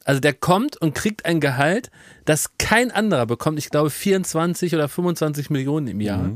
Also 0.05 0.21
der 0.21 0.33
kommt 0.33 0.77
und 0.77 0.95
kriegt 0.95 1.25
ein 1.25 1.41
Gehalt, 1.41 1.89
das 2.23 2.51
kein 2.57 2.91
anderer 2.91 3.25
bekommt. 3.25 3.59
Ich 3.59 3.69
glaube 3.69 3.89
24 3.89 4.73
oder 4.73 4.87
25 4.87 5.49
Millionen 5.49 5.87
im 5.87 5.99
Jahr. 5.99 6.29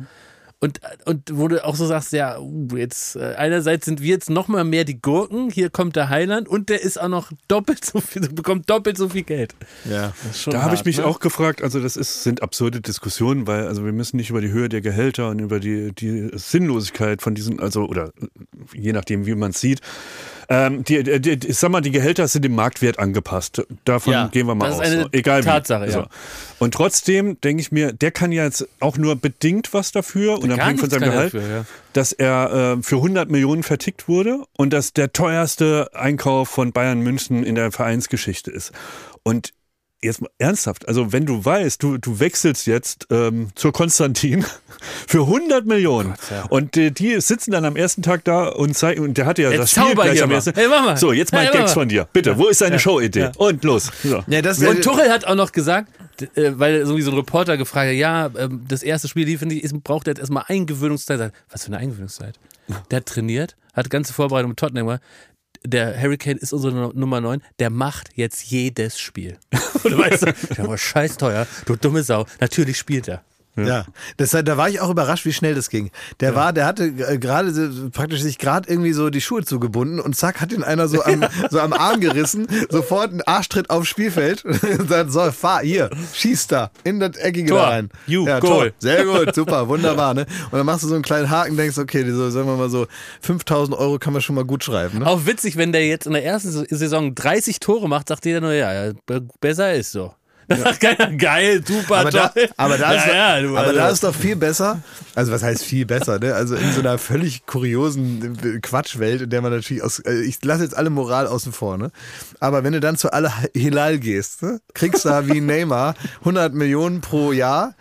Und, 0.61 0.81
und 1.05 1.23
wo 1.31 1.47
du 1.47 1.63
auch 1.63 1.75
so 1.75 1.85
sagst, 1.85 2.11
ja, 2.11 2.37
uh, 2.37 2.67
jetzt 2.75 3.15
äh, 3.15 3.35
einerseits 3.37 3.85
sind 3.85 4.01
wir 4.01 4.09
jetzt 4.09 4.29
noch 4.29 4.49
mal 4.49 4.65
mehr 4.65 4.83
die 4.83 5.01
Gurken, 5.01 5.49
hier 5.49 5.69
kommt 5.69 5.95
der 5.95 6.09
Heiland 6.09 6.49
und 6.49 6.67
der 6.67 6.81
ist 6.81 6.99
auch 6.99 7.07
noch 7.07 7.31
doppelt 7.47 7.85
so 7.85 8.01
viel, 8.01 8.27
bekommt 8.33 8.69
doppelt 8.69 8.97
so 8.97 9.07
viel 9.07 9.23
Geld. 9.23 9.55
Ja. 9.89 10.11
Das 10.23 10.35
ist 10.35 10.41
schon 10.41 10.51
Da 10.51 10.63
habe 10.63 10.75
ich 10.75 10.83
mich 10.83 10.97
ne? 10.97 11.05
auch 11.05 11.21
gefragt, 11.21 11.63
also 11.63 11.81
das 11.81 11.95
ist, 11.95 12.23
sind 12.23 12.43
absurde 12.43 12.81
Diskussionen, 12.81 13.47
weil 13.47 13.67
also 13.67 13.85
wir 13.85 13.93
müssen 13.93 14.17
nicht 14.17 14.31
über 14.31 14.41
die 14.41 14.51
Höhe 14.51 14.67
der 14.67 14.81
Gehälter 14.81 15.29
und 15.29 15.39
über 15.39 15.61
die, 15.61 15.93
die 15.93 16.29
Sinnlosigkeit 16.33 17.21
von 17.21 17.35
diesen, 17.35 17.61
also 17.61 17.85
oder 17.85 18.11
je 18.73 18.91
nachdem, 18.91 19.25
wie 19.25 19.35
man 19.35 19.51
es 19.51 19.61
sieht. 19.61 19.79
Ähm, 20.51 20.83
die, 20.83 21.03
die, 21.03 21.37
die, 21.37 21.47
ich 21.47 21.57
sag 21.57 21.69
mal, 21.69 21.81
die 21.81 21.91
Gehälter 21.91 22.27
sind 22.27 22.43
dem 22.43 22.55
Marktwert 22.55 22.97
angepasst. 22.97 23.61
Davon 23.85 24.13
Ja, 24.13 24.27
gehen 24.27 24.47
wir 24.47 24.55
mal 24.55 24.65
das 24.65 24.75
ist 24.75 24.81
aus. 24.81 24.87
eine 24.87 25.01
so. 25.03 25.09
Egal 25.11 25.43
Tatsache, 25.43 25.87
wie. 25.87 25.91
ja. 25.91 26.07
Und 26.57 26.73
trotzdem 26.73 27.39
denke 27.41 27.61
ich 27.61 27.71
mir, 27.71 27.93
der 27.93 28.09
kann 28.09 28.31
ja 28.31 28.45
jetzt 28.45 28.67
auch 28.79 28.97
nur 28.97 29.15
bedingt 29.15 29.73
was 29.73 29.91
dafür, 29.91 30.39
unabhängig 30.41 30.79
von 30.79 30.89
seinem 30.89 31.11
Gehalt, 31.11 31.35
dafür, 31.35 31.47
ja. 31.47 31.65
dass 31.93 32.13
er 32.13 32.77
äh, 32.79 32.83
für 32.83 32.95
100 32.95 33.29
Millionen 33.29 33.61
vertickt 33.61 34.07
wurde 34.07 34.43
und 34.57 34.73
dass 34.73 34.91
der 34.93 35.13
teuerste 35.13 35.91
Einkauf 35.93 36.49
von 36.49 36.71
Bayern 36.71 37.01
München 37.01 37.43
in 37.43 37.53
der 37.53 37.71
Vereinsgeschichte 37.71 38.49
ist. 38.49 38.71
Und 39.21 39.53
jetzt 40.01 40.21
mal 40.21 40.29
ernsthaft, 40.37 40.87
also 40.87 41.11
wenn 41.11 41.25
du 41.25 41.43
weißt, 41.43 41.81
du, 41.83 41.97
du 41.97 42.19
wechselst 42.19 42.67
jetzt 42.67 43.07
ähm, 43.11 43.49
zur 43.55 43.73
Konstantin 43.73 44.45
für 45.07 45.21
100 45.21 45.65
Millionen 45.65 46.13
und 46.49 46.77
äh, 46.77 46.91
die 46.91 47.19
sitzen 47.21 47.51
dann 47.51 47.65
am 47.65 47.75
ersten 47.75 48.01
Tag 48.01 48.23
da 48.23 48.47
und 48.47 48.77
zeigen, 48.77 49.03
und 49.03 49.17
der 49.17 49.25
hatte 49.25 49.41
ja 49.41 49.51
Jetzt 49.51 49.61
das 49.61 49.71
Spiel 49.71 49.95
gleich 49.95 50.23
am 50.23 50.29
mal. 50.29 50.35
ersten. 50.35 50.53
Hey, 50.55 50.67
mach 50.69 50.83
mal. 50.83 50.97
So, 50.97 51.11
jetzt 51.11 51.33
mal 51.33 51.45
Hey, 51.45 51.51
Gags 51.53 51.73
von 51.73 51.89
dir. 51.89 52.07
Bitte, 52.13 52.37
wo 52.37 52.47
ist 52.47 52.61
deine 52.61 52.79
Showidee? 52.79 53.31
Und 53.37 53.63
los. 53.63 53.91
So. 54.03 54.23
Ja, 54.27 54.41
das 54.41 54.59
Und 54.59 54.81
Tuchel 54.83 55.09
hat 55.11 55.25
auch 55.25 55.35
noch 55.35 55.51
gesagt, 55.51 55.89
äh, 56.35 56.51
weil 56.55 56.75
irgendwie 56.75 57.01
so 57.01 57.11
ein 57.11 57.17
Reporter 57.17 57.57
gefragt 57.57 57.89
hat, 57.89 57.95
ja, 57.95 58.29
ähm, 58.37 58.65
das 58.67 58.83
erste 58.83 59.07
Spiel, 59.07 59.25
die 59.25 59.37
finde 59.37 59.55
ich, 59.55 59.63
ist, 59.63 59.83
braucht 59.83 60.07
jetzt 60.07 60.19
erstmal 60.19 60.45
Eingewöhnungszeit. 60.47 61.31
Was 61.49 61.63
für 61.63 61.67
eine 61.67 61.77
Eingewöhnungszeit? 61.77 62.39
Der 62.91 62.97
hat 62.97 63.05
trainiert, 63.05 63.55
hat 63.73 63.89
ganze 63.89 64.13
Vorbereitung 64.13 64.49
mit 64.49 64.59
Tottenham 64.59 64.87
gemacht. 64.87 65.01
Der 65.65 66.01
Hurricane 66.01 66.37
ist 66.37 66.53
unsere 66.53 66.73
Nu- 66.73 66.91
Nummer 66.93 67.19
9, 67.21 67.41
der 67.59 67.69
macht 67.69 68.09
jetzt 68.15 68.43
jedes 68.49 68.99
Spiel. 68.99 69.37
Und 69.83 69.91
du 69.91 69.97
weißt, 69.97 70.25
der 70.57 70.67
war 70.67 70.77
scheiß 70.77 71.17
teuer, 71.17 71.45
du 71.65 71.75
dumme 71.75 72.03
Sau. 72.03 72.25
Natürlich 72.39 72.77
spielt 72.77 73.07
er. 73.07 73.23
Ja, 73.55 73.85
das, 74.15 74.29
da 74.31 74.57
war 74.57 74.69
ich 74.69 74.79
auch 74.79 74.89
überrascht, 74.89 75.25
wie 75.25 75.33
schnell 75.33 75.53
das 75.53 75.69
ging. 75.69 75.91
Der 76.21 76.33
war, 76.33 76.53
der 76.53 76.65
hatte 76.65 76.85
äh, 76.85 77.17
gerade 77.17 77.51
praktisch 77.91 78.21
sich 78.21 78.37
gerade 78.37 78.69
irgendwie 78.69 78.93
so 78.93 79.09
die 79.09 79.19
Schuhe 79.19 79.43
zugebunden 79.43 79.99
und 79.99 80.15
zack 80.15 80.39
hat 80.39 80.53
ihn 80.53 80.63
einer 80.63 80.87
so 80.87 81.03
am, 81.03 81.25
so 81.49 81.59
am 81.59 81.73
Arm 81.73 81.99
gerissen, 81.99 82.47
sofort 82.69 83.11
einen 83.11 83.21
Arschtritt 83.21 83.69
aufs 83.69 83.89
Spielfeld 83.89 84.45
und 84.45 84.89
dann 84.89 85.09
so, 85.09 85.29
fahr 85.31 85.61
hier, 85.61 85.89
schieß 86.13 86.47
da 86.47 86.71
in 86.85 86.99
das 87.01 87.17
Eckige 87.17 87.49
Tor. 87.49 87.59
da 87.59 87.67
rein. 87.69 87.89
You, 88.07 88.25
ja, 88.25 88.39
Goal. 88.39 88.69
Tor. 88.69 88.75
Sehr 88.79 89.03
gut, 89.05 89.35
super, 89.35 89.67
wunderbar. 89.67 90.13
Ne? 90.13 90.25
Und 90.51 90.57
dann 90.57 90.65
machst 90.65 90.83
du 90.83 90.87
so 90.87 90.93
einen 90.95 91.03
kleinen 91.03 91.29
Haken, 91.29 91.57
denkst, 91.57 91.77
okay, 91.77 92.09
so, 92.09 92.29
sagen 92.29 92.47
wir 92.47 92.55
mal 92.55 92.69
so, 92.69 92.87
5000 93.21 93.77
Euro 93.77 93.99
kann 93.99 94.13
man 94.13 94.21
schon 94.21 94.35
mal 94.35 94.45
gut 94.45 94.63
schreiben. 94.63 94.99
Ne? 94.99 95.05
Auch 95.07 95.25
witzig, 95.25 95.57
wenn 95.57 95.73
der 95.73 95.85
jetzt 95.85 96.07
in 96.07 96.13
der 96.13 96.23
ersten 96.23 96.49
Saison 96.69 97.13
30 97.13 97.59
Tore 97.59 97.89
macht, 97.89 98.07
sagt 98.07 98.25
jeder 98.25 98.39
nur, 98.41 98.53
ja, 98.53 98.71
ja 98.87 98.93
be- 99.05 99.27
besser 99.41 99.73
ist 99.73 99.91
so. 99.91 100.13
Geil, 100.79 101.17
geil, 101.17 101.63
super, 101.65 101.97
Aber 101.97 102.11
da, 102.11 102.27
toll. 102.29 102.49
aber, 102.57 102.77
da 102.77 102.93
ist, 102.93 103.05
ja, 103.07 103.37
ja, 103.37 103.41
du, 103.41 103.49
aber 103.49 103.59
also. 103.59 103.73
da 103.75 103.89
ist 103.89 104.03
doch 104.03 104.15
viel 104.15 104.35
besser. 104.35 104.81
Also 105.15 105.31
was 105.31 105.43
heißt 105.43 105.63
viel 105.63 105.85
besser, 105.85 106.17
ne? 106.19 106.33
Also 106.33 106.55
in 106.55 106.71
so 106.73 106.79
einer 106.79 106.97
völlig 106.97 107.45
kuriosen 107.45 108.61
Quatschwelt, 108.61 109.21
in 109.21 109.29
der 109.29 109.41
man 109.41 109.51
natürlich 109.51 109.83
aus, 109.83 109.99
äh, 109.99 110.21
ich 110.21 110.43
lasse 110.43 110.63
jetzt 110.63 110.75
alle 110.75 110.89
Moral 110.89 111.27
außen 111.27 111.51
vor, 111.51 111.77
ne? 111.77 111.91
Aber 112.39 112.63
wenn 112.63 112.73
du 112.73 112.79
dann 112.79 112.97
zu 112.97 113.13
alle 113.13 113.31
Hilal 113.53 113.99
gehst, 113.99 114.41
ne? 114.41 114.59
kriegst 114.73 115.05
da 115.05 115.27
wie 115.27 115.41
Neymar 115.41 115.93
100 116.19 116.53
Millionen 116.53 117.01
pro 117.01 117.31
Jahr. 117.31 117.75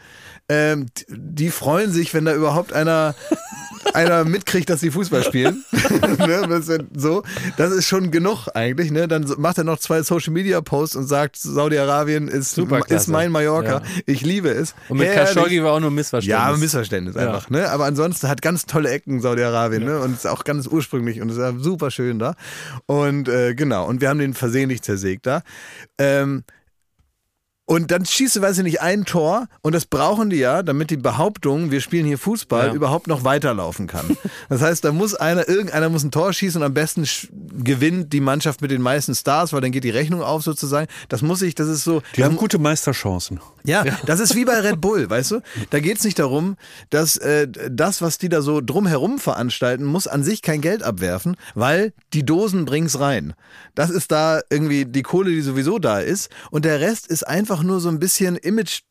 Ähm, 0.48 0.86
die 1.08 1.50
freuen 1.50 1.92
sich, 1.92 2.14
wenn 2.14 2.24
da 2.24 2.34
überhaupt 2.34 2.72
einer 2.72 3.14
einer 3.94 4.24
mitkriegt, 4.24 4.70
dass 4.70 4.80
sie 4.80 4.90
Fußball 4.90 5.22
spielen. 5.22 5.64
ne, 5.72 6.46
das, 6.48 6.68
ist 6.68 6.82
so, 6.94 7.22
das 7.56 7.72
ist 7.72 7.86
schon 7.86 8.10
genug 8.10 8.48
eigentlich. 8.54 8.90
Ne? 8.90 9.08
Dann 9.08 9.26
macht 9.38 9.58
er 9.58 9.64
noch 9.64 9.78
zwei 9.78 10.02
Social 10.02 10.32
Media 10.32 10.60
Posts 10.60 10.96
und 10.96 11.06
sagt, 11.06 11.36
Saudi-Arabien 11.36 12.28
ist, 12.28 12.58
ist 12.58 13.08
mein 13.08 13.30
Mallorca. 13.30 13.78
Ja. 13.78 13.82
Ich 14.06 14.22
liebe 14.22 14.50
es. 14.50 14.74
Und 14.88 14.98
mit 14.98 15.08
Herrlich. 15.08 15.34
Khashoggi 15.34 15.62
war 15.62 15.72
auch 15.72 15.80
nur 15.80 15.90
ein 15.90 15.94
Missverständnis. 15.94 16.50
Ja, 16.50 16.56
Missverständnis 16.56 17.16
einfach, 17.16 17.50
ne? 17.50 17.70
Aber 17.70 17.84
ansonsten 17.86 18.28
hat 18.28 18.42
ganz 18.42 18.66
tolle 18.66 18.90
Ecken 18.90 19.20
Saudi-Arabien, 19.20 19.84
ne? 19.84 20.00
Und 20.00 20.14
ist 20.14 20.26
auch 20.26 20.44
ganz 20.44 20.66
ursprünglich 20.66 21.20
und 21.20 21.30
ist 21.30 21.38
ja 21.38 21.52
super 21.58 21.90
schön 21.90 22.18
da. 22.18 22.34
Und 22.86 23.28
äh, 23.28 23.54
genau, 23.54 23.86
und 23.86 24.00
wir 24.00 24.08
haben 24.08 24.18
den 24.18 24.34
versehentlich 24.34 24.82
zersägt 24.82 25.26
da. 25.26 25.42
Ähm, 25.98 26.44
und 27.68 27.90
dann 27.90 28.04
schießt 28.06 28.36
du, 28.36 28.40
weiß 28.40 28.56
ich 28.58 28.64
nicht, 28.64 28.80
ein 28.80 29.04
Tor 29.04 29.46
und 29.60 29.74
das 29.74 29.84
brauchen 29.84 30.30
die 30.30 30.36
ja, 30.38 30.62
damit 30.62 30.88
die 30.90 30.96
Behauptung, 30.96 31.70
wir 31.70 31.80
spielen 31.82 32.06
hier 32.06 32.16
Fußball, 32.18 32.68
Ja. 32.68 32.72
überhaupt 32.72 33.06
noch 33.06 33.24
weiterlaufen 33.24 33.86
kann. 33.86 34.16
Das 34.48 34.62
heißt, 34.62 34.82
da 34.84 34.92
muss 34.92 35.14
einer, 35.14 35.46
irgendeiner 35.48 35.90
muss 35.90 36.02
ein 36.04 36.10
Tor 36.10 36.32
schießen 36.32 36.60
und 36.62 36.66
am 36.66 36.72
besten 36.74 37.06
gewinnt 37.62 38.12
die 38.14 38.20
Mannschaft 38.20 38.62
mit 38.62 38.70
den 38.70 38.80
meisten 38.80 39.14
Stars, 39.14 39.52
weil 39.52 39.60
dann 39.60 39.72
geht 39.72 39.84
die 39.84 39.90
Rechnung 39.90 40.22
auf 40.22 40.42
sozusagen. 40.42 40.88
Das 41.10 41.20
muss 41.22 41.42
ich, 41.42 41.54
das 41.54 41.68
ist 41.68 41.84
so. 41.84 42.02
Die 42.16 42.24
haben 42.24 42.36
gute 42.36 42.58
Meisterchancen. 42.58 43.40
ja, 43.64 43.84
das 44.06 44.20
ist 44.20 44.34
wie 44.34 44.46
bei 44.46 44.58
Red 44.60 44.80
Bull, 44.80 45.08
weißt 45.10 45.32
du? 45.32 45.40
Da 45.70 45.80
geht's 45.80 46.04
nicht 46.04 46.18
darum, 46.18 46.56
dass 46.88 47.16
äh, 47.18 47.46
das, 47.70 48.00
was 48.00 48.16
die 48.16 48.30
da 48.30 48.40
so 48.40 48.62
drumherum 48.62 49.18
veranstalten, 49.18 49.84
muss 49.84 50.06
an 50.06 50.22
sich 50.24 50.40
kein 50.40 50.62
Geld 50.62 50.82
abwerfen, 50.82 51.36
weil 51.54 51.92
die 52.14 52.24
Dosen 52.24 52.64
bringt's 52.64 52.98
rein. 53.00 53.34
Das 53.74 53.90
ist 53.90 54.10
da 54.10 54.40
irgendwie 54.48 54.86
die 54.86 55.02
Kohle, 55.02 55.30
die 55.30 55.42
sowieso 55.42 55.78
da 55.78 55.98
ist. 56.00 56.30
Und 56.50 56.64
der 56.64 56.80
Rest 56.80 57.06
ist 57.06 57.26
einfach 57.28 57.57
nur 57.62 57.80
so 57.80 57.88
ein 57.88 57.98
bisschen 57.98 58.36
Image. 58.36 58.82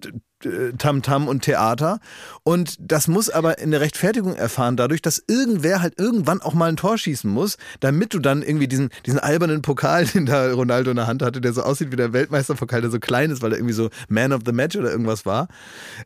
äh, 0.44 0.74
Tamtam 0.78 1.28
und 1.28 1.42
Theater 1.44 2.00
und 2.44 2.76
das 2.80 3.08
muss 3.08 3.30
aber 3.30 3.58
in 3.58 3.72
der 3.72 3.82
Rechtfertigung 3.82 4.36
erfahren 4.36 4.78
dadurch, 4.78 5.02
dass 5.02 5.24
irgendwer 5.28 5.82
halt 5.82 6.00
irgendwann 6.00 6.42
auch 6.42 6.54
mal 6.54 6.70
ein 6.70 6.78
Tor 6.78 6.98
schießen 6.98 7.30
muss, 7.30 7.58
damit 7.80 8.14
du 8.14 8.20
dann 8.20 8.44
irgendwie 8.44 8.68
diesen, 8.68 8.90
diesen 9.06 9.20
albernen 9.20 9.62
Pokal, 9.62 10.06
den 10.06 10.26
da 10.26 10.52
Ronaldo 10.54 10.92
in 10.92 10.98
der 10.98 11.08
Hand 11.08 11.22
hatte, 11.22 11.42
der 11.42 11.54
so 11.54 11.64
aussieht 11.64 11.92
wie 11.92 11.96
der 11.96 12.14
Weltmeisterpokal, 12.14 12.82
der 12.82 12.92
so 12.92 13.00
klein 13.00 13.32
ist, 13.32 13.42
weil 13.42 13.52
er 13.52 13.58
irgendwie 13.58 13.74
so 13.74 13.90
Man 14.10 14.32
of 14.32 14.42
the 14.46 14.52
Match 14.52 14.76
oder 14.76 14.92
irgendwas 14.92 15.26
war. 15.26 15.48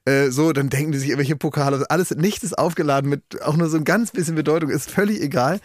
Äh, 0.06 0.30
so, 0.30 0.54
dann 0.54 0.70
denken 0.70 0.92
die 0.94 1.00
sich 1.00 1.10
irgendwelche 1.10 1.36
Pokale, 1.36 1.86
alles, 1.90 2.12
nichts 2.12 2.44
ist 2.44 2.58
aufgeladen 2.58 3.10
mit 3.10 3.42
auch 3.42 3.58
nur 3.58 3.70
so 3.70 3.78
ein 3.78 3.84
ganz 3.84 4.12
bisschen 4.12 4.36
Bedeutung, 4.36 4.70
ist 4.70 4.90
völlig 4.90 5.22
egal. 5.22 5.60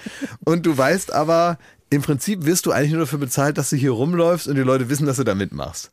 Und 0.44 0.66
du 0.66 0.76
weißt 0.76 1.12
aber, 1.12 1.58
im 1.90 2.02
Prinzip 2.02 2.44
wirst 2.44 2.66
du 2.66 2.72
eigentlich 2.72 2.92
nur 2.92 3.00
dafür 3.00 3.20
bezahlt, 3.20 3.58
dass 3.58 3.70
du 3.70 3.76
hier 3.76 3.92
rumläufst 3.92 4.48
und 4.48 4.56
die 4.56 4.62
Leute 4.62 4.88
wissen, 4.88 5.06
dass 5.06 5.18
du 5.18 5.24
da 5.24 5.34
mitmachst. 5.34 5.90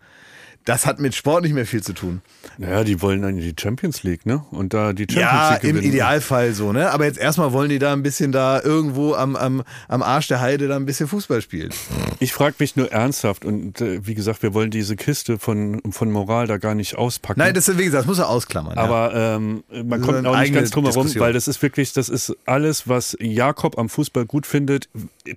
Das 0.66 0.86
hat 0.86 1.00
mit 1.00 1.14
Sport 1.14 1.44
nicht 1.44 1.54
mehr 1.54 1.66
viel 1.66 1.84
zu 1.84 1.92
tun. 1.94 2.22
Naja, 2.58 2.84
die 2.86 3.02
wollen 3.02 3.22
dann 3.22 3.38
in 3.38 3.42
die 3.42 3.54
Champions 3.60 4.04
League, 4.04 4.26
ne? 4.26 4.46
Und 4.52 4.74
da 4.74 4.94
die 4.94 5.04
Champions 5.04 5.22
Ja, 5.32 5.54
League 5.56 5.64
im 5.64 5.76
gewinnen. 5.76 5.92
Idealfall 5.92 6.54
so, 6.54 6.72
ne? 6.72 6.90
Aber 6.92 7.06
jetzt 7.06 7.18
erstmal 7.20 7.52
wollen 7.52 7.70
die 7.70 7.80
da 7.80 7.92
ein 7.92 8.02
bisschen 8.02 8.32
da 8.32 8.62
irgendwo 8.62 9.14
am, 9.14 9.36
am, 9.36 9.64
am 9.90 10.02
Arsch 10.02 10.28
der 10.30 10.40
Heide 10.40 10.70
da 10.70 10.78
ein 10.78 10.86
bisschen 10.86 11.08
Fußball 11.10 11.42
spielen. 11.42 11.72
Ich 12.20 12.32
frage 12.32 12.56
mich 12.60 12.76
nur 12.78 12.92
ernsthaft 12.92 13.44
und 13.44 13.82
äh, 13.82 14.06
wie 14.08 14.14
gesagt, 14.16 14.42
wir 14.42 14.54
wollen 14.54 14.72
diese 14.72 14.96
Kiste 14.96 15.38
von, 15.38 15.82
von 15.92 16.10
Moral 16.12 16.48
da 16.48 16.58
gar 16.58 16.76
nicht 16.76 16.96
auspacken. 16.98 17.40
Nein, 17.40 17.54
das 17.54 17.68
ist, 17.68 17.78
wie 17.78 17.84
gesagt, 17.86 18.02
das 18.04 18.08
muss 18.08 18.20
er 18.20 18.30
ausklammern. 18.30 18.76
ja. 18.76 18.82
Aber 18.82 19.14
ähm, 19.14 19.64
man 19.86 20.02
kommt 20.02 20.26
auch 20.26 20.40
nicht 20.40 20.54
ganz 20.54 20.70
drum 20.72 20.86
herum, 20.86 21.10
weil 21.16 21.34
das 21.34 21.48
ist 21.50 21.62
wirklich, 21.62 21.92
das 21.94 22.08
ist 22.08 22.36
alles, 22.46 22.88
was 22.88 23.18
Jakob 23.20 23.78
am 23.78 23.90
Fußball 23.90 24.26
gut 24.26 24.46
findet, 24.46 24.88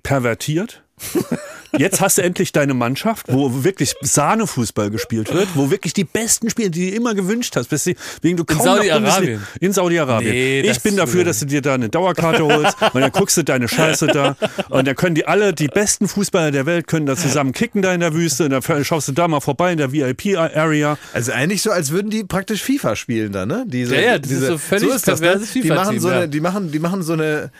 pervertiert. 0.03 0.83
Jetzt 1.77 2.01
hast 2.01 2.17
du 2.17 2.21
endlich 2.21 2.51
deine 2.51 2.73
Mannschaft, 2.73 3.27
wo 3.29 3.63
wirklich 3.63 3.95
Sahnefußball 4.01 4.89
gespielt 4.89 5.33
wird, 5.33 5.49
wo 5.55 5.69
wirklich 5.69 5.93
die 5.93 6.03
besten 6.03 6.49
Spieler, 6.49 6.69
die 6.69 6.91
du 6.91 6.95
immer 6.95 7.13
gewünscht 7.13 7.55
hast, 7.55 7.71
weswegen 7.71 8.37
du 8.37 8.45
kaum 8.45 8.57
noch 8.57 8.65
Saudi-Arabien. 8.65 9.41
In 9.59 9.73
Saudi-Arabien. 9.73 10.31
Nee, 10.31 10.61
ich 10.61 10.81
bin 10.81 10.95
dafür, 10.95 11.23
dass 11.23 11.39
du 11.39 11.45
dir 11.45 11.61
da 11.61 11.73
eine 11.73 11.89
Dauerkarte 11.89 12.43
holst 12.43 12.75
und 12.93 13.01
dann 13.01 13.11
guckst 13.11 13.37
du 13.37 13.43
deine 13.43 13.67
Scheiße 13.67 14.07
da 14.07 14.35
und 14.69 14.87
dann 14.87 14.95
können 14.95 15.15
die 15.15 15.27
alle, 15.27 15.53
die 15.53 15.67
besten 15.67 16.07
Fußballer 16.07 16.51
der 16.51 16.65
Welt 16.65 16.87
können 16.87 17.05
da 17.05 17.15
zusammen 17.15 17.51
kicken 17.51 17.81
da 17.81 17.93
in 17.93 17.99
der 17.99 18.13
Wüste 18.13 18.45
und 18.45 18.51
dann 18.51 18.85
schaust 18.85 19.07
du 19.07 19.11
da 19.11 19.27
mal 19.27 19.41
vorbei 19.41 19.71
in 19.71 19.77
der 19.77 19.91
VIP-Area. 19.91 20.97
Also 21.13 21.31
eigentlich 21.31 21.61
so, 21.61 21.71
als 21.71 21.91
würden 21.91 22.09
die 22.09 22.23
praktisch 22.23 22.63
FIFA 22.63 22.95
spielen 22.95 23.31
da, 23.31 23.45
ne? 23.45 23.65
Diese, 23.67 23.95
Ja, 23.95 24.01
ja, 24.01 24.19
das 24.19 24.31
ist 24.31 24.45
so 24.45 24.57
völlig 24.57 24.89
das, 24.89 25.05
ne? 25.05 25.13
perverses 25.13 25.51
Die 25.51 25.59
machen 25.63 25.77
FIFA-Team, 25.77 25.99
so 25.99 26.09
ja. 26.09 26.15
eine, 26.17 26.29
die 26.29 26.39
machen, 26.39 26.71
die 26.71 26.79
machen 26.79 27.03
so 27.03 27.13
eine, 27.13 27.51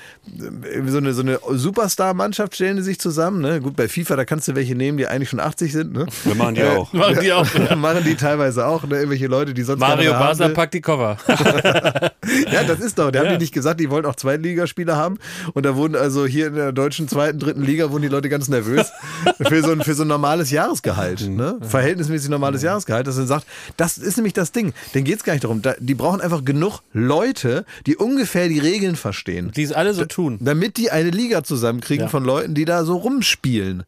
so 0.87 0.97
eine, 0.97 1.13
so 1.13 1.21
eine 1.21 1.39
Superstar-Mannschaft 1.49 2.55
stellen 2.55 2.77
die 2.77 2.83
sich 2.83 2.99
zusammen, 2.99 3.41
ne? 3.41 3.59
Gut, 3.61 3.75
bei 3.75 3.87
FIFA, 3.87 3.96
da 4.05 4.25
kannst 4.25 4.47
du 4.47 4.55
welche 4.55 4.75
nehmen, 4.75 4.97
die 4.97 5.07
eigentlich 5.07 5.29
schon 5.29 5.39
80 5.39 5.71
sind, 5.71 5.93
ne? 5.93 6.05
Wir 6.23 6.35
machen 6.35 6.55
die 6.55 6.61
Äh, 6.61 6.67
auch. 6.77 6.93
Machen 6.93 7.19
die 7.21 7.33
auch. 7.33 7.45
machen 7.77 8.03
die 8.05 8.15
teilweise 8.15 8.65
auch, 8.67 8.83
ne? 8.83 8.95
Irgendwelche 8.97 9.27
Leute, 9.27 9.53
die 9.53 9.63
sonst 9.63 9.79
Mario 9.79 10.13
haben 10.13 10.19
Basler 10.27 10.47
will. 10.49 10.53
packt 10.55 10.73
die 10.73 10.81
Koffer. 10.81 11.17
Ja, 12.51 12.63
das 12.65 12.79
ist 12.81 12.99
doch. 12.99 13.09
Der 13.09 13.21
haben 13.21 13.27
Ja. 13.27 13.37
die 13.37 13.43
nicht 13.43 13.53
gesagt, 13.53 13.79
die 13.79 13.89
wollten 13.89 14.05
auch 14.07 14.15
Zweitligaspieler 14.15 14.97
haben. 14.97 15.17
Und 15.53 15.65
da 15.65 15.75
wurden 15.77 15.95
also 15.95 16.25
hier 16.25 16.47
in 16.47 16.55
der 16.55 16.73
deutschen 16.73 17.07
zweiten, 17.07 17.39
dritten 17.39 17.61
Liga 17.63 17.89
wurden 17.89 18.01
die 18.01 18.09
Leute 18.09 18.27
ganz 18.27 18.49
nervös 18.49 18.91
für 19.41 19.63
so 19.63 19.71
ein, 19.71 19.81
für 19.81 19.93
so 19.93 20.03
ein 20.03 20.09
normales 20.09 20.51
Jahresgehalt. 20.51 21.21
Mhm. 21.27 21.35
Ne? 21.37 21.57
Verhältnismäßig 21.61 22.29
normales 22.29 22.61
Jahresgehalt, 22.63 23.07
dass 23.07 23.17
er 23.17 23.25
sagt, 23.27 23.45
das 23.77 23.97
ist 23.97 24.17
nämlich 24.17 24.33
das 24.33 24.51
Ding. 24.51 24.73
Denen 24.93 25.05
geht's 25.05 25.23
gar 25.23 25.33
nicht 25.33 25.45
darum. 25.45 25.61
Da, 25.61 25.75
die 25.79 25.95
brauchen 25.95 26.19
einfach 26.19 26.43
genug 26.43 26.81
Leute, 26.91 27.63
die 27.85 27.95
ungefähr 27.95 28.49
die 28.49 28.59
Regeln 28.59 28.97
verstehen. 28.97 29.51
Die 29.55 29.63
es 29.63 29.71
alle 29.71 29.93
so 29.93 30.03
tun. 30.05 30.37
Damit 30.41 30.75
die 30.77 30.91
eine 30.91 31.09
Liga 31.11 31.43
zusammenkriegen 31.43 32.05
Ja. 32.05 32.09
von 32.09 32.25
Leuten, 32.25 32.53
die 32.55 32.65
da 32.65 32.83
so 32.83 32.97
rumspielen. 32.97 33.83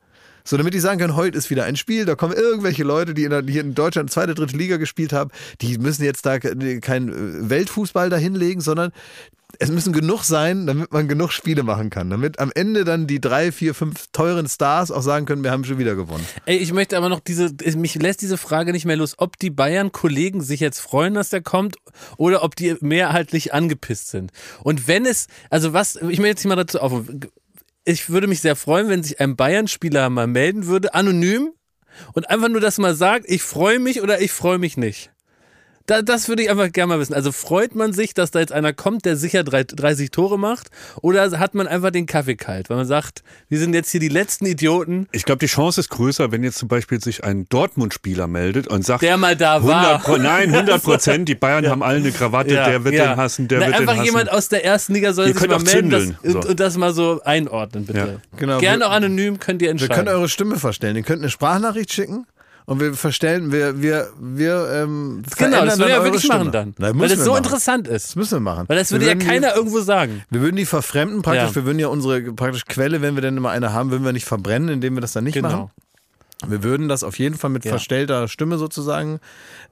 So, 0.49 0.57
damit 0.57 0.73
die 0.73 0.79
sagen 0.79 0.99
können, 0.99 1.15
heute 1.15 1.37
ist 1.37 1.51
wieder 1.51 1.65
ein 1.65 1.75
Spiel, 1.75 2.05
da 2.05 2.15
kommen 2.15 2.33
irgendwelche 2.33 2.83
Leute, 2.83 3.13
die 3.13 3.23
in, 3.23 3.29
der, 3.29 3.43
hier 3.43 3.61
in 3.61 3.75
Deutschland 3.75 4.09
zweite, 4.09 4.33
dritte 4.33 4.57
Liga 4.57 4.77
gespielt 4.77 5.13
haben, 5.13 5.29
die 5.61 5.77
müssen 5.77 6.03
jetzt 6.03 6.25
da 6.25 6.39
ke- 6.39 6.79
kein 6.79 7.09
äh, 7.09 7.49
Weltfußball 7.51 8.09
dahinlegen, 8.09 8.59
sondern 8.59 8.91
es 9.59 9.69
müssen 9.69 9.93
genug 9.93 10.23
sein, 10.23 10.65
damit 10.65 10.91
man 10.91 11.07
genug 11.07 11.33
Spiele 11.33 11.61
machen 11.61 11.91
kann. 11.91 12.09
Damit 12.09 12.39
am 12.39 12.51
Ende 12.55 12.83
dann 12.83 13.05
die 13.05 13.21
drei, 13.21 13.51
vier, 13.51 13.75
fünf 13.75 14.07
teuren 14.11 14.47
Stars 14.47 14.89
auch 14.89 15.03
sagen 15.03 15.27
können, 15.27 15.43
wir 15.43 15.51
haben 15.51 15.65
schon 15.65 15.77
wieder 15.77 15.95
gewonnen. 15.95 16.25
Ey, 16.47 16.57
ich 16.57 16.73
möchte 16.73 16.97
aber 16.97 17.09
noch 17.09 17.19
diese, 17.19 17.51
mich 17.75 17.93
lässt 17.93 18.23
diese 18.23 18.37
Frage 18.39 18.71
nicht 18.71 18.85
mehr 18.85 18.97
los, 18.97 19.13
ob 19.19 19.37
die 19.37 19.51
Bayern-Kollegen 19.51 20.41
sich 20.41 20.61
jetzt 20.61 20.79
freuen, 20.79 21.13
dass 21.13 21.29
der 21.29 21.41
kommt 21.41 21.77
oder 22.17 22.41
ob 22.43 22.55
die 22.55 22.75
mehrheitlich 22.81 23.53
angepisst 23.53 24.09
sind. 24.09 24.31
Und 24.63 24.87
wenn 24.87 25.05
es, 25.05 25.27
also 25.51 25.73
was, 25.73 25.95
ich 25.95 26.17
möchte 26.19 26.27
jetzt 26.27 26.45
mal 26.45 26.55
dazu 26.55 26.79
auf, 26.79 27.03
ich 27.89 28.09
würde 28.09 28.27
mich 28.27 28.41
sehr 28.41 28.55
freuen, 28.55 28.87
wenn 28.89 29.01
sich 29.01 29.19
ein 29.19 29.35
Bayern-Spieler 29.35 30.09
mal 30.09 30.27
melden 30.27 30.67
würde, 30.67 30.93
anonym, 30.93 31.53
und 32.13 32.29
einfach 32.29 32.47
nur 32.47 32.61
das 32.61 32.77
mal 32.77 32.93
sagt, 32.93 33.25
ich 33.27 33.41
freue 33.41 33.79
mich 33.79 34.01
oder 34.01 34.21
ich 34.21 34.31
freue 34.31 34.59
mich 34.59 34.77
nicht. 34.77 35.11
Da, 35.89 36.03
das 36.03 36.29
würde 36.29 36.43
ich 36.43 36.51
einfach 36.51 36.71
gerne 36.71 36.93
mal 36.93 36.99
wissen. 36.99 37.15
Also 37.15 37.31
freut 37.31 37.73
man 37.73 37.93
sich, 37.93 38.13
dass 38.13 38.29
da 38.29 38.39
jetzt 38.39 38.51
einer 38.51 38.73
kommt, 38.73 39.05
der 39.05 39.15
sicher 39.15 39.43
30 39.43 40.11
Tore 40.11 40.37
macht? 40.37 40.67
Oder 41.01 41.31
hat 41.39 41.55
man 41.55 41.65
einfach 41.65 41.89
den 41.89 42.05
Kaffee 42.05 42.35
kalt, 42.35 42.69
weil 42.69 42.77
man 42.77 42.85
sagt, 42.85 43.23
wir 43.47 43.57
sind 43.57 43.73
jetzt 43.73 43.89
hier 43.89 43.99
die 43.99 44.07
letzten 44.07 44.45
Idioten? 44.45 45.07
Ich 45.11 45.25
glaube, 45.25 45.39
die 45.39 45.47
Chance 45.47 45.81
ist 45.81 45.89
größer, 45.89 46.31
wenn 46.31 46.43
jetzt 46.43 46.59
zum 46.59 46.67
Beispiel 46.67 47.01
sich 47.01 47.23
ein 47.23 47.49
Dortmund-Spieler 47.49 48.27
meldet 48.27 48.67
und 48.67 48.85
sagt, 48.85 49.01
der 49.01 49.17
mal 49.17 49.35
da 49.35 49.65
war. 49.65 50.05
100, 50.05 50.21
nein, 50.21 50.53
100 50.53 50.83
Prozent, 50.83 51.27
die 51.27 51.33
Bayern 51.33 51.63
ja. 51.63 51.71
haben 51.71 51.81
alle 51.81 51.97
eine 51.97 52.11
Krawatte, 52.11 52.53
ja, 52.53 52.69
der 52.69 52.83
wird 52.83 52.93
ja. 52.93 53.15
den 53.15 53.17
hassen, 53.17 53.47
der 53.47 53.57
Na, 53.57 53.65
wird 53.65 53.79
den 53.79 53.87
hassen. 53.87 53.89
Einfach 53.89 54.05
jemand 54.05 54.31
aus 54.31 54.47
der 54.47 54.63
ersten 54.63 54.93
Liga 54.93 55.13
soll 55.13 55.29
Ihr 55.29 55.33
sich 55.33 55.49
mal 55.49 55.57
melden 55.57 55.89
das, 55.89 56.33
so. 56.33 56.39
und, 56.41 56.59
das 56.59 56.77
mal 56.77 56.93
so 56.93 57.19
einordnen, 57.23 57.87
bitte. 57.87 58.21
Genau. 58.37 58.59
Gerne 58.59 58.85
auch 58.85 58.91
anonym 58.91 59.39
könnt 59.39 59.63
ihr 59.63 59.71
entscheiden. 59.71 59.89
Wir 59.89 60.03
können 60.03 60.15
eure 60.15 60.29
Stimme 60.29 60.57
verstellen. 60.57 60.95
Ihr 60.95 61.01
könnt 61.01 61.23
eine 61.23 61.31
Sprachnachricht 61.31 61.91
schicken 61.91 62.27
und 62.69 62.79
wir 62.79 62.93
verstellen, 62.93 63.51
wir, 63.51 63.81
wir, 63.81 64.09
wir 64.19 64.69
ähm, 64.73 65.23
Genau, 65.37 65.65
das 65.65 65.79
würden 65.79 65.89
wir 65.89 66.03
wirklich 66.03 66.23
Stimme. 66.23 66.37
machen 66.39 66.51
dann. 66.51 66.73
Na, 66.77 66.97
weil 66.97 67.09
das 67.09 67.19
so 67.19 67.31
machen. 67.31 67.43
interessant 67.43 67.87
ist. 67.87 68.09
Das 68.09 68.15
müssen 68.15 68.35
wir 68.35 68.39
machen. 68.41 68.65
Weil 68.69 68.77
das 68.77 68.91
würde 68.91 69.07
ja 69.07 69.15
keiner 69.15 69.49
die, 69.51 69.55
irgendwo 69.57 69.79
sagen. 69.81 70.23
Wir 70.29 70.41
würden 70.41 70.55
die 70.55 70.65
verfremden 70.65 71.21
praktisch, 71.23 71.49
Ja. 71.49 71.55
wir 71.55 71.65
würden 71.65 71.79
ja 71.79 71.87
unsere 71.87 72.21
praktisch 72.33 72.65
Quelle, 72.65 73.01
wenn 73.01 73.15
wir 73.15 73.21
denn 73.21 73.37
immer 73.37 73.49
eine 73.49 73.73
haben, 73.73 73.89
würden 73.91 74.05
wir 74.05 74.13
nicht 74.13 74.25
verbrennen, 74.25 74.69
indem 74.69 74.93
wir 74.95 75.01
das 75.01 75.13
dann 75.13 75.23
nicht 75.23 75.33
Genau. 75.33 75.49
machen. 75.49 75.71
Wir 76.47 76.63
würden 76.63 76.87
das 76.87 77.03
auf 77.03 77.19
jeden 77.19 77.35
Fall 77.35 77.49
mit 77.49 77.65
Ja. 77.65 77.71
verstellter 77.71 78.27
Stimme 78.29 78.57
sozusagen, 78.57 79.19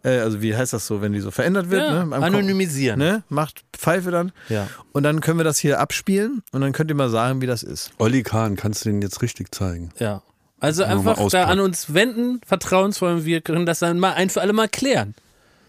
äh, 0.03 0.17
also 0.19 0.41
wie 0.41 0.53
heißt 0.55 0.73
das 0.73 0.85
so, 0.85 0.99
wenn 1.01 1.13
die 1.13 1.21
so 1.21 1.31
verändert 1.31 1.69
wird? 1.69 1.81
Ja, 1.83 2.03
ne? 2.03 2.15
Anonymisieren. 2.15 2.99
Ne? 2.99 3.23
Macht 3.29 3.63
Pfeife 3.73 4.11
dann. 4.11 4.33
Ja. 4.49 4.67
Und 4.91 5.03
dann 5.03 5.21
können 5.21 5.37
wir 5.39 5.45
das 5.45 5.59
hier 5.59 5.79
abspielen 5.79 6.41
und 6.51 6.61
dann 6.61 6.73
könnt 6.73 6.89
ihr 6.91 6.95
mal 6.95 7.09
sagen, 7.09 7.41
wie 7.41 7.45
das 7.47 7.63
ist. 7.63 7.91
Olli 7.99 8.21
Kahn, 8.23 8.55
kannst 8.57 8.83
du 8.83 8.89
den 8.89 9.01
jetzt 9.01 9.21
richtig 9.21 9.53
zeigen? 9.55 9.91
Ja. 9.99 10.23
Also 10.59 10.83
einfach 10.83 11.29
da 11.29 11.45
an 11.45 11.59
uns 11.59 11.93
wenden, 11.93 12.41
vertrauensvoll, 12.45 13.25
wir 13.25 13.41
können 13.41 13.65
das 13.65 13.79
dann 13.79 13.99
mal 13.99 14.13
ein 14.13 14.29
für 14.29 14.41
alle 14.41 14.53
Mal 14.53 14.67
klären. 14.67 15.13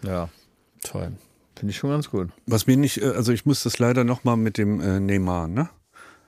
Ja, 0.03 0.29
Toll. 0.83 1.11
finde 1.55 1.71
ich 1.71 1.77
schon 1.77 1.91
ganz 1.91 2.09
gut. 2.09 2.29
Was 2.47 2.65
mir 2.65 2.77
nicht, 2.77 3.01
äh, 3.01 3.05
also 3.09 3.31
ich 3.31 3.45
muss 3.45 3.63
das 3.63 3.77
leider 3.79 4.03
nochmal 4.03 4.37
mit 4.37 4.57
dem 4.57 4.79
äh, 4.81 4.99
Neymar, 4.99 5.47
ne? 5.47 5.69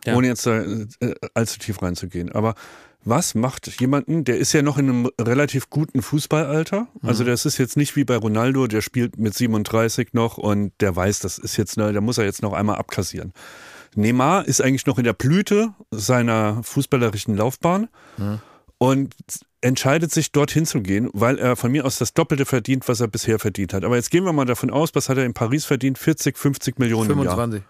Ja. 0.06 0.16
Ohne 0.16 0.28
jetzt 0.28 0.46
da 0.46 0.62
äh, 0.62 1.16
allzu 1.34 1.60
tief 1.60 1.82
reinzugehen. 1.82 2.32
Aber 2.32 2.56
was 3.04 3.34
macht 3.34 3.80
jemanden, 3.80 4.24
der 4.24 4.38
ist 4.38 4.54
ja 4.54 4.62
noch 4.62 4.78
in 4.78 4.90
einem 4.90 5.10
relativ 5.20 5.70
guten 5.70 6.02
Fußballalter. 6.02 6.88
Also 7.02 7.24
das 7.24 7.46
ist 7.46 7.58
jetzt 7.58 7.78
nicht 7.78 7.96
wie 7.96 8.04
bei 8.04 8.16
Ronaldo, 8.16 8.68
der 8.68 8.82
spielt 8.82 9.18
mit 9.18 9.34
37 9.34 10.14
noch 10.14 10.38
und 10.38 10.72
der 10.82 10.96
weiß, 10.96 11.20
das 11.20 11.40
ist 11.40 11.58
jetzt, 11.58 11.78
ne, 11.78 11.94
da 11.94 12.02
muss 12.02 12.20
er 12.20 12.26
jetzt 12.26 12.44
noch 12.44 12.54
einmal 12.54 12.78
abkassieren. 12.78 13.34
Neymar 13.96 14.48
ist 14.48 14.62
eigentlich 14.62 14.86
noch 14.86 15.00
in 15.00 15.04
der 15.04 15.14
Blüte 15.14 15.74
seiner 15.90 16.62
fußballerischen 16.64 17.36
Laufbahn 17.36 17.90
und 18.82 19.14
entscheidet 19.62 20.12
sich 20.12 20.32
dorthin 20.32 20.66
zu 20.66 20.82
gehen, 20.82 21.08
weil 21.14 21.38
er 21.38 21.56
von 21.56 21.72
mir 21.72 21.86
aus 21.86 22.00
das 22.00 22.16
Doppelte 22.16 22.46
verdient, 22.46 22.88
was 22.88 23.00
er 23.00 23.08
bisher 23.08 23.38
verdient 23.38 23.76
hat. 23.76 23.84
Aber 23.84 23.96
jetzt 23.96 24.10
gehen 24.10 24.24
wir 24.24 24.34
mal 24.34 24.46
davon 24.46 24.72
aus, 24.72 24.96
was 24.96 25.08
hat 25.08 25.20
er 25.20 25.26
in 25.26 25.36
Paris 25.36 25.66
verdient? 25.66 26.00
40, 26.00 26.36
50 26.36 26.80
Millionen 26.80 27.12
im 27.12 27.18
Jahr. 27.22 27.36
25. 27.36 27.64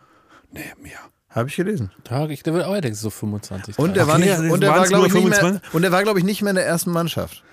Nee, 0.53 0.61
mehr. 0.81 0.99
Habe 1.27 1.49
ich 1.49 1.57
gelesen. 1.57 1.91
Tag, 2.05 2.29
ich 2.29 2.45
wird 2.45 2.63
auch 2.63 2.79
denke 2.79 2.95
so 2.95 3.09
25. 3.09 3.77
Und 3.77 3.97
er 3.97 4.07
war 4.07 4.15
Okay, 4.15 4.39
nicht, 4.41 4.51
und 4.53 4.63
er 4.63 4.69
war, 4.69 4.87
glaube 4.87 5.07
ich, 5.07 5.13
nicht 5.13 5.27
mehr, 5.27 5.39
25? 5.39 5.73
und 5.73 5.83
er 5.83 5.91
war, 5.91 6.03
glaube 6.03 6.19
ich, 6.19 6.23
nicht 6.23 6.41
mehr 6.43 6.51
in 6.51 6.55
der 6.55 6.65
ersten 6.65 6.91
Mannschaft. 6.91 7.43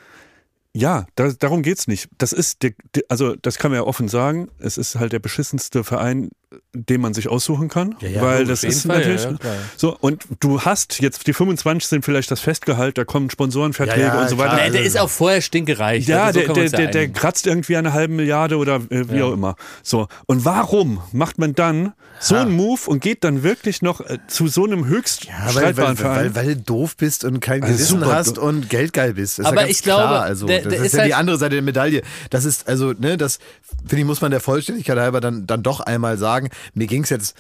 Ja, 0.73 1.07
da, 1.17 1.33
darum 1.37 1.63
geht's 1.63 1.89
nicht. 1.89 2.09
Das 2.17 2.33
ist, 2.33 2.63
der, 2.63 2.75
der, 2.95 3.03
also 3.09 3.35
das 3.35 3.59
kann 3.59 3.73
man 3.73 3.81
ja 3.81 3.87
offen 3.89 4.07
sagen. 4.07 4.51
Es 4.61 4.79
ist 4.79 4.95
halt 4.95 5.13
der 5.13 5.19
beschissenste 5.19 5.83
Verein, 5.83 6.31
den 6.73 7.01
man 7.03 7.13
sich 7.13 7.29
aussuchen 7.29 7.69
kann, 7.69 7.95
ja, 8.01 8.23
weil 8.23 8.39
logisch, 8.45 8.63
das 8.63 8.65
ist 8.65 8.87
Fall, 8.87 8.97
natürlich 8.99 9.23
ja, 9.25 9.31
ja, 9.33 9.37
klar. 9.37 9.55
so. 9.77 9.97
Und 10.01 10.25
du 10.41 10.63
hast 10.63 10.99
jetzt 11.01 11.27
die 11.27 11.35
25 11.35 11.87
sind 11.87 12.05
vielleicht 12.07 12.31
das 12.31 12.41
Festgehalt, 12.41 12.97
da 12.97 13.05
kommen 13.05 13.29
Sponsorenverträge 13.29 14.01
Ja, 14.01 14.15
ja, 14.15 14.23
und 14.23 14.29
so 14.31 14.37
klar. 14.37 14.53
weiter. 14.53 14.65
Nee, 14.65 14.71
der 14.71 14.83
ist 14.85 14.99
auch 14.99 15.11
vorher 15.11 15.43
stinkereich. 15.43 16.07
Ja, 16.07 16.25
also 16.25 16.41
so 16.41 16.47
der, 16.55 16.55
der, 16.55 16.65
ja 16.65 16.77
der, 16.79 16.87
der 16.91 17.09
kratzt 17.09 17.47
irgendwie 17.47 17.77
eine 17.77 17.93
halbe 17.93 18.15
Milliarde 18.15 18.57
oder 18.57 18.77
äh, 18.89 19.11
wie 19.11 19.19
Ja. 19.19 19.25
auch 19.27 19.33
immer. 19.35 19.57
So. 19.83 20.09
Und 20.27 20.45
warum 20.47 21.03
macht 21.13 21.39
man 21.39 21.55
dann 21.55 21.93
so 22.21 22.35
einen 22.35 22.53
Move 22.53 22.81
und 22.87 23.01
geht 23.01 23.23
dann 23.25 23.43
wirklich 23.45 23.81
noch 23.83 24.01
äh, 24.01 24.19
zu 24.27 24.49
so 24.49 24.65
einem 24.65 24.87
höchst 24.87 25.27
Ja, 25.27 25.35
weil, 25.45 25.51
streitbaren 25.53 25.99
weil, 25.99 26.05
weil, 26.05 26.15
Verein? 26.31 26.35
weil 26.35 26.55
du 26.57 26.63
doof 26.63 26.97
bist 26.97 27.25
und 27.25 27.41
kein 27.41 27.63
Also 27.63 27.75
Gewissen 27.75 28.05
hast 28.07 28.39
doof. 28.39 28.45
und 28.45 28.71
geldgeil 28.71 29.13
bist. 29.15 29.39
Das 29.39 29.47
ist 29.47 29.53
Aber 29.53 29.63
ja 29.63 29.69
ich 29.69 29.83
glaube, 29.83 30.03
klar. 30.09 30.23
also, 30.23 30.47
der- 30.47 30.63
das 30.63 30.73
ist, 30.73 30.81
ist 30.87 30.93
ja 30.95 31.05
die 31.05 31.13
halt- 31.13 31.21
andere 31.21 31.37
Seite 31.39 31.57
der 31.57 31.63
Medaille. 31.63 32.03
Das 32.31 32.45
ist, 32.45 32.67
also, 32.69 32.93
ne, 32.99 33.17
das, 33.19 33.39
finde 33.87 33.99
ich, 34.01 34.05
muss 34.07 34.21
man 34.21 34.31
der 34.31 34.41
Vollständigkeit 34.41 34.97
halber 34.99 35.21
dann, 35.21 35.47
dann 35.47 35.63
doch 35.63 35.81
einmal 35.81 36.17
sagen. 36.19 36.38
Mir 36.75 36.87
ging 36.87 37.03
es 37.05 37.11
jetzt 37.11 37.37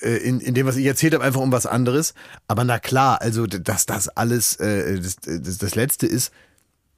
äh, 0.00 0.16
in, 0.16 0.40
in 0.40 0.54
dem, 0.54 0.66
was 0.66 0.76
ich 0.76 0.86
erzählt 0.86 1.14
habe, 1.14 1.24
einfach 1.24 1.40
um 1.40 1.52
was 1.52 1.66
anderes. 1.66 2.14
Aber 2.48 2.64
na 2.64 2.78
klar, 2.78 3.20
also, 3.20 3.46
dass 3.46 3.86
das 3.86 4.08
alles 4.08 4.56
äh, 4.56 5.00
das, 5.00 5.16
das, 5.16 5.58
das 5.58 5.74
Letzte 5.74 6.06
ist, 6.06 6.32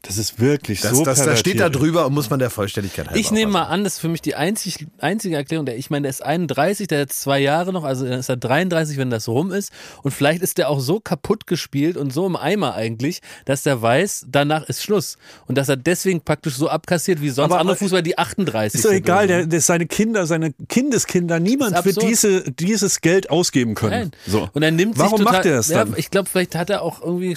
das 0.02 0.16
ist 0.16 0.38
wirklich 0.38 0.80
das, 0.80 0.96
so 0.96 1.04
das, 1.04 1.24
das 1.24 1.40
steht 1.40 1.58
da 1.58 1.68
drüber 1.68 2.06
und 2.06 2.14
muss 2.14 2.30
man 2.30 2.38
der 2.38 2.50
Vollständigkeit 2.50 3.08
halber 3.08 3.18
Ich 3.18 3.32
nehme 3.32 3.52
mal 3.52 3.64
an, 3.64 3.82
das 3.82 3.94
ist 3.94 3.98
für 3.98 4.08
mich 4.08 4.22
die 4.22 4.36
einzig, 4.36 4.86
einzige 4.98 5.34
Erklärung. 5.34 5.66
Der, 5.66 5.76
ich 5.76 5.90
meine, 5.90 6.02
der 6.02 6.10
ist 6.10 6.24
31, 6.24 6.86
der 6.86 7.00
hat 7.02 7.12
zwei 7.12 7.40
Jahre 7.40 7.72
noch, 7.72 7.82
also 7.82 8.04
dann 8.06 8.20
ist 8.20 8.28
er 8.28 8.36
33, 8.36 8.96
wenn 8.96 9.10
das 9.10 9.26
rum 9.26 9.50
ist. 9.50 9.72
Und 10.04 10.12
vielleicht 10.12 10.40
ist 10.42 10.56
der 10.56 10.70
auch 10.70 10.78
so 10.78 11.00
kaputt 11.00 11.48
gespielt 11.48 11.96
und 11.96 12.12
so 12.12 12.26
im 12.26 12.36
Eimer 12.36 12.74
eigentlich, 12.74 13.20
dass 13.44 13.64
der 13.64 13.82
weiß, 13.82 14.26
danach 14.30 14.68
ist 14.68 14.84
Schluss. 14.84 15.18
Und 15.46 15.58
dass 15.58 15.68
er 15.68 15.76
deswegen 15.76 16.20
praktisch 16.20 16.54
so 16.54 16.68
abkassiert 16.68 17.20
wie 17.20 17.30
sonst 17.30 17.50
Aber- 17.50 17.60
andere 17.60 17.76
Fußballer, 17.76 18.02
die 18.02 18.16
38 18.16 18.76
Ist 18.78 18.84
doch 18.84 18.90
sind 18.90 18.98
egal, 18.98 19.24
oder 19.24 19.38
der, 19.38 19.46
der, 19.46 19.60
seine 19.60 19.86
Kinder, 19.86 20.26
seine 20.26 20.52
Kindeskinder, 20.68 21.40
niemand 21.40 21.76
ist 21.76 21.84
wird 21.84 22.02
diese, 22.02 22.42
dieses 22.52 23.00
Geld 23.00 23.30
ausgeben 23.30 23.74
können. 23.74 23.90
Nein. 23.90 24.10
So. 24.28 24.48
Und 24.52 24.62
er 24.62 24.70
nimmt 24.70 24.96
Warum 24.96 25.18
sich 25.18 25.26
total, 25.26 25.32
macht 25.38 25.46
er 25.46 25.56
das 25.56 25.68
dann? 25.68 25.90
Ja, 25.90 25.98
ich 25.98 26.10
glaube, 26.10 26.30
vielleicht 26.30 26.54
hat 26.54 26.70
er 26.70 26.82
auch 26.82 27.02
irgendwie 27.02 27.36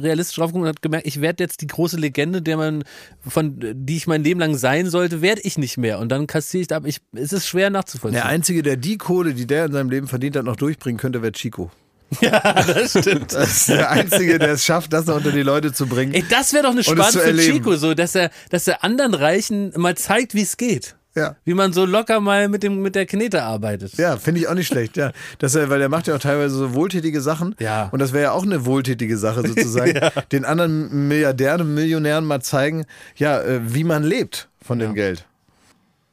realistisch 0.00 0.36
draufgeguckt 0.36 0.62
und 0.62 0.68
hat 0.68 0.82
gemerkt, 0.82 1.06
ich 1.06 1.20
werde 1.20 1.44
jetzt 1.44 1.60
die 1.60 1.66
große 1.66 1.96
Legende, 1.96 2.07
der 2.10 2.56
man 2.56 2.84
von 3.26 3.58
die 3.74 3.96
ich 3.96 4.06
mein 4.06 4.24
Leben 4.24 4.40
lang 4.40 4.56
sein 4.56 4.90
sollte, 4.90 5.22
werde 5.22 5.42
ich 5.42 5.58
nicht 5.58 5.78
mehr. 5.78 5.98
Und 5.98 6.10
dann 6.10 6.26
kassiere 6.26 6.62
ich 6.62 6.68
da 6.68 6.76
ab. 6.76 6.84
Ich, 6.86 6.98
es 7.12 7.32
ist 7.32 7.46
schwer 7.46 7.70
nachzuvollziehen. 7.70 8.20
Der 8.20 8.26
Einzige, 8.26 8.62
der 8.62 8.76
die 8.76 8.98
Kohle, 8.98 9.34
die 9.34 9.46
der 9.46 9.66
in 9.66 9.72
seinem 9.72 9.90
Leben 9.90 10.06
verdient 10.06 10.36
hat, 10.36 10.44
noch 10.44 10.56
durchbringen 10.56 10.98
könnte, 10.98 11.22
wäre 11.22 11.32
Chico. 11.32 11.70
das 12.20 12.98
stimmt. 12.98 13.34
Das 13.34 13.50
ist 13.50 13.68
der 13.68 13.90
Einzige, 13.90 14.38
der 14.38 14.52
es 14.52 14.64
schafft, 14.64 14.92
das 14.92 15.06
noch 15.06 15.16
unter 15.16 15.32
die 15.32 15.42
Leute 15.42 15.72
zu 15.72 15.86
bringen. 15.86 16.14
Ey, 16.14 16.24
das 16.28 16.52
wäre 16.52 16.64
doch 16.64 16.70
eine 16.70 16.82
Spannung 16.82 17.04
für. 17.10 17.36
Chico, 17.36 17.76
so, 17.76 17.94
dass 17.94 18.14
er, 18.14 18.30
dass 18.50 18.66
er 18.66 18.82
anderen 18.82 19.14
Reichen 19.14 19.72
mal 19.76 19.96
zeigt, 19.96 20.34
wie 20.34 20.42
es 20.42 20.56
geht. 20.56 20.96
Ja. 21.14 21.36
Wie 21.44 21.54
man 21.54 21.72
so 21.72 21.84
locker 21.84 22.20
mal 22.20 22.48
mit, 22.48 22.62
dem, 22.62 22.80
mit 22.80 22.94
der 22.94 23.06
Knete 23.06 23.42
arbeitet. 23.42 23.94
Ja, 23.94 24.16
finde 24.18 24.40
ich 24.40 24.48
auch 24.48 24.54
nicht 24.54 24.68
schlecht, 24.68 24.96
ja. 24.96 25.12
Das, 25.38 25.54
er, 25.54 25.68
weil 25.70 25.80
er 25.80 25.88
macht 25.88 26.06
ja 26.06 26.14
auch 26.14 26.20
teilweise 26.20 26.54
so 26.54 26.74
wohltätige 26.74 27.20
Sachen. 27.20 27.54
Ja. 27.58 27.88
Und 27.90 27.98
das 27.98 28.12
wäre 28.12 28.24
ja 28.24 28.32
auch 28.32 28.44
eine 28.44 28.66
wohltätige 28.66 29.16
Sache 29.16 29.46
sozusagen. 29.46 29.98
Den 30.32 30.44
anderen 30.44 31.08
Milliardären 31.08 31.62
und 31.62 31.74
Millionären 31.74 32.24
mal 32.24 32.40
zeigen, 32.40 32.84
ja, 33.16 33.40
äh, 33.40 33.74
wie 33.74 33.84
man 33.84 34.04
lebt 34.04 34.48
von 34.62 34.78
dem 34.78 34.94
Geld. 34.94 35.24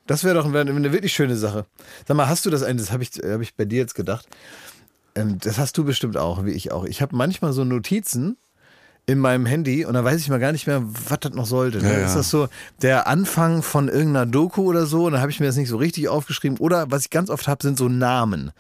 Das 0.08 0.24
wäre 0.24 0.36
doch 0.36 0.46
eine, 0.46 0.60
eine 0.60 0.92
wirklich 0.92 1.14
schöne 1.14 1.36
Sache. 1.36 1.66
Sag 2.08 2.16
mal, 2.16 2.30
hast 2.30 2.46
du 2.46 2.50
das 2.50 2.64
ein, 2.64 2.78
das 2.78 2.92
habe 2.92 3.04
ich, 3.04 3.10
hab 3.24 3.42
ich 3.42 3.56
bei 3.56 3.66
dir 3.66 3.80
jetzt 3.80 3.96
gedacht. 3.96 4.28
Ähm, 5.16 5.38
das 5.40 5.58
hast 5.58 5.78
du 5.78 5.84
bestimmt 5.84 6.18
auch, 6.18 6.46
wie 6.46 6.52
ich 6.52 6.72
auch. 6.72 6.86
Ich 6.86 7.02
habe 7.02 7.16
manchmal 7.16 7.54
so 7.54 7.64
Notizen 7.64 8.38
in 9.08 9.20
meinem 9.20 9.46
Handy 9.46 9.86
und 9.86 9.94
da 9.94 10.04
weiß 10.04 10.20
ich 10.20 10.30
mal 10.30 10.40
gar 10.40 10.52
nicht 10.52 10.66
mehr, 10.66 10.82
was 10.84 11.20
das 11.20 11.34
noch 11.34 11.46
sollte. 11.46 11.78
Ne? 11.78 11.92
Ja, 11.92 12.00
ja. 12.00 12.06
Ist 12.06 12.16
das 12.16 12.30
so 12.30 12.48
der 12.82 13.08
Anfang 13.08 13.62
von 13.62 13.88
irgendeiner 13.88 14.26
Doku 14.26 14.64
oder 14.64 14.88
so? 14.88 15.06
Und 15.06 15.14
dann 15.14 15.22
habe 15.22 15.32
ich 15.32 15.40
mir 15.40 15.46
das 15.46 15.58
nicht 15.58 15.70
so 15.70 15.78
richtig 15.78 16.10
aufgeschrieben. 16.10 16.58
Oder 16.58 16.90
was 16.90 17.04
ich 17.04 17.10
ganz 17.12 17.30
oft 17.30 17.48
habe, 17.48 17.62
sind 17.62 17.78
so 17.78 17.88
Namen. 17.88 18.52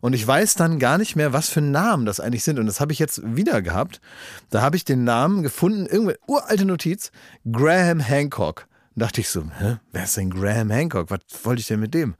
Und 0.00 0.14
ich 0.14 0.26
weiß 0.26 0.54
dann 0.54 0.78
gar 0.78 0.96
nicht 0.96 1.16
mehr, 1.16 1.34
was 1.34 1.50
für 1.50 1.60
Namen 1.60 2.06
das 2.06 2.20
eigentlich 2.20 2.44
sind. 2.44 2.58
Und 2.58 2.66
das 2.66 2.80
habe 2.80 2.92
ich 2.92 2.98
jetzt 2.98 3.20
wieder 3.36 3.60
gehabt. 3.60 4.00
Da 4.48 4.62
habe 4.62 4.76
ich 4.76 4.86
den 4.86 5.04
Namen 5.04 5.42
gefunden, 5.42 5.84
irgendeine 5.84 6.18
uralte 6.26 6.64
Notiz, 6.64 7.12
Graham 7.50 8.00
Hancock. 8.00 8.66
Und 8.96 9.02
dachte 9.02 9.20
ich 9.20 9.28
so, 9.28 9.42
hä, 9.58 9.76
wer 9.92 10.04
ist 10.04 10.16
denn 10.16 10.30
Graham 10.30 10.70
Hancock? 10.70 11.10
Was 11.10 11.20
wollte 11.44 11.60
ich 11.60 11.66
denn 11.66 11.80
mit 11.80 11.92
dem? 11.92 12.14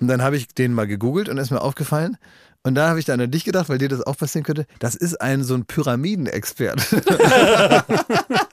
Und 0.00 0.08
dann 0.08 0.22
habe 0.22 0.36
ich 0.36 0.48
den 0.48 0.74
mal 0.74 0.88
gegoogelt 0.88 1.28
und 1.28 1.38
ist 1.38 1.52
mir 1.52 1.60
aufgefallen. 1.60 2.16
Und 2.64 2.76
da 2.76 2.88
habe 2.88 3.00
ich 3.00 3.04
dann 3.04 3.20
an 3.20 3.30
dich 3.30 3.44
gedacht, 3.44 3.68
weil 3.68 3.78
dir 3.78 3.88
das 3.88 4.06
auch 4.06 4.16
passieren 4.16 4.44
könnte. 4.44 4.66
Das 4.78 4.94
ist 4.94 5.20
ein 5.20 5.42
so 5.42 5.54
ein 5.54 5.64
Pyramidenexpert. 5.64 6.80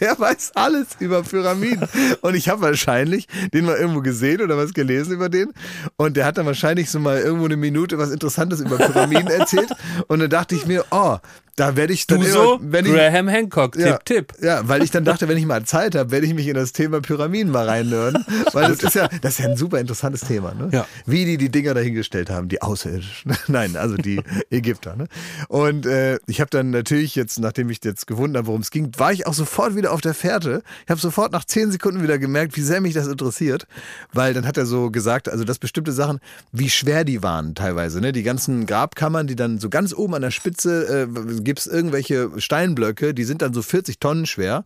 Der 0.00 0.18
weiß 0.18 0.52
alles 0.54 0.88
über 0.98 1.22
Pyramiden. 1.22 1.88
Und 2.20 2.34
ich 2.34 2.48
habe 2.48 2.60
wahrscheinlich 2.62 3.26
den 3.52 3.64
mal 3.64 3.76
irgendwo 3.76 4.00
gesehen 4.00 4.40
oder 4.40 4.56
was 4.56 4.72
gelesen 4.74 5.14
über 5.14 5.28
den. 5.28 5.52
Und 5.96 6.16
der 6.16 6.24
hat 6.26 6.38
dann 6.38 6.46
wahrscheinlich 6.46 6.90
so 6.90 6.98
mal 6.98 7.18
irgendwo 7.18 7.46
eine 7.46 7.56
Minute 7.56 7.98
was 7.98 8.10
Interessantes 8.10 8.60
über 8.60 8.76
Pyramiden 8.76 9.28
erzählt. 9.28 9.70
Und 10.08 10.20
dann 10.20 10.30
dachte 10.30 10.54
ich 10.54 10.66
mir, 10.66 10.84
oh, 10.90 11.18
Da 11.58 11.74
werde 11.74 11.94
ich 11.94 12.06
dann 12.06 12.20
Du 12.20 12.26
immer, 12.26 12.34
so? 12.34 12.58
wenn 12.60 12.84
ich, 12.84 12.92
Graham 12.92 13.28
Hancock, 13.28 13.76
ja, 13.76 13.96
Tipp, 13.96 14.28
Tipp. 14.28 14.44
Ja, 14.44 14.68
weil 14.68 14.82
ich 14.82 14.90
dann 14.90 15.06
dachte, 15.06 15.26
wenn 15.26 15.38
ich 15.38 15.46
mal 15.46 15.64
Zeit 15.64 15.94
habe, 15.94 16.10
werde 16.10 16.26
ich 16.26 16.34
mich 16.34 16.46
in 16.48 16.54
das 16.54 16.72
Thema 16.74 17.00
Pyramiden 17.00 17.50
mal 17.50 17.66
reinhören. 17.66 18.26
weil 18.52 18.68
das 18.68 18.82
ist 18.82 18.94
ja, 18.94 19.08
das 19.22 19.38
ist 19.38 19.38
ja 19.38 19.46
ein 19.46 19.56
super 19.56 19.80
interessantes 19.80 20.20
Thema, 20.20 20.52
ne? 20.52 20.68
Ja. 20.70 20.86
Wie 21.06 21.24
die 21.24 21.38
die 21.38 21.48
Dinger 21.48 21.72
dahingestellt 21.72 22.28
haben, 22.28 22.48
die 22.48 22.60
Außerirdischen. 22.60 23.34
Nein, 23.46 23.74
also 23.76 23.96
die 23.96 24.20
Ägypter, 24.50 24.96
ne? 24.96 25.06
Und 25.48 25.86
äh, 25.86 26.18
ich 26.26 26.42
habe 26.42 26.50
dann 26.50 26.68
natürlich 26.72 27.14
jetzt, 27.16 27.40
nachdem 27.40 27.70
ich 27.70 27.82
jetzt 27.82 28.06
gefunden 28.06 28.36
habe, 28.36 28.48
worum 28.48 28.60
es 28.60 28.70
ging, 28.70 28.92
war 28.98 29.10
ich 29.14 29.26
auch 29.26 29.32
sofort 29.32 29.76
wieder 29.76 29.85
auf 29.86 30.00
der 30.02 30.14
Fährte. 30.14 30.62
Ich 30.84 30.90
habe 30.90 31.00
sofort 31.00 31.32
nach 31.32 31.44
zehn 31.44 31.70
Sekunden 31.70 32.02
wieder 32.02 32.18
gemerkt, 32.18 32.56
wie 32.56 32.60
sehr 32.60 32.80
mich 32.80 32.94
das 32.94 33.06
interessiert. 33.06 33.66
Weil 34.12 34.34
dann 34.34 34.46
hat 34.46 34.56
er 34.56 34.66
so 34.66 34.90
gesagt, 34.90 35.28
also 35.28 35.44
dass 35.44 35.58
bestimmte 35.58 35.92
Sachen, 35.92 36.20
wie 36.52 36.68
schwer 36.68 37.04
die 37.04 37.22
waren 37.22 37.54
teilweise, 37.54 38.00
ne? 38.00 38.12
Die 38.12 38.22
ganzen 38.22 38.66
Grabkammern, 38.66 39.26
die 39.26 39.36
dann 39.36 39.58
so 39.58 39.70
ganz 39.70 39.94
oben 39.94 40.14
an 40.14 40.22
der 40.22 40.30
Spitze 40.30 41.08
äh, 41.08 41.40
gibt 41.40 41.60
es 41.60 41.66
irgendwelche 41.66 42.30
Steinblöcke, 42.36 43.14
die 43.14 43.24
sind 43.24 43.42
dann 43.42 43.54
so 43.54 43.62
40 43.62 43.98
Tonnen 43.98 44.26
schwer. 44.26 44.64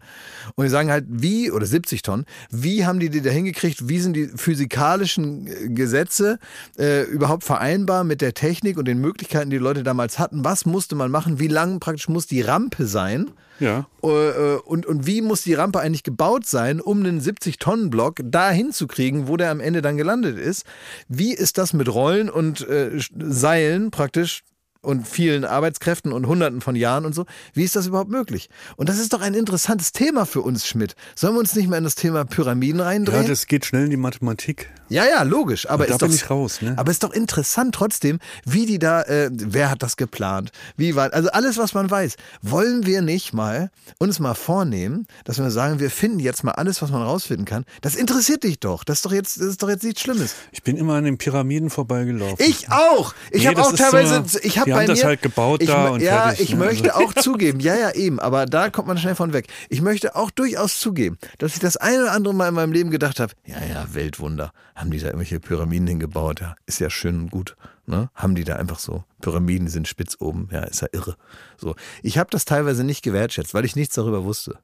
Und 0.56 0.64
die 0.64 0.70
sagen 0.70 0.90
halt, 0.90 1.04
wie, 1.08 1.50
oder 1.50 1.66
70 1.66 2.02
Tonnen, 2.02 2.26
wie 2.50 2.84
haben 2.84 2.98
die 2.98 3.10
die 3.10 3.22
da 3.22 3.30
hingekriegt, 3.30 3.88
wie 3.88 4.00
sind 4.00 4.14
die 4.14 4.28
physikalischen 4.34 5.46
äh, 5.46 5.68
Gesetze 5.68 6.38
äh, 6.76 7.02
überhaupt 7.02 7.44
vereinbar 7.44 8.02
mit 8.04 8.20
der 8.20 8.34
Technik 8.34 8.76
und 8.76 8.86
den 8.86 8.98
Möglichkeiten, 9.00 9.50
die 9.50 9.60
die 9.60 9.64
Leute 9.64 9.82
damals 9.82 10.18
hatten? 10.18 10.44
Was 10.44 10.66
musste 10.66 10.96
man 10.96 11.10
machen? 11.10 11.38
Wie 11.38 11.46
lang 11.46 11.78
praktisch 11.78 12.08
muss 12.08 12.26
die 12.26 12.40
Rampe 12.40 12.86
sein? 12.86 13.30
Ja. 13.60 13.86
Äh, 14.02 14.08
äh, 14.08 14.56
und, 14.64 14.86
und 14.86 15.06
wie 15.06 15.22
muss 15.22 15.42
die 15.42 15.54
Rampe 15.54 15.80
eigentlich 15.80 16.02
gebaut 16.02 16.46
sein, 16.46 16.80
um 16.80 16.98
einen 17.00 17.20
70-Tonnen-Block 17.20 18.20
da 18.24 18.50
hinzukriegen, 18.50 19.28
wo 19.28 19.36
der 19.36 19.50
am 19.50 19.60
Ende 19.60 19.82
dann 19.82 19.96
gelandet 19.96 20.38
ist? 20.38 20.64
Wie 21.08 21.32
ist 21.32 21.58
das 21.58 21.72
mit 21.72 21.92
Rollen 21.92 22.28
und 22.30 22.66
äh, 22.68 22.90
Seilen 23.18 23.90
praktisch 23.90 24.42
und 24.82 25.06
vielen 25.06 25.44
Arbeitskräften 25.44 26.12
und 26.12 26.26
Hunderten 26.26 26.60
von 26.60 26.74
Jahren 26.74 27.04
und 27.04 27.14
so. 27.14 27.26
Wie 27.52 27.64
ist 27.64 27.76
das 27.76 27.86
überhaupt 27.86 28.10
möglich? 28.10 28.48
Und 28.76 28.88
das 28.88 28.98
ist 28.98 29.12
doch 29.12 29.20
ein 29.20 29.34
interessantes 29.34 29.92
Thema 29.92 30.24
für 30.24 30.40
uns, 30.40 30.66
Schmidt. 30.66 30.94
Sollen 31.14 31.34
wir 31.34 31.40
uns 31.40 31.54
nicht 31.54 31.68
mehr 31.68 31.78
in 31.78 31.84
das 31.84 31.94
Thema 31.96 32.24
Pyramiden 32.24 32.80
Ja, 32.80 32.86
reindrehen? 32.86 33.26
das 33.26 33.46
geht 33.46 33.66
schnell 33.66 33.84
in 33.84 33.90
die 33.90 33.96
Mathematik. 33.98 34.70
Ja, 34.90 35.04
ja, 35.06 35.22
logisch. 35.22 35.68
Aber 35.70 35.86
da 35.86 35.94
ist 35.94 36.02
doch, 36.24 36.30
raus, 36.30 36.60
ne? 36.62 36.74
Aber 36.76 36.90
ist 36.90 37.02
doch 37.02 37.12
interessant 37.12 37.74
trotzdem, 37.74 38.18
wie 38.44 38.66
die 38.66 38.78
da, 38.78 39.02
äh, 39.02 39.30
wer 39.32 39.70
hat 39.70 39.82
das 39.82 39.96
geplant? 39.96 40.50
Wie 40.76 40.96
war, 40.96 41.12
also 41.14 41.30
alles, 41.30 41.56
was 41.58 41.74
man 41.74 41.90
weiß. 41.90 42.16
Wollen 42.42 42.84
wir 42.86 43.00
nicht 43.00 43.32
mal 43.32 43.70
uns 43.98 44.18
mal 44.18 44.34
vornehmen, 44.34 45.06
dass 45.24 45.38
wir 45.38 45.50
sagen, 45.50 45.78
wir 45.80 45.90
finden 45.90 46.18
jetzt 46.18 46.44
mal 46.44 46.52
alles, 46.52 46.82
was 46.82 46.90
man 46.90 47.02
rausfinden 47.02 47.44
kann. 47.46 47.64
Das 47.80 47.94
interessiert 47.94 48.42
dich 48.44 48.58
doch. 48.60 48.84
Das 48.84 48.98
ist 48.98 49.04
doch 49.06 49.12
jetzt, 49.12 49.36
das 49.38 49.46
ist 49.46 49.62
doch 49.62 49.68
jetzt 49.68 49.84
nichts 49.84 50.00
Schlimmes. 50.00 50.34
Ich 50.52 50.62
bin 50.62 50.76
immer 50.76 50.94
an 50.94 51.04
den 51.04 51.18
Pyramiden 51.18 51.70
vorbeigelaufen. 51.70 52.36
Ich 52.44 52.68
auch. 52.70 53.14
Ich 53.30 53.42
Nee, 53.42 53.46
habe 53.48 53.56
das 53.56 53.68
auch 53.68 53.72
teilweise, 53.76 54.22
so- 54.26 54.38
ich 54.42 54.58
habe 54.58 54.66
die 54.66 54.72
bei 54.74 54.80
haben 54.80 54.86
das 54.88 54.98
mir, 55.00 55.04
halt 55.06 55.22
gebaut 55.22 55.62
ich, 55.62 55.68
da 55.68 55.88
und 55.90 56.00
ja, 56.00 56.22
fertig, 56.28 56.40
ich 56.40 56.50
ne? 56.54 56.56
möchte 56.64 56.94
Also- 56.94 57.06
auch 57.06 57.14
zugeben, 57.22 57.60
ja, 57.60 57.76
ja, 57.76 57.92
eben, 57.92 58.18
aber 58.18 58.46
da 58.46 58.70
kommt 58.70 58.88
man 58.88 58.98
schnell 58.98 59.14
von 59.14 59.32
weg. 59.32 59.46
Ich 59.68 59.80
möchte 59.82 60.16
auch 60.16 60.30
durchaus 60.32 60.78
zugeben, 60.80 61.16
dass 61.38 61.54
ich 61.54 61.60
das 61.60 61.76
eine 61.76 62.02
oder 62.02 62.12
andere 62.12 62.34
Mal 62.34 62.48
in 62.48 62.54
meinem 62.54 62.72
Leben 62.72 62.90
gedacht 62.90 63.20
habe, 63.20 63.32
ja, 63.46 63.56
ja, 63.72 63.86
Weltwunder, 63.92 64.52
haben 64.80 64.90
die 64.90 64.98
da 64.98 65.06
irgendwelche 65.06 65.40
Pyramiden 65.40 65.86
hingebaut, 65.86 66.40
ja, 66.40 66.56
ist 66.66 66.80
ja 66.80 66.90
schön 66.90 67.20
und 67.20 67.30
gut, 67.30 67.56
ne? 67.86 68.10
Haben 68.14 68.34
die 68.34 68.44
da 68.44 68.56
einfach 68.56 68.78
so, 68.78 69.04
Pyramiden 69.20 69.68
sind 69.68 69.86
spitz 69.88 70.16
oben, 70.20 70.48
ja, 70.50 70.60
ist 70.60 70.82
ja 70.82 70.88
irre. 70.92 71.16
So, 71.56 71.74
ich 72.02 72.18
habe 72.18 72.30
das 72.30 72.44
teilweise 72.44 72.84
nicht 72.84 73.02
gewertschätzt, 73.02 73.54
weil 73.54 73.64
ich 73.64 73.76
nichts 73.76 73.94
darüber 73.94 74.24
wusste. 74.24 74.58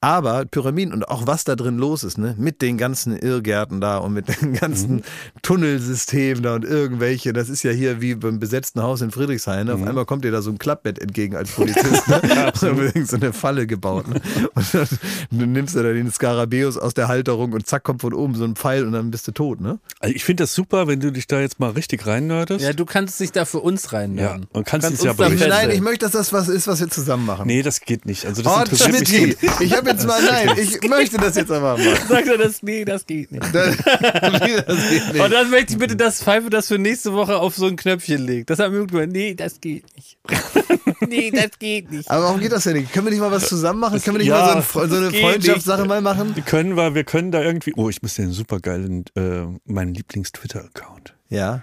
Aber 0.00 0.44
Pyramiden 0.44 0.94
und 0.94 1.08
auch 1.08 1.26
was 1.26 1.42
da 1.42 1.56
drin 1.56 1.76
los 1.76 2.04
ist, 2.04 2.18
ne? 2.18 2.34
Mit 2.38 2.62
den 2.62 2.78
ganzen 2.78 3.16
Irrgärten 3.16 3.80
da 3.80 3.98
und 3.98 4.12
mit 4.12 4.28
den 4.28 4.52
ganzen 4.60 5.02
Tunnelsystemen 5.42 6.42
da 6.42 6.54
und 6.54 6.64
irgendwelche, 6.64 7.32
das 7.32 7.48
ist 7.48 7.62
ja 7.64 7.72
hier 7.72 8.00
wie 8.00 8.14
beim 8.14 8.38
besetzten 8.38 8.82
Haus 8.82 9.00
in 9.00 9.10
Friedrichshain. 9.10 9.66
Ne? 9.66 9.74
Auf 9.74 9.82
einmal 9.82 10.04
kommt 10.04 10.24
dir 10.24 10.30
da 10.30 10.40
so 10.40 10.50
ein 10.50 10.58
Klappbett 10.58 11.00
entgegen 11.00 11.34
als 11.34 11.50
Polizist. 11.50 12.06
Ne? 12.06 12.52
und 12.94 13.08
so 13.08 13.16
eine 13.16 13.32
Falle 13.32 13.66
gebaut. 13.66 14.06
Ne? 14.06 14.20
Und 14.54 14.74
dann, 14.74 14.88
dann 15.32 15.52
nimmst 15.52 15.74
du 15.74 15.82
da 15.82 15.92
den 15.92 16.12
Skarabäus 16.12 16.76
aus 16.78 16.94
der 16.94 17.08
Halterung 17.08 17.52
und 17.52 17.66
zack, 17.66 17.82
kommt 17.82 18.02
von 18.02 18.12
oben 18.14 18.34
so 18.34 18.44
ein 18.44 18.54
Pfeil 18.54 18.84
und 18.86 18.92
dann 18.92 19.10
bist 19.10 19.26
du 19.26 19.32
tot, 19.32 19.60
ne? 19.60 19.80
Also 20.00 20.14
ich 20.14 20.22
finde 20.24 20.44
das 20.44 20.54
super, 20.54 20.86
wenn 20.86 21.00
du 21.00 21.10
dich 21.10 21.26
da 21.26 21.40
jetzt 21.40 21.58
mal 21.58 21.70
richtig 21.70 22.06
reinnördest. 22.06 22.64
Ja, 22.64 22.72
du 22.72 22.84
kannst 22.84 23.18
dich 23.18 23.32
da 23.32 23.44
für 23.44 23.60
uns 23.60 23.92
reinnehmen. 23.92 24.42
Ja, 24.42 24.46
und 24.52 24.64
kannst 24.66 24.88
uns 24.90 25.02
ja 25.02 25.10
uns 25.10 25.18
da 25.18 25.24
berichten. 25.28 25.48
Nein, 25.48 25.70
ich 25.70 25.80
möchte, 25.80 26.06
dass 26.06 26.12
das 26.12 26.32
was 26.32 26.48
ist, 26.48 26.68
was 26.68 26.80
wir 26.80 26.88
zusammen 26.88 27.26
machen. 27.26 27.46
Nee, 27.46 27.62
das 27.62 27.80
geht 27.80 28.06
nicht. 28.06 28.26
Also 28.26 28.42
das 28.42 28.52
Oh, 28.56 28.60
interessiert 28.60 29.00
mich 29.00 29.08
Schmidti, 29.08 29.26
nicht. 29.46 29.60
ich 29.60 29.76
habe 29.76 29.87
jetzt 29.88 30.06
mal, 30.06 30.22
nein, 30.22 30.50
ich 30.56 30.80
möchte 30.88 31.16
das 31.18 31.34
jetzt 31.36 31.50
aber 31.50 31.76
mal. 31.76 31.96
Sagt 32.08 32.28
er 32.28 32.38
das? 32.38 32.62
Nee, 32.62 32.84
das 32.84 33.04
geht 33.06 33.32
nicht. 33.32 33.44
Das, 33.52 33.76
das 33.76 34.40
geht 34.42 35.12
nicht. 35.12 35.20
Und 35.22 35.30
dann 35.32 35.50
möchte 35.50 35.72
ich 35.72 35.78
bitte, 35.78 35.96
dass 35.96 36.22
Pfeife 36.22 36.50
das 36.50 36.68
für 36.68 36.78
nächste 36.78 37.12
Woche 37.12 37.36
auf 37.38 37.56
so 37.56 37.66
ein 37.66 37.76
Knöpfchen 37.76 38.24
legt. 38.24 38.50
Das 38.50 38.58
hat 38.58 38.70
mir 38.70 38.86
gesagt, 38.86 39.12
nee, 39.12 39.34
das 39.34 39.60
geht 39.60 39.84
nicht. 39.96 40.18
nee, 41.08 41.30
das 41.30 41.58
geht 41.58 41.90
nicht. 41.90 42.10
Aber 42.10 42.24
warum 42.24 42.40
geht 42.40 42.52
das 42.52 42.64
denn 42.64 42.76
nicht? 42.76 42.92
Können 42.92 43.06
wir 43.06 43.10
nicht 43.10 43.20
mal 43.20 43.30
was 43.30 43.48
zusammen 43.48 43.80
machen? 43.80 44.00
Können 44.00 44.16
wir 44.16 44.18
nicht 44.20 44.28
Ja, 44.28 44.54
mal 44.54 44.62
so, 44.62 44.80
ein, 44.80 44.90
so 44.90 44.96
eine 44.96 45.10
Freundschaftssache 45.10 45.84
mal 45.84 46.00
machen? 46.00 46.34
Die 46.34 46.42
können 46.42 46.76
wir, 46.76 46.94
wir 46.94 47.04
können 47.04 47.30
da 47.32 47.42
irgendwie. 47.42 47.72
Oh, 47.76 47.88
ich 47.88 48.02
muss 48.02 48.14
dir 48.14 48.22
einen 48.22 48.32
super 48.32 48.60
geilen, 48.60 49.04
äh, 49.16 49.44
meinen 49.64 49.94
Lieblings-Twitter-Account. 49.94 51.14
Ja. 51.28 51.62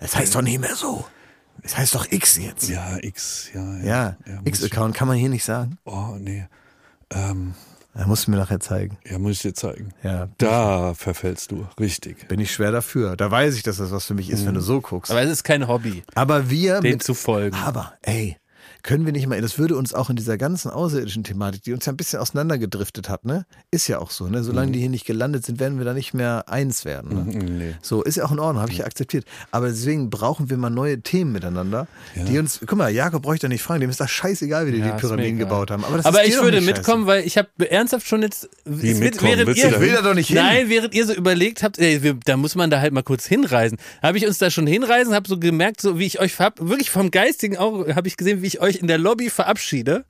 Das 0.00 0.16
heißt 0.16 0.34
doch 0.34 0.42
nicht 0.42 0.60
mehr 0.60 0.74
so. 0.74 1.04
Das 1.62 1.76
heißt 1.76 1.94
doch 1.94 2.06
X 2.12 2.36
jetzt. 2.36 2.68
Ja, 2.68 2.98
X, 3.00 3.48
ja. 3.54 3.76
Ja, 3.78 3.84
Ja, 3.84 4.40
ich- 4.44 4.48
X-Account 4.50 4.94
kann 4.94 5.08
man 5.08 5.16
hier 5.16 5.30
nicht 5.30 5.44
sagen. 5.44 5.78
Oh, 5.84 6.14
nee. 6.18 6.46
Ähm, 7.12 7.54
Da 7.94 8.06
musst 8.06 8.26
du 8.26 8.30
mir 8.30 8.36
nachher 8.36 8.60
zeigen. 8.60 8.98
ja, 9.08 9.18
muss 9.18 9.32
ich 9.36 9.40
dir 9.42 9.54
zeigen. 9.54 9.94
Ja, 10.02 10.28
Da 10.38 10.92
verfällst 10.94 11.50
du, 11.50 11.66
richtig. 11.80 12.28
bin 12.28 12.40
ich 12.40 12.52
schwer 12.52 12.70
dafür. 12.72 13.16
Da 13.16 13.30
weiß 13.30 13.56
ich, 13.56 13.62
dass 13.62 13.78
das 13.78 13.90
was 13.90 14.04
für 14.04 14.14
mich 14.14 14.28
ist, 14.30 14.44
wenn 14.46 14.54
du 14.54 14.60
so 14.60 14.80
guckst. 14.80 15.10
Aber 15.10 15.22
es 15.22 15.30
ist 15.30 15.44
kein 15.44 15.66
Hobby, 15.68 16.02
Aber 16.14 16.50
wir 16.50 16.80
dem 16.80 16.92
mit, 16.92 17.02
zu 17.02 17.14
folgen. 17.14 17.56
aber 17.56 17.94
ey, 18.02 18.36
können 18.86 19.04
wir 19.04 19.12
nicht 19.12 19.26
mal, 19.26 19.40
das 19.40 19.58
würde 19.58 19.76
uns 19.76 19.92
auch 19.92 20.10
in 20.10 20.16
dieser 20.16 20.38
ganzen 20.38 20.70
außerirdischen 20.70 21.24
Thematik, 21.24 21.64
die 21.64 21.72
uns 21.72 21.84
ja 21.86 21.92
ein 21.92 21.96
bisschen 21.96 22.20
auseinandergedriftet 22.20 23.08
hat, 23.08 23.24
ne? 23.24 23.44
Ist 23.72 23.88
ja 23.88 23.98
auch 23.98 24.12
so, 24.12 24.28
ne? 24.28 24.44
Solange 24.44 24.70
die 24.70 24.78
hier 24.78 24.88
nicht 24.88 25.04
gelandet 25.04 25.44
sind, 25.44 25.58
werden 25.58 25.78
wir 25.78 25.84
da 25.84 25.92
nicht 25.92 26.14
mehr 26.14 26.44
eins 26.48 26.84
werden. 26.84 27.26
Ne? 27.26 27.44
Nee. 27.44 27.74
So, 27.82 28.04
ist 28.04 28.16
ja 28.16 28.24
auch 28.24 28.30
in 28.30 28.38
Ordnung, 28.38 28.62
habe 28.62 28.70
ich 28.70 28.78
ja 28.78 28.86
akzeptiert. 28.86 29.24
Aber 29.50 29.66
deswegen 29.66 30.08
brauchen 30.08 30.50
wir 30.50 30.56
mal 30.56 30.70
neue 30.70 31.00
Themen 31.00 31.32
miteinander, 31.32 31.88
die 32.14 32.38
uns, 32.38 32.60
guck 32.64 32.78
mal, 32.78 32.88
Jakob 32.88 33.22
bräuchte 33.22 33.48
nicht 33.48 33.62
fragen, 33.62 33.80
dem 33.80 33.90
ist 33.90 34.00
das 34.00 34.10
scheißegal, 34.12 34.68
wie 34.68 34.72
die 34.72 34.78
Ja, 34.78 34.92
die 34.92 35.00
Pyramiden 35.00 35.38
gebaut 35.38 35.72
haben. 35.72 35.84
Aber, 35.84 36.06
Aber 36.06 36.24
ich 36.24 36.40
würde 36.40 36.60
mitkommen, 36.60 37.06
weil 37.06 37.26
ich 37.26 37.36
habe 37.36 37.48
ernsthaft 37.68 38.06
schon 38.06 38.22
jetzt. 38.22 38.48
Wie 38.64 38.94
mitkommen? 38.94 39.32
Während 39.32 39.56
ihr, 39.56 39.64
scheiße. 39.64 39.80
Will 39.80 39.92
da 39.94 40.02
doch 40.02 40.14
nicht 40.14 40.28
hin. 40.28 40.36
Nein, 40.36 40.68
während 40.68 40.94
ihr 40.94 41.06
so 41.06 41.12
überlegt 41.12 41.64
habt, 41.64 41.80
ey, 41.80 42.04
wir, 42.04 42.14
da 42.24 42.36
muss 42.36 42.54
man 42.54 42.70
da 42.70 42.80
halt 42.80 42.92
mal 42.92 43.02
kurz 43.02 43.26
hinreisen. 43.26 43.78
Habe 44.00 44.16
ich 44.16 44.26
uns 44.28 44.38
da 44.38 44.48
schon 44.48 44.68
hinreisen, 44.68 45.12
habe 45.12 45.28
so 45.28 45.40
gemerkt, 45.40 45.80
so 45.80 45.98
wie 45.98 46.06
ich 46.06 46.20
euch 46.20 46.34
verab, 46.34 46.60
wirklich 46.60 46.90
vom 46.90 47.10
geistigen 47.10 47.56
Auge 47.56 47.96
habe 47.96 48.06
ich 48.06 48.16
gesehen, 48.16 48.42
wie 48.42 48.46
ich 48.46 48.60
euch 48.60 48.75
in 48.76 48.86
der 48.86 48.98
Lobby 48.98 49.30
verabschiede 49.30 50.04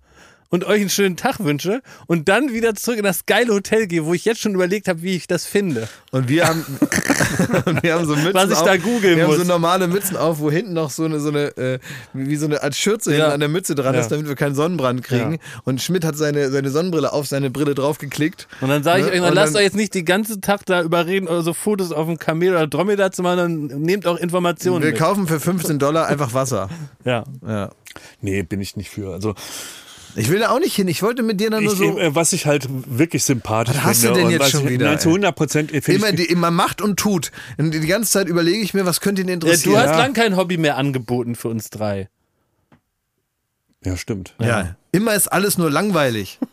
und 0.49 0.65
euch 0.65 0.81
einen 0.81 0.91
schönen 0.91 1.17
Tag 1.17 1.41
wünsche 1.41 1.83
und 2.07 2.29
dann 2.29 2.53
wieder 2.53 2.75
zurück 2.75 2.99
in 2.99 3.05
das 3.05 3.27
geile 3.27 3.53
Hotel 3.53 3.87
gehe, 3.87 4.05
wo 4.05 4.15
ich 4.15 4.25
jetzt 4.25 4.41
schon 4.41 4.55
überlegt 4.55 4.89
habe, 4.89 5.03
wie 5.03 5.17
ich 5.17 5.27
das 5.27 5.47
finde. 5.47 5.89
Und 6.11 6.29
wir 6.29 6.47
haben, 6.47 6.65
und 7.67 7.83
wir 7.83 7.95
haben 7.95 8.07
so 8.07 8.15
Mützen 8.17 8.35
Was 8.35 8.51
ich 8.51 8.57
auf, 8.57 8.65
da 8.65 8.77
googeln 8.77 9.17
Wir 9.17 9.27
haben 9.27 9.37
so 9.37 9.45
normale 9.45 9.87
Mützen 9.89 10.17
auf, 10.17 10.39
wo 10.41 10.51
hinten 10.51 10.73
noch 10.73 10.91
so 10.91 11.05
eine, 11.05 11.21
so 11.21 11.29
eine 11.29 11.57
äh, 11.57 11.79
wie 12.13 12.37
so 12.37 12.47
eine 12.47 12.63
Art 12.63 12.75
Schürze 12.75 13.11
Ja. 13.13 13.17
hinten 13.19 13.33
an 13.33 13.41
der 13.41 13.49
Mütze 13.49 13.75
dran 13.75 13.95
Ja. 13.95 14.01
ist, 14.01 14.09
damit 14.13 14.29
wir 14.29 14.35
keinen 14.37 14.55
Sonnenbrand 14.55 15.03
kriegen. 15.03 15.33
Ja. 15.35 15.39
Und 15.65 15.81
Schmidt 15.83 16.05
hat 16.05 16.17
seine, 16.17 16.51
seine 16.51 16.71
Sonnenbrille 16.71 17.13
auf 17.13 17.27
seine 17.27 17.51
Brille 17.51 17.75
draufgeklickt. 17.75 18.49
Und 18.61 18.69
dann 18.69 18.83
sage 18.83 19.01
ich 19.01 19.07
Ne? 19.07 19.13
euch, 19.13 19.21
dann 19.21 19.35
lasst 19.35 19.55
dann- 19.55 19.59
euch 19.61 19.65
jetzt 19.65 19.77
nicht 19.77 19.95
den 19.95 20.05
ganzen 20.05 20.41
Tag 20.41 20.65
da 20.67 20.83
überreden 20.83 21.29
oder 21.29 21.43
so 21.43 21.53
Fotos 21.55 21.93
auf 21.93 22.07
dem 22.07 22.19
Kamel 22.19 22.51
oder 22.51 22.67
Dromedar 22.67 23.13
zu 23.13 23.23
machen, 23.23 23.37
dann 23.71 23.81
nehmt 23.83 24.07
auch 24.07 24.17
Informationen 24.17 24.83
Wir 24.83 24.91
mit. 24.91 24.99
kaufen 24.99 25.27
für 25.27 25.41
15 25.41 25.79
Dollar 25.79 26.07
einfach 26.07 26.35
Wasser. 26.35 26.69
Ja. 27.05 27.25
Ja. 27.47 27.71
Nee, 28.21 28.43
bin 28.43 28.61
ich 28.61 28.77
nicht 28.77 28.91
für. 28.91 29.13
Also, 29.13 29.35
Ich 30.17 30.31
will 30.31 30.39
da 30.41 30.51
auch 30.51 30.59
nicht 30.59 30.75
hin. 30.75 30.89
Ich 30.89 31.03
wollte 31.03 31.23
mit 31.23 31.41
dir 31.41 31.51
dann 31.51 31.63
nur 31.65 31.73
ich, 31.75 31.79
so. 31.79 31.99
äh, 31.99 32.15
was 32.15 32.33
ich 32.33 32.47
halt 32.47 32.67
wirklich 32.71 33.25
sympathisch 33.25 33.77
Was 33.77 33.85
hast 33.85 34.01
finde. 34.01 34.15
du 34.15 34.21
denn 34.29 34.31
jetzt 34.31 34.51
schon 34.51 34.65
ich, 34.65 34.71
wieder, 34.71 34.87
Nein, 34.89 34.99
zu 34.99 35.09
ey? 35.11 35.15
100 35.15 35.37
Prozent 35.37 35.73
Immer, 35.89 36.13
die, 36.13 36.25
immer 36.25 36.51
macht 36.51 36.81
und 36.81 36.99
tut. 36.99 37.33
Und 37.59 37.73
die 37.73 37.87
ganze 37.87 38.11
Zeit 38.13 38.29
überlege 38.29 38.59
ich 38.59 38.73
mir, 38.75 38.87
was 38.87 39.01
könnte 39.01 39.23
ihn 39.23 39.29
Ja, 39.29 39.35
interessieren. 39.35 39.75
du 39.75 39.79
hast 39.79 39.91
Ja. 39.91 39.99
lang 39.99 40.13
kein 40.15 40.37
Hobby 40.37 40.57
mehr 40.57 40.77
angeboten 40.77 41.35
für 41.35 41.49
uns 41.49 41.71
drei. 41.71 42.09
Ja, 43.85 43.97
stimmt. 43.97 44.35
ja. 44.41 44.77
Immer 44.93 45.15
ist 45.15 45.29
alles 45.29 45.59
nur 45.59 45.71
langweilig. 45.71 46.39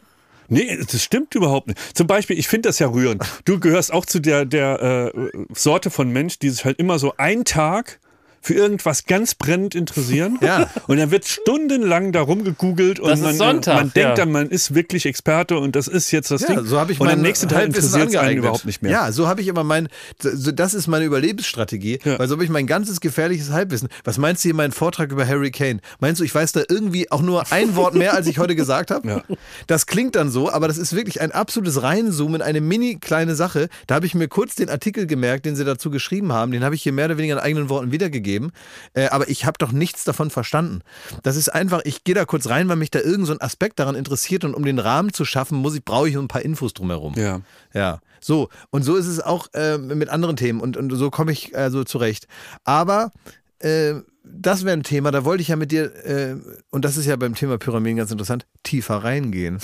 Nee, 0.49 0.77
das 0.77 1.01
stimmt 1.01 1.33
überhaupt 1.35 1.67
nicht. 1.69 1.79
Zum 1.97 2.05
Beispiel, 2.05 2.37
ich 2.37 2.49
finde 2.49 2.67
das 2.69 2.77
ja 2.77 2.87
rührend. 2.87 3.23
Du 3.45 3.59
gehörst 3.61 3.91
auch 3.93 4.05
zu 4.05 4.19
der, 4.19 4.43
der 4.45 5.11
äh, 5.15 5.29
Sorte 5.55 5.89
von 5.89 6.11
Mensch, 6.11 6.37
die 6.37 6.49
sich 6.49 6.65
halt 6.65 6.77
immer 6.79 6.99
so 6.99 7.13
einen 7.17 7.45
Tag 7.45 7.99
für 8.43 8.53
irgendwas 8.53 9.05
ganz 9.05 9.35
brennend 9.35 9.73
interessieren. 9.73 10.37
Ja. 10.41 10.69
Und 10.87 10.97
dann 10.97 11.11
wird 11.11 11.25
stundenlang 11.25 12.11
darum 12.11 12.43
gegoogelt 12.43 12.99
und 12.99 13.21
man, 13.21 13.35
Sonntag, 13.35 13.75
man 13.75 13.85
ja. 13.87 13.91
denkt 14.03 14.17
dann, 14.17 14.31
man 14.31 14.49
ist 14.49 14.75
wirklich 14.75 15.05
Experte 15.05 15.57
und 15.57 15.75
das 15.75 15.87
ist 15.87 16.11
jetzt 16.11 16.29
das 16.29 16.41
Ja, 16.41 16.47
Ding. 16.55 16.65
so 16.65 16.77
habe 16.79 16.91
ich 16.91 16.99
und 16.99 17.07
am 17.07 17.21
nächsten 17.21 17.47
Tag 17.47 17.59
Halbwissen 17.59 17.85
interessiert 17.85 18.09
es 18.09 18.15
einen 18.17 18.37
überhaupt 18.39 18.65
nicht 18.65 18.81
mehr. 18.81 18.91
Ja, 18.91 19.11
so 19.13 19.27
habe 19.27 19.41
ich 19.41 19.47
immer 19.47 19.63
mein, 19.63 19.87
so- 20.21 20.51
das 20.51 20.73
ist 20.73 20.87
meine 20.87 21.05
Überlebensstrategie, 21.05 21.99
Ja. 22.03 22.19
weil 22.19 22.27
so 22.27 22.33
habe 22.35 22.43
ich 22.43 22.49
mein 22.49 22.67
ganzes 22.67 22.99
gefährliches 22.99 23.51
Halbwissen. 23.51 23.87
Was 24.03 24.17
meinst 24.17 24.43
du 24.43 24.49
hier 24.49 24.55
meinen 24.55 24.73
Vortrag 24.73 25.11
über 25.11 25.25
Harry 25.25 25.51
Kane? 25.51 25.79
Meinst 26.01 26.19
du, 26.19 26.25
ich 26.25 26.35
weiß 26.35 26.51
da 26.51 26.63
irgendwie 26.67 27.09
auch 27.11 27.21
nur 27.21 27.49
ein 27.53 27.75
Wort 27.77 27.95
mehr, 27.95 28.13
als 28.13 28.27
ich 28.27 28.39
heute 28.39 28.55
gesagt 28.55 28.91
habe? 28.91 29.07
Ja. 29.07 29.23
Das 29.67 29.85
klingt 29.85 30.15
dann 30.15 30.29
so, 30.29 30.51
aber 30.51 30.67
das 30.67 30.77
ist 30.77 30.93
wirklich 30.93 31.21
ein 31.21 31.31
absolutes 31.31 31.81
Reinzoomen 31.81 32.35
in 32.35 32.41
eine 32.41 32.59
mini 32.61 32.97
kleine 32.99 33.35
Sache. 33.35 33.69
Da 33.87 33.95
habe 33.95 34.05
ich 34.05 34.15
mir 34.15 34.27
kurz 34.27 34.55
den 34.55 34.69
Artikel 34.69 35.07
gemerkt, 35.07 35.45
den 35.45 35.55
sie 35.55 35.63
dazu 35.63 35.89
geschrieben 35.89 36.33
haben, 36.33 36.51
den 36.51 36.63
habe 36.63 36.75
ich 36.75 36.83
hier 36.83 36.91
mehr 36.91 37.05
oder 37.05 37.17
weniger 37.17 37.35
in 37.35 37.39
eigenen 37.39 37.69
Worten 37.69 37.91
wiedergegeben. 37.91 38.32
Eingeben, 38.33 38.51
äh, 38.93 39.07
aber 39.07 39.29
ich 39.29 39.45
habe 39.45 39.57
doch 39.57 39.71
nichts 39.71 40.03
davon 40.03 40.29
verstanden. 40.29 40.81
Das 41.23 41.35
ist 41.35 41.49
einfach, 41.49 41.81
ich 41.85 42.03
gehe 42.03 42.15
da 42.15 42.25
kurz 42.25 42.49
rein, 42.49 42.67
weil 42.69 42.75
mich 42.75 42.91
da 42.91 42.99
irgend 42.99 43.27
so 43.27 43.33
ein 43.33 43.41
Aspekt 43.41 43.79
daran 43.79 43.95
interessiert 43.95 44.43
und 44.43 44.53
um 44.53 44.65
den 44.65 44.79
Rahmen 44.79 45.13
zu 45.13 45.25
schaffen, 45.25 45.57
muss 45.57 45.75
ich, 45.75 45.83
brauche 45.83 46.09
ich 46.09 46.17
ein 46.17 46.27
paar 46.27 46.41
Infos 46.41 46.73
drumherum. 46.73 47.13
Ja. 47.15 47.41
Ja, 47.73 47.99
so. 48.19 48.49
Und 48.69 48.83
so 48.83 48.95
ist 48.95 49.07
es 49.07 49.19
auch 49.19 49.47
äh, 49.53 49.77
mit 49.77 50.09
anderen 50.09 50.35
Themen 50.35 50.59
und, 50.59 50.77
und 50.77 50.91
so 50.91 51.09
komme 51.09 51.31
ich 51.31 51.55
äh, 51.55 51.69
so 51.69 51.83
zurecht. 51.83 52.27
Aber 52.63 53.11
äh, 53.59 53.95
das 54.25 54.63
wäre 54.63 54.77
ein 54.77 54.83
Thema, 54.83 55.11
da 55.11 55.25
wollte 55.25 55.41
ich 55.41 55.49
ja 55.49 55.57
mit 55.57 55.71
dir, 55.71 55.93
äh, 56.05 56.35
und 56.69 56.85
das 56.85 56.95
ist 56.95 57.05
ja 57.05 57.15
beim 57.17 57.35
Thema 57.35 57.57
Pyramiden 57.57 57.97
ganz 57.97 58.09
interessant, 58.09 58.45
tiefer 58.63 59.03
reingehen. 59.03 59.59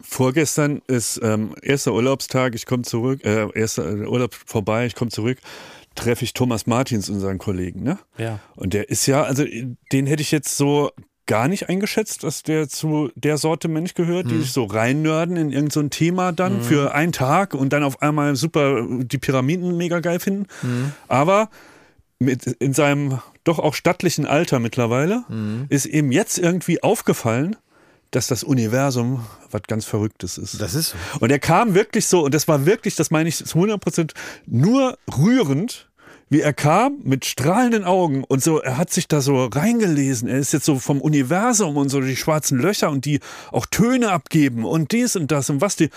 Vorgestern 0.00 0.82
ist 0.88 1.20
ähm, 1.22 1.54
erster 1.62 1.92
Urlaubstag, 1.92 2.56
ich 2.56 2.66
komme 2.66 2.82
zurück, 2.82 3.24
äh, 3.24 3.48
erster 3.54 3.84
Urlaub 4.08 4.34
vorbei, 4.34 4.86
ich 4.86 4.96
komme 4.96 5.12
zurück, 5.12 5.38
treffe 5.94 6.24
ich 6.24 6.32
Thomas 6.32 6.66
Martins, 6.66 7.08
unseren 7.08 7.38
Kollegen, 7.38 7.82
ne? 7.82 7.98
Ja. 8.18 8.40
Und 8.56 8.74
der 8.74 8.88
ist 8.88 9.06
ja, 9.06 9.22
also 9.22 9.44
den 9.92 10.06
hätte 10.06 10.22
ich 10.22 10.30
jetzt 10.30 10.56
so 10.56 10.90
gar 11.26 11.48
nicht 11.48 11.68
eingeschätzt, 11.68 12.22
dass 12.22 12.42
der 12.42 12.68
zu 12.68 13.10
der 13.14 13.38
Sorte 13.38 13.68
Mensch 13.68 13.94
gehört, 13.94 14.30
die 14.30 14.38
sich 14.38 14.52
so 14.52 14.64
reinnörden 14.64 15.36
in 15.36 15.52
irgendein 15.52 15.70
so 15.70 15.88
Thema 15.88 16.32
dann 16.32 16.60
für 16.60 16.94
einen 16.94 17.12
Tag 17.12 17.54
und 17.54 17.72
dann 17.72 17.82
auf 17.82 18.02
einmal 18.02 18.36
super 18.36 18.86
die 18.86 19.18
Pyramiden 19.18 19.76
mega 19.76 20.00
geil 20.00 20.20
finden. 20.20 20.46
Aber 21.08 21.48
mit, 22.18 22.46
in 22.46 22.74
seinem 22.74 23.20
doch 23.42 23.58
auch 23.58 23.74
stattlichen 23.74 24.26
Alter 24.26 24.58
mittlerweile 24.58 25.24
ist 25.68 25.86
ihm 25.86 26.12
jetzt 26.12 26.38
irgendwie 26.38 26.82
aufgefallen, 26.82 27.56
dass 28.14 28.28
das 28.28 28.44
Universum 28.44 29.24
was 29.50 29.62
ganz 29.66 29.84
Verrücktes 29.84 30.38
ist. 30.38 30.60
Das 30.60 30.74
ist 30.74 30.90
so. 30.90 30.96
Und 31.20 31.30
er 31.30 31.38
kam 31.38 31.74
wirklich 31.74 32.06
so, 32.06 32.24
und 32.24 32.34
das 32.34 32.46
war 32.46 32.66
wirklich, 32.66 32.94
das 32.94 33.10
meine 33.10 33.28
ich 33.28 33.36
zu 33.36 33.58
100 33.58 33.80
Prozent, 33.80 34.14
nur 34.46 34.98
rührend, 35.16 35.88
wie 36.30 36.40
er 36.40 36.52
kam 36.52 36.98
mit 37.02 37.24
strahlenden 37.24 37.84
Augen 37.84 38.24
und 38.24 38.42
so, 38.42 38.60
er 38.60 38.78
hat 38.78 38.90
sich 38.90 39.08
da 39.08 39.20
so 39.20 39.46
reingelesen. 39.46 40.28
Er 40.28 40.38
ist 40.38 40.52
jetzt 40.52 40.64
so 40.64 40.78
vom 40.78 41.00
Universum 41.00 41.76
und 41.76 41.88
so 41.90 42.00
die 42.00 42.16
schwarzen 42.16 42.58
Löcher 42.58 42.90
und 42.90 43.04
die 43.04 43.20
auch 43.52 43.66
Töne 43.66 44.10
abgeben 44.10 44.64
und 44.64 44.92
dies 44.92 45.16
und 45.16 45.30
das 45.30 45.50
und 45.50 45.60
was 45.60 45.76
die. 45.76 45.90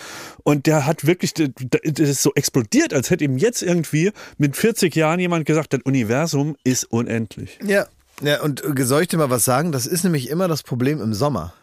Und 0.44 0.66
der 0.66 0.86
hat 0.86 1.06
wirklich, 1.06 1.34
das 1.34 1.50
ist 1.98 2.24
so 2.24 2.34
explodiert, 2.36 2.94
als 2.94 3.10
hätte 3.10 3.24
ihm 3.24 3.38
jetzt 3.38 3.62
irgendwie 3.62 4.12
mit 4.38 4.58
40 4.58 4.96
Jahren 4.96 5.20
jemand 5.20 5.46
gesagt, 5.46 5.74
das 5.74 5.82
Universum 5.84 6.58
ist 6.64 6.84
unendlich. 6.86 7.60
Ja. 7.64 7.86
Ja, 8.22 8.42
und 8.42 8.64
soll 8.80 9.04
ich 9.04 9.10
dir 9.10 9.18
mal 9.18 9.30
was 9.30 9.46
sagen? 9.46 9.72
Das 9.72 9.86
ist 9.86 10.04
nämlich 10.04 10.30
immer 10.30 10.48
das 10.48 10.64
Problem 10.64 11.00
im 11.02 11.14
Sommer. 11.14 11.54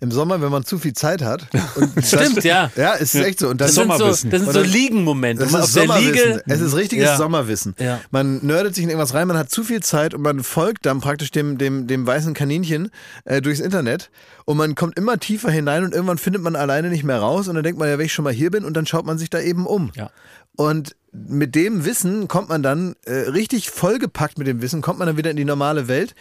Im 0.00 0.10
Sommer, 0.10 0.40
wenn 0.42 0.50
man 0.50 0.64
zu 0.64 0.78
viel 0.78 0.92
Zeit 0.92 1.22
hat. 1.22 1.46
Und 1.76 2.04
Stimmt, 2.04 2.44
ja. 2.44 2.70
Ja, 2.76 2.94
es 2.94 3.14
ist 3.14 3.24
echt 3.24 3.38
so. 3.40 3.48
Und 3.48 3.60
dann 3.60 3.68
Das 3.68 3.74
sind 3.74 3.90
so, 3.90 3.98
Sommerwissen. 3.98 4.30
das 4.30 4.42
sind 4.42 4.52
so 4.52 4.60
Liegenmomente. 4.60 5.42
Das 5.44 5.52
ist 5.52 5.58
auf 5.60 5.66
Sommerwissen. 5.70 6.12
Liege. 6.12 6.42
Es 6.46 6.60
ist 6.60 6.76
richtiges 6.76 7.04
Ja. 7.06 7.16
Sommerwissen. 7.16 7.74
Ja. 7.78 8.00
Man 8.10 8.38
nerdet 8.44 8.74
sich 8.74 8.84
in 8.84 8.90
irgendwas 8.90 9.14
rein, 9.14 9.26
man 9.28 9.38
hat 9.38 9.50
zu 9.50 9.64
viel 9.64 9.82
Zeit 9.82 10.14
und 10.14 10.22
man 10.22 10.42
folgt 10.42 10.86
dann 10.86 11.00
praktisch 11.00 11.30
dem, 11.30 11.58
dem, 11.58 11.86
dem 11.86 12.06
weißen 12.06 12.34
Kaninchen 12.34 12.90
äh, 13.24 13.40
durchs 13.40 13.60
Internet 13.60 14.10
und 14.44 14.56
man 14.56 14.74
kommt 14.74 14.98
immer 14.98 15.18
tiefer 15.18 15.50
hinein 15.50 15.84
und 15.84 15.94
irgendwann 15.94 16.18
findet 16.18 16.42
man 16.42 16.56
alleine 16.56 16.88
nicht 16.88 17.04
mehr 17.04 17.18
raus 17.18 17.48
und 17.48 17.54
dann 17.54 17.64
denkt 17.64 17.78
man 17.78 17.88
ja, 17.88 17.98
wenn 17.98 18.06
ich 18.06 18.12
schon 18.12 18.24
mal 18.24 18.32
hier 18.32 18.50
bin 18.50 18.64
und 18.64 18.74
dann 18.74 18.86
schaut 18.86 19.06
man 19.06 19.18
sich 19.18 19.30
da 19.30 19.40
eben 19.40 19.66
um. 19.66 19.90
Ja. 19.94 20.10
Und 20.56 20.94
mit 21.12 21.54
dem 21.54 21.84
Wissen 21.84 22.28
kommt 22.28 22.48
man 22.48 22.62
dann 22.62 22.94
äh, 23.04 23.12
richtig 23.12 23.70
vollgepackt 23.70 24.38
mit 24.38 24.46
dem 24.46 24.60
Wissen, 24.62 24.82
kommt 24.82 24.98
man 24.98 25.06
dann 25.06 25.16
wieder 25.16 25.30
in 25.30 25.36
die 25.36 25.44
normale 25.44 25.88
Welt. 25.88 26.14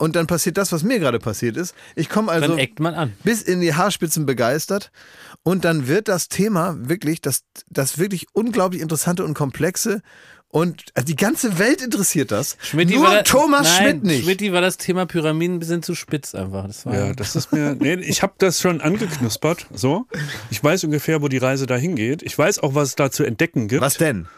Und 0.00 0.16
dann 0.16 0.26
passiert 0.26 0.56
das, 0.56 0.72
was 0.72 0.82
mir 0.82 0.98
gerade 0.98 1.18
passiert 1.18 1.58
ist. 1.58 1.74
Ich 1.94 2.08
komme 2.08 2.32
also 2.32 2.48
Dann 2.48 2.58
eckt 2.58 2.80
man 2.80 2.94
an. 2.94 3.12
bis 3.22 3.42
in 3.42 3.60
die 3.60 3.74
Haarspitzen 3.74 4.24
begeistert. 4.24 4.90
Und 5.42 5.66
dann 5.66 5.88
wird 5.88 6.08
das 6.08 6.30
Thema 6.30 6.74
wirklich, 6.80 7.20
das, 7.20 7.42
das 7.68 7.98
wirklich 7.98 8.26
unglaublich 8.32 8.80
interessante 8.80 9.26
und 9.26 9.34
komplexe. 9.34 10.00
Und 10.48 10.84
also 10.94 11.04
die 11.04 11.16
ganze 11.16 11.58
Welt 11.58 11.82
interessiert 11.82 12.30
das. 12.30 12.56
Schmidti 12.62 12.94
Nur 12.94 13.08
war 13.08 13.24
Thomas 13.24 13.64
Nein, 13.64 13.82
Schmidt 13.90 14.04
nicht. 14.04 14.24
Schmidti 14.24 14.54
war 14.54 14.62
das 14.62 14.78
Thema 14.78 15.04
Pyramiden 15.04 15.56
ein 15.56 15.60
bisschen 15.60 15.82
zu 15.82 15.94
spitz 15.94 16.34
einfach. 16.34 16.66
Das 16.66 16.86
war 16.86 16.94
Ja, 16.94 17.12
das 17.12 17.36
ist 17.36 17.52
mir. 17.52 17.76
Nee, 17.78 17.96
ich 17.96 18.22
habe 18.22 18.32
das 18.38 18.58
schon 18.58 18.80
angeknuspert. 18.80 19.66
So. 19.74 20.06
Ich 20.50 20.64
weiß 20.64 20.82
ungefähr, 20.84 21.20
wo 21.20 21.28
die 21.28 21.36
Reise 21.36 21.66
dahin 21.66 21.94
geht. 21.94 22.22
Ich 22.22 22.38
weiß 22.38 22.60
auch, 22.60 22.74
was 22.74 22.88
es 22.88 22.94
da 22.96 23.10
zu 23.10 23.22
entdecken 23.22 23.68
gibt. 23.68 23.82
Was 23.82 23.98
denn? 23.98 24.28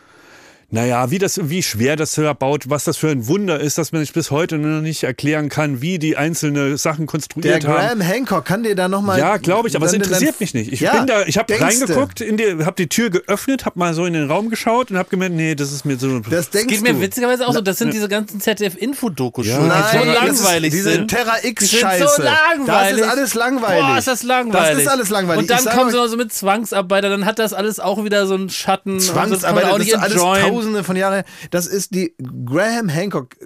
Naja, 0.75 1.11
wie, 1.11 1.19
das, 1.19 1.39
wie 1.51 1.63
schwer 1.63 1.97
das 1.97 2.19
baut, 2.39 2.71
was 2.71 2.85
das 2.85 2.97
für 2.97 3.11
ein 3.11 3.27
Wunder 3.29 3.61
ist, 3.61 3.77
dass 3.77 3.93
man 3.93 4.01
sich 4.01 4.15
bis 4.15 4.31
heute 4.31 4.57
noch 4.57 4.81
nicht 4.81 5.03
erklären 5.03 5.51
kann, 5.51 5.83
wie 5.83 5.99
die 5.99 6.17
einzelne 6.17 6.79
Sachen 6.79 7.01
Der 7.01 7.07
konstruiert 7.07 7.67
haben. 7.67 7.75
Graham 7.75 8.01
Hancock 8.01 8.47
kann 8.47 8.63
dir 8.63 8.75
da 8.75 8.89
nochmal. 8.89 9.19
Ja, 9.19 9.37
glaube 9.37 9.69
ich, 9.69 9.77
aber 9.77 9.85
es 9.85 9.93
interessiert 9.93 10.41
mich 10.41 10.55
nicht. 10.55 10.73
Ich 10.73 10.81
Ja, 10.81 10.97
bin 10.97 11.07
da, 11.07 11.25
ich 11.27 11.37
habe 11.37 11.61
reingeguckt, 11.61 12.23
in 12.23 12.39
die, 12.39 12.65
habe 12.65 12.75
die 12.79 12.89
Tür 12.89 13.11
geöffnet, 13.11 13.67
habe 13.67 13.79
mal 13.79 13.93
so 13.93 14.07
in 14.07 14.15
den 14.15 14.31
Raum 14.31 14.49
geschaut 14.49 14.91
und 14.91 14.97
habe 14.97 15.11
gemerkt, 15.11 15.35
nee, 15.35 15.55
das 15.55 15.73
ist 15.73 15.85
mir 15.85 15.99
so. 15.99 16.21
Das 16.21 16.49
denkst 16.49 16.69
geht 16.73 16.83
mir 16.83 16.99
witzigerweise 16.99 17.47
auch 17.47 17.53
so. 17.53 17.61
Das 17.61 17.77
sind 17.77 17.93
diese 17.93 18.09
ganzen 18.09 18.41
ZDF-Infodokus 18.41 19.47
Ja. 19.47 19.57
schon, 19.57 19.65
die 19.65 19.69
Nein, 19.69 19.83
so 19.93 19.99
das 20.07 20.15
langweilig 20.43 20.69
ist 20.73 20.77
diese 20.79 20.93
sind. 20.93 21.09
Terra 21.09 21.35
X-Scheiße. 21.43 22.09
so 22.17 22.23
langweilig. 22.23 22.67
Das 22.67 23.07
ist 23.07 23.13
alles 23.13 23.35
langweilig. 23.35 23.85
Boah, 23.85 23.99
ist 23.99 24.09
das 24.09 24.23
langweilig. 24.23 24.71
Das 24.71 24.79
ist 24.85 24.89
alles 24.89 25.11
langweilig. 25.11 25.41
Und 25.43 25.51
dann 25.51 25.65
kommen 25.77 25.91
sie 25.91 25.97
noch 25.99 26.07
so 26.07 26.17
mit 26.17 26.33
Zwangsarbeiter, 26.33 27.11
dann 27.11 27.27
hat 27.27 27.39
das 27.39 27.53
alles 27.53 27.79
auch 27.79 28.03
wieder 28.05 28.27
so 28.27 28.35
einen 28.37 28.49
Schatten. 28.49 28.93
und 28.93 28.99
das 29.03 29.09
kann 29.13 29.17
man 29.17 29.29
Zwangsarbeit, 29.41 29.65
auch 29.65 29.71
das 29.77 29.79
nicht 29.81 29.89
ist 29.93 29.99
alles. 30.01 30.15
Tausende 30.63 30.85
von 30.85 30.97
Jahren. 30.97 31.25
Das 31.51 31.67
ist 31.67 31.95
die 31.95 32.15
Graham 32.47 32.89
Hancock. 32.89 33.37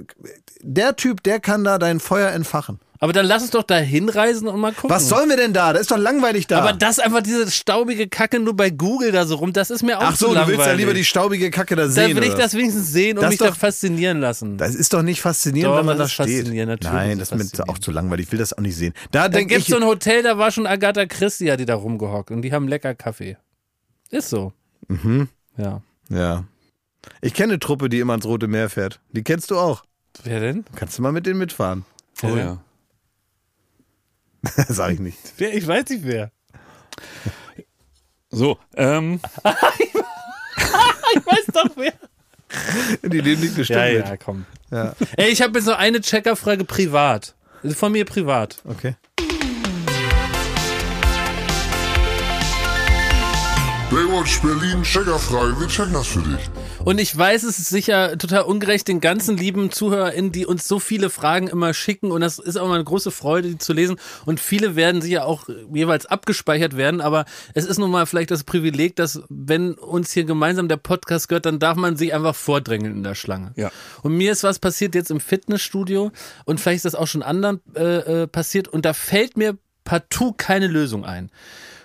Der 0.62 0.96
Typ, 0.96 1.22
der 1.22 1.40
kann 1.40 1.64
da 1.64 1.78
dein 1.78 2.00
Feuer 2.00 2.30
entfachen. 2.30 2.80
Aber 2.98 3.12
dann 3.12 3.26
lass 3.26 3.42
uns 3.42 3.50
doch 3.50 3.62
da 3.62 3.76
hinreisen 3.76 4.48
und 4.48 4.58
mal 4.58 4.72
gucken. 4.72 4.88
Was 4.88 5.10
sollen 5.10 5.28
wir 5.28 5.36
denn 5.36 5.52
da? 5.52 5.74
Das 5.74 5.82
ist 5.82 5.90
doch 5.90 5.98
langweilig 5.98 6.46
da. 6.46 6.60
Aber 6.62 6.72
das 6.72 6.98
einfach 6.98 7.20
diese 7.20 7.50
staubige 7.50 8.08
Kacke 8.08 8.40
nur 8.40 8.56
bei 8.56 8.70
Google 8.70 9.12
da 9.12 9.26
so 9.26 9.34
rum, 9.34 9.52
das 9.52 9.68
ist 9.70 9.82
mir 9.82 9.98
auch 9.98 10.04
Ach 10.04 10.16
so, 10.16 10.32
du 10.32 10.46
willst 10.46 10.64
ja 10.64 10.72
lieber 10.72 10.94
die 10.94 11.04
staubige 11.04 11.50
Kacke 11.50 11.76
da 11.76 11.88
sehen. 11.88 12.16
will 12.16 12.22
ich 12.24 12.32
das 12.32 12.54
wenigstens 12.54 12.90
sehen 12.92 13.18
und 13.18 13.22
Das 13.22 13.28
mich 13.32 13.40
ist 13.40 13.44
da 13.44 13.50
doch- 13.50 13.56
faszinieren 13.56 14.20
lassen. 14.20 14.56
das 14.56 14.74
ist 14.74 14.94
doch 14.94 15.02
nicht 15.02 15.20
faszinierend, 15.20 15.74
Doch, 15.74 15.78
wenn 15.78 15.84
man 15.86 15.98
das 15.98 16.16
da 16.16 16.24
steht. 16.24 16.46
Nein, 16.84 17.18
das 17.18 17.32
ist 17.32 17.58
mir 17.58 17.68
auch 17.68 17.78
zu 17.78 17.90
langweilig. 17.90 18.26
Ich 18.26 18.32
will 18.32 18.38
das 18.38 18.54
auch 18.54 18.62
nicht 18.62 18.76
sehen. 18.76 18.94
Da 19.10 19.28
Da 19.28 19.42
gibt 19.42 19.60
es 19.60 19.66
so 19.66 19.76
ein 19.76 19.84
Hotel, 19.84 20.22
da 20.22 20.38
war 20.38 20.50
schon 20.50 20.66
Agatha 20.66 21.04
Christie, 21.04 21.52
hat 21.52 21.60
die 21.60 21.66
da 21.66 21.74
rumgehockt 21.74 22.30
und 22.30 22.40
die 22.40 22.52
haben 22.54 22.66
lecker 22.66 22.94
Kaffee. 22.94 23.36
Ist 24.10 24.30
so. 24.30 24.54
Mhm. 24.88 25.28
Ja. 25.58 25.82
ja. 26.08 26.44
Ich 27.20 27.34
kenne 27.34 27.54
eine 27.54 27.60
Truppe, 27.60 27.88
die 27.88 28.00
immer 28.00 28.14
ins 28.14 28.24
Rote 28.26 28.48
Meer 28.48 28.70
fährt. 28.70 29.00
Die 29.12 29.22
kennst 29.24 29.50
du 29.50 29.58
auch. 29.58 29.84
Wer 30.24 30.40
denn? 30.40 30.64
Kannst 30.74 30.98
du 30.98 31.02
mal 31.02 31.12
mit 31.12 31.26
denen 31.26 31.38
mitfahren? 31.38 31.84
oh 32.22 32.36
ja. 32.36 32.58
Sag 34.68 34.92
ich 34.92 35.00
nicht. 35.00 35.18
Wer? 35.38 35.54
Ich 35.54 35.66
weiß 35.66 35.88
nicht 35.90 36.04
wer. 36.04 36.30
So, 38.30 38.58
ähm, 38.74 39.20
Ich 41.14 41.26
weiß 41.26 41.46
doch 41.52 41.70
wer. 41.76 41.92
Die 43.02 43.22
nehmen 43.22 43.40
nicht 43.40 43.56
bestimmt 43.56 43.78
Ja, 43.78 43.86
ja, 43.86 44.16
komm. 44.16 44.46
Ja. 44.70 44.94
Ey, 45.16 45.30
ich 45.30 45.42
habe 45.42 45.58
jetzt 45.58 45.66
noch 45.66 45.78
eine 45.78 46.00
Checkerfrage 46.00 46.64
privat. 46.64 47.34
Von 47.74 47.92
mir 47.92 48.04
privat. 48.04 48.58
Okay. 48.64 48.94
Baywatch 53.90 54.40
Berlin, 54.42 54.82
Checkerfrage, 54.82 55.58
wir 55.60 55.68
checken 55.68 55.92
das 55.92 56.08
für 56.08 56.20
dich. 56.20 56.50
Und 56.86 57.00
ich 57.00 57.18
weiß, 57.18 57.42
es 57.42 57.58
ist 57.58 57.68
sicher 57.68 58.16
total 58.16 58.42
ungerecht 58.42 58.86
den 58.86 59.00
ganzen 59.00 59.36
lieben 59.36 59.72
ZuhörerInnen, 59.72 60.30
die 60.30 60.46
uns 60.46 60.68
so 60.68 60.78
viele 60.78 61.10
Fragen 61.10 61.48
immer 61.48 61.74
schicken. 61.74 62.12
Und 62.12 62.20
das 62.20 62.38
ist 62.38 62.56
auch 62.56 62.68
mal 62.68 62.76
eine 62.76 62.84
große 62.84 63.10
Freude, 63.10 63.48
die 63.48 63.58
zu 63.58 63.72
lesen. 63.72 63.96
Und 64.24 64.38
viele 64.38 64.76
werden 64.76 65.02
sicher 65.02 65.26
auch 65.26 65.48
jeweils 65.74 66.06
abgespeichert 66.06 66.76
werden. 66.76 67.00
Aber 67.00 67.24
es 67.54 67.64
ist 67.64 67.78
nun 67.78 67.90
mal 67.90 68.06
vielleicht 68.06 68.30
das 68.30 68.44
Privileg, 68.44 68.94
dass 68.94 69.20
wenn 69.28 69.72
uns 69.74 70.12
hier 70.12 70.22
gemeinsam 70.22 70.68
der 70.68 70.76
Podcast 70.76 71.28
gehört, 71.28 71.46
dann 71.46 71.58
darf 71.58 71.76
man 71.76 71.96
sich 71.96 72.14
einfach 72.14 72.36
vordrängeln 72.36 72.98
in 72.98 73.02
der 73.02 73.16
Schlange. 73.16 73.50
Ja. 73.56 73.72
Und 74.02 74.16
mir 74.16 74.30
ist 74.30 74.44
was 74.44 74.60
passiert 74.60 74.94
jetzt 74.94 75.10
im 75.10 75.18
Fitnessstudio. 75.18 76.12
Und 76.44 76.60
vielleicht 76.60 76.76
ist 76.76 76.84
das 76.84 76.94
auch 76.94 77.08
schon 77.08 77.24
anderen 77.24 77.62
äh, 77.74 77.82
äh, 78.22 78.26
passiert. 78.28 78.68
Und 78.68 78.84
da 78.84 78.92
fällt 78.92 79.36
mir 79.36 79.58
partout 79.82 80.34
keine 80.36 80.68
Lösung 80.68 81.04
ein. 81.04 81.32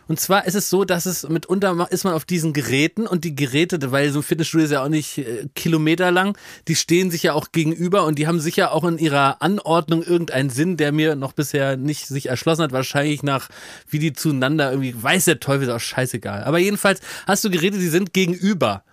Und 0.07 0.19
zwar 0.19 0.45
ist 0.45 0.55
es 0.55 0.69
so, 0.69 0.83
dass 0.83 1.05
es 1.05 1.27
mitunter 1.29 1.87
ist 1.89 2.03
man 2.03 2.13
auf 2.13 2.25
diesen 2.25 2.53
Geräten 2.53 3.07
und 3.07 3.23
die 3.23 3.35
Geräte, 3.35 3.91
weil 3.91 4.11
so 4.11 4.19
ein 4.19 4.23
Fitnessstudio 4.23 4.65
ist 4.65 4.71
ja 4.71 4.83
auch 4.83 4.89
nicht 4.89 5.19
äh, 5.19 5.47
kilometerlang, 5.55 6.37
die 6.67 6.75
stehen 6.75 7.11
sich 7.11 7.23
ja 7.23 7.33
auch 7.33 7.51
gegenüber 7.51 8.05
und 8.05 8.19
die 8.19 8.27
haben 8.27 8.39
sicher 8.39 8.73
auch 8.73 8.83
in 8.83 8.97
ihrer 8.97 9.41
Anordnung 9.41 10.03
irgendeinen 10.03 10.49
Sinn, 10.49 10.77
der 10.77 10.91
mir 10.91 11.15
noch 11.15 11.33
bisher 11.33 11.77
nicht 11.77 12.07
sich 12.07 12.27
erschlossen 12.27 12.63
hat. 12.63 12.71
Wahrscheinlich 12.71 13.23
nach, 13.23 13.49
wie 13.87 13.99
die 13.99 14.13
zueinander 14.13 14.71
irgendwie, 14.71 14.95
weiß 15.01 15.25
der 15.25 15.39
Teufel, 15.39 15.67
ist 15.67 15.73
auch 15.73 15.79
scheißegal. 15.79 16.43
Aber 16.43 16.57
jedenfalls 16.59 16.99
hast 17.25 17.43
du 17.43 17.49
Geräte, 17.49 17.77
die 17.77 17.87
sind 17.87 18.13
gegenüber. 18.13 18.83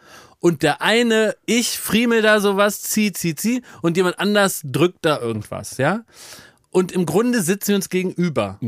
Und 0.41 0.63
der 0.63 0.83
eine, 0.83 1.35
ich 1.47 1.79
friemel 1.79 2.23
da 2.23 2.41
sowas, 2.41 2.81
zieh, 2.83 3.13
zieh, 3.13 3.35
zieh, 3.35 3.63
und 3.83 3.97
jemand 3.97 4.21
anders 4.21 4.61
drückt 4.65 5.05
da 5.05 5.19
irgendwas, 5.19 5.79
ja? 5.79 6.05
Und 6.71 6.93
im 6.93 7.07
Grunde 7.07 7.43
sitzen 7.43 7.69
wir 7.69 7.77
uns 7.77 7.89
gegenüber. 7.89 8.59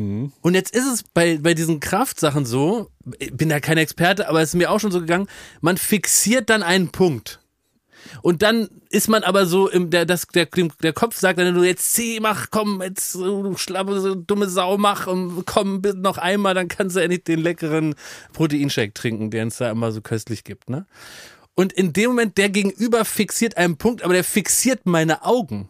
Und 0.40 0.55
jetzt 0.55 0.74
ist 0.74 0.86
es 0.86 1.03
bei, 1.03 1.38
bei 1.38 1.55
diesen 1.55 1.80
Kraftsachen 1.80 2.46
so, 2.46 2.90
ich 3.18 3.32
bin 3.36 3.48
da 3.51 3.61
kein 3.61 3.78
Experte, 3.78 4.28
aber 4.28 4.40
es 4.40 4.51
ist 4.51 4.55
mir 4.57 4.70
auch 4.70 4.80
schon 4.80 4.90
so 4.90 5.01
gegangen, 5.01 5.28
man 5.61 5.76
fixiert 5.76 6.48
dann 6.48 6.62
einen 6.62 6.90
Punkt. 6.90 7.40
Und 8.22 8.42
dann 8.42 8.68
ist 8.88 9.09
man 9.09 9.22
aber 9.22 9.46
so, 9.46 9.68
im, 9.68 9.90
der, 9.90 10.07
das, 10.07 10.26
der, 10.28 10.46
der 10.46 10.92
Kopf 10.92 11.18
sagt 11.18 11.38
dann 11.38 11.55
nur, 11.55 11.64
jetzt 11.64 11.94
zieh, 11.94 12.20
mach, 12.20 12.48
komm, 12.51 12.82
jetzt 12.82 13.14
du 13.14 13.57
schlappe, 13.57 14.01
so 14.01 14.14
dumme 14.14 14.48
Sau, 14.48 14.78
mach 14.78 15.07
und 15.07 15.44
komm, 15.46 15.82
bitte 15.82 15.98
noch 15.98 16.18
einmal, 16.18 16.55
dann 16.55 16.68
kannst 16.68 16.96
du 16.96 17.01
endlich 17.01 17.24
den 17.24 17.40
leckeren 17.40 17.94
Proteinshake 18.32 18.94
trinken, 18.94 19.30
den 19.30 19.48
es 19.48 19.59
da 19.59 19.70
immer 19.70 19.92
so 19.92 20.01
köstlich 20.01 20.44
gibt, 20.44 20.70
ne? 20.70 20.86
Und 21.55 21.74
in 21.74 21.92
dem 21.92 22.11
Moment, 22.11 22.38
der 22.38 22.48
Gegenüber 22.48 23.05
fixiert 23.05 23.59
einen 23.59 23.76
Punkt, 23.76 24.03
aber 24.03 24.14
der 24.14 24.24
fixiert 24.24 24.86
meine 24.86 25.24
Augen. 25.24 25.68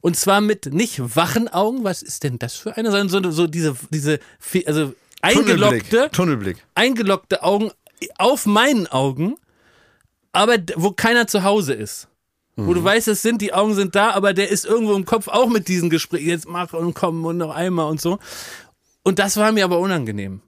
Und 0.00 0.16
zwar 0.16 0.40
mit 0.40 0.72
nicht 0.72 1.16
wachen 1.16 1.48
Augen, 1.48 1.84
was 1.84 2.02
ist 2.02 2.24
denn 2.24 2.38
das 2.38 2.54
für 2.54 2.76
eine, 2.76 2.90
sondern 2.90 3.10
so, 3.10 3.30
so 3.30 3.46
diese, 3.46 3.76
diese, 3.90 4.18
also 4.66 4.94
eingelockte, 5.20 5.80
Tunnelblick. 5.80 6.12
Tunnelblick. 6.12 6.56
eingelockte 6.74 7.42
Augen 7.42 7.70
auf 8.16 8.46
meinen 8.46 8.86
Augen, 8.86 9.36
aber 10.32 10.56
wo 10.76 10.92
keiner 10.92 11.26
zu 11.26 11.44
Hause 11.44 11.74
ist. 11.74 12.08
Wo 12.66 12.74
du 12.74 12.84
weißt, 12.84 13.08
es 13.08 13.22
sind, 13.22 13.40
die 13.40 13.54
Augen 13.54 13.74
sind 13.74 13.94
da, 13.94 14.10
aber 14.10 14.34
der 14.34 14.50
ist 14.50 14.66
irgendwo 14.66 14.94
im 14.94 15.06
Kopf 15.06 15.28
auch 15.28 15.48
mit 15.48 15.68
diesen 15.68 15.88
Gesprächen, 15.88 16.28
jetzt 16.28 16.48
mach 16.48 16.72
und 16.74 16.94
komm 16.94 17.24
und 17.24 17.38
noch 17.38 17.54
einmal 17.54 17.88
und 17.90 18.00
so. 18.00 18.18
Und 19.02 19.18
das 19.18 19.36
war 19.36 19.52
mir 19.52 19.64
aber 19.64 19.78
unangenehm. 19.78 20.42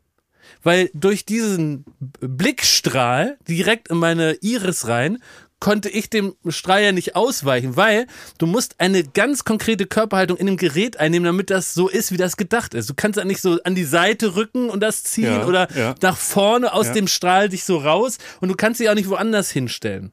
Weil 0.62 0.90
durch 0.94 1.24
diesen 1.24 1.84
Blickstrahl 2.20 3.38
direkt 3.48 3.88
in 3.88 3.96
meine 3.96 4.34
Iris 4.42 4.88
rein, 4.88 5.22
konnte 5.62 5.88
ich 5.88 6.10
dem 6.10 6.34
Strahl 6.48 6.82
ja 6.82 6.90
nicht 6.90 7.14
ausweichen, 7.14 7.76
weil 7.76 8.08
du 8.38 8.46
musst 8.46 8.74
eine 8.80 9.04
ganz 9.04 9.44
konkrete 9.44 9.86
Körperhaltung 9.86 10.36
in 10.36 10.46
dem 10.46 10.56
Gerät 10.56 10.96
einnehmen, 10.98 11.24
damit 11.24 11.50
das 11.50 11.72
so 11.72 11.88
ist, 11.88 12.10
wie 12.10 12.16
das 12.16 12.36
gedacht 12.36 12.74
ist. 12.74 12.90
Du 12.90 12.94
kannst 12.94 13.16
ja 13.16 13.24
nicht 13.24 13.40
so 13.40 13.58
an 13.62 13.76
die 13.76 13.84
Seite 13.84 14.34
rücken 14.34 14.68
und 14.70 14.80
das 14.80 15.04
ziehen 15.04 15.26
Ja, 15.40 15.46
oder 15.46 15.68
ja. 15.76 15.94
nach 16.02 16.16
vorne 16.16 16.72
aus 16.72 16.88
Ja. 16.88 16.94
dem 16.94 17.06
Strahl 17.06 17.48
dich 17.48 17.62
so 17.62 17.76
raus 17.78 18.18
und 18.40 18.48
du 18.48 18.56
kannst 18.56 18.80
dich 18.80 18.90
auch 18.90 18.96
nicht 18.96 19.08
woanders 19.08 19.52
hinstellen. 19.52 20.10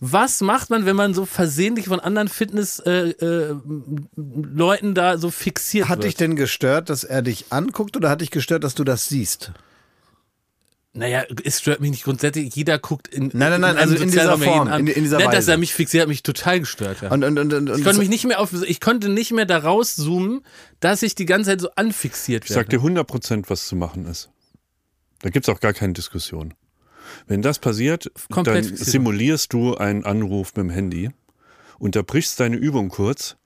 Was 0.00 0.40
macht 0.40 0.70
man, 0.70 0.84
wenn 0.84 0.96
man 0.96 1.14
so 1.14 1.26
versehentlich 1.26 1.86
von 1.86 2.00
anderen 2.00 2.26
Fitness-Leuten 2.26 3.54
äh, 4.16 4.56
Leuten 4.58 4.94
da 4.94 5.16
so 5.18 5.30
fixiert 5.30 5.88
Hat 5.88 5.98
wird? 5.98 6.06
dich 6.06 6.14
denn 6.16 6.34
gestört, 6.34 6.90
dass 6.90 7.04
er 7.04 7.22
dich 7.22 7.46
anguckt 7.50 7.96
oder 7.96 8.10
hat 8.10 8.20
dich 8.20 8.30
gestört, 8.32 8.64
dass 8.64 8.74
du 8.74 8.82
das 8.82 9.06
siehst? 9.08 9.52
Naja, 10.94 11.24
es 11.44 11.60
stört 11.60 11.80
mich 11.80 11.90
nicht 11.90 12.04
grundsätzlich. 12.04 12.54
Jeder 12.56 12.78
guckt 12.78 13.08
in. 13.08 13.24
Nein, 13.34 13.50
nein, 13.50 13.60
nein, 13.60 13.76
einem 13.76 13.78
also 13.90 14.02
in 14.02 14.10
dieser 14.10 14.38
Form, 14.38 14.68
an. 14.68 14.80
in- 14.80 14.86
in 14.94 15.02
dieser 15.04 15.18
Nein, 15.18 15.30
dass 15.30 15.46
er 15.46 15.58
mich 15.58 15.74
fixiert, 15.74 16.02
hat 16.02 16.08
mich 16.08 16.22
total 16.22 16.60
gestört. 16.60 17.02
Ja. 17.02 17.10
Und, 17.12 17.22
und, 17.24 17.38
und, 17.38 17.52
und, 17.52 17.68
ich 17.78 17.84
konnte 17.84 17.98
mich 17.98 18.08
nicht 18.08 18.24
mehr 18.24 18.40
auf, 18.40 18.52
ich 18.62 18.80
konnte 18.80 19.08
nicht 19.08 19.30
mehr 19.32 19.44
da 19.44 19.58
rauszoomen, 19.58 20.40
dass 20.80 21.02
ich 21.02 21.14
die 21.14 21.26
ganze 21.26 21.50
Zeit 21.50 21.60
so 21.60 21.68
anfixiert 21.76 22.44
Ich 22.44 22.50
werde. 22.50 22.60
sag 22.62 22.70
dir 22.70 22.78
100 22.78 23.06
Prozent, 23.06 23.50
was 23.50 23.68
zu 23.68 23.76
machen 23.76 24.06
ist. 24.06 24.30
Da 25.20 25.30
gibt's 25.30 25.48
auch 25.48 25.60
gar 25.60 25.72
keine 25.74 25.92
Diskussion. 25.92 26.54
Wenn 27.26 27.42
das 27.42 27.58
passiert, 27.58 28.10
Komplett 28.30 28.66
dann 28.70 28.76
simulierst 28.76 29.52
du 29.52 29.76
einen 29.76 30.04
Anruf 30.04 30.48
mit 30.56 30.64
dem 30.64 30.70
Handy, 30.70 31.10
unterbrichst 31.78 32.40
deine 32.40 32.56
Übung 32.56 32.88
kurz, 32.88 33.36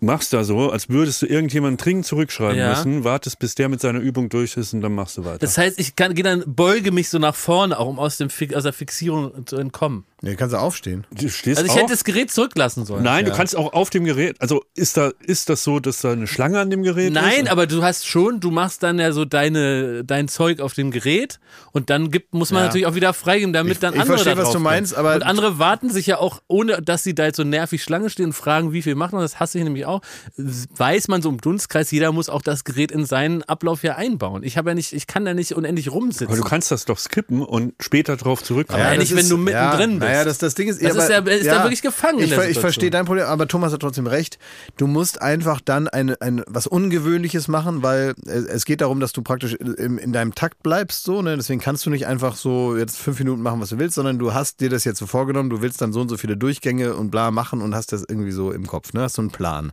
machst 0.00 0.32
da 0.32 0.44
so, 0.44 0.70
als 0.70 0.88
würdest 0.88 1.22
du 1.22 1.26
irgendjemanden 1.26 1.76
dringend 1.76 2.06
zurückschreiben 2.06 2.56
Ja. 2.58 2.70
müssen, 2.70 3.04
wartest, 3.04 3.38
bis 3.38 3.54
der 3.54 3.68
mit 3.68 3.80
seiner 3.80 4.00
Übung 4.00 4.28
durch 4.28 4.56
ist 4.56 4.72
und 4.74 4.80
dann 4.80 4.94
machst 4.94 5.16
du 5.18 5.24
weiter. 5.24 5.38
Das 5.38 5.58
heißt, 5.58 5.78
ich 5.78 5.96
kann, 5.96 6.14
gehe 6.14 6.24
dann, 6.24 6.42
beuge 6.46 6.90
mich 6.92 7.08
so 7.08 7.18
nach 7.18 7.34
vorne, 7.34 7.78
auch 7.78 7.86
um 7.86 7.98
aus, 7.98 8.16
dem, 8.16 8.28
aus 8.54 8.62
der 8.62 8.72
Fixierung 8.72 9.46
zu 9.46 9.56
entkommen. 9.56 10.04
Nee, 10.22 10.34
kannst 10.36 10.52
du 10.54 10.58
aufstehen. 10.58 11.06
du 11.12 11.28
stehst 11.30 11.58
Also 11.58 11.64
ich 11.66 11.70
auf, 11.72 11.78
hätte 11.78 11.92
das 11.92 12.04
Gerät 12.04 12.30
zurücklassen 12.30 12.84
sollen. 12.84 13.02
Nein, 13.02 13.24
du 13.24 13.32
kannst 13.32 13.56
auch 13.56 13.72
auf 13.72 13.88
dem 13.88 14.04
Gerät, 14.04 14.36
also 14.40 14.62
ist 14.74 14.96
da, 14.98 15.12
ist 15.22 15.48
das 15.48 15.64
so, 15.64 15.80
dass 15.80 16.02
da 16.02 16.12
eine 16.12 16.26
Schlange 16.26 16.58
an 16.60 16.68
dem 16.68 16.82
Gerät 16.82 17.08
ist? 17.08 17.14
Nein, 17.14 17.48
aber 17.48 17.66
du 17.66 17.82
hast 17.82 18.06
schon, 18.06 18.38
du 18.40 18.50
machst 18.50 18.82
dann 18.82 18.98
ja 18.98 19.12
so 19.12 19.24
deine, 19.24 20.04
dein 20.04 20.28
Zeug 20.28 20.60
auf 20.60 20.74
dem 20.74 20.90
Gerät 20.90 21.40
und 21.72 21.88
dann 21.88 22.10
gibt, 22.10 22.34
muss 22.34 22.50
man 22.50 22.60
Ja. 22.60 22.66
natürlich 22.66 22.86
auch 22.86 22.94
wieder 22.94 23.14
freigeben, 23.14 23.52
damit 23.54 23.72
Ich- 23.74 23.78
dann 23.78 23.94
ich 23.94 24.00
andere 24.00 24.18
verstehe, 24.18 24.34
da 24.36 24.42
was 24.42 24.52
du 24.52 24.60
meinst, 24.60 24.94
aber- 24.94 25.14
Und 25.14 25.22
andere 25.22 25.58
warten 25.58 25.88
sich 25.88 26.06
ja 26.06 26.18
auch, 26.18 26.42
ohne 26.48 26.82
dass 26.82 27.02
sie 27.02 27.14
da 27.14 27.24
jetzt 27.24 27.36
so 27.36 27.44
nervig 27.44 27.82
Schlange 27.82 28.10
stehen 28.10 28.26
und 28.26 28.32
fragen, 28.34 28.72
wie 28.74 28.82
viel 28.82 28.94
macht 28.96 29.12
man, 29.14 29.22
das 29.22 29.40
hasse 29.40 29.56
ich 29.58 29.64
nämlich 29.64 29.86
auch, 29.86 29.89
weiß 30.36 31.08
man 31.08 31.22
so 31.22 31.28
im 31.28 31.38
Dunstkreis, 31.38 31.90
jeder 31.90 32.12
muss 32.12 32.28
auch 32.28 32.42
das 32.42 32.64
Gerät 32.64 32.92
in 32.92 33.04
seinen 33.04 33.42
Ablauf 33.42 33.82
ja 33.82 33.96
einbauen. 33.96 34.42
Ich 34.42 34.56
habe 34.56 34.70
ja 34.70 34.74
nicht, 34.74 34.92
ich 34.92 35.06
kann 35.06 35.24
da 35.24 35.34
nicht 35.34 35.52
unendlich 35.54 35.90
rumsitzen. 35.90 36.28
Aber 36.28 36.36
du 36.36 36.44
kannst 36.44 36.70
das 36.70 36.84
doch 36.84 36.98
skippen 36.98 37.42
und 37.42 37.74
später 37.80 38.16
drauf 38.16 38.42
zurückkommen. 38.42 38.80
Ja, 38.80 38.90
das 38.90 38.98
nicht, 38.98 39.16
wenn 39.16 39.28
du 39.28 39.36
mittendrin 39.36 39.92
ja, 39.92 39.98
bist. 39.98 40.00
Naja, 40.00 40.24
das, 40.24 40.38
das 40.38 40.54
Ding 40.54 40.68
ist, 40.68 40.82
Das 40.82 40.96
ist 40.96 41.08
ja- 41.08 41.18
ist 41.18 41.46
ja 41.46 41.62
wirklich 41.62 41.82
gefangen 41.82 42.20
Ich, 42.20 42.32
ich 42.32 42.58
verstehe 42.58 42.90
dein 42.90 43.04
Problem, 43.04 43.26
aber 43.26 43.48
Thomas 43.48 43.72
hat 43.72 43.80
trotzdem 43.80 44.06
recht. 44.06 44.38
Du 44.76 44.86
musst 44.86 45.20
einfach 45.22 45.60
dann 45.60 45.88
eine, 45.88 46.20
ein, 46.20 46.42
was 46.46 46.66
Ungewöhnliches 46.66 47.48
machen, 47.48 47.82
weil 47.82 48.14
es, 48.26 48.44
es 48.44 48.64
geht 48.64 48.80
darum, 48.80 49.00
dass 49.00 49.12
du 49.12 49.22
praktisch 49.22 49.54
in, 49.54 49.98
in 49.98 50.12
deinem 50.12 50.34
Takt 50.34 50.62
bleibst, 50.62 51.04
so, 51.04 51.22
ne? 51.22 51.36
Deswegen 51.36 51.60
kannst 51.60 51.86
du 51.86 51.90
nicht 51.90 52.06
einfach 52.06 52.36
so 52.36 52.76
jetzt 52.76 52.98
fünf 52.98 53.18
Minuten 53.18 53.42
machen, 53.42 53.60
was 53.60 53.70
du 53.70 53.78
willst, 53.78 53.94
sondern 53.94 54.18
du 54.18 54.34
hast 54.34 54.60
dir 54.60 54.68
das 54.68 54.84
jetzt 54.84 54.98
so 54.98 55.06
vorgenommen, 55.06 55.50
du 55.50 55.62
willst 55.62 55.80
dann 55.80 55.92
so 55.92 56.00
und 56.00 56.08
so 56.08 56.16
viele 56.16 56.36
Durchgänge 56.36 56.94
und 56.94 57.10
bla 57.10 57.30
machen 57.30 57.62
und 57.62 57.74
hast 57.74 57.92
das 57.92 58.04
irgendwie 58.08 58.32
so 58.32 58.52
im 58.52 58.66
Kopf, 58.66 58.92
ne? 58.92 59.02
Hast 59.02 59.16
so 59.16 59.22
einen 59.22 59.30
Plan. 59.30 59.72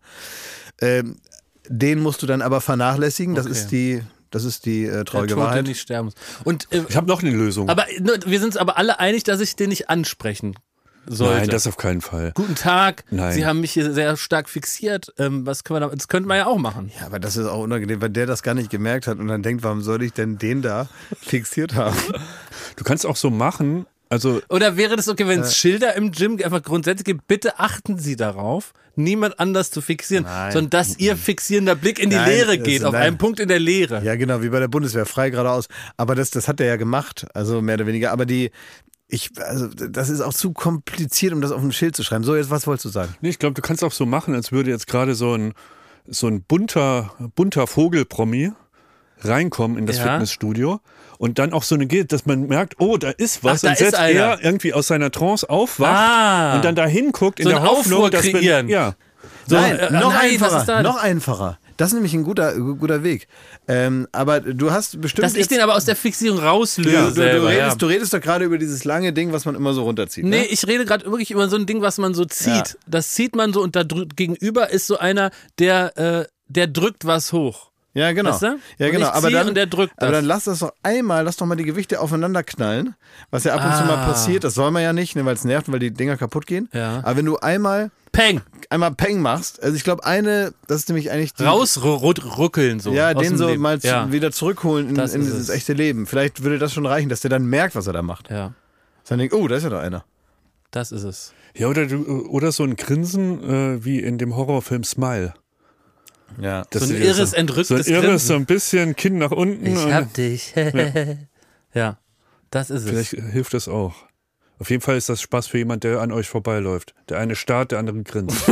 Ähm, 0.82 1.18
den 1.70 2.00
musst 2.02 2.22
du 2.22 2.28
dann 2.28 2.42
aber 2.42 2.62
vernachlässigen. 2.62 3.36
Das 3.36 3.46
Okay. 3.46 3.56
ist 3.56 3.68
die, 3.72 4.02
das 4.32 4.44
ist 4.46 4.66
die 4.66 4.86
äh, 4.86 4.92
der 4.92 5.06
traurige 5.06 5.34
Tote 5.34 5.46
Wahrheit. 5.46 5.66
nicht 5.66 5.82
sterben 5.82 6.06
muss. 6.06 6.16
Und, 6.44 6.68
äh, 6.72 6.84
Ich 6.88 6.96
habe 6.96 7.08
noch 7.08 7.22
eine 7.22 7.32
Lösung. 7.32 7.70
aber 7.70 7.86
nur, 8.00 8.18
wir 8.26 8.40
sind 8.40 8.48
uns 8.48 8.58
aber 8.58 8.78
alle 8.78 9.00
einig, 9.00 9.24
dass 9.24 9.40
ich 9.42 9.56
den 9.56 9.70
nicht 9.70 9.90
ansprechen 9.90 10.56
sollte. 11.10 11.40
Nein, 11.40 11.50
das 11.50 11.68
auf 11.68 11.78
keinen 11.78 12.02
Fall. 12.02 12.34
Guten 12.36 12.56
Tag, 12.56 13.06
Nein. 13.12 13.34
Sie 13.34 13.46
haben 13.46 13.62
mich 13.62 13.72
hier 13.72 13.94
sehr 13.94 14.18
stark 14.18 14.50
fixiert. 14.50 15.14
Ähm, 15.18 15.46
was 15.46 15.64
können 15.64 15.82
wir 15.82 15.88
da, 15.90 15.96
das 15.96 16.10
könnte 16.10 16.28
man 16.28 16.38
ja 16.38 16.48
auch 16.48 16.58
machen. 16.58 16.92
Ja, 17.00 17.06
aber 17.06 17.20
das 17.20 17.38
ist 17.38 17.48
auch 17.48 17.62
unangenehm, 17.64 18.02
weil 18.02 18.10
der 18.10 18.26
das 18.26 18.44
gar 18.44 18.54
nicht 18.54 18.70
gemerkt 18.70 19.08
hat 19.08 19.18
und 19.18 19.28
dann 19.28 19.42
denkt, 19.42 19.64
warum 19.64 19.82
soll 19.82 20.04
ich 20.04 20.12
denn 20.14 20.38
den 20.38 20.62
da 20.62 20.90
fixiert 21.22 21.76
haben? 21.76 21.98
Du 22.76 22.84
kannst 22.84 23.06
auch 23.06 23.16
so 23.16 23.30
machen, 23.30 23.86
also 24.10 24.42
Oder 24.50 24.78
wäre 24.78 24.96
das 24.96 25.08
okay, 25.08 25.28
wenn 25.28 25.42
es 25.42 25.58
Schilder 25.58 25.96
im 25.96 26.12
Gym 26.12 26.40
einfach 26.44 26.64
grundsätzlich 26.64 27.06
gibt, 27.06 27.28
bitte 27.28 27.60
achten 27.60 27.98
Sie 27.98 28.16
darauf, 28.16 28.74
niemand 28.96 29.40
anders 29.40 29.72
zu 29.72 29.82
fixieren, 29.82 30.26
Nein. 30.26 30.52
sondern 30.52 30.70
dass 30.70 30.98
Ihr 30.98 31.18
fixierender 31.18 31.76
Blick 31.76 32.00
in 32.00 32.10
die 32.10 32.16
Nein, 32.16 32.30
Leere 32.30 32.58
geht, 32.58 32.84
auf 32.84 32.94
nein. 32.94 33.04
einen 33.04 33.18
Punkt 33.18 33.40
in 33.40 33.48
der 33.48 33.60
Leere. 33.60 34.04
Ja, 34.04 34.16
genau, 34.16 34.42
wie 34.42 34.50
bei 34.50 34.60
der 34.60 34.68
Bundeswehr, 34.68 35.06
frei 35.06 35.30
geradeaus. 35.30 35.68
Aber 35.98 36.16
das, 36.16 36.32
das 36.32 36.48
hat 36.48 36.60
er 36.60 36.68
ja 36.68 36.76
gemacht, 36.78 37.28
also 37.34 37.62
mehr 37.62 37.76
oder 37.76 37.88
weniger. 37.88 38.12
Aber 38.12 38.26
die, 38.26 38.52
ich, 39.08 39.32
also 39.38 39.68
das 39.68 40.10
ist 40.10 40.22
auch 40.22 40.34
zu 40.34 40.52
kompliziert, 40.54 41.34
um 41.34 41.42
das 41.42 41.52
auf 41.52 41.62
ein 41.62 41.72
Schild 41.72 41.96
zu 41.96 42.04
schreiben. 42.04 42.24
So, 42.24 42.36
jetzt, 42.36 42.50
was 42.50 42.68
wolltest 42.68 42.86
du 42.86 42.90
sagen? 42.90 43.16
Nee, 43.22 43.30
ich 43.30 43.40
glaube, 43.40 43.54
du 43.54 43.62
kannst 43.62 43.84
auch 43.84 43.92
so 43.92 44.06
machen, 44.06 44.36
als 44.36 44.52
würde 44.52 44.70
jetzt 44.70 44.88
gerade 44.88 45.16
so 45.16 45.34
ein, 45.34 45.54
so 46.06 46.28
ein 46.28 46.44
bunter, 46.44 47.14
bunter 47.36 47.68
Vogelpromi 47.68 48.52
reinkommen 49.22 49.78
in 49.78 49.86
das 49.86 49.98
Ja. 49.98 50.04
Fitnessstudio 50.04 50.80
und 51.18 51.40
dann 51.40 51.54
auch 51.54 51.64
so 51.64 51.76
eine 51.76 51.88
geht, 51.88 52.12
dass 52.12 52.26
man 52.26 52.48
merkt, 52.48 52.76
oh, 52.80 52.98
da 52.98 53.10
ist 53.10 53.44
was 53.44 53.64
Ach, 53.66 53.76
da 53.76 53.86
und 53.86 53.96
einer. 53.96 54.20
er 54.20 54.44
irgendwie 54.44 54.74
aus 54.74 54.88
seiner 54.88 55.12
Trance 55.12 55.50
aufwacht 55.50 55.92
Ah. 55.98 56.56
und 56.56 56.66
dann 56.66 56.76
da 56.76 56.86
hinguckt 56.86 57.40
in 57.40 57.46
So 57.46 57.50
der 57.52 57.62
Hoffnung, 57.64 57.98
Aufruhr 58.00 58.10
dass 58.12 58.26
man, 58.26 58.34
kreieren. 58.34 58.70
ja, 58.70 58.96
So, 59.48 59.56
nein, 59.56 59.78
äh, 59.80 59.92
noch 59.92 60.12
nein, 60.14 60.32
einfacher, 60.32 60.84
noch 60.84 60.98
einfacher. 60.98 61.58
Das 61.78 61.90
ist 61.90 61.94
nämlich 61.94 62.14
ein 62.16 62.24
guter, 62.24 62.56
guter 62.58 63.04
Weg. 63.04 63.28
Ähm, 63.68 64.08
aber 64.12 64.40
du 64.40 64.72
hast 64.72 65.00
bestimmt. 65.00 65.24
Dass 65.26 65.36
ich 65.36 65.48
den 65.48 65.60
aber 65.62 65.76
aus 65.76 65.86
der 65.86 65.96
Fixierung 65.96 66.40
rauslöse. 66.40 66.90
ja, 66.92 67.02
du, 67.04 67.08
du, 67.10 67.14
selber, 67.14 67.50
redest, 67.50 67.68
ja. 67.70 67.76
du 67.76 67.86
redest 67.86 68.14
doch 68.16 68.20
gerade 68.22 68.46
über 68.46 68.58
dieses 68.58 68.84
lange 68.84 69.14
Ding, 69.14 69.32
was 69.32 69.46
man 69.46 69.54
immer 69.54 69.74
so 69.76 69.84
runterzieht. 69.84 70.24
Nee, 70.26 70.40
Ne? 70.40 70.46
ich 70.48 70.66
rede 70.66 70.86
gerade 70.86 71.06
wirklich 71.06 71.30
über 71.30 71.48
so 71.50 71.56
ein 71.56 71.68
Ding, 71.68 71.82
was 71.84 72.00
man 72.00 72.16
so 72.16 72.26
zieht. 72.26 72.50
Ja. 72.50 72.64
Das 72.88 73.14
zieht 73.14 73.36
man 73.36 73.54
so 73.54 73.62
und 73.62 73.76
da 73.76 73.84
gegenüber 73.84 74.72
ist 74.72 74.88
so 74.88 74.98
einer, 74.98 75.30
der, 75.60 75.96
äh, 76.00 76.26
der 76.48 76.66
drückt 76.66 77.06
was 77.06 77.32
hoch. 77.32 77.67
Ja, 77.98 78.12
genau. 78.12 78.32
Weißt 78.32 78.44
du? 78.44 78.60
Ja, 78.78 78.86
Und 78.88 78.92
genau. 78.92 79.08
ich 79.08 79.14
Aber 79.14 79.32
dann, 79.32 79.48
und 79.50 79.56
der 79.56 79.66
drückt 79.66 79.94
aber 80.02 80.12
dann 80.12 80.26
lass 80.26 80.44
das 80.44 80.60
doch 80.60 80.72
einmal, 80.84 81.24
lass 81.24 81.38
doch 81.38 81.46
mal 81.46 81.56
die 81.56 81.64
Gewichte 81.64 82.00
aufeinander 82.00 82.44
knallen, 82.44 82.96
was 83.32 83.44
ja 83.44 83.56
ab 83.56 83.66
und 83.66 83.76
zu 83.76 83.84
mal 83.86 83.98
Ah. 83.98 84.06
passiert. 84.06 84.44
Das 84.44 84.54
soll 84.54 84.70
man 84.72 84.84
ja 84.84 84.94
nicht, 84.94 85.16
ne, 85.16 85.26
weil 85.26 85.34
es 85.36 85.44
nervt, 85.44 85.72
weil 85.72 85.80
die 85.80 85.92
Dinger 85.92 86.16
kaputt 86.18 86.46
gehen. 86.46 86.70
Ja. 86.74 87.00
Aber 87.04 87.18
wenn 87.18 87.26
du 87.26 87.38
einmal, 87.38 87.90
Peng! 88.12 88.42
einmal 88.70 88.92
Peng 88.94 89.20
machst, 89.22 89.62
also 89.64 89.76
ich 89.76 89.84
glaube 89.84 90.06
eine, 90.06 90.54
das 90.68 90.78
ist 90.82 90.90
nämlich 90.90 91.12
eigentlich 91.12 91.34
die, 91.34 91.44
Rausruckeln 91.44 92.80
so. 92.80 92.92
ja, 92.94 93.08
aus 93.14 93.14
den 93.22 93.32
dem 93.34 93.38
so 93.38 93.48
Leben. 93.48 93.62
mal 93.62 93.80
zu, 93.82 93.88
ja. 93.88 94.12
wieder 94.12 94.32
zurückholen 94.32 94.90
in, 94.90 94.96
Das 94.96 95.14
in 95.14 95.22
dieses 95.22 95.44
es. 95.44 95.50
echte 95.50 95.74
Leben. 95.74 96.06
Vielleicht 96.06 96.44
würde 96.44 96.60
das 96.60 96.74
schon 96.74 96.86
reichen, 96.86 97.10
dass 97.10 97.22
der 97.22 97.30
dann 97.30 97.46
merkt, 97.46 97.76
was 97.76 97.88
er 97.88 97.94
da 97.94 98.02
macht. 98.02 98.30
ja, 98.30 98.54
Dass 99.04 99.12
er 99.12 99.18
denkt, 99.18 99.34
oh, 99.34 99.48
da 99.48 99.56
ist 99.56 99.64
ja 99.64 99.70
doch 99.70 99.80
einer. 99.80 100.04
das 100.72 100.92
ist 100.92 101.04
es. 101.04 101.34
ja 101.56 101.68
oder, 101.68 101.86
du, 101.88 102.28
oder 102.30 102.52
so 102.52 102.64
ein 102.64 102.76
Grinsen 102.76 103.44
äh, 103.44 103.84
wie 103.86 104.00
in 104.00 104.18
dem 104.18 104.36
Horrorfilm 104.36 104.84
Smile. 104.84 105.34
Ja. 106.42 106.66
Das 106.70 106.84
So 106.84 106.94
ein 106.94 107.02
ja 107.02 107.08
irres, 107.08 107.32
so, 107.32 107.36
entrücktes 107.38 107.86
so 107.86 107.94
ein 107.94 108.04
irres, 108.04 108.28
so 108.28 108.36
ein 108.36 108.46
bisschen 108.46 108.96
Kinn 108.96 109.18
nach 109.18 109.32
unten. 109.32 109.66
Ich 109.66 109.94
hab 109.94 110.14
dich. 110.14 110.54
ja, 111.74 111.98
das 112.52 112.70
ist 112.70 112.84
es. 112.84 112.90
Vielleicht 112.90 113.32
hilft 113.32 113.54
das 113.54 113.68
auch. 113.68 113.96
Auf 114.60 114.70
jeden 114.70 114.82
Fall 114.82 114.98
ist 114.98 115.10
das 115.10 115.22
Spaß 115.22 115.48
für 115.48 115.60
jemand, 115.60 115.84
der 115.84 116.02
an 116.02 116.12
euch 116.12 116.28
vorbeiläuft. 116.28 116.96
Der 117.10 117.20
eine 117.20 117.36
starrt, 117.36 117.72
der 117.72 117.80
andere 117.80 118.02
grinst. 118.04 118.44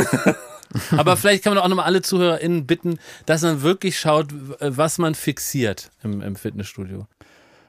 Aber 0.91 1.17
vielleicht 1.17 1.43
kann 1.43 1.53
man 1.53 1.63
auch 1.63 1.67
nochmal 1.67 1.85
alle 1.85 2.01
ZuhörerInnen 2.01 2.67
bitten, 2.67 2.99
dass 3.25 3.41
man 3.41 3.61
wirklich 3.61 3.99
schaut, 3.99 4.27
was 4.59 4.97
man 4.97 5.15
fixiert 5.15 5.91
im, 6.03 6.21
im 6.21 6.35
Fitnessstudio. 6.35 7.07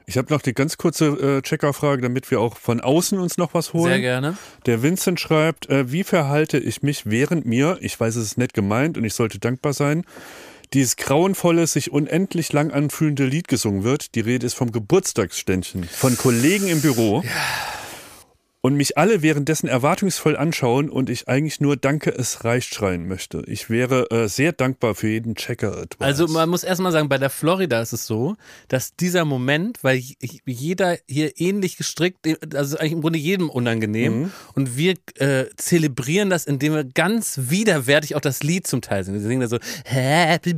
Ich 0.09 0.17
habe 0.17 0.33
noch 0.33 0.41
die 0.41 0.55
ganz 0.55 0.77
kurze 0.77 1.07
äh, 1.07 1.43
Checkerfrage, 1.43 2.01
damit 2.01 2.31
wir 2.31 2.41
auch 2.41 2.57
von 2.57 2.81
außen 2.81 3.19
uns 3.19 3.39
noch 3.39 3.55
was 3.55 3.73
holen. 3.73 3.91
Sehr 3.91 4.01
gerne. 4.01 4.39
Der 4.65 4.81
Vincent 4.81 5.19
schreibt, 5.19 5.69
äh, 5.69 5.91
wie 5.91 6.05
verhalte 6.05 6.59
ich 6.59 6.83
mich 6.83 7.07
während 7.07 7.45
mir, 7.45 7.79
ich 7.81 7.99
weiß, 7.99 8.15
es 8.15 8.25
ist 8.25 8.39
nett 8.39 8.55
gemeint 8.55 8.97
und 8.97 9.05
ich 9.05 9.15
sollte 9.15 9.41
dankbar 9.41 9.73
sein, 9.73 10.05
dieses 10.75 10.97
grauenvolle, 10.97 11.67
sich 11.67 11.91
unendlich 11.91 12.53
lang 12.53 12.71
anfühlende 12.71 13.25
Lied 13.25 13.49
gesungen 13.49 13.83
wird. 13.83 14.15
Die 14.15 14.21
Rede 14.21 14.47
ist 14.47 14.55
vom 14.55 14.71
Geburtstagsständchen 14.71 15.85
von 15.85 16.17
Kollegen 16.17 16.69
im 16.69 16.81
Büro. 16.81 17.25
Und 18.67 18.75
mich 18.75 18.99
alle 18.99 19.23
währenddessen 19.23 19.69
erwartungsvoll 19.69 20.37
anschauen 20.37 20.91
und 20.91 21.09
ich 21.09 21.29
eigentlich 21.29 21.61
nur 21.61 21.77
Danke, 21.77 22.11
es 22.11 22.43
reicht 22.45 22.75
schreien 22.75 23.07
möchte. 23.07 23.45
Ich 23.47 23.71
wäre 23.71 24.11
äh, 24.11 24.27
sehr 24.29 24.51
dankbar 24.51 24.97
für 24.97 25.07
jeden 25.07 25.37
Checker-Advice. 25.37 26.01
Also 26.05 26.27
man 26.27 26.49
muss 26.49 26.65
erstmal 26.65 26.91
sagen, 26.91 27.09
bei 27.09 27.17
der 27.19 27.31
Florida 27.31 27.81
ist 27.81 27.93
es 27.93 28.09
so, 28.09 28.35
dass 28.67 28.97
dieser 28.97 29.25
Moment, 29.25 29.85
weil 29.85 30.03
jeder 30.45 30.97
hier 31.09 31.41
ähnlich 31.41 31.77
gestrickt, 31.77 32.27
also 32.57 32.77
eigentlich 32.79 32.93
im 32.95 33.03
Grunde 33.03 33.21
jedem 33.21 33.51
unangenehm 33.51 34.07
Mhm. 34.23 34.33
und 34.55 34.77
wir 34.77 34.95
äh, 35.15 35.45
zelebrieren 35.57 36.29
das, 36.29 36.45
indem 36.45 36.75
wir 36.75 36.83
ganz 36.83 37.39
widerwärtig 37.45 38.17
auch 38.17 38.21
das 38.21 38.43
Lied 38.43 38.67
zum 38.67 38.81
Teil 38.81 39.05
singen. 39.05 39.21
Wir 39.21 39.29
singen 39.29 39.43
da 39.43 39.47
so 39.47 39.59
Happy. 39.85 40.57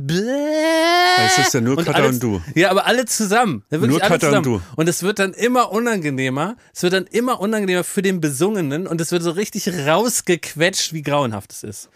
Es 1.27 1.37
ist 1.37 1.53
ja 1.53 1.61
nur 1.61 1.77
alle- 1.87 2.07
und 2.07 2.23
du. 2.23 2.41
Ja, 2.55 2.71
aber 2.71 2.85
alle 2.85 3.05
zusammen. 3.05 3.63
Ja, 3.69 3.77
Nur 3.77 4.01
alle 4.01 4.37
und 4.37 4.45
du. 4.45 4.61
Und 4.75 4.89
es 4.89 5.03
wird 5.03 5.19
dann 5.19 5.33
immer 5.33 5.71
unangenehmer. 5.71 6.55
Es 6.73 6.83
wird 6.83 6.93
dann 6.93 7.05
immer 7.05 7.39
unangenehmer 7.39 7.83
für 7.83 7.98
den 8.01 8.21
Besungenen 8.21 8.87
und 8.87 9.01
es 9.01 9.11
wird 9.11 9.23
so 9.23 9.31
richtig 9.31 9.69
rausgequetscht, 9.87 10.93
wie 10.93 11.01
grauenhaft 11.01 11.51
es 11.51 11.63
ist. 11.63 11.89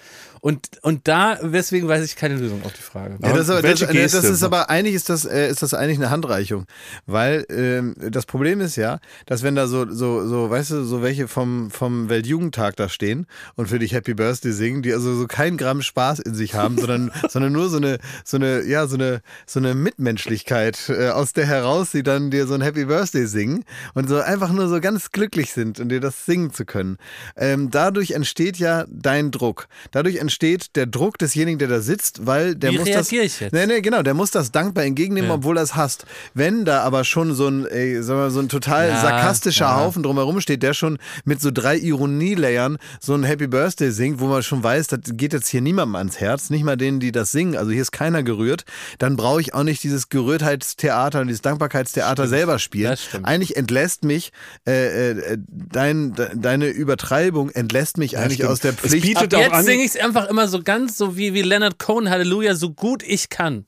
Und, 0.44 0.68
und 0.82 1.08
da, 1.08 1.36
deswegen 1.36 1.88
weiß 1.88 2.04
ich 2.04 2.18
keine 2.18 2.36
Lösung 2.36 2.64
auf 2.66 2.74
die 2.74 2.82
Frage. 2.82 3.18
Ja, 3.24 3.32
das, 3.32 3.44
ist 3.44 3.50
aber- 3.50 3.62
das, 3.62 3.80
Welche 3.80 4.02
das 4.02 4.26
ist 4.26 4.44
aber 4.44 4.70
eigentlich 4.70 4.94
ist 4.94 5.08
das, 5.08 5.24
äh, 5.24 5.48
ist 5.50 5.64
das 5.64 5.74
eigentlich 5.74 5.98
eine 6.00 6.10
Handreichung. 6.10 6.66
Weil 7.06 7.46
ähm, 7.50 7.96
das 8.12 8.26
Problem 8.26 8.60
ist 8.60 8.76
ja, 8.76 9.00
dass 9.26 9.42
wenn 9.44 9.56
da 9.56 9.68
so, 9.68 9.90
so, 9.90 10.28
so, 10.28 10.50
weißt 10.50 10.72
du, 10.72 10.84
so 10.84 11.02
welche 11.02 11.30
vom, 11.30 11.72
vom 11.72 12.10
Weltjugendtag 12.10 12.76
da 12.76 12.90
stehen 12.90 13.26
und 13.56 13.70
für 13.70 13.80
dich 13.80 13.94
Happy 13.94 14.16
Birthday 14.16 14.52
singen, 14.52 14.82
die 14.82 14.92
also 14.92 15.16
so 15.16 15.28
kein 15.28 15.56
Gramm 15.56 15.82
Spaß 15.82 16.20
in 16.20 16.36
sich 16.36 16.56
haben, 16.56 16.78
sondern, 16.78 17.14
sondern 17.30 17.54
nur 17.54 17.70
so 17.70 17.78
eine, 17.78 18.00
so 18.26 18.36
eine, 18.36 18.64
ja, 18.66 18.86
so 18.88 18.96
eine, 18.96 19.22
so 19.46 19.60
eine 19.60 19.74
Mitmenschlichkeit, 19.76 20.90
äh, 20.90 21.08
aus 21.12 21.32
der 21.32 21.46
heraus 21.46 21.94
sie 21.94 22.04
dann 22.04 22.32
dir 22.32 22.48
so 22.48 22.54
ein 22.54 22.62
Happy 22.62 22.84
Birthday 22.84 23.28
singen 23.28 23.64
und 23.94 24.10
so 24.10 24.20
einfach 24.20 24.52
nur 24.52 24.68
so 24.68 24.82
ganz 24.82 25.14
glücklich 25.14 25.54
sind 25.54 25.80
und 25.80 25.88
dir 25.88 26.02
das 26.02 26.26
singen 26.26 26.52
zu 26.52 26.66
können. 26.66 26.98
Ähm, 27.38 27.72
dadurch 27.72 28.12
entsteht 28.12 28.58
ja 28.58 28.84
dein 28.90 29.32
Druck. 29.32 29.70
Dadurch 29.92 30.18
entsteht 30.18 30.33
der 30.40 30.86
Druck 30.86 31.18
desjenigen, 31.18 31.60
der 31.60 31.68
da 31.68 31.82
sitzt, 31.82 32.26
weil 32.26 32.56
der 32.56 32.72
Wie 32.72 32.78
muss 32.80 32.88
das. 32.88 32.96
reagiere 33.12 33.24
ich 33.26 33.40
jetzt? 33.40 33.54
Nee, 33.54 33.66
nee, 33.68 33.82
genau, 33.82 34.02
der 34.02 34.14
muss 34.14 34.32
das 34.32 34.52
dankbar 34.52 34.84
entgegennehmen, 34.86 35.30
Ja. 35.30 35.36
obwohl 35.36 35.58
er 35.58 35.64
es 35.64 35.76
hasst. 35.76 36.06
Wenn 36.34 36.66
da 36.66 36.82
aber 36.82 37.04
schon 37.04 37.34
so 37.36 37.48
ein, 37.48 37.66
ey, 37.66 38.02
sagen 38.04 38.20
wir, 38.20 38.24
mal, 38.26 38.32
so 38.32 38.40
ein 38.40 38.50
total 38.50 38.90
Ja, 38.90 39.02
sarkastischer 39.02 39.66
ja. 39.66 39.76
Haufen 39.78 40.04
drumherum 40.04 40.42
steht, 40.42 40.64
der 40.64 40.74
schon 40.74 40.98
mit 41.26 41.42
so 41.42 41.52
drei 41.52 41.78
Ironielayern 41.78 42.78
so 43.00 43.14
ein 43.14 43.24
Happy 43.24 43.48
Birthday 43.48 43.92
singt, 43.92 44.20
wo 44.20 44.28
man 44.28 44.44
schon 44.44 44.64
weiß, 44.64 44.88
das 44.88 45.00
geht 45.14 45.34
jetzt 45.34 45.48
hier 45.48 45.62
niemandem 45.62 45.96
ans 45.96 46.20
Herz, 46.20 46.50
nicht 46.50 46.64
mal 46.64 46.78
denen, 46.78 47.00
die 47.00 47.12
das 47.12 47.32
singen, 47.32 47.56
also 47.58 47.72
hier 47.72 47.82
ist 47.82 47.92
keiner 47.92 48.24
gerührt, 48.24 48.66
dann 49.00 49.16
brauche 49.16 49.42
ich 49.42 49.54
auch 49.54 49.64
nicht 49.64 49.84
dieses 49.84 50.10
Gerührtheitstheater 50.10 51.22
und 51.22 51.28
dieses 51.28 51.42
Dankbarkeitstheater 51.42 52.28
selber 52.28 52.60
spielen. 52.60 52.98
Stimmt. 52.98 53.26
Eigentlich 53.28 53.56
entlässt 53.56 54.04
mich 54.04 54.32
äh, 54.68 55.12
äh, 55.12 55.38
dein, 55.48 56.14
de, 56.14 56.28
deine 56.36 56.68
Übertreibung 56.68 57.50
entlässt 57.50 57.98
mich 57.98 58.18
eigentlich 58.18 58.36
stimmt. 58.36 58.50
aus 58.50 58.60
der 58.60 58.72
Es 58.72 58.78
Pflicht. 58.78 59.04
bietet 59.06 59.34
Ab 59.34 59.40
auch 59.42 59.54
jetzt 59.58 59.66
singe 59.66 59.84
ich 59.84 59.96
es 59.96 59.98
einfach 59.98 60.23
immer 60.30 60.48
so 60.48 60.62
ganz 60.62 60.98
so 60.98 61.18
wie, 61.18 61.34
wie 61.34 61.42
Leonard 61.42 61.80
Cohen, 61.80 62.10
Halleluja, 62.10 62.56
so 62.56 62.72
gut 62.72 63.04
ich 63.04 63.30
kann. 63.30 63.66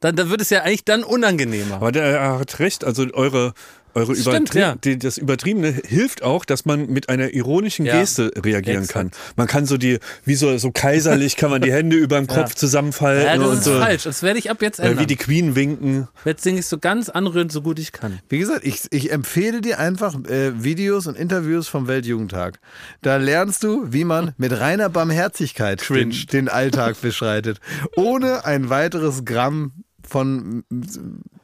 Dann, 0.00 0.16
dann 0.16 0.30
wird 0.30 0.40
es 0.40 0.50
ja 0.50 0.62
eigentlich 0.62 0.84
dann 0.84 1.04
unangenehmer. 1.04 1.76
Aber 1.76 1.92
der 1.92 2.04
er 2.04 2.38
hat 2.38 2.58
recht, 2.58 2.84
also 2.84 3.06
eure, 3.14 3.54
eure 3.96 4.14
Stimmt, 4.14 4.36
Übertrie 4.50 4.58
ja. 4.60 4.74
die, 4.76 4.98
das 4.98 5.18
Übertriebene 5.18 5.72
hilft 5.86 6.22
auch, 6.22 6.44
dass 6.44 6.64
man 6.66 6.86
mit 6.88 7.08
einer 7.08 7.34
ironischen 7.34 7.86
Ja, 7.86 7.98
Geste 7.98 8.30
reagieren 8.36 8.84
exakt. 8.84 8.92
kann. 8.92 9.10
Man 9.36 9.46
kann 9.46 9.66
so 9.66 9.76
die, 9.78 9.98
wie 10.24 10.34
so, 10.36 10.56
so 10.58 10.70
kaiserlich 10.70 11.36
kann 11.36 11.50
man 11.50 11.62
die 11.62 11.72
Hände 11.72 11.96
über 11.96 12.16
dem 12.18 12.26
Kopf 12.28 12.54
zusammenfalten 12.54 13.24
Ja, 13.26 13.36
das 13.36 13.48
und 13.48 13.54
ist 13.58 13.64
so. 13.64 13.78
falsch. 13.80 14.02
Das 14.04 14.22
werde 14.22 14.38
ich 14.38 14.50
ab 14.50 14.62
jetzt 14.62 14.78
Äh, 14.78 14.82
ändern. 14.88 15.00
wie 15.02 15.06
die 15.06 15.16
Queen 15.16 15.56
winken. 15.56 16.08
jetzt 16.24 16.42
singe 16.44 16.60
ich 16.60 16.66
so 16.66 16.78
ganz 16.78 17.08
anrührend, 17.08 17.50
so 17.50 17.62
gut 17.62 17.78
ich 17.78 17.90
kann. 17.92 18.20
Wie 18.28 18.38
gesagt, 18.38 18.64
ich, 18.64 18.82
ich 18.90 19.10
empfehle 19.10 19.60
dir 19.62 19.78
einfach 19.78 20.14
äh, 20.28 20.62
Videos 20.62 21.06
und 21.06 21.16
Interviews 21.16 21.66
vom 21.66 21.88
Weltjugendtag. 21.88 22.60
Da 23.02 23.16
lernst 23.16 23.64
du, 23.64 23.92
wie 23.92 24.04
man 24.04 24.32
mit 24.36 24.52
reiner 24.60 24.88
Barmherzigkeit 24.90 25.88
den, 25.88 26.12
den 26.32 26.48
Alltag 26.48 27.00
beschreitet. 27.00 27.60
Ohne 27.96 28.44
ein 28.44 28.68
weiteres 28.68 29.24
Gramm 29.24 29.72
von 30.08 30.64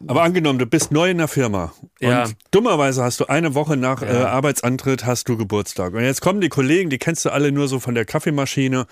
Aber 0.07 0.23
angenommen, 0.23 0.59
du 0.59 0.67
bist 0.67 0.93
neu 0.93 1.11
in 1.11 1.19
der 1.19 1.29
Firma 1.29 1.73
Ja. 2.01 2.25
und 2.25 2.37
dummerweise 2.51 3.03
hast 3.03 3.21
du 3.21 3.27
eine 3.27 3.55
Woche 3.55 3.77
nach 3.77 4.03
äh, 4.03 4.07
Arbeitsantritt 4.07 5.05
hast 5.05 5.29
du 5.29 5.37
Geburtstag. 5.37 5.95
Und 5.95 6.03
jetzt 6.03 6.21
kommen 6.21 6.41
die 6.41 6.49
Kollegen, 6.49 6.91
die 6.91 6.99
kennst 6.99 7.25
du 7.25 7.31
alle 7.31 7.53
nur 7.53 7.69
so 7.69 7.81
von 7.81 7.95
der 7.95 8.05
Kaffeemaschine. 8.05 8.87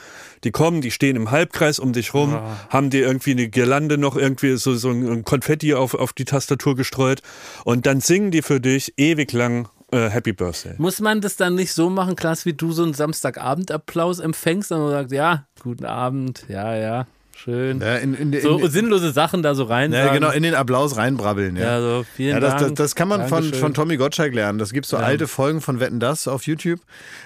Die 0.45 0.51
kommen, 0.51 0.81
die 0.81 0.91
stehen 0.91 1.17
im 1.17 1.31
Halbkreis 1.31 1.79
um 1.79 1.93
dich 1.93 2.15
rum, 2.15 2.39
haben 2.69 2.91
dir 2.91 3.01
irgendwie 3.07 3.33
eine 3.33 3.49
Girlande 3.49 3.99
noch 3.99 4.17
irgendwie 4.17 4.57
so, 4.57 4.75
so 4.75 4.91
ein 4.91 5.25
Konfetti 5.25 5.75
auf, 5.75 5.95
auf 5.95 6.13
die 6.13 6.25
Tastatur 6.25 6.77
gestreut 6.77 7.23
und 7.65 7.87
dann 7.87 8.01
singen 8.01 8.31
die 8.31 8.43
für 8.43 8.61
dich 8.61 8.95
ewig 8.99 9.33
lang 9.33 9.69
äh, 9.93 10.09
Happy 10.09 10.33
Birthday. 10.33 10.75
Muss 10.79 11.01
man 11.01 11.21
das 11.21 11.37
dann 11.37 11.55
nicht 11.57 11.73
so 11.73 11.91
machen, 11.91 12.15
Klaas, 12.17 12.47
wie 12.47 12.53
du 12.53 12.71
so 12.73 12.83
einen 12.85 12.95
Samstagabend-Applaus 12.95 14.19
empfängst 14.21 14.71
und 14.73 14.81
man 14.81 14.91
sagt, 14.91 15.13
ja, 15.13 15.47
guten 15.63 15.85
Abend, 15.85 16.45
ja, 16.49 16.77
ja, 16.77 17.07
schön. 17.43 17.81
ja, 17.81 17.97
in, 17.97 18.15
in, 18.15 18.41
so 18.41 18.59
in, 18.59 18.71
sinnlose 18.71 19.13
Sachen 19.13 19.43
da 19.43 19.55
so 19.55 19.65
rein. 19.65 19.93
ja, 19.93 20.13
genau, 20.13 20.31
in 20.31 20.43
den 20.43 20.55
Applaus 20.55 20.97
reinbrabbeln. 20.97 21.57
Ja. 21.57 21.63
Ja, 21.63 21.81
so, 21.81 22.05
vielen 22.15 22.35
Ja, 22.35 22.41
das, 22.41 22.53
das, 22.55 22.63
Dank. 22.63 22.77
das 22.77 22.95
kann 22.95 23.09
man 23.09 23.21
von, 23.29 23.43
Dankeschön. 23.43 23.59
von 23.61 23.75
Tommy 23.75 23.97
Gottschalk 23.97 24.35
lernen. 24.35 24.59
Das 24.59 24.73
gibt 24.73 24.87
so 24.87 24.97
alte 24.97 25.27
Folgen 25.29 25.61
von 25.61 25.81
Wetten 25.81 26.01
Das 26.01 26.29
auf 26.29 26.47
YouTube. 26.47 26.81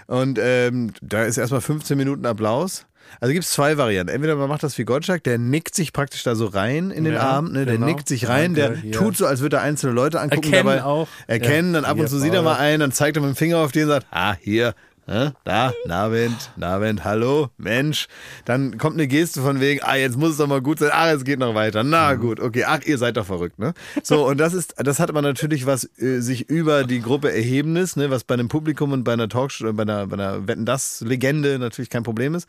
Und 0.07 0.39
ähm, 0.41 0.93
da 1.03 1.24
ist 1.24 1.36
erstmal 1.39 1.61
15 1.61 1.97
Minuten 1.97 2.27
Applaus. 2.27 2.86
Also 3.20 3.32
gibt 3.32 3.45
es 3.45 3.51
zwei 3.53 3.77
Varianten. 3.77 4.12
Entweder 4.12 4.35
man 4.35 4.49
macht 4.49 4.62
das 4.62 4.77
wie 4.78 4.85
Gottschalk, 4.85 5.23
der 5.24 5.39
nickt 5.39 5.74
sich 5.74 5.93
praktisch 5.93 6.23
da 6.24 6.35
so 6.35 6.47
rein 6.47 6.91
in 6.91 7.05
den 7.05 7.15
Ja, 7.15 7.20
Arm, 7.20 7.53
ne? 7.53 7.65
der 7.66 7.74
genau. 7.74 7.86
nickt 7.86 8.09
sich 8.09 8.28
rein, 8.28 8.55
der 8.55 8.70
Danke, 8.70 8.86
ja. 8.89 8.93
tut 8.99 9.16
so, 9.16 9.27
als 9.27 9.41
würde 9.41 9.57
er 9.57 9.62
einzelne 9.62 9.93
Leute 9.93 10.20
angucken. 10.20 10.53
Erkennen 10.53 10.66
dabei 10.66 10.85
auch. 10.85 11.09
Erkennen, 11.27 11.74
Ja. 11.74 11.81
dann 11.82 11.91
ab 11.91 11.99
und 11.99 12.09
zu 12.09 12.19
sieht 12.19 12.32
er 12.35 12.43
mal 12.43 12.57
einen, 12.57 12.81
dann 12.81 12.93
zeigt 12.93 13.16
er 13.16 13.20
mit 13.23 13.28
dem 13.31 13.36
Finger 13.36 13.59
auf 13.59 13.73
den 13.73 13.85
und 13.85 13.89
sagt, 13.91 14.07
ah, 14.11 14.35
hier? 14.41 14.74
Da, 15.06 15.74
Nabend, 15.85 16.51
Nabend, 16.56 17.05
hallo, 17.05 17.51
Mensch. 17.59 18.06
Dann 18.47 18.78
kommt 18.78 18.94
eine 18.94 19.06
Geste 19.06 19.43
von 19.43 19.60
wegen, 19.60 19.82
ah, 19.82 19.97
jetzt 19.97 20.16
muss 20.16 20.31
es 20.31 20.36
doch 20.39 20.47
mal 20.47 20.62
gut 20.62 20.78
sein, 20.78 20.90
ah, 20.94 21.12
es 21.12 21.24
geht 21.24 21.39
noch 21.39 21.55
weiter. 21.55 21.85
Na 21.85 22.14
gut, 22.14 22.40
okay, 22.40 22.64
ach, 22.66 22.81
ihr 22.86 22.97
seid 22.97 23.18
doch 23.18 23.26
verrückt, 23.26 23.59
ne? 23.59 23.74
So, 24.02 24.26
und 24.26 24.39
das 24.39 24.55
ist, 24.55 24.74
das 24.78 25.01
hat 25.01 25.12
man 25.12 25.22
natürlich 25.22 25.66
was 25.66 25.85
äh, 25.98 26.20
sich 26.20 26.48
über 26.48 26.85
die 26.85 27.01
Gruppe 27.01 27.31
Erhebendes, 27.31 27.97
ne, 27.97 28.09
was 28.09 28.24
bei 28.24 28.32
einem 28.32 28.48
Publikum 28.48 28.93
und 28.93 29.05
bei 29.05 29.12
einer 29.12 29.28
Talkshow, 29.28 29.70
bei 29.74 29.82
einer, 29.82 30.06
bei 30.06 30.14
einer 30.14 30.48
Wetten 30.48 30.64
das 30.64 31.02
Legende 31.02 31.59
natürlich 31.59 31.90
kein 31.90 32.02
Problem 32.02 32.35
ist. 32.35 32.48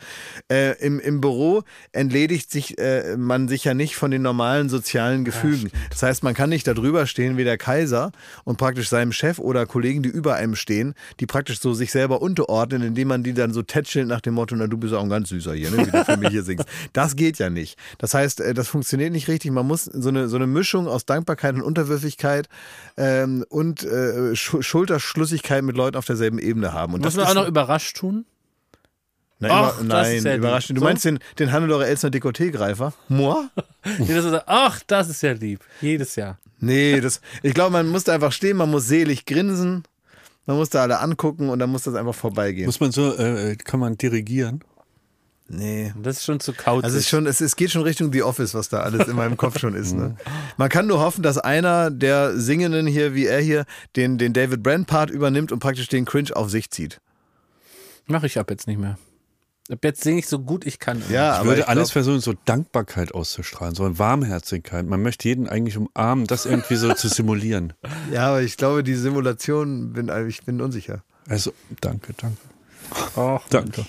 Äh, 0.49 0.79
im, 0.79 1.01
Im 1.01 1.19
Büro 1.19 1.63
entledigt 1.91 2.51
sich 2.51 2.77
äh, 2.77 3.17
man 3.17 3.49
sich 3.49 3.65
ja 3.65 3.73
nicht 3.73 3.97
von 3.97 4.11
den 4.11 4.21
normalen 4.21 4.69
sozialen 4.69 5.25
Gefügen. 5.25 5.71
Das 5.89 6.03
heißt, 6.03 6.23
man 6.23 6.33
kann 6.33 6.49
nicht 6.49 6.65
da 6.67 6.73
drüber 6.73 7.05
stehen 7.05 7.35
wie 7.35 7.43
der 7.43 7.57
Kaiser 7.57 8.13
und 8.45 8.57
praktisch 8.57 8.87
seinem 8.87 9.11
Chef 9.11 9.39
oder 9.39 9.65
Kollegen, 9.65 10.03
die 10.03 10.09
über 10.09 10.35
einem 10.35 10.55
stehen, 10.55 10.93
die 11.19 11.25
praktisch 11.25 11.59
so 11.59 11.73
sich 11.73 11.91
selber 11.91 12.21
unterordnen, 12.45 12.83
indem 12.83 13.07
man 13.09 13.23
die 13.23 13.33
dann 13.33 13.53
so 13.53 13.61
tätschelt 13.61 14.07
nach 14.07 14.21
dem 14.21 14.33
Motto, 14.35 14.55
na 14.55 14.67
du 14.67 14.77
bist 14.77 14.93
auch 14.93 15.01
ein 15.03 15.09
ganz 15.09 15.29
süßer 15.29 15.53
hier, 15.53 15.71
ne, 15.71 15.85
wie 15.87 15.91
du 15.91 16.05
für 16.05 16.17
mich 16.17 16.29
hier 16.29 16.43
singst. 16.43 16.65
Das 16.93 17.15
geht 17.15 17.37
ja 17.39 17.49
nicht. 17.49 17.77
Das 17.97 18.13
heißt, 18.13 18.41
äh, 18.41 18.53
das 18.53 18.67
funktioniert 18.67 19.11
nicht 19.11 19.27
richtig. 19.27 19.51
Man 19.51 19.67
muss 19.67 19.85
so 19.85 20.09
eine, 20.09 20.27
so 20.27 20.35
eine 20.35 20.47
Mischung 20.47 20.87
aus 20.87 21.05
Dankbarkeit 21.05 21.55
und 21.55 21.61
Unterwürfigkeit 21.61 22.47
ähm, 22.97 23.45
und 23.49 23.83
äh, 23.83 24.35
Sch 24.35 24.55
Schulterschlussigkeit 24.61 25.63
mit 25.63 25.75
Leuten 25.75 25.97
auf 25.97 26.05
derselben 26.05 26.39
Ebene 26.39 26.73
haben. 26.73 26.93
Und 26.93 27.03
Muss 27.03 27.15
man 27.15 27.25
auch 27.25 27.33
noch 27.33 27.47
überrascht 27.47 27.97
tun? 27.97 28.25
na, 29.39 29.49
Ach, 29.51 29.79
über, 29.79 29.87
nein, 29.87 30.23
ja 30.23 30.35
überraschend. 30.35 30.77
Du 30.77 30.81
So? 30.81 30.85
meinst 30.85 31.05
den, 31.05 31.19
den 31.39 31.51
Hannelore 31.51 31.85
Elsner 31.87 32.09
Dekolleté-Greifer? 32.09 32.93
Moi? 33.09 33.35
Nee, 33.99 34.15
das 34.15 34.25
ist, 34.25 34.41
ach, 34.47 34.81
das 34.87 35.09
ist 35.09 35.21
ja 35.21 35.33
lieb. 35.33 35.59
Jedes 35.79 36.15
Jahr. 36.15 36.39
Nee, 36.59 36.99
das, 37.01 37.21
ich 37.43 37.53
glaube, 37.53 37.69
man 37.71 37.87
muss 37.87 38.03
da 38.05 38.13
einfach 38.13 38.31
stehen, 38.31 38.57
man 38.57 38.71
muss 38.71 38.87
selig 38.87 39.25
grinsen, 39.27 39.83
man 40.45 40.57
muss 40.57 40.69
da 40.69 40.83
alle 40.83 40.99
angucken 40.99 41.49
und 41.49 41.59
dann 41.59 41.69
muss 41.69 41.83
das 41.83 41.95
einfach 41.95 42.15
vorbeigehen. 42.15 42.65
Muss 42.65 42.79
man 42.79 42.91
so, 42.91 43.15
äh, 43.15 43.55
kann 43.55 43.79
man 43.79 43.97
dirigieren? 43.97 44.63
Nee. 45.47 45.93
Das 46.01 46.17
ist 46.17 46.25
schon 46.25 46.39
zu 46.39 46.53
kauzig. 46.53 46.85
Also 46.85 46.97
es, 46.97 47.03
ist 47.03 47.09
schon, 47.09 47.27
es, 47.27 47.39
es 47.39 47.55
geht 47.55 47.71
schon 47.71 47.83
Richtung 47.83 48.11
The 48.11 48.23
Office, 48.23 48.55
was 48.55 48.69
da 48.69 48.79
alles 48.79 49.07
in 49.07 49.15
meinem 49.15 49.37
Kopf 49.37 49.59
schon 49.59 49.75
ist. 49.75 49.93
Ne? 49.93 50.15
Man 50.57 50.69
kann 50.69 50.87
nur 50.87 50.99
hoffen, 50.99 51.21
dass 51.21 51.37
einer 51.37 51.91
der 51.91 52.37
Singenden 52.39 52.87
hier, 52.87 53.13
wie 53.13 53.27
er 53.27 53.41
hier, 53.41 53.65
den, 53.95 54.17
den 54.17 54.33
David 54.33 54.63
Brand-Part 54.63 55.11
übernimmt 55.11 55.51
und 55.51 55.59
praktisch 55.59 55.87
den 55.87 56.05
Cringe 56.05 56.35
auf 56.35 56.49
sich 56.49 56.71
zieht. 56.71 56.99
Mache 58.07 58.25
ich 58.25 58.39
ab 58.39 58.49
jetzt 58.49 58.67
nicht 58.67 58.79
mehr. 58.79 58.97
Jetzt 59.83 60.03
singe 60.03 60.19
ich 60.19 60.27
so 60.27 60.39
gut 60.39 60.65
ich 60.65 60.77
kann. 60.77 61.01
Ja, 61.09 61.33
Ich 61.33 61.39
aber 61.39 61.47
würde 61.49 61.61
ich 61.61 61.67
alles 61.67 61.89
glaub, 61.89 61.93
versuchen, 61.93 62.19
so 62.21 62.33
Dankbarkeit 62.45 63.13
auszustrahlen, 63.15 63.73
so 63.73 63.83
eine 63.83 63.97
Warmherzigkeit. 63.97 64.85
Man 64.85 65.01
möchte 65.01 65.27
jeden 65.27 65.49
eigentlich 65.49 65.75
umarmen, 65.77 66.27
das 66.27 66.45
irgendwie 66.45 66.75
so 66.75 66.93
zu 66.93 67.07
simulieren. 67.07 67.73
Ja, 68.11 68.27
aber 68.29 68.41
ich 68.43 68.57
glaube, 68.57 68.83
die 68.83 68.93
Simulation, 68.93 69.93
bin, 69.93 70.11
ich 70.27 70.43
bin 70.43 70.61
unsicher. 70.61 71.03
Also, 71.27 71.53
danke, 71.81 72.13
danke. 72.13 72.37
Och, 73.15 73.41
Danke. 73.49 73.85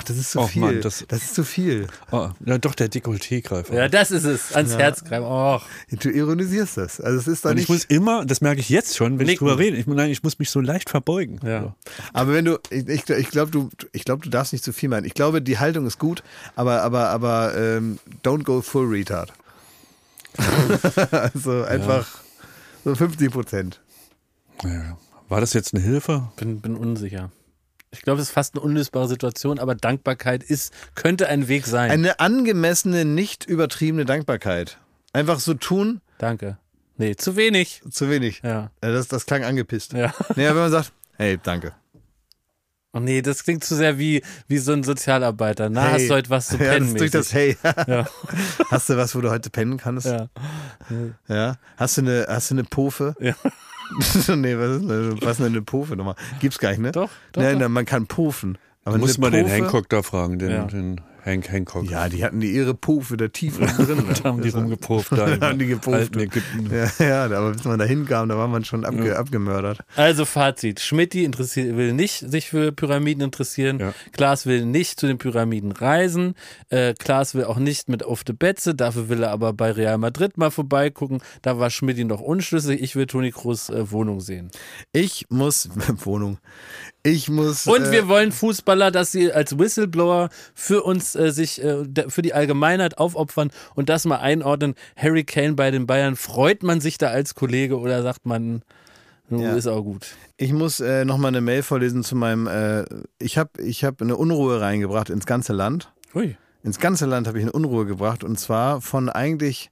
Ach, 0.00 0.04
das 0.04 0.16
ist 0.16 0.30
zu 0.30 0.40
Och, 0.40 0.48
viel. 0.48 0.62
Mann, 0.62 0.80
das, 0.80 1.04
das- 1.06 1.22
ist 1.22 1.34
zu 1.34 1.44
viel. 1.44 1.86
Oh, 2.10 2.30
ja, 2.46 2.56
doch, 2.56 2.74
der 2.74 2.88
Dekolleté-Greifer. 2.90 3.74
Ja, 3.74 3.86
das 3.88 4.10
ist 4.10 4.24
es. 4.24 4.54
Ans 4.56 4.74
Herz 4.78 5.04
greifen. 5.04 5.24
Och. 5.26 5.62
Du 5.90 6.08
ironisierst 6.08 6.78
das. 6.78 7.00
Also 7.02 7.18
es 7.18 7.26
ist 7.26 7.44
da 7.44 7.52
nicht. 7.52 7.64
ich 7.64 7.68
muss 7.68 7.84
immer, 7.84 8.24
das 8.24 8.40
merke 8.40 8.60
ich 8.60 8.70
jetzt 8.70 8.96
schon, 8.96 9.18
wenn 9.18 9.26
ich 9.26 9.32
Nicken. 9.32 9.46
drüber 9.46 9.58
rede, 9.60 9.76
ich, 9.76 9.86
nein, 9.86 10.10
ich 10.10 10.22
muss 10.22 10.38
mich 10.38 10.48
so 10.48 10.60
leicht 10.60 10.88
verbeugen. 10.88 11.38
Ja. 11.44 11.74
Aber 12.14 12.32
wenn 12.32 12.46
du, 12.46 12.58
ich, 12.70 12.88
ich, 12.88 13.10
ich 13.10 13.28
glaube, 13.30 13.50
du, 13.50 13.68
ich 13.92 14.04
glaube, 14.04 14.24
du 14.24 14.30
darfst 14.30 14.54
nicht 14.54 14.64
zu 14.64 14.72
viel 14.72 14.88
meinen. 14.88 15.04
Ich 15.04 15.14
glaube, 15.14 15.42
die 15.42 15.58
Haltung 15.58 15.86
ist 15.86 15.98
gut, 15.98 16.22
aber, 16.56 16.80
aber, 16.82 17.08
aber 17.10 17.54
ähm, 17.58 17.98
don't 18.24 18.44
go 18.44 18.62
full 18.62 18.86
retard. 18.88 19.32
also 21.10 21.62
einfach 21.64 22.06
so 22.84 22.94
50 22.94 23.30
Prozent. 23.30 23.80
Ja, 24.64 24.96
War 25.28 25.40
das 25.40 25.52
jetzt 25.52 25.74
eine 25.74 25.82
Hilfe? 25.82 26.28
Bin, 26.36 26.60
bin 26.60 26.76
unsicher. 26.76 27.30
Ich 27.92 28.02
glaube, 28.02 28.20
es 28.20 28.28
ist 28.28 28.34
fast 28.34 28.54
eine 28.54 28.62
unlösbare 28.62 29.08
Situation, 29.08 29.58
aber 29.58 29.74
Dankbarkeit 29.74 30.42
ist, 30.44 30.72
könnte 30.94 31.28
ein 31.28 31.48
Weg 31.48 31.66
sein. 31.66 31.90
Eine 31.90 32.20
angemessene, 32.20 33.04
nicht 33.04 33.44
übertriebene 33.46 34.04
Dankbarkeit. 34.04 34.78
Einfach 35.12 35.40
so 35.40 35.54
tun, 35.54 36.00
Danke. 36.18 36.58
Nee, 36.98 37.16
zu 37.16 37.34
wenig. 37.34 37.82
zu 37.90 38.10
wenig. 38.10 38.42
Ja. 38.44 38.70
Ja, 38.84 38.92
Das, 38.92 39.08
das 39.08 39.26
klang 39.26 39.42
angepisst. 39.42 39.92
Ja. 39.94 40.12
Naja, 40.36 40.50
wenn 40.50 40.62
man 40.62 40.70
sagt, 40.70 40.92
hey, 41.16 41.38
danke. 41.42 41.72
Oh 42.92 42.98
nee, 43.00 43.22
das 43.22 43.44
klingt 43.44 43.64
zu 43.64 43.74
sehr 43.76 43.98
wie, 43.98 44.22
wie 44.48 44.58
so 44.58 44.72
ein 44.72 44.82
Sozialarbeiter. 44.82 45.70
Na, 45.70 45.84
hey. 45.84 45.92
hast 46.00 46.10
du 46.10 46.14
heute 46.14 46.30
was 46.30 46.48
zu 46.48 46.56
ja, 46.62 46.72
pennen? 46.72 46.88
das 46.92 46.98
durch 46.98 47.10
das? 47.10 47.32
Hey. 47.32 47.56
Ja. 47.86 48.06
Hast 48.70 48.88
du 48.90 48.96
was, 48.96 49.14
wo 49.14 49.20
du 49.20 49.30
heute 49.30 49.48
pennen 49.50 49.78
kannst? 49.78 50.06
Ja. 50.06 50.28
Ja. 51.28 51.56
Hast 51.76 51.96
du 51.96 52.02
eine, 52.02 52.26
hast 52.28 52.50
du 52.50 52.54
eine 52.54 52.64
Pofe? 52.64 53.14
Ja. 53.20 53.34
nee, 54.36 54.56
was 54.56 54.76
ist, 54.80 54.88
denn- 54.88 55.22
was 55.22 55.30
ist 55.32 55.38
denn 55.40 55.46
eine 55.46 55.62
Pofe 55.62 55.96
nochmal? 55.96 56.14
Gibt's 56.40 56.58
gar 56.58 56.70
nicht, 56.70 56.80
ne? 56.80 56.92
Doch, 56.92 57.10
doch, 57.32 57.42
Nein, 57.42 57.54
doch. 57.54 57.60
nein, 57.60 57.72
man 57.72 57.84
kann 57.86 58.06
pofen. 58.06 58.58
Aber 58.84 58.98
Muss 58.98 59.18
man 59.18 59.32
den 59.32 59.46
Pofe- 59.46 59.50
Hancock 59.50 59.88
da 59.88 60.02
fragen, 60.02 60.38
den, 60.38 60.50
Ja. 60.50 60.64
den 60.64 61.00
Hank 61.24 61.50
Hancock. 61.50 61.90
Ja, 61.90 62.08
die 62.08 62.24
hatten 62.24 62.40
die 62.40 62.50
ihre 62.52 62.74
Pofe 62.74 63.16
da 63.16 63.28
tief 63.28 63.58
drin. 63.58 63.96
ne? 63.96 64.14
Da 64.22 64.28
haben 64.28 64.42
die 64.42 64.48
rumgepufft 64.48 65.12
da 65.16 65.38
haben 65.40 65.58
die 65.58 65.66
gepufft. 65.66 66.16
Ja, 66.16 67.04
ja, 67.06 67.24
aber 67.24 67.52
bis 67.52 67.64
man 67.64 67.78
da 67.78 67.84
hinkam, 67.84 68.28
da 68.28 68.36
war 68.36 68.48
man 68.48 68.64
schon 68.64 68.84
abge 68.84 69.18
abgemördert. 69.18 69.80
Also 69.96 70.24
Fazit, 70.24 70.80
Schmidti 70.80 71.24
interessiert, 71.24 71.76
will 71.76 71.92
nicht 71.92 72.30
sich 72.30 72.48
für 72.48 72.72
Pyramiden 72.72 73.22
interessieren, 73.22 73.78
Ja. 73.78 73.94
Klaas 74.12 74.46
will 74.46 74.64
nicht 74.64 75.00
zu 75.00 75.06
den 75.06 75.18
Pyramiden 75.18 75.72
reisen, 75.72 76.34
äh, 76.68 76.94
Klaas 76.94 77.34
will 77.34 77.44
auch 77.44 77.58
nicht 77.58 77.88
mit 77.88 78.04
auf 78.04 78.24
die 78.24 78.32
Betze, 78.32 78.74
dafür 78.74 79.08
will 79.08 79.22
er 79.22 79.30
aber 79.30 79.52
bei 79.52 79.70
Real 79.72 79.98
Madrid 79.98 80.38
mal 80.38 80.50
vorbeigucken, 80.50 81.20
da 81.42 81.58
war 81.58 81.70
Schmidti 81.70 82.04
noch 82.04 82.20
unschlüssig, 82.20 82.80
ich 82.82 82.96
will 82.96 83.06
Toni 83.06 83.30
Kroos 83.30 83.68
äh, 83.70 83.90
Wohnung 83.90 84.20
sehen. 84.20 84.50
Ich 84.92 85.26
muss, 85.28 85.68
Wohnung, 86.04 86.38
ich 87.02 87.28
muss. 87.28 87.66
Und 87.66 87.84
äh, 87.86 87.92
wir 87.92 88.08
wollen 88.08 88.32
Fußballer, 88.32 88.90
dass 88.90 89.12
sie 89.12 89.32
als 89.32 89.58
Whistleblower 89.58 90.28
für 90.54 90.82
uns 90.82 91.14
äh, 91.14 91.32
sich, 91.32 91.62
äh, 91.62 91.84
für 92.08 92.22
die 92.22 92.34
Allgemeinheit 92.34 92.98
aufopfern 92.98 93.50
und 93.74 93.88
das 93.88 94.04
mal 94.04 94.18
einordnen. 94.18 94.74
Harry 94.96 95.24
Kane 95.24 95.54
bei 95.54 95.70
den 95.70 95.86
Bayern, 95.86 96.16
freut 96.16 96.62
man 96.62 96.80
sich 96.80 96.98
da 96.98 97.08
als 97.08 97.34
Kollege 97.34 97.78
oder 97.78 98.02
sagt 98.02 98.26
man, 98.26 98.62
Ja. 99.30 99.54
ist 99.54 99.66
auch 99.66 99.82
gut. 99.82 100.08
Ich 100.36 100.52
muss 100.52 100.80
äh, 100.80 101.04
nochmal 101.04 101.28
eine 101.28 101.40
Mail 101.40 101.62
vorlesen 101.62 102.02
zu 102.02 102.16
meinem. 102.16 102.46
Äh, 102.46 102.84
ich 103.18 103.38
habe 103.38 103.62
ich 103.62 103.84
hab 103.84 104.02
eine 104.02 104.16
Unruhe 104.16 104.60
reingebracht 104.60 105.08
ins 105.10 105.26
ganze 105.26 105.52
Land. 105.52 105.92
Ui. 106.14 106.36
Ins 106.62 106.78
ganze 106.78 107.06
Land 107.06 107.26
habe 107.26 107.38
ich 107.38 107.44
eine 107.44 107.52
Unruhe 107.52 107.86
gebracht 107.86 108.24
und 108.24 108.38
zwar 108.38 108.80
von 108.82 109.08
eigentlich 109.08 109.70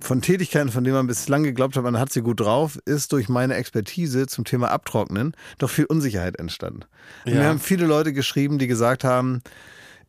von 0.00 0.22
Tätigkeiten, 0.22 0.70
von 0.70 0.84
denen 0.84 0.96
man 0.96 1.06
bislang 1.06 1.42
geglaubt 1.42 1.76
hat, 1.76 1.82
man 1.82 1.98
hat 1.98 2.12
sie 2.12 2.22
gut 2.22 2.40
drauf, 2.40 2.78
ist 2.84 3.12
durch 3.12 3.28
meine 3.28 3.54
Expertise 3.54 4.26
zum 4.26 4.44
Thema 4.44 4.70
Abtrocknen 4.70 5.34
doch 5.58 5.70
viel 5.70 5.84
Unsicherheit 5.84 6.38
entstanden. 6.38 6.84
Ja. 7.24 7.34
mir 7.34 7.44
haben 7.44 7.60
viele 7.60 7.86
Leute 7.86 8.12
geschrieben, 8.12 8.58
die 8.58 8.66
gesagt 8.66 9.04
haben, 9.04 9.42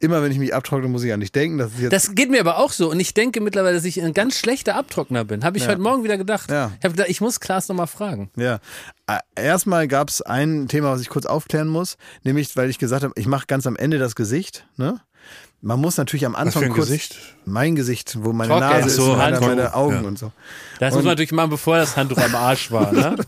immer 0.01 0.21
wenn 0.23 0.31
ich 0.31 0.39
mich 0.39 0.53
abtrockne, 0.53 0.87
muss 0.87 1.03
ich 1.03 1.13
an 1.13 1.19
dich 1.19 1.31
denken. 1.31 1.57
Das 1.57 1.71
Das 1.89 2.15
geht 2.15 2.29
mir 2.29 2.39
aber 2.39 2.57
auch 2.57 2.71
so. 2.71 2.89
Und 2.89 2.99
ich 2.99 3.13
denke 3.13 3.39
mittlerweile, 3.39 3.75
dass 3.75 3.85
ich 3.85 4.01
ein 4.01 4.13
ganz 4.13 4.37
schlechter 4.37 4.75
Abtrockner 4.75 5.23
bin. 5.23 5.43
Habe 5.43 5.57
ich 5.57 5.67
heute 5.67 5.81
Morgen 5.81 6.03
wieder 6.03 6.17
gedacht. 6.17 6.49
Ja. 6.49 6.71
Ich 6.79 6.83
habe 6.83 6.93
gedacht, 6.93 7.09
ich 7.09 7.21
muss 7.21 7.39
Klaas 7.39 7.67
nochmal 7.69 7.87
fragen. 7.87 8.31
Ja. 8.35 8.59
Erstmal 9.35 9.87
gab 9.87 10.09
es 10.09 10.21
ein 10.21 10.67
Thema, 10.67 10.91
was 10.91 11.01
ich 11.01 11.09
kurz 11.09 11.25
aufklären 11.25 11.67
muss, 11.67 11.97
nämlich, 12.23 12.55
weil 12.55 12.69
ich 12.69 12.79
gesagt 12.79 13.03
habe, 13.03 13.13
ich 13.15 13.27
mache 13.27 13.45
ganz 13.47 13.67
am 13.67 13.75
Ende 13.75 13.99
das 13.99 14.15
Gesicht. 14.15 14.67
Ne? 14.77 14.99
Man 15.63 15.79
muss 15.79 15.97
natürlich 15.97 16.25
am 16.25 16.33
Was 16.33 16.39
Anfang 16.39 16.61
für 16.63 16.65
ein 16.69 16.73
kurz 16.73 16.87
Gesicht? 16.87 17.19
mein 17.45 17.75
Gesicht, 17.75 18.17
wo 18.21 18.33
meine 18.33 18.49
Trocken. 18.51 18.67
Nase 18.67 18.87
ist, 18.87 18.95
so, 18.95 19.11
und 19.11 19.17
meine, 19.19 19.39
meine 19.39 19.73
Augen 19.75 20.01
Ja. 20.01 20.07
und 20.07 20.17
so. 20.17 20.31
Das 20.79 20.95
muss 20.95 21.03
man 21.03 21.11
natürlich 21.11 21.31
machen, 21.33 21.51
bevor 21.51 21.77
das 21.77 21.95
Handtuch 21.95 22.17
am 22.17 22.33
Arsch 22.35 22.71
war. 22.71 22.91
Ne? 22.91 23.15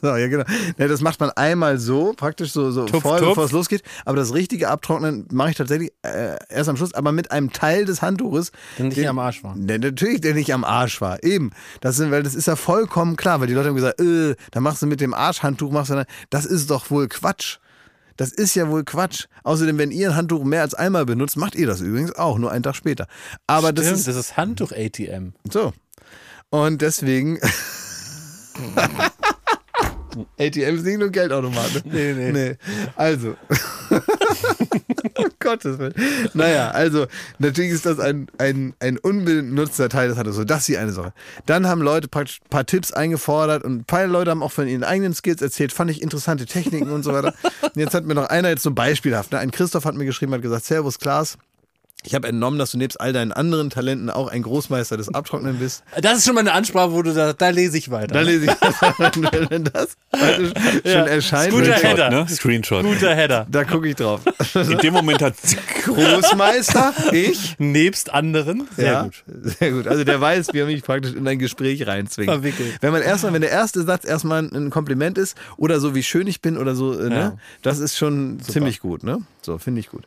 So, 0.00 0.16
ja, 0.16 0.26
genau. 0.26 0.44
Ja, 0.78 0.88
das 0.88 1.00
macht 1.00 1.20
man 1.20 1.30
einmal 1.30 1.78
so, 1.78 2.12
praktisch 2.16 2.50
so, 2.50 2.72
so 2.72 2.86
Tupf, 2.86 3.02
vorher, 3.02 3.20
tupf. 3.20 3.28
bevor 3.32 3.44
es 3.44 3.52
losgeht. 3.52 3.82
Aber 4.04 4.16
das 4.16 4.32
richtige 4.34 4.68
Abtrocknen 4.68 5.28
mache 5.30 5.50
ich 5.50 5.56
tatsächlich 5.56 5.92
äh, 6.02 6.36
erst 6.48 6.70
am 6.70 6.76
Schluss, 6.76 6.94
aber 6.94 7.12
mit 7.12 7.30
einem 7.30 7.52
Teil 7.52 7.84
des 7.84 8.00
Handtuches. 8.02 8.50
Der 8.78 8.86
nicht 8.86 9.06
am 9.06 9.18
Arsch 9.20 9.44
war. 9.44 9.54
Der, 9.56 9.78
natürlich, 9.78 10.20
der 10.22 10.34
nicht 10.34 10.52
am 10.54 10.64
Arsch 10.64 11.00
war. 11.02 11.22
Eben. 11.22 11.50
Das, 11.82 11.96
sind, 11.96 12.10
weil 12.10 12.22
das 12.24 12.34
ist 12.34 12.46
ja 12.46 12.56
vollkommen 12.56 13.14
klar, 13.16 13.40
weil 13.40 13.46
die 13.46 13.54
Leute 13.54 13.68
haben 13.68 13.76
gesagt, 13.76 14.00
äh, 14.00 14.34
da 14.50 14.60
machst 14.60 14.82
du 14.82 14.86
mit 14.86 15.00
dem 15.00 15.12
Arschhandtuch, 15.14 15.70
machst 15.70 15.90
du 15.90 15.94
dann, 15.94 16.06
das 16.30 16.46
ist 16.46 16.70
doch 16.70 16.90
wohl 16.90 17.06
Quatsch. 17.06 17.58
Das 18.16 18.32
ist 18.32 18.54
ja 18.54 18.68
wohl 18.68 18.84
Quatsch. 18.84 19.26
Außerdem, 19.44 19.78
wenn 19.78 19.90
ihr 19.90 20.10
ein 20.10 20.16
Handtuch 20.16 20.44
mehr 20.44 20.62
als 20.62 20.74
einmal 20.74 21.06
benutzt, 21.06 21.36
macht 21.36 21.54
ihr 21.54 21.66
das 21.66 21.80
übrigens 21.80 22.14
auch, 22.14 22.38
nur 22.38 22.50
einen 22.50 22.62
Tag 22.62 22.76
später. 22.76 23.06
Aber 23.46 23.72
das 23.72 23.86
Stimmt, 23.86 24.00
ist 24.00 24.08
das 24.08 24.16
ist 24.16 24.36
Handtuch-ATM. 24.36 25.32
so. 25.50 25.72
Und 26.50 26.82
deswegen. 26.82 27.38
ATM 30.38 30.76
ist 30.76 30.84
nicht 30.84 30.98
nur 30.98 31.10
Geldautomat. 31.10 31.74
Ne? 31.74 31.82
Nee, 31.84 32.12
nee. 32.12 32.32
nee. 32.32 32.56
Also. 32.96 33.36
um 35.16 35.30
Gottes 35.40 35.78
Willen. 35.78 35.94
Naja, 36.34 36.70
also, 36.70 37.06
natürlich 37.38 37.72
ist 37.72 37.86
das 37.86 37.98
ein, 37.98 38.28
ein, 38.38 38.74
ein 38.80 38.98
unbenutzter 38.98 39.88
Teil 39.88 40.08
des 40.08 40.16
Handtuchs. 40.16 40.36
So, 40.36 40.44
das 40.44 40.60
ist 40.60 40.68
die 40.68 40.78
eine 40.78 40.92
Sache. 40.92 41.12
Dann 41.46 41.66
haben 41.66 41.82
Leute 41.82 42.08
praktisch 42.08 42.40
ein 42.44 42.50
paar 42.50 42.66
Tipps 42.66 42.92
eingefordert 42.92 43.64
und 43.64 43.76
ein 43.80 43.84
paar 43.84 44.06
Leute 44.06 44.30
haben 44.30 44.42
auch 44.42 44.52
von 44.52 44.68
ihren 44.68 44.84
eigenen 44.84 45.14
Skills 45.14 45.42
erzählt. 45.42 45.72
Fand 45.72 45.90
ich 45.90 46.02
interessante 46.02 46.46
Techniken 46.46 46.90
und 46.90 47.02
so 47.02 47.12
weiter. 47.12 47.34
Und 47.62 47.76
jetzt 47.76 47.94
hat 47.94 48.04
mir 48.04 48.14
noch 48.14 48.28
einer 48.28 48.48
jetzt 48.48 48.62
so 48.62 48.70
beispielhaft. 48.70 49.32
Ne? 49.32 49.38
Ein 49.38 49.50
Christoph 49.50 49.84
hat 49.84 49.94
mir 49.94 50.04
geschrieben, 50.04 50.32
hat 50.34 50.42
gesagt: 50.42 50.64
Servus, 50.64 50.98
Klaas. 50.98 51.38
Ich 52.04 52.14
habe 52.14 52.26
entnommen, 52.28 52.58
dass 52.58 52.72
du 52.72 52.78
nebst 52.78 53.00
all 53.00 53.12
deinen 53.12 53.32
anderen 53.32 53.70
Talenten 53.70 54.10
auch 54.10 54.28
ein 54.28 54.42
Großmeister 54.42 54.96
des 54.96 55.14
Abtrocknen 55.14 55.58
bist. 55.58 55.84
Das 56.00 56.18
ist 56.18 56.24
schon 56.26 56.34
mal 56.34 56.40
eine 56.40 56.52
Ansprache, 56.52 56.92
wo 56.92 57.02
du 57.02 57.14
da, 57.14 57.32
da 57.32 57.48
lese 57.50 57.78
ich 57.78 57.90
weiter. 57.90 58.14
Da 58.14 58.20
lese 58.22 58.46
ich, 58.46 58.52
wenn, 59.30 59.50
wenn 59.50 59.64
das 59.72 59.96
schon 60.84 61.06
erscheint, 61.06 61.52
Guter 61.52 61.74
Header. 61.74 62.10
Ne? 62.10 62.26
Screenshot. 62.28 62.84
Guter 62.84 63.14
Header. 63.14 63.46
da 63.50 63.64
gucke 63.64 63.88
ich 63.88 63.94
drauf. 63.96 64.20
In 64.54 64.78
dem 64.78 64.94
Moment 64.94 65.22
hat 65.22 65.34
Großmeister, 65.84 66.92
ich. 67.12 67.56
Nebst 67.58 68.12
anderen. 68.12 68.68
Sehr 68.76 68.92
ja, 68.92 69.02
gut. 69.04 69.24
Sehr 69.42 69.70
gut. 69.72 69.86
Also 69.86 70.04
der 70.04 70.20
weiß, 70.20 70.48
wie 70.52 70.58
er 70.60 70.66
mich 70.66 70.82
praktisch 70.82 71.14
in 71.14 71.26
ein 71.26 71.38
Gespräch 71.38 71.86
reinzwingt. 71.86 72.30
Verwickelt. 72.30 72.78
Wenn 72.80 72.92
man 72.92 73.02
erstmal, 73.02 73.32
wenn 73.32 73.42
der 73.42 73.50
erste 73.50 73.82
Satz 73.82 74.04
erstmal 74.04 74.42
ein 74.42 74.70
Kompliment 74.70 75.18
ist 75.18 75.36
oder 75.56 75.80
so 75.80 75.94
wie 75.94 76.02
schön 76.02 76.26
ich 76.26 76.40
bin 76.40 76.56
oder 76.58 76.74
so, 76.74 76.98
äh, 76.98 77.08
ne, 77.08 77.14
Ja. 77.14 77.36
das 77.62 77.78
ist 77.78 77.96
schon 77.96 78.40
ziemlich 78.40 78.80
gut, 78.80 79.02
ne? 79.04 79.18
So, 79.42 79.58
finde 79.58 79.80
ich 79.80 79.88
gut. 79.88 80.04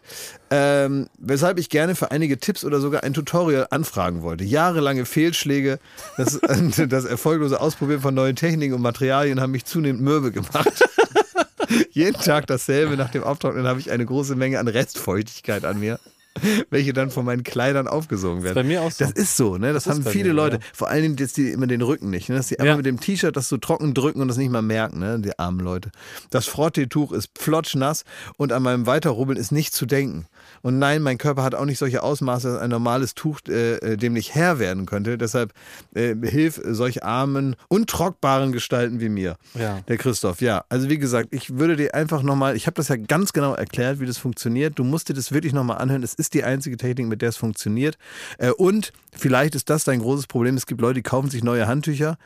Ähm, 0.50 1.08
weshalb 1.18 1.60
ich 1.60 1.70
gerne 1.70 1.85
für 1.94 2.10
einige 2.10 2.40
Tipps 2.40 2.66
oder 2.66 2.80
sogar 2.80 3.03
ein 3.03 3.14
Tutorial 3.14 3.68
anfragen 3.70 4.24
wollte. 4.24 4.44
Jahrelange 4.44 5.06
Fehlschläge, 5.06 5.80
das, 6.18 6.40
das 6.88 7.06
erfolglose 7.06 7.62
Ausprobieren 7.62 8.02
von 8.02 8.16
neuen 8.16 8.36
Techniken 8.36 8.74
und 8.74 8.82
Materialien 8.82 9.40
haben 9.40 9.52
mich 9.52 9.66
zunehmend 9.66 10.02
mürbe 10.02 10.32
gemacht. 10.32 10.84
Jeden 11.91 12.20
Tag 12.22 12.48
dasselbe. 12.48 12.98
Nach 12.98 13.12
dem 13.12 13.24
Abtrocknen 13.24 13.68
habe 13.68 13.80
ich 13.80 13.91
eine 13.91 14.06
große 14.06 14.36
Menge 14.36 14.60
an 14.60 14.68
Restfeuchtigkeit 14.68 15.66
an 15.66 15.80
mir, 15.80 15.99
welche 16.70 16.94
dann 16.94 17.10
von 17.12 17.26
meinen 17.26 17.44
Kleidern 17.44 17.88
aufgesogen 17.88 18.44
werden. 18.44 18.56
bei 18.56 18.64
mir 18.64 18.82
auch 18.82 18.91
so. 18.91 19.06
Das 19.06 19.14
ist 19.14 19.38
so, 19.38 19.57
ne? 19.57 19.74
Das, 19.74 19.86
ist 19.88 19.91
haben 19.94 20.03
viele 20.03 20.30
mir, 20.30 20.34
Leute. 20.36 20.56
ja. 20.57 20.62
Vor 20.74 20.90
allen 20.90 21.02
Dingen 21.03 21.16
jetzt 21.18 21.38
die 21.38 21.49
immer 21.52 21.68
den 21.68 21.82
Rücken 21.82 22.10
nicht, 22.10 22.30
ne? 22.30 22.36
Dass 22.36 22.48
die 22.48 22.60
einfach 22.60 22.72
Ja. 22.74 22.78
mit 22.78 22.86
dem 22.86 22.99
T-Shirt 22.99 23.36
das 23.36 23.48
so 23.49 23.57
trocken 23.57 23.94
drücken 23.94 24.22
und 24.22 24.28
das 24.28 24.38
nicht 24.38 24.49
mal 24.52 24.62
merken, 24.62 24.99
ne? 24.99 25.20
Die 25.20 25.38
armen 25.40 25.60
Leute. 25.60 25.91
Das 26.30 26.45
Frotteetuch 26.48 27.12
ist 27.12 27.30
pflotschnass 27.36 28.03
und 28.38 28.52
an 28.52 28.64
meinem 28.64 28.86
Weiterrubbeln 28.86 29.38
ist 29.38 29.52
nicht 29.52 29.74
zu 29.74 29.86
denken. 29.86 30.26
Und 30.62 30.80
nein, 30.80 31.02
mein 31.02 31.18
Körper 31.18 31.44
hat 31.44 31.56
auch 31.56 31.66
nicht 31.66 31.78
solche 31.80 32.03
Ausmaße, 32.03 32.52
dass 32.53 32.62
ein 32.62 32.70
normales 32.70 33.14
Tuch 33.16 33.40
äh, 33.48 33.76
äh, 33.76 33.98
dem 33.98 34.14
nicht 34.14 34.34
Herr 34.36 34.60
werden 34.60 34.86
könnte. 34.86 35.18
Deshalb 35.18 35.53
äh, 35.94 36.16
hilf 36.24 36.60
solch 36.66 37.03
armen, 37.03 37.56
untrockbaren 37.70 38.52
Gestalten 38.52 38.99
wie 38.99 39.10
mir. 39.10 39.38
Ja. 39.53 39.80
Der 39.88 39.98
Christoph, 39.98 40.41
ja. 40.41 40.64
Also 40.70 40.90
wie 40.90 40.98
gesagt, 40.98 41.30
ich 41.32 41.57
würde 41.57 41.76
dir 41.76 41.94
einfach 41.94 42.22
nochmal, 42.24 42.56
ich 42.56 42.66
habe 42.68 42.76
das 42.76 42.88
ja 42.88 42.95
ganz 42.95 43.32
genau 43.34 43.53
erklärt, 43.53 43.99
wie 43.99 44.06
das 44.06 44.18
funktioniert. 44.18 44.78
Du 44.80 44.84
musst 44.84 45.10
dir 45.10 45.14
das 45.14 45.32
wirklich 45.32 45.53
nochmal 45.53 45.78
anhören. 45.78 46.03
Es 46.03 46.14
ist 46.14 46.24
die 46.34 46.43
einzige 46.43 46.77
Technik, 46.77 47.07
mit 47.07 47.22
der 47.22 47.30
es 47.30 47.38
funktioniert. 47.38 47.97
Äh, 48.38 48.52
und 48.52 48.91
vielleicht 49.14 49.56
ist 49.56 49.69
das 49.69 49.84
dein 49.84 49.99
großes 49.99 50.27
Problem. 50.27 50.56
Es 50.56 50.65
gibt 50.65 50.81
Leute, 50.81 50.95
die 50.95 51.03
kaufen 51.03 51.30
sich 51.30 51.43
neue 51.43 51.68
Handtücher 51.68 52.18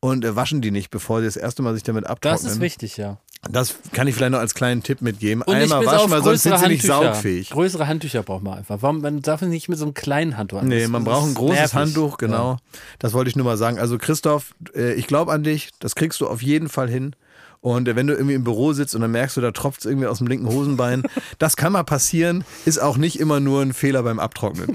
und 0.00 0.24
äh, 0.24 0.36
waschen 0.36 0.60
die 0.60 0.70
nicht, 0.70 0.90
bevor 0.90 1.20
sie 1.20 1.26
das 1.26 1.36
erste 1.36 1.62
Mal 1.62 1.74
sich 1.74 1.82
damit 1.82 2.06
abtrocknen. 2.06 2.42
Das 2.42 2.52
ist 2.52 2.60
wichtig, 2.60 2.96
ja. 2.96 3.18
Das 3.50 3.76
kann 3.92 4.08
ich 4.08 4.16
vielleicht 4.16 4.32
noch 4.32 4.40
als 4.40 4.54
kleinen 4.54 4.82
Tipp 4.82 5.00
mitgeben. 5.00 5.42
Und 5.42 5.54
Einmal 5.54 5.86
waschen, 5.86 6.10
weil 6.10 6.22
sonst 6.22 6.42
sind 6.42 6.58
sie 6.58 6.66
nicht 6.66 6.82
saugfähig. 6.84 7.50
Größere 7.50 7.86
Handtücher 7.86 8.22
braucht 8.24 8.42
man 8.42 8.58
einfach. 8.58 8.78
Warum, 8.80 9.00
man 9.00 9.22
darf 9.22 9.42
nicht 9.42 9.68
mit 9.68 9.78
so 9.78 9.84
einem 9.84 9.94
kleinen 9.94 10.36
Handtuch 10.36 10.58
an. 10.58 10.66
Nee, 10.66 10.88
man 10.88 11.04
braucht 11.04 11.26
ein 11.26 11.30
ist 11.30 11.36
großes 11.36 11.56
nervig. 11.56 11.74
Handtuch, 11.74 12.18
genau. 12.18 12.58
Das 12.98 13.12
wollte 13.12 13.30
ich 13.30 13.36
nur 13.36 13.44
mal 13.46 13.56
sagen. 13.56 13.78
Also 13.78 13.96
Christoph, 13.96 14.54
äh, 14.74 14.94
ich 14.94 15.06
glaube 15.06 15.32
an 15.32 15.44
dich, 15.44 15.70
das 15.78 15.94
kriegst 15.94 16.20
du 16.20 16.26
auf 16.26 16.42
jeden 16.42 16.68
Fall 16.68 16.88
hin. 16.88 17.14
Und 17.60 17.88
äh, 17.88 17.96
wenn 17.96 18.06
du 18.06 18.14
irgendwie 18.14 18.34
im 18.34 18.44
Büro 18.44 18.72
sitzt 18.72 18.94
und 18.94 19.00
dann 19.00 19.10
merkst 19.10 19.36
du, 19.36 19.40
da 19.40 19.50
tropft 19.50 19.80
es 19.80 19.86
irgendwie 19.86 20.06
aus 20.06 20.18
dem 20.18 20.26
linken 20.26 20.48
Hosenbein, 20.48 21.02
das 21.38 21.56
kann 21.56 21.72
mal 21.72 21.82
passieren, 21.84 22.44
ist 22.64 22.78
auch 22.78 22.96
nicht 22.96 23.18
immer 23.18 23.40
nur 23.40 23.62
ein 23.62 23.72
Fehler 23.72 24.02
beim 24.02 24.18
Abtrocknen. 24.18 24.74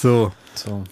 so, 0.00 0.32
So. 0.54 0.84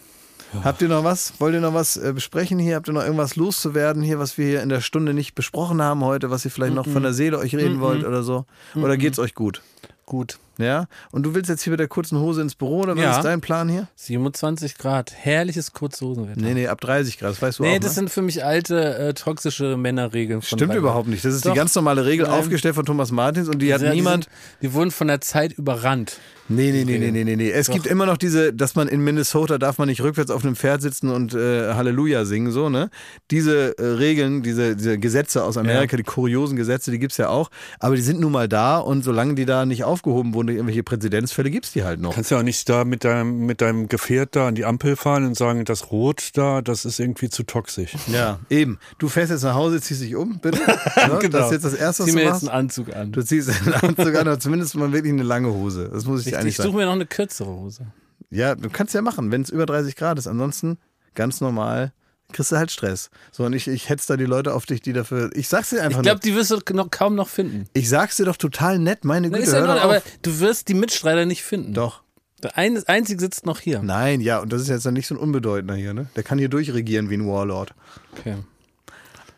habt 0.63 0.83
ihr 0.83 0.89
noch 0.89 1.05
was? 1.05 1.35
Wollt 1.39 1.55
ihr 1.55 1.61
noch 1.61 1.75
was 1.75 1.97
äh, 1.97 2.13
besprechen 2.13 2.59
hier? 2.59 2.77
Habt 2.77 2.89
ihr 2.89 2.93
noch 2.95 3.03
irgendwas 3.05 3.37
loszuwerden 3.37 4.03
hier, 4.03 4.19
was 4.19 4.37
wir 4.39 4.47
hier 4.47 4.63
in 4.63 4.69
der 4.69 4.81
Stunde 4.81 5.15
nicht 5.15 5.35
besprochen 5.35 5.81
haben 5.83 6.05
heute, 6.05 6.31
was 6.31 6.45
ihr 6.45 6.51
vielleicht 6.51 6.75
noch 6.75 6.87
von 6.87 7.03
der 7.03 7.13
Seele 7.15 7.39
euch 7.39 7.55
reden 7.55 7.81
wollt 7.81 8.05
oder 8.05 8.23
so? 8.23 8.45
Oder 8.75 8.97
geht's 8.97 9.19
euch 9.19 9.35
gut? 9.35 9.63
Gut. 10.07 10.39
Ja? 10.59 10.87
Und 11.11 11.25
du 11.25 11.35
willst 11.35 11.49
jetzt 11.51 11.63
hier 11.63 11.71
mit 11.73 11.81
der 11.81 11.89
kurzen 11.89 12.19
Hose 12.21 12.41
ins 12.41 12.55
Büro 12.55 12.81
oder 12.81 12.95
was 12.97 13.03
Ja. 13.03 13.17
ist 13.17 13.25
dein 13.25 13.41
Plan 13.41 13.69
hier? 13.69 13.89
27 13.97 14.79
Grad. 14.79 15.13
Herrliches 15.17 15.73
Kurzhosenwetter. 15.73 16.41
Nee, 16.41 16.55
nee, 16.55 16.69
ab 16.69 16.81
30 16.81 17.19
Grad, 17.19 17.31
das 17.31 17.43
weißt 17.43 17.59
du 17.59 17.63
Nee, 17.65 17.77
auch. 17.77 17.81
das 17.81 17.91
ne? 17.93 17.95
sind 17.95 18.11
für 18.11 18.23
mich 18.23 18.45
alte, 18.45 18.97
äh, 18.99 19.15
toxische 19.15 19.77
Männerregeln. 19.77 20.43
Von 20.43 20.59
Stimmt 20.59 20.71
Weiber. 20.71 20.79
überhaupt 20.81 21.09
nicht. 21.09 21.25
Das 21.25 21.35
ist 21.35 21.45
Doch. 21.45 21.53
die 21.53 21.57
ganz 21.57 21.75
normale 21.75 22.05
Regel, 22.07 22.27
aufgestellt 22.27 22.75
von 22.75 22.85
Thomas 22.87 23.11
Martins 23.11 23.49
und 23.49 23.59
die 23.61 23.73
hat 23.75 23.81
Ja, 23.83 23.91
die 23.91 23.97
niemand. 23.97 24.25
Sind, 24.25 24.33
die 24.63 24.73
wurden 24.75 24.91
von 24.91 25.09
der 25.09 25.21
Zeit 25.21 25.53
überrannt. 25.53 26.19
Nee, 26.49 26.73
nee, 26.73 26.85
nee, 26.85 26.99
nee, 26.99 27.11
nee, 27.11 27.25
nee, 27.25 27.37
nee. 27.37 27.51
Es 27.51 27.69
gibt 27.71 27.87
immer 27.87 28.05
noch 28.05 28.19
diese, 28.19 28.53
dass 28.53 28.75
man 28.75 28.89
in 28.89 29.03
Minnesota 29.03 29.57
darf 29.57 29.79
man 29.79 29.89
nicht 29.89 30.03
rückwärts 30.03 30.31
auf 30.31 30.45
einem 30.45 30.57
Pferd 30.57 30.83
sitzen 30.83 31.09
und 31.09 31.33
äh, 31.35 31.73
Halleluja 31.73 32.27
singen, 32.27 32.53
so, 32.53 32.69
ne? 32.69 32.91
Diese 33.31 33.79
äh, 33.79 33.83
Regeln, 33.83 34.43
diese, 34.43 34.77
diese 34.77 34.99
Gesetze 34.99 35.43
aus 35.43 35.57
Amerika, 35.57 35.97
die 35.97 36.03
kuriosen 36.03 36.57
Gesetze, 36.57 36.91
die 36.91 36.99
gibt's 36.99 37.17
ja 37.17 37.29
auch, 37.31 37.51
aber 37.81 37.97
die 37.97 38.03
sind 38.03 38.21
nun 38.21 38.33
mal 38.33 38.47
da 38.49 38.77
und 38.77 39.05
solange 39.05 39.35
die 39.35 39.47
da 39.47 39.65
nicht 39.65 39.85
aufgehoben 39.85 40.35
wurden 40.35 40.49
durch 40.49 40.57
irgendwelche 40.57 40.83
Präzedenzfälle, 40.83 41.51
gibt's 41.51 41.73
die 41.73 41.83
halt 41.83 42.01
noch. 42.01 42.15
Kannst 42.15 42.31
ja 42.31 42.39
auch 42.39 42.43
nicht 42.43 42.69
da 42.69 42.85
mit 42.85 43.05
deinem, 43.05 43.47
mit 43.47 43.63
deinem 43.63 43.89
Gefährt 43.89 44.37
da 44.37 44.49
an 44.49 44.55
die 44.55 44.67
Ampel 44.67 44.97
fahren 44.97 45.25
und 45.25 45.37
sagen, 45.37 45.65
das 45.65 45.91
Rot 45.93 46.31
da, 46.35 46.61
das 46.61 46.85
ist 46.85 47.01
irgendwie 47.01 47.31
zu 47.31 47.45
toxisch. 47.45 47.93
Ja, 48.13 48.39
eben. 48.51 48.79
Du 48.99 49.09
fährst 49.09 49.31
jetzt 49.33 49.45
nach 49.45 49.55
Hause, 49.55 49.81
ziehst 49.81 50.03
dich 50.03 50.15
um, 50.15 50.39
bitte. 50.41 50.61
Ja, 50.97 51.19
Das 51.29 51.47
ist 51.47 51.53
jetzt 51.53 51.65
das 51.65 51.75
Erste, 51.75 52.03
was 52.03 52.07
Zieh 52.07 52.13
du 52.13 52.19
mir 52.19 52.25
jetzt 52.25 52.33
machst. 52.43 52.49
einen 52.49 52.59
Anzug 52.61 52.95
an. 52.95 53.13
Du 53.13 53.23
ziehst 53.23 53.51
einen 53.65 53.75
Anzug 53.75 54.15
an, 54.15 54.29
aber 54.29 54.39
zumindest 54.39 54.75
mal 54.77 54.93
wirklich 54.93 55.13
eine 55.13 55.23
lange 55.23 55.49
Hose. 55.53 55.91
Das 55.93 56.05
muss 56.05 56.27
ich, 56.27 56.34
Ich, 56.35 56.41
eigentlich 56.41 56.59
ich 56.59 56.65
suche 56.65 56.77
mir 56.77 56.87
noch 56.87 56.93
eine 56.93 57.07
kürzere 57.07 57.49
Hose. 57.51 57.87
Ja, 58.31 58.55
du 58.55 58.69
kannst 58.69 58.95
ja 58.95 59.03
machen, 59.03 59.31
wenn 59.31 59.43
es 59.43 59.51
über 59.51 59.67
30 59.67 59.97
Grad 59.97 60.19
ist. 60.19 60.27
Ansonsten 60.27 60.79
ganz 61.15 61.41
normal 61.41 61.93
kriegst 62.33 62.53
du 62.53 62.57
halt 62.57 62.71
Stress. 62.71 63.11
So, 63.31 63.45
und 63.45 63.53
ich, 63.53 63.69
ich 63.69 63.89
hetz 63.89 64.07
da 64.07 64.17
die 64.17 64.25
Leute 64.25 64.55
auf 64.55 64.67
dich, 64.67 64.81
die 64.81 64.93
dafür. 64.93 65.31
Ich 65.35 65.49
sag's 65.49 65.71
dir 65.71 65.83
einfach 65.83 66.01
Ich 66.01 66.03
glaube, 66.03 66.21
die 66.21 66.35
wirst 66.35 66.51
du 66.51 66.59
noch, 66.75 66.91
kaum 66.91 67.15
noch 67.15 67.29
finden. 67.29 67.67
Ich 67.75 67.89
sag's 67.89 68.17
dir 68.17 68.25
doch 68.25 68.37
total 68.37 68.79
nett, 68.79 69.05
meine 69.05 69.29
Na, 69.29 69.39
Güte. 69.39 69.49
ist 69.49 69.55
ja 69.55 69.67
doch 69.67 69.81
aber 69.81 70.03
du 70.23 70.41
wirst 70.41 70.69
die 70.69 70.75
Mitstreiter 70.75 71.27
nicht 71.27 71.43
finden. 71.43 71.75
Doch. 71.75 72.03
Der 72.43 72.59
ein, 72.59 72.83
einzige 72.87 73.21
sitzt 73.21 73.47
noch 73.47 73.61
hier. 73.61 73.83
Nein, 73.83 74.21
ja, 74.21 74.41
und 74.41 74.53
das 74.53 74.61
ist 74.63 74.69
jetzt 74.69 74.85
dann 74.85 74.95
nicht 74.95 75.07
so 75.07 75.15
ein 75.15 75.19
Unbedeutender 75.19 75.75
hier, 75.77 75.95
ne? 75.95 76.07
Der 76.17 76.23
kann 76.23 76.39
hier 76.39 76.49
durchregieren 76.49 77.09
wie 77.09 77.15
ein 77.15 77.27
Warlord. 77.27 77.75
Okay. 78.19 78.37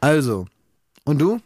Also, 0.01 0.47
und 1.05 1.19
du? 1.21 1.41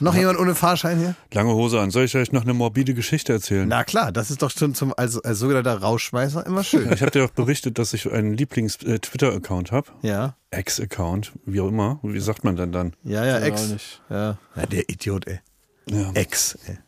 Noch 0.00 0.14
jemand 0.14 0.38
ohne 0.38 0.54
Fahrschein 0.54 0.98
hier? 0.98 1.14
Lange 1.32 1.52
Hose 1.54 1.80
an. 1.80 1.90
Soll 1.90 2.04
ich 2.04 2.14
euch 2.16 2.32
noch 2.32 2.42
eine 2.42 2.54
morbide 2.54 2.94
Geschichte 2.94 3.32
erzählen? 3.32 3.66
Na 3.68 3.84
klar, 3.84 4.12
das 4.12 4.30
ist 4.30 4.42
doch 4.42 4.50
schon 4.50 4.74
zum, 4.74 4.94
als, 4.96 5.18
als 5.22 5.38
sogenannter 5.38 5.78
Rausschmeißer 5.78 6.46
immer 6.46 6.62
schön. 6.64 6.92
Ich 6.92 7.00
habe 7.02 7.10
dir 7.10 7.22
doch 7.26 7.30
berichtet, 7.32 7.78
dass 7.78 7.92
ich 7.94 8.10
einen 8.10 8.34
Lieblings-Twitter-Account 8.34 9.72
habe. 9.72 9.88
Ja, 10.02 10.36
Ex-Account, 10.50 11.32
wie 11.44 11.60
auch 11.60 11.68
immer. 11.68 11.98
Wie 12.02 12.20
sagt 12.20 12.44
man 12.44 12.56
dann 12.56 12.72
dann? 12.72 12.94
ja, 13.04 13.24
ja, 13.24 13.38
Ja, 13.38 13.44
Ex. 13.46 14.00
Ja. 14.08 14.38
ja, 14.56 14.66
der 14.66 14.88
Idiot, 14.88 15.26
ey. 15.26 15.40
Ja. 15.90 16.10
Ex, 16.14 16.58
ey. 16.66 16.78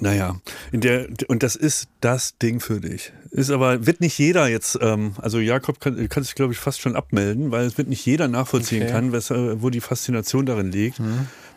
Naja, 0.00 0.34
in 0.72 0.80
der, 0.80 1.06
und 1.28 1.44
das 1.44 1.54
ist 1.54 1.86
das 2.00 2.36
Ding 2.38 2.58
für 2.60 2.80
dich. 2.80 3.12
Ist 3.30 3.50
aber, 3.50 3.86
wird 3.86 4.00
nicht 4.00 4.18
jeder 4.18 4.48
jetzt, 4.48 4.76
ähm, 4.82 5.12
also 5.22 5.38
Jakob 5.38 5.78
kann, 5.80 6.08
kann 6.08 6.24
sich, 6.24 6.34
glaube 6.34 6.52
ich, 6.52 6.58
fast 6.58 6.80
schon 6.80 6.96
abmelden, 6.96 7.52
weil 7.52 7.66
es 7.66 7.78
wird 7.78 7.86
nicht 7.88 8.04
jeder 8.04 8.26
nachvollziehen 8.26 8.82
Okay. 8.82 8.90
kann, 8.92 9.14
äh, 9.14 9.62
wo 9.62 9.70
die 9.70 9.80
Faszination 9.80 10.44
darin 10.44 10.72
liegt. 10.72 11.00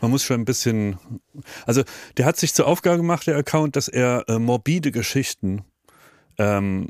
Man 0.01 0.11
muss 0.11 0.23
schon 0.23 0.41
ein 0.41 0.45
bisschen, 0.45 0.97
also 1.65 1.84
der 2.17 2.26
hat 2.26 2.38
sich 2.38 2.53
zur 2.53 2.67
Aufgabe 2.67 2.97
gemacht, 2.97 3.27
der 3.27 3.38
Account, 3.38 3.76
dass 3.76 3.88
er 3.88 4.23
äh, 4.27 4.39
morbide 4.39 4.91
Geschichten 4.91 5.63
ähm, 6.38 6.89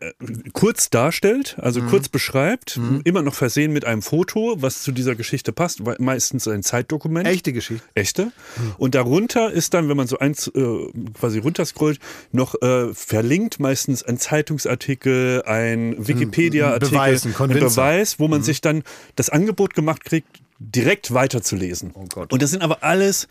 äh, 0.00 0.12
kurz 0.54 0.90
darstellt, 0.90 1.56
also 1.60 1.80
kurz 1.82 2.08
beschreibt, 2.08 2.80
immer 3.04 3.22
noch 3.22 3.34
versehen 3.34 3.72
mit 3.72 3.84
einem 3.84 4.02
Foto, 4.02 4.56
was 4.58 4.82
zu 4.82 4.90
dieser 4.90 5.14
Geschichte 5.14 5.52
passt, 5.52 5.80
meistens 6.00 6.48
ein 6.48 6.64
Zeitdokument. 6.64 7.28
Echte 7.28 7.52
Geschichte. 7.52 7.86
Echte. 7.94 8.32
Und 8.78 8.96
darunter 8.96 9.52
ist 9.52 9.74
dann, 9.74 9.88
wenn 9.88 9.96
man 9.96 10.08
so 10.08 10.18
eins 10.18 10.48
äh, 10.48 10.90
quasi 11.14 11.38
runterscrollt, 11.38 12.00
noch 12.32 12.60
äh, 12.60 12.92
verlinkt 12.92 13.60
meistens 13.60 14.02
ein 14.02 14.18
Zeitungsartikel, 14.18 15.42
ein 15.46 15.94
Wikipedia-Artikel, 15.96 16.98
ein 16.98 17.34
Konvinzer. 17.34 17.68
Beweis, 17.68 18.18
wo 18.18 18.26
man 18.26 18.42
sich 18.42 18.60
dann 18.60 18.82
das 19.14 19.30
Angebot 19.30 19.74
gemacht 19.74 20.04
kriegt, 20.04 20.40
direkt 20.58 21.14
weiterzulesen. 21.14 21.92
Oh 21.94 22.06
Gott. 22.08 22.32
Und 22.32 22.42
das 22.42 22.50
sind 22.50 22.62
aber 22.62 22.82
alles 22.82 23.28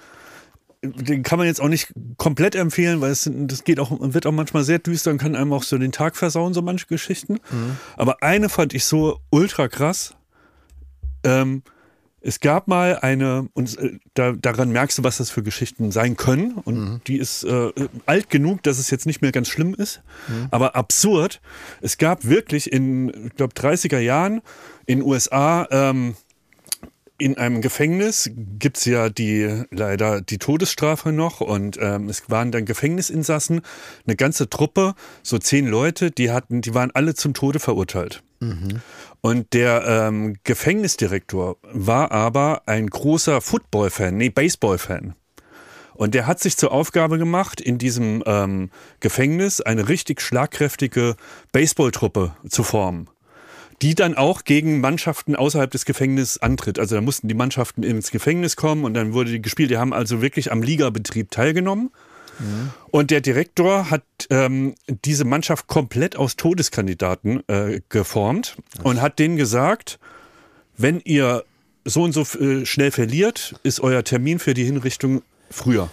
den 0.82 1.24
kann 1.24 1.40
man 1.40 1.48
jetzt 1.48 1.62
auch 1.62 1.70
nicht 1.70 1.91
komplett 2.18 2.56
empfehlen, 2.56 3.02
weil 3.02 3.12
es 3.12 3.24
sind, 3.24 3.52
das 3.52 3.64
geht 3.64 3.80
auch, 3.80 3.91
wird 3.99 4.26
auch 4.26 4.32
manchmal 4.32 4.64
sehr 4.64 4.80
düster 4.80 5.12
und 5.12 5.18
kann 5.18 5.36
einem 5.36 5.54
auch 5.54 5.64
so 5.64 5.78
den 5.78 5.91
Tag 5.91 6.16
versauen, 6.16 6.54
so 6.54 6.62
manche 6.62 6.88
Geschichten. 6.88 7.40
Aber 7.95 8.22
eine 8.22 8.49
fand 8.49 8.74
ich 8.74 8.86
so 8.86 9.20
ultra 9.30 9.68
krass. 9.68 10.16
Ähm, 11.24 11.64
es 12.20 12.40
gab 12.40 12.68
mal 12.68 12.99
eine, 12.99 13.48
und 13.54 13.78
äh, 13.78 13.99
da, 14.14 14.34
daran 14.34 14.72
merkst 14.72 14.98
du, 14.98 15.04
was 15.04 15.18
das 15.18 15.30
für 15.30 15.44
Geschichten 15.44 15.91
sein 15.91 16.18
können. 16.18 16.54
Und 16.54 17.02
die 17.08 17.18
ist 17.18 17.44
äh, 17.44 17.72
alt 18.06 18.30
genug, 18.30 18.64
dass 18.64 18.80
es 18.80 18.90
jetzt 18.90 19.06
nicht 19.06 19.22
mehr 19.22 19.32
ganz 19.32 19.48
schlimm 19.48 19.74
ist, 19.74 20.02
aber 20.52 20.76
absurd. 20.76 21.41
Es 21.82 21.98
gab 21.98 22.26
wirklich 22.26 22.72
in, 22.72 23.28
ich 23.28 23.36
glaube, 23.36 23.54
30er 23.54 23.99
Jahren 23.99 24.41
in 24.86 25.02
USA 25.02 25.68
ähm, 25.72 26.16
in 27.18 27.38
einem 27.38 27.61
Gefängnis 27.61 28.30
gibt's 28.35 28.85
ja 28.85 29.10
die 29.10 29.64
leider 29.72 30.22
die 30.22 30.38
Todesstrafe 30.38 31.11
noch 31.11 31.41
und 31.41 31.77
ähm, 31.81 32.10
es 32.10 32.30
waren 32.30 32.52
dann 32.52 32.65
Gefängnisinsassen, 32.65 33.61
eine 34.06 34.15
ganze 34.15 34.49
Truppe, 34.49 34.94
so 35.23 35.38
zehn 35.39 35.68
Leute, 35.68 36.11
die 36.11 36.31
hatten, 36.31 36.61
die 36.61 36.73
waren 36.73 36.91
alle 36.91 37.15
zum 37.15 37.34
Tode 37.34 37.60
verurteilt. 37.60 38.23
Und 39.22 39.53
der 39.53 39.84
ähm, 39.88 40.38
Gefängnisdirektor 40.44 41.57
war 41.64 42.11
aber 42.11 42.64
ein 42.68 42.88
großer 42.88 43.41
Football-Fan, 43.41 44.15
nee, 44.15 44.30
Baseball-Fan. 44.30 45.15
Und 45.95 46.14
der 46.14 46.27
hat 46.27 46.39
sich 46.39 46.57
zur 46.57 46.72
Aufgabe 46.72 47.18
gemacht, 47.18 47.60
in 47.60 47.80
diesem 47.80 48.23
ähm, 48.27 48.69
Gefängnis 48.99 49.61
eine 49.61 49.89
richtig 49.89 50.22
schlagkräftige 50.22 51.15
Baseballtruppe 51.52 52.35
zu 52.48 52.61
formen 52.61 53.10
die 53.82 53.95
dann 53.95 54.16
auch 54.16 54.44
gegen 54.44 54.80
Mannschaften 54.82 55.36
außerhalb 55.36 55.70
des 55.70 55.86
Gefängnisses 55.86 56.41
antritt. 56.41 56.80
Also 56.80 56.95
da 56.95 57.02
mussten 57.02 57.28
die 57.28 57.36
Mannschaften 57.36 57.84
ins 57.84 58.12
Gefängnis 58.12 58.56
kommen 58.56 58.86
und 58.86 58.94
dann 58.94 59.14
wurde 59.14 59.32
die 59.32 59.41
gespielt. 59.41 59.70
Die 59.70 59.78
haben 59.78 59.94
also 59.94 60.22
wirklich 60.22 60.52
am 60.52 60.64
Ligabetrieb 60.64 61.32
teilgenommen. 61.32 61.91
Und 62.91 63.12
der 63.12 63.22
Direktor 63.22 63.90
hat 63.90 64.04
ähm, 64.30 64.76
diese 64.88 65.26
Mannschaft 65.26 65.68
komplett 65.68 66.16
aus 66.16 66.36
Todeskandidaten 66.36 67.44
äh, 67.48 67.82
geformt 67.90 68.58
und 68.84 69.02
hat 69.02 69.20
denen 69.20 69.38
gesagt, 69.38 69.99
wenn 70.78 71.02
ihr 71.04 71.44
so 71.84 72.04
und 72.04 72.12
so 72.12 72.22
äh, 72.22 72.66
schnell 72.66 72.91
verliert, 72.91 73.56
ist 73.64 73.80
euer 73.80 74.04
Termin 74.04 74.40
für 74.40 74.54
die 74.54 74.66
Hinrichtung 74.66 75.24
früher. 75.49 75.90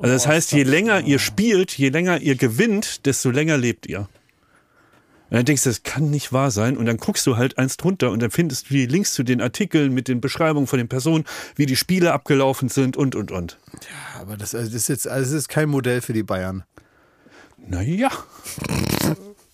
Also 0.00 0.12
das 0.12 0.26
heißt, 0.26 0.52
je 0.52 0.64
länger 0.64 1.00
ihr 1.00 1.18
spielt, 1.18 1.76
je 1.76 1.88
länger 1.88 2.20
ihr 2.20 2.36
gewinnt, 2.36 3.06
desto 3.06 3.30
länger 3.30 3.56
lebt 3.56 3.86
ihr. 3.86 4.08
Und 5.30 5.36
dann 5.38 5.44
denkst 5.44 5.62
du, 5.64 5.70
das 5.70 5.82
kann 5.82 6.10
nicht 6.10 6.32
wahr 6.32 6.50
sein. 6.50 6.76
Und 6.76 6.86
dann 6.86 6.96
guckst 6.98 7.26
du 7.26 7.36
halt 7.36 7.58
eins 7.58 7.76
drunter 7.76 8.10
und 8.10 8.20
dann 8.20 8.30
findest 8.30 8.70
du 8.70 8.74
die 8.74 8.86
Links 8.86 9.14
zu 9.14 9.22
den 9.22 9.40
Artikeln 9.40 9.92
mit 9.92 10.08
den 10.08 10.20
Beschreibungen 10.20 10.66
von 10.66 10.78
den 10.78 10.88
Personen, 10.88 11.24
wie 11.56 11.66
die 11.66 11.76
Spiele 11.76 12.12
abgelaufen 12.12 12.68
sind 12.68 12.96
und, 12.96 13.14
und, 13.14 13.32
und. 13.32 13.58
Aber 14.20 14.36
das, 14.36 14.54
also 14.54 14.66
das 14.66 14.82
ist 14.82 14.88
jetzt, 14.88 15.08
also 15.08 15.32
das 15.32 15.42
ist 15.42 15.48
kein 15.48 15.68
Modell 15.68 16.00
für 16.00 16.12
die 16.12 16.22
Bayern. 16.22 16.64
Naja, 17.66 18.10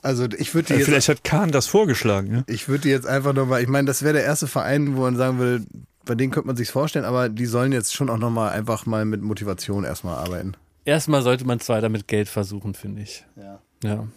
Also 0.02 0.26
ich 0.38 0.54
würde 0.54 0.74
äh, 0.74 0.78
jetzt, 0.78 0.86
vielleicht 0.86 1.08
hat 1.08 1.24
Kahn 1.24 1.50
das 1.50 1.66
vorgeschlagen. 1.66 2.34
Ja? 2.34 2.44
ich 2.46 2.68
würde 2.68 2.88
jetzt 2.88 3.06
einfach 3.06 3.32
nochmal, 3.32 3.62
ich 3.62 3.68
meine, 3.68 3.86
das 3.86 4.02
wäre 4.02 4.14
der 4.14 4.24
erste 4.24 4.46
Verein, 4.46 4.96
wo 4.96 5.02
man 5.02 5.16
sagen 5.16 5.38
würde, 5.38 5.66
bei 6.04 6.14
denen 6.14 6.32
könnte 6.32 6.46
man 6.46 6.56
sich's 6.56 6.70
vorstellen, 6.70 7.04
aber 7.04 7.28
die 7.28 7.46
sollen 7.46 7.72
jetzt 7.72 7.94
schon 7.94 8.08
auch 8.08 8.18
nochmal 8.18 8.50
einfach 8.52 8.86
mal 8.86 9.04
mit 9.04 9.22
Motivation 9.22 9.84
erstmal 9.84 10.16
arbeiten. 10.16 10.54
Erstmal 10.84 11.22
sollte 11.22 11.44
man 11.44 11.60
zwar 11.60 11.80
damit 11.82 12.08
Geld 12.08 12.28
versuchen, 12.28 12.74
finde 12.74 13.02
ich. 13.02 13.24
Ja. 13.36 13.60
Ja. 13.84 14.08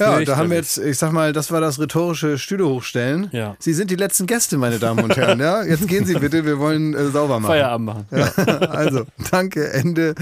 Ja, 0.00 0.20
da 0.24 0.36
haben 0.36 0.50
wir 0.50 0.56
jetzt, 0.56 0.78
ich 0.78 0.98
sag 0.98 1.12
mal, 1.12 1.32
das 1.32 1.52
war 1.52 1.60
das 1.60 1.78
rhetorische 1.78 2.38
Stühle 2.38 2.66
hochstellen. 2.66 3.28
Ja. 3.32 3.56
Sie 3.58 3.72
sind 3.72 3.90
die 3.90 3.96
letzten 3.96 4.26
Gäste, 4.26 4.56
meine 4.56 4.78
Damen 4.78 5.04
und 5.04 5.16
Herren. 5.16 5.40
Ja, 5.40 5.62
jetzt 5.62 5.86
gehen 5.86 6.06
Sie 6.06 6.14
bitte, 6.14 6.44
wir 6.44 6.58
wollen 6.58 6.94
äh, 6.94 7.06
sauber 7.10 7.38
machen. 7.40 7.52
Feierabend 7.52 7.86
machen. 7.86 8.06
Ja, 8.10 8.26
also, 8.68 9.04
danke, 9.30 9.70
Ende. 9.72 10.14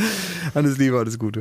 Alles 0.54 0.78
Liebe, 0.78 0.98
alles 0.98 1.18
Gute. 1.18 1.40